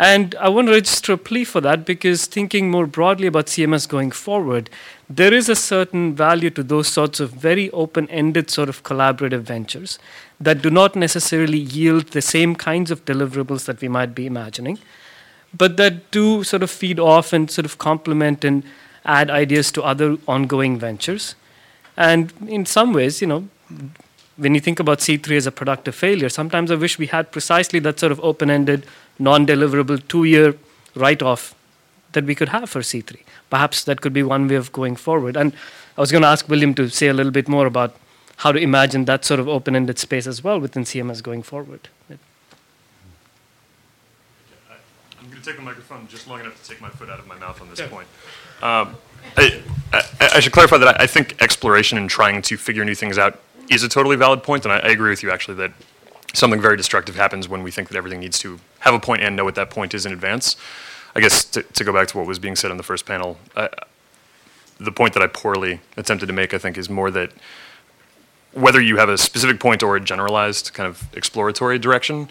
And 0.00 0.34
I 0.40 0.48
want 0.48 0.68
to 0.68 0.72
register 0.72 1.12
a 1.12 1.18
plea 1.18 1.44
for 1.44 1.60
that 1.60 1.84
because 1.84 2.24
thinking 2.24 2.70
more 2.70 2.86
broadly 2.86 3.26
about 3.26 3.48
CMS 3.48 3.86
going 3.86 4.12
forward, 4.12 4.70
there 5.10 5.34
is 5.34 5.50
a 5.50 5.54
certain 5.54 6.14
value 6.14 6.48
to 6.50 6.62
those 6.62 6.88
sorts 6.88 7.20
of 7.20 7.32
very 7.32 7.70
open 7.72 8.08
ended 8.08 8.48
sort 8.48 8.70
of 8.70 8.82
collaborative 8.82 9.42
ventures 9.42 9.98
that 10.40 10.62
do 10.62 10.70
not 10.70 10.96
necessarily 10.96 11.58
yield 11.58 12.06
the 12.08 12.22
same 12.22 12.54
kinds 12.54 12.90
of 12.90 13.04
deliverables 13.04 13.66
that 13.66 13.82
we 13.82 13.88
might 13.88 14.14
be 14.14 14.24
imagining, 14.24 14.78
but 15.52 15.76
that 15.76 16.10
do 16.10 16.44
sort 16.44 16.62
of 16.62 16.70
feed 16.70 16.98
off 16.98 17.34
and 17.34 17.50
sort 17.50 17.66
of 17.66 17.76
complement 17.76 18.42
and 18.42 18.62
add 19.04 19.30
ideas 19.30 19.72
to 19.72 19.82
other 19.82 20.16
ongoing 20.28 20.78
ventures. 20.78 21.34
And 21.96 22.32
in 22.46 22.66
some 22.66 22.92
ways, 22.92 23.20
you 23.20 23.26
know, 23.26 23.48
when 24.36 24.54
you 24.54 24.60
think 24.60 24.80
about 24.80 24.98
C3 24.98 25.36
as 25.36 25.46
a 25.46 25.52
productive 25.52 25.94
failure, 25.94 26.28
sometimes 26.28 26.70
I 26.70 26.74
wish 26.74 26.98
we 26.98 27.06
had 27.06 27.30
precisely 27.30 27.78
that 27.80 28.00
sort 28.00 28.12
of 28.12 28.20
open 28.20 28.50
ended 28.50 28.86
non-deliverable 29.18 30.08
two-year 30.08 30.56
write-off 30.94 31.54
that 32.12 32.24
we 32.24 32.34
could 32.34 32.48
have 32.48 32.70
for 32.70 32.80
C3. 32.80 33.18
Perhaps 33.50 33.84
that 33.84 34.00
could 34.00 34.12
be 34.12 34.22
one 34.22 34.48
way 34.48 34.54
of 34.54 34.72
going 34.72 34.96
forward. 34.96 35.36
And 35.36 35.52
I 35.96 36.00
was 36.00 36.10
going 36.10 36.22
to 36.22 36.28
ask 36.28 36.48
William 36.48 36.74
to 36.74 36.88
say 36.88 37.08
a 37.08 37.12
little 37.12 37.32
bit 37.32 37.48
more 37.48 37.66
about 37.66 37.94
how 38.38 38.52
to 38.52 38.58
imagine 38.58 39.04
that 39.04 39.24
sort 39.24 39.38
of 39.38 39.48
open-ended 39.48 39.98
space 39.98 40.26
as 40.26 40.42
well 40.42 40.58
within 40.58 40.84
CMS 40.84 41.22
going 41.22 41.42
forward. 41.42 41.88
I'm 42.08 42.18
going 45.28 45.38
to 45.38 45.44
take 45.44 45.56
the 45.56 45.62
microphone 45.62 46.08
just 46.08 46.26
long 46.26 46.40
enough 46.40 46.60
to 46.62 46.68
take 46.70 46.80
my 46.80 46.88
foot 46.88 47.10
out 47.10 47.18
of 47.18 47.26
my 47.26 47.38
mouth 47.38 47.60
on 47.60 47.68
this 47.68 47.80
yeah. 47.80 47.88
point. 47.88 48.08
Um, 48.62 48.96
I, 49.36 49.62
I, 49.92 50.02
I, 50.34 50.40
should 50.40 50.52
clarify 50.52 50.78
that 50.78 51.00
I, 51.00 51.04
I 51.04 51.06
think 51.06 51.40
exploration 51.40 51.96
and 51.96 52.10
trying 52.10 52.42
to 52.42 52.56
figure 52.56 52.84
new 52.84 52.94
things 52.94 53.16
out 53.16 53.40
is 53.70 53.82
a 53.82 53.88
totally 53.88 54.16
valid 54.16 54.42
point, 54.42 54.64
and 54.64 54.72
I, 54.72 54.78
I 54.78 54.88
agree 54.88 55.10
with 55.10 55.22
you 55.22 55.30
actually 55.30 55.54
that 55.56 55.72
something 56.34 56.60
very 56.60 56.76
destructive 56.76 57.16
happens 57.16 57.48
when 57.48 57.62
we 57.62 57.70
think 57.70 57.88
that 57.88 57.96
everything 57.96 58.20
needs 58.20 58.38
to 58.40 58.60
have 58.80 58.94
a 58.94 59.00
point 59.00 59.22
and 59.22 59.34
know 59.34 59.44
what 59.44 59.54
that 59.54 59.70
point 59.70 59.94
is 59.94 60.04
in 60.06 60.12
advance. 60.12 60.56
I 61.14 61.20
guess 61.20 61.44
to, 61.46 61.62
to 61.62 61.84
go 61.84 61.92
back 61.92 62.08
to 62.08 62.18
what 62.18 62.26
was 62.26 62.38
being 62.38 62.54
said 62.54 62.70
on 62.70 62.76
the 62.76 62.82
first 62.82 63.06
panel, 63.06 63.38
the 64.80 64.92
point 64.92 65.14
that 65.14 65.22
I 65.22 65.26
poorly 65.26 65.80
attempted 65.96 66.26
to 66.26 66.32
make, 66.32 66.54
I 66.54 66.58
think, 66.58 66.78
is 66.78 66.88
more 66.88 67.10
that 67.10 67.32
whether 68.52 68.80
you 68.80 68.96
have 68.96 69.08
a 69.08 69.18
specific 69.18 69.60
point 69.60 69.82
or 69.82 69.96
a 69.96 70.00
generalized 70.00 70.72
kind 70.72 70.88
of 70.88 71.08
exploratory 71.14 71.78
direction, 71.78 72.28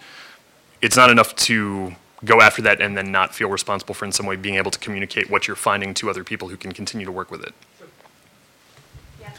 it's 0.82 0.98
not 0.98 1.10
enough 1.10 1.36
to 1.36 1.96
go 2.26 2.42
after 2.42 2.62
that 2.62 2.82
and 2.82 2.98
then 2.98 3.12
not 3.12 3.34
feel 3.34 3.50
responsible 3.50 3.94
for 3.94 4.06
in 4.06 4.12
some 4.12 4.26
way 4.26 4.36
being 4.36 4.56
able 4.56 4.72
to 4.72 4.80
communicate 4.80 5.30
what 5.30 5.48
you're 5.48 5.56
finding 5.56 5.94
to 5.96 6.10
other 6.10 6.24
people 6.24 6.50
who 6.50 6.58
can 6.58 6.72
continue 6.72 7.06
to 7.06 7.12
work 7.12 7.32
with 7.32 7.44
it. 7.44 7.54
Yeah, 9.22 9.32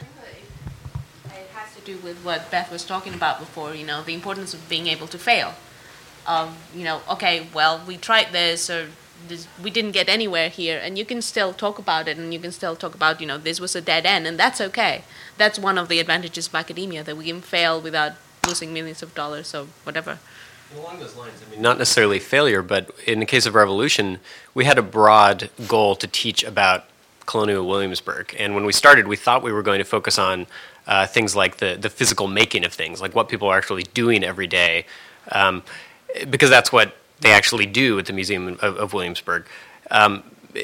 it 1.26 1.48
has 1.54 1.74
to 1.74 1.80
do 1.82 1.98
with 1.98 2.18
what 2.24 2.50
Beth 2.50 2.70
was 2.70 2.84
talking 2.84 3.14
about 3.14 3.38
before, 3.38 3.74
you 3.74 3.86
know, 3.86 4.02
the 4.02 4.14
importance 4.14 4.54
of 4.54 4.68
being 4.68 4.86
able 4.86 5.06
to 5.08 5.18
fail. 5.18 5.54
of 6.26 6.56
you 6.74 6.84
know, 6.84 7.00
okay, 7.10 7.46
well, 7.54 7.82
we 7.86 7.96
tried 7.96 8.32
this 8.32 8.70
or 8.70 8.88
this, 9.28 9.46
we 9.62 9.70
didn't 9.70 9.92
get 9.92 10.08
anywhere 10.08 10.48
here, 10.48 10.80
and 10.82 10.96
you 10.98 11.04
can 11.04 11.20
still 11.22 11.52
talk 11.52 11.78
about 11.78 12.08
it, 12.08 12.16
and 12.16 12.32
you 12.32 12.40
can 12.40 12.52
still 12.52 12.76
talk 12.76 12.94
about 12.94 13.20
you 13.20 13.26
know 13.26 13.38
this 13.38 13.60
was 13.60 13.76
a 13.76 13.80
dead 13.80 14.06
end, 14.06 14.26
and 14.26 14.38
that's 14.38 14.60
okay. 14.60 15.04
That's 15.36 15.58
one 15.58 15.78
of 15.78 15.88
the 15.88 15.98
advantages 15.98 16.46
of 16.48 16.54
academia 16.54 17.02
that 17.04 17.16
we 17.16 17.26
can 17.26 17.40
fail 17.40 17.80
without 17.80 18.12
losing 18.46 18.72
millions 18.72 19.02
of 19.02 19.14
dollars 19.14 19.54
or 19.54 19.66
whatever. 19.84 20.18
Along 20.76 21.00
those 21.00 21.16
lines, 21.16 21.42
I 21.44 21.50
mean, 21.50 21.62
not 21.62 21.78
necessarily 21.78 22.20
failure, 22.20 22.62
but 22.62 22.90
in 23.06 23.18
the 23.18 23.26
case 23.26 23.44
of 23.44 23.54
Revolution, 23.54 24.20
we 24.54 24.64
had 24.64 24.78
a 24.78 24.82
broad 24.82 25.50
goal 25.66 25.96
to 25.96 26.06
teach 26.06 26.44
about 26.44 26.84
colonial 27.26 27.66
Williamsburg. 27.66 28.34
And 28.38 28.54
when 28.54 28.64
we 28.64 28.72
started, 28.72 29.08
we 29.08 29.16
thought 29.16 29.42
we 29.42 29.52
were 29.52 29.62
going 29.62 29.78
to 29.78 29.84
focus 29.84 30.18
on 30.18 30.46
uh, 30.86 31.06
things 31.06 31.34
like 31.34 31.56
the, 31.56 31.76
the 31.80 31.90
physical 31.90 32.28
making 32.28 32.64
of 32.64 32.72
things, 32.72 33.00
like 33.00 33.14
what 33.14 33.28
people 33.28 33.48
are 33.48 33.58
actually 33.58 33.82
doing 33.94 34.22
every 34.22 34.46
day, 34.46 34.86
um, 35.32 35.62
because 36.28 36.50
that's 36.50 36.72
what 36.72 36.96
they 37.20 37.30
actually 37.32 37.66
do 37.66 37.98
at 37.98 38.06
the 38.06 38.12
Museum 38.12 38.48
of, 38.48 38.76
of 38.76 38.92
Williamsburg. 38.92 39.46
Um, 39.90 40.22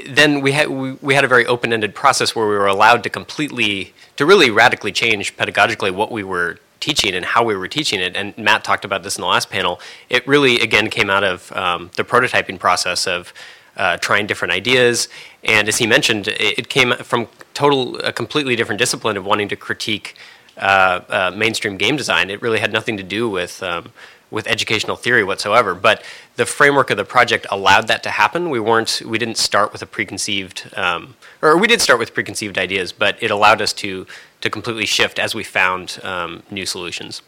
then 0.09 0.41
we 0.41 0.53
had 0.53 0.69
we, 0.69 0.93
we 0.95 1.15
had 1.15 1.25
a 1.25 1.29
very 1.29 1.47
open-ended 1.47 1.95
process 1.95 2.35
where 2.35 2.49
we 2.49 2.57
were 2.57 2.67
allowed 2.67 3.03
to 3.05 3.11
completely 3.11 3.95
to 4.17 4.27
really 4.27 4.51
radically 4.51 4.91
change 4.91 5.37
pedagogically 5.37 5.93
what 5.93 6.11
we 6.11 6.25
were 6.25 6.59
teaching 6.81 7.15
and 7.15 7.25
how 7.25 7.45
we 7.45 7.57
were 7.57 7.69
teaching 7.69 8.01
it. 8.01 8.17
And 8.17 8.37
Matt 8.37 8.65
talked 8.65 8.85
about 8.85 9.03
this 9.03 9.17
in 9.17 9.23
the 9.23 9.29
last 9.29 9.51
panel. 9.51 9.81
It 10.09 10.27
really, 10.27 10.61
again, 10.61 10.91
came 10.91 11.11
out 11.11 11.25
of 11.25 11.53
um, 11.53 11.91
the 11.97 12.05
prototyping 12.05 12.59
process 12.59 13.07
of 13.07 13.33
uh, 13.77 13.97
trying 13.99 14.27
different 14.27 14.53
ideas. 14.53 15.09
And 15.45 15.69
as 15.69 15.79
he 15.79 15.87
mentioned, 15.87 16.29
it, 16.29 16.59
it, 16.59 16.69
came 16.69 16.93
from 16.95 17.29
total, 17.55 17.99
a 17.99 18.13
completely 18.13 18.57
different 18.57 18.79
discipline 18.79 19.17
of 19.17 19.27
wanting 19.27 19.49
to 19.49 19.57
critique 19.57 20.17
uh, 20.57 21.01
uh, 21.09 21.33
mainstream 21.37 21.77
game 21.77 21.97
design. 21.97 22.31
It 22.31 22.41
really 22.41 22.59
had 22.59 22.73
nothing 22.73 22.97
to 22.97 23.03
do 23.03 23.29
with 23.29 23.63
um, 23.63 23.93
with 24.31 24.47
educational 24.49 24.97
theory 24.97 25.23
whatsoever. 25.23 25.75
But 25.75 26.03
the 26.37 26.47
framework 26.47 26.91
of 26.91 26.97
the 26.97 27.05
project 27.05 27.47
allowed 27.51 27.89
that 27.89 28.03
to 28.03 28.11
happen. 28.11 28.51
We 28.51 28.61
weren't, 28.61 29.03
we 29.07 29.19
didn't 29.19 29.39
start 29.39 29.73
with 29.73 29.83
a 29.83 29.87
preconceived, 29.87 30.71
um, 30.77 31.15
or 31.43 31.57
we 31.57 31.67
did 31.67 31.81
start 31.81 31.99
with 31.99 32.13
preconceived 32.13 32.59
ideas, 32.59 32.93
but 32.93 33.23
it 33.23 33.31
allowed 33.31 33.63
us 33.63 33.73
to 33.75 34.07
to 34.41 34.51
completely 34.51 34.87
shift 34.87 35.19
as 35.19 35.35
we 35.35 35.43
found 35.43 35.99
um, 36.03 36.43
new 36.51 36.67
solutions. 36.67 37.23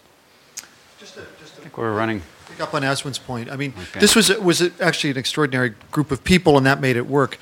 Just 0.98 1.14
to, 1.14 1.22
just 1.40 1.54
to 1.54 1.60
I 1.60 1.62
think 1.64 1.78
we're 1.78 1.94
running. 1.94 2.22
Pick 2.48 2.60
up 2.60 2.74
on 2.74 2.82
Aswin's 2.82 3.18
point. 3.18 3.50
I 3.50 3.56
mean, 3.56 3.72
okay. 3.76 4.00
this 4.00 4.14
was 4.16 4.30
was 4.38 4.60
actually 4.80 5.10
an 5.10 5.18
extraordinary 5.18 5.74
group 5.90 6.10
of 6.10 6.24
people, 6.24 6.56
and 6.56 6.66
that 6.66 6.80
made 6.80 6.96
it 6.96 7.06
work. 7.06 7.38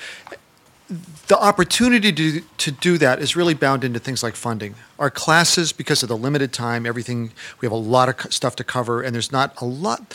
The 1.26 1.38
opportunity 1.38 2.12
to, 2.12 2.40
to 2.40 2.70
do 2.70 2.98
that 2.98 3.20
is 3.20 3.34
really 3.34 3.54
bound 3.54 3.82
into 3.82 3.98
things 3.98 4.22
like 4.22 4.36
funding. 4.36 4.76
Our 5.00 5.10
classes, 5.10 5.72
because 5.72 6.04
of 6.04 6.08
the 6.08 6.16
limited 6.16 6.52
time, 6.52 6.86
everything, 6.86 7.32
we 7.60 7.66
have 7.66 7.72
a 7.72 7.76
lot 7.76 8.08
of 8.08 8.32
stuff 8.32 8.54
to 8.56 8.64
cover, 8.64 9.02
and 9.02 9.12
there's 9.12 9.32
not 9.32 9.60
a 9.60 9.64
lot. 9.64 10.14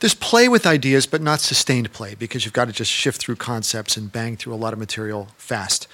There's 0.00 0.14
play 0.14 0.48
with 0.48 0.66
ideas, 0.66 1.06
but 1.06 1.20
not 1.22 1.40
sustained 1.40 1.92
play 1.92 2.14
because 2.14 2.44
you've 2.44 2.54
got 2.54 2.66
to 2.66 2.72
just 2.72 2.90
shift 2.90 3.20
through 3.20 3.36
concepts 3.36 3.96
and 3.96 4.12
bang 4.12 4.36
through 4.36 4.54
a 4.54 4.56
lot 4.56 4.72
of 4.72 4.78
material 4.78 5.28
fast. 5.36 5.86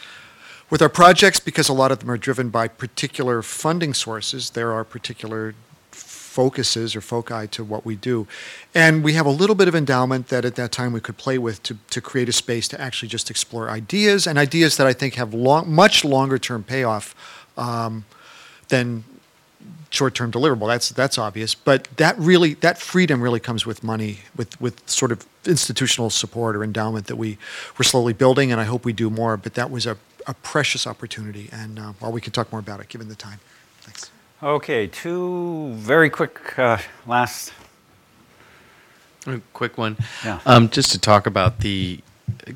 With 0.72 0.80
our 0.80 0.88
projects, 0.88 1.38
because 1.38 1.68
a 1.68 1.74
lot 1.74 1.92
of 1.92 1.98
them 1.98 2.10
are 2.10 2.16
driven 2.16 2.48
by 2.48 2.66
particular 2.66 3.42
funding 3.42 3.92
sources, 3.92 4.48
there 4.48 4.72
are 4.72 4.84
particular 4.84 5.54
focuses 5.90 6.96
or 6.96 7.02
foci 7.02 7.46
to 7.48 7.62
what 7.62 7.84
we 7.84 7.94
do. 7.94 8.26
And 8.74 9.04
we 9.04 9.12
have 9.12 9.26
a 9.26 9.30
little 9.30 9.54
bit 9.54 9.68
of 9.68 9.74
endowment 9.74 10.28
that 10.28 10.46
at 10.46 10.54
that 10.54 10.72
time 10.72 10.94
we 10.94 11.00
could 11.00 11.18
play 11.18 11.36
with 11.36 11.62
to, 11.64 11.76
to 11.90 12.00
create 12.00 12.30
a 12.30 12.32
space 12.32 12.68
to 12.68 12.80
actually 12.80 13.10
just 13.10 13.28
explore 13.28 13.68
ideas 13.68 14.26
and 14.26 14.38
ideas 14.38 14.78
that 14.78 14.86
I 14.86 14.94
think 14.94 15.16
have 15.16 15.34
long, 15.34 15.70
much 15.70 16.06
longer 16.06 16.38
term 16.38 16.62
payoff 16.62 17.14
um, 17.58 18.06
than 18.68 19.04
short-term 19.90 20.32
deliverable. 20.32 20.68
That's 20.68 20.88
that's 20.88 21.18
obvious, 21.18 21.54
but 21.54 21.86
that 21.98 22.18
really 22.18 22.54
that 22.54 22.78
freedom 22.78 23.20
really 23.20 23.40
comes 23.40 23.66
with 23.66 23.84
money, 23.84 24.20
with 24.34 24.58
with 24.58 24.88
sort 24.88 25.12
of 25.12 25.26
institutional 25.44 26.08
support 26.08 26.56
or 26.56 26.64
endowment 26.64 27.08
that 27.08 27.16
we 27.16 27.36
we're 27.78 27.84
slowly 27.84 28.14
building, 28.14 28.50
and 28.50 28.58
I 28.58 28.64
hope 28.64 28.86
we 28.86 28.94
do 28.94 29.10
more. 29.10 29.36
But 29.36 29.52
that 29.52 29.70
was 29.70 29.86
a 29.86 29.98
a 30.26 30.34
precious 30.34 30.86
opportunity, 30.86 31.48
and 31.52 31.78
uh, 31.78 31.92
well, 32.00 32.12
we 32.12 32.20
can 32.20 32.32
talk 32.32 32.50
more 32.52 32.60
about 32.60 32.80
it 32.80 32.88
given 32.88 33.08
the 33.08 33.14
time. 33.14 33.40
Thanks. 33.80 34.10
Okay, 34.42 34.86
two 34.86 35.72
very 35.74 36.10
quick 36.10 36.58
uh, 36.58 36.78
last. 37.06 37.52
A 39.26 39.40
quick 39.52 39.78
one. 39.78 39.96
Yeah. 40.24 40.40
Um, 40.46 40.68
just 40.68 40.90
to 40.92 40.98
talk 40.98 41.26
about 41.26 41.60
the 41.60 42.00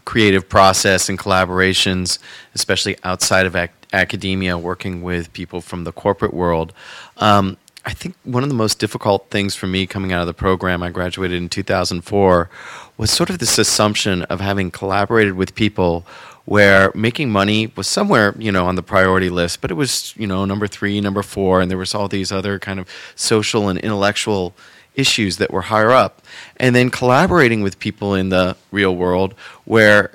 creative 0.05 0.49
process 0.49 1.09
and 1.09 1.19
collaborations, 1.19 2.19
especially 2.55 2.97
outside 3.05 3.47
of 3.47 3.55
ac- 3.55 3.73
academia, 3.93 4.59
working 4.59 5.03
with 5.03 5.33
people 5.33 5.61
from 5.61 5.85
the 5.85 5.93
corporate 5.93 6.35
world. 6.35 6.73
Um, 7.19 7.57
I 7.85 7.93
think 7.93 8.17
one 8.25 8.43
of 8.43 8.49
the 8.49 8.55
most 8.55 8.81
difficult 8.81 9.31
things 9.31 9.55
for 9.55 9.69
me 9.69 9.87
coming 9.87 10.13
out 10.13 10.21
of 10.21 10.27
the 10.27 10.35
program, 10.35 10.83
I 10.83 10.91
graduated 10.91 11.41
in 11.41 11.49
2004, 11.49 12.51
was 12.97 13.11
sort 13.13 13.31
of 13.31 13.39
this 13.39 13.59
assumption 13.59 14.23
of 14.23 14.41
having 14.41 14.73
collaborated 14.73 15.35
with 15.35 15.55
people 15.55 16.05
where 16.47 16.93
making 16.95 17.29
money 17.31 17.71
was 17.77 17.87
somewhere, 17.87 18.35
you 18.39 18.51
know, 18.51 18.67
on 18.67 18.77
the 18.77 18.83
priority 18.83 19.29
list, 19.29 19.61
but 19.61 19.71
it 19.71 19.75
was, 19.75 20.15
you 20.17 20.27
know, 20.27 20.45
number 20.45 20.67
three, 20.67 21.01
number 21.01 21.23
four, 21.23 21.61
and 21.61 21.71
there 21.71 21.77
was 21.77 21.95
all 21.95 22.09
these 22.09 22.33
other 22.33 22.59
kind 22.59 22.81
of 22.81 22.89
social 23.15 23.69
and 23.69 23.79
intellectual 23.81 24.55
issues 24.95 25.37
that 25.37 25.51
were 25.51 25.63
higher 25.63 25.91
up. 25.91 26.23
And 26.57 26.75
then 26.75 26.89
collaborating 26.89 27.63
with 27.63 27.79
people 27.79 28.15
in 28.15 28.31
the 28.31 28.57
real 28.71 28.95
world 28.97 29.35
where 29.65 30.13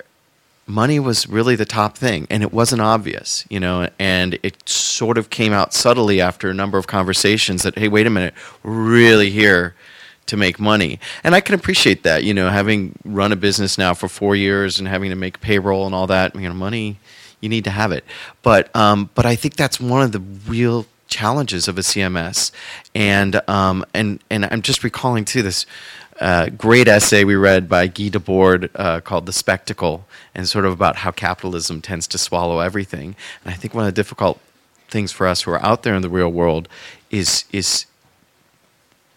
money 0.65 0.99
was 0.99 1.27
really 1.27 1.55
the 1.55 1.65
top 1.65 1.97
thing 1.97 2.25
and 2.29 2.43
it 2.43 2.53
wasn't 2.53 2.81
obvious 2.81 3.45
you 3.49 3.59
know 3.59 3.89
and 3.99 4.39
it 4.41 4.69
sort 4.69 5.17
of 5.17 5.29
came 5.29 5.51
out 5.51 5.73
subtly 5.73 6.21
after 6.21 6.49
a 6.49 6.53
number 6.53 6.77
of 6.77 6.87
conversations 6.87 7.63
that 7.63 7.77
hey 7.77 7.89
wait 7.89 8.07
a 8.07 8.09
minute 8.09 8.33
really 8.63 9.29
here 9.29 9.75
to 10.27 10.37
make 10.37 10.59
money. 10.59 10.99
And 11.23 11.35
I 11.35 11.41
can 11.41 11.55
appreciate 11.55 12.03
that, 12.03 12.23
you 12.23 12.33
know, 12.33 12.49
having 12.49 12.97
run 13.03 13.31
a 13.31 13.35
business 13.35 13.77
now 13.77 13.93
for 13.93 14.07
four 14.07 14.35
years 14.35 14.79
and 14.79 14.87
having 14.87 15.09
to 15.09 15.15
make 15.15 15.41
payroll 15.41 15.85
and 15.85 15.93
all 15.93 16.07
that, 16.07 16.35
you 16.35 16.47
know, 16.47 16.53
money, 16.53 16.97
you 17.41 17.49
need 17.49 17.63
to 17.65 17.71
have 17.71 17.91
it. 17.91 18.05
But, 18.41 18.73
um, 18.75 19.09
but 19.15 19.25
I 19.25 19.35
think 19.35 19.55
that's 19.55 19.79
one 19.79 20.01
of 20.01 20.11
the 20.11 20.19
real 20.19 20.85
challenges 21.07 21.67
of 21.67 21.77
a 21.77 21.81
CMS. 21.81 22.51
And, 22.95 23.41
um, 23.49 23.85
and, 23.93 24.23
and 24.29 24.45
I'm 24.45 24.61
just 24.61 24.83
recalling 24.83 25.25
too 25.25 25.41
this 25.41 25.65
uh, 26.21 26.49
great 26.49 26.87
essay 26.87 27.23
we 27.23 27.35
read 27.35 27.67
by 27.67 27.87
Guy 27.87 28.09
Debord 28.09 28.69
uh, 28.75 29.01
called 29.01 29.25
The 29.25 29.33
Spectacle 29.33 30.05
and 30.35 30.47
sort 30.47 30.65
of 30.65 30.71
about 30.71 30.97
how 30.97 31.11
capitalism 31.11 31.81
tends 31.81 32.07
to 32.07 32.17
swallow 32.17 32.59
everything. 32.59 33.15
And 33.43 33.53
I 33.53 33.57
think 33.57 33.73
one 33.73 33.83
of 33.83 33.87
the 33.87 33.99
difficult 33.99 34.39
things 34.87 35.11
for 35.11 35.25
us 35.25 35.41
who 35.41 35.51
are 35.51 35.63
out 35.63 35.83
there 35.83 35.95
in 35.95 36.03
the 36.03 36.09
real 36.09 36.31
world 36.31 36.69
is, 37.09 37.45
is 37.51 37.85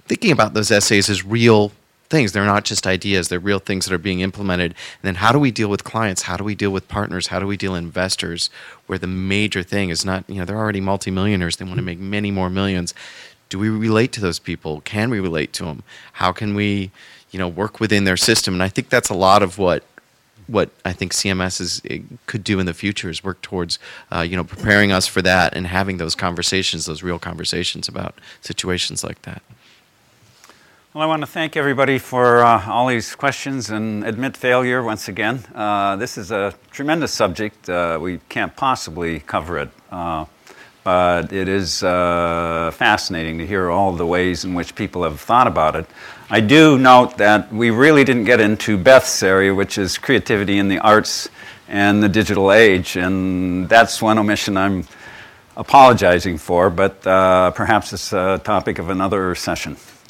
thinking 0.07 0.33
about 0.33 0.55
those 0.55 0.71
essays 0.71 1.09
as 1.09 1.25
real 1.25 1.73
things. 2.09 2.33
They're 2.33 2.45
not 2.45 2.65
just 2.65 2.87
ideas, 2.87 3.29
they're 3.29 3.39
real 3.39 3.59
things 3.59 3.87
that 3.87 3.95
are 3.95 3.99
being 3.99 4.21
implemented. 4.21 4.73
And 4.73 5.03
then 5.03 5.15
how 5.17 5.33
do 5.33 5.39
we 5.39 5.51
deal 5.51 5.69
with 5.69 5.85
clients? 5.85 6.23
How 6.23 6.37
do 6.37 6.45
we 6.45 6.55
deal 6.55 6.71
with 6.71 6.89
partners? 6.89 7.29
How 7.29 7.39
do 7.39 7.47
we 7.47 7.57
deal 7.57 7.73
with 7.73 7.83
investors? 7.83 8.51
Where 8.87 8.99
the 8.99 9.07
major 9.07 9.63
thing 9.63 9.91
is 9.91 10.05
not, 10.05 10.25
you 10.29 10.37
know, 10.37 10.45
they're 10.45 10.57
already 10.57 10.81
multimillionaires, 10.81 11.57
they 11.57 11.65
want 11.65 11.77
to 11.77 11.83
make 11.83 11.99
many 11.99 12.31
more 12.31 12.51
millions. 12.51 12.95
Do 13.49 13.59
we 13.59 13.69
relate 13.69 14.13
to 14.13 14.21
those 14.21 14.39
people? 14.39 14.81
Can 14.83 15.11
we 15.11 15.21
relate 15.21 15.53
to 15.55 15.65
them? 15.65 15.83
How 16.15 16.33
can 16.33 16.55
we, 16.55 16.91
you 17.31 17.39
know, 17.39 17.49
work 17.49 17.81
within 17.81 18.05
their 18.05 18.17
system? 18.17 18.55
And 18.55 18.63
I 18.63 18.69
think 18.69 18.89
that's 18.89 19.11
a 19.11 19.15
lot 19.15 19.43
of 19.43 19.59
what 19.59 19.85
what 20.47 20.69
I 20.85 20.93
think 20.93 21.13
CMS 21.13 21.59
is, 21.59 21.83
could 22.27 22.45
do 22.45 22.61
in 22.61 22.67
the 22.67 22.75
future 22.75 23.09
is 23.09 23.25
work 23.25 23.41
towards, 23.41 23.79
uh, 24.13 24.21
you 24.21 24.37
know, 24.37 24.45
preparing 24.45 24.93
us 24.93 25.07
for 25.07 25.23
that 25.23 25.57
and 25.57 25.67
having 25.67 25.97
those 25.97 26.15
conversations, 26.15 26.85
those 26.85 27.03
real 27.03 27.19
conversations 27.19 27.89
about 27.89 28.15
situations 28.43 29.03
like 29.03 29.23
that. 29.23 29.43
Well, 30.95 31.03
I 31.03 31.07
want 31.07 31.23
to 31.23 31.27
thank 31.27 31.57
everybody 31.57 31.99
for 31.99 32.45
uh, 32.45 32.71
all 32.71 32.87
these 32.87 33.17
questions 33.17 33.69
and 33.71 34.05
admit 34.05 34.37
failure 34.37 34.81
once 34.81 35.09
again. 35.09 35.45
Uh, 35.53 35.97
this 35.97 36.17
is 36.17 36.31
a 36.31 36.55
tremendous 36.71 37.13
subject. 37.13 37.69
Uh, 37.69 37.99
we 38.01 38.21
can't 38.29 38.55
possibly 38.55 39.19
cover 39.19 39.59
it, 39.59 39.71
uh, 39.91 40.25
but 40.85 41.33
it 41.33 41.49
is 41.49 41.83
uh, 41.83 42.71
fascinating 42.73 43.39
to 43.39 43.47
hear 43.47 43.73
all 43.73 43.91
the 43.91 44.07
ways 44.07 44.45
in 44.45 44.55
which 44.55 44.77
people 44.77 45.03
have 45.03 45.21
thought 45.21 45.49
about 45.49 45.75
it. 45.75 45.85
I 46.31 46.39
do 46.39 46.79
note 46.79 47.19
that 47.19 47.53
we 47.53 47.71
really 47.71 48.05
didn't 48.05 48.27
get 48.27 48.39
into 48.39 48.79
Beth's 48.79 49.25
area, 49.25 49.53
which 49.53 49.79
is 49.79 49.99
creativity 49.99 50.59
in 50.59 50.69
the 50.69 50.79
arts 50.79 51.29
and 51.67 52.05
the 52.05 52.09
digital 52.09 52.53
age, 52.53 52.95
and 52.97 53.69
that's 53.69 54.01
one 54.01 54.17
omission 54.17 54.57
I'm 54.57 54.87
apologizing 55.57 56.39
for, 56.39 56.71
but 56.71 57.05
uh, 57.05 57.51
perhaps 57.51 57.93
it's 57.93 58.13
a 58.13 58.41
topic 58.45 58.79
of 58.79 58.91
another 58.91 59.35
session. 59.35 59.77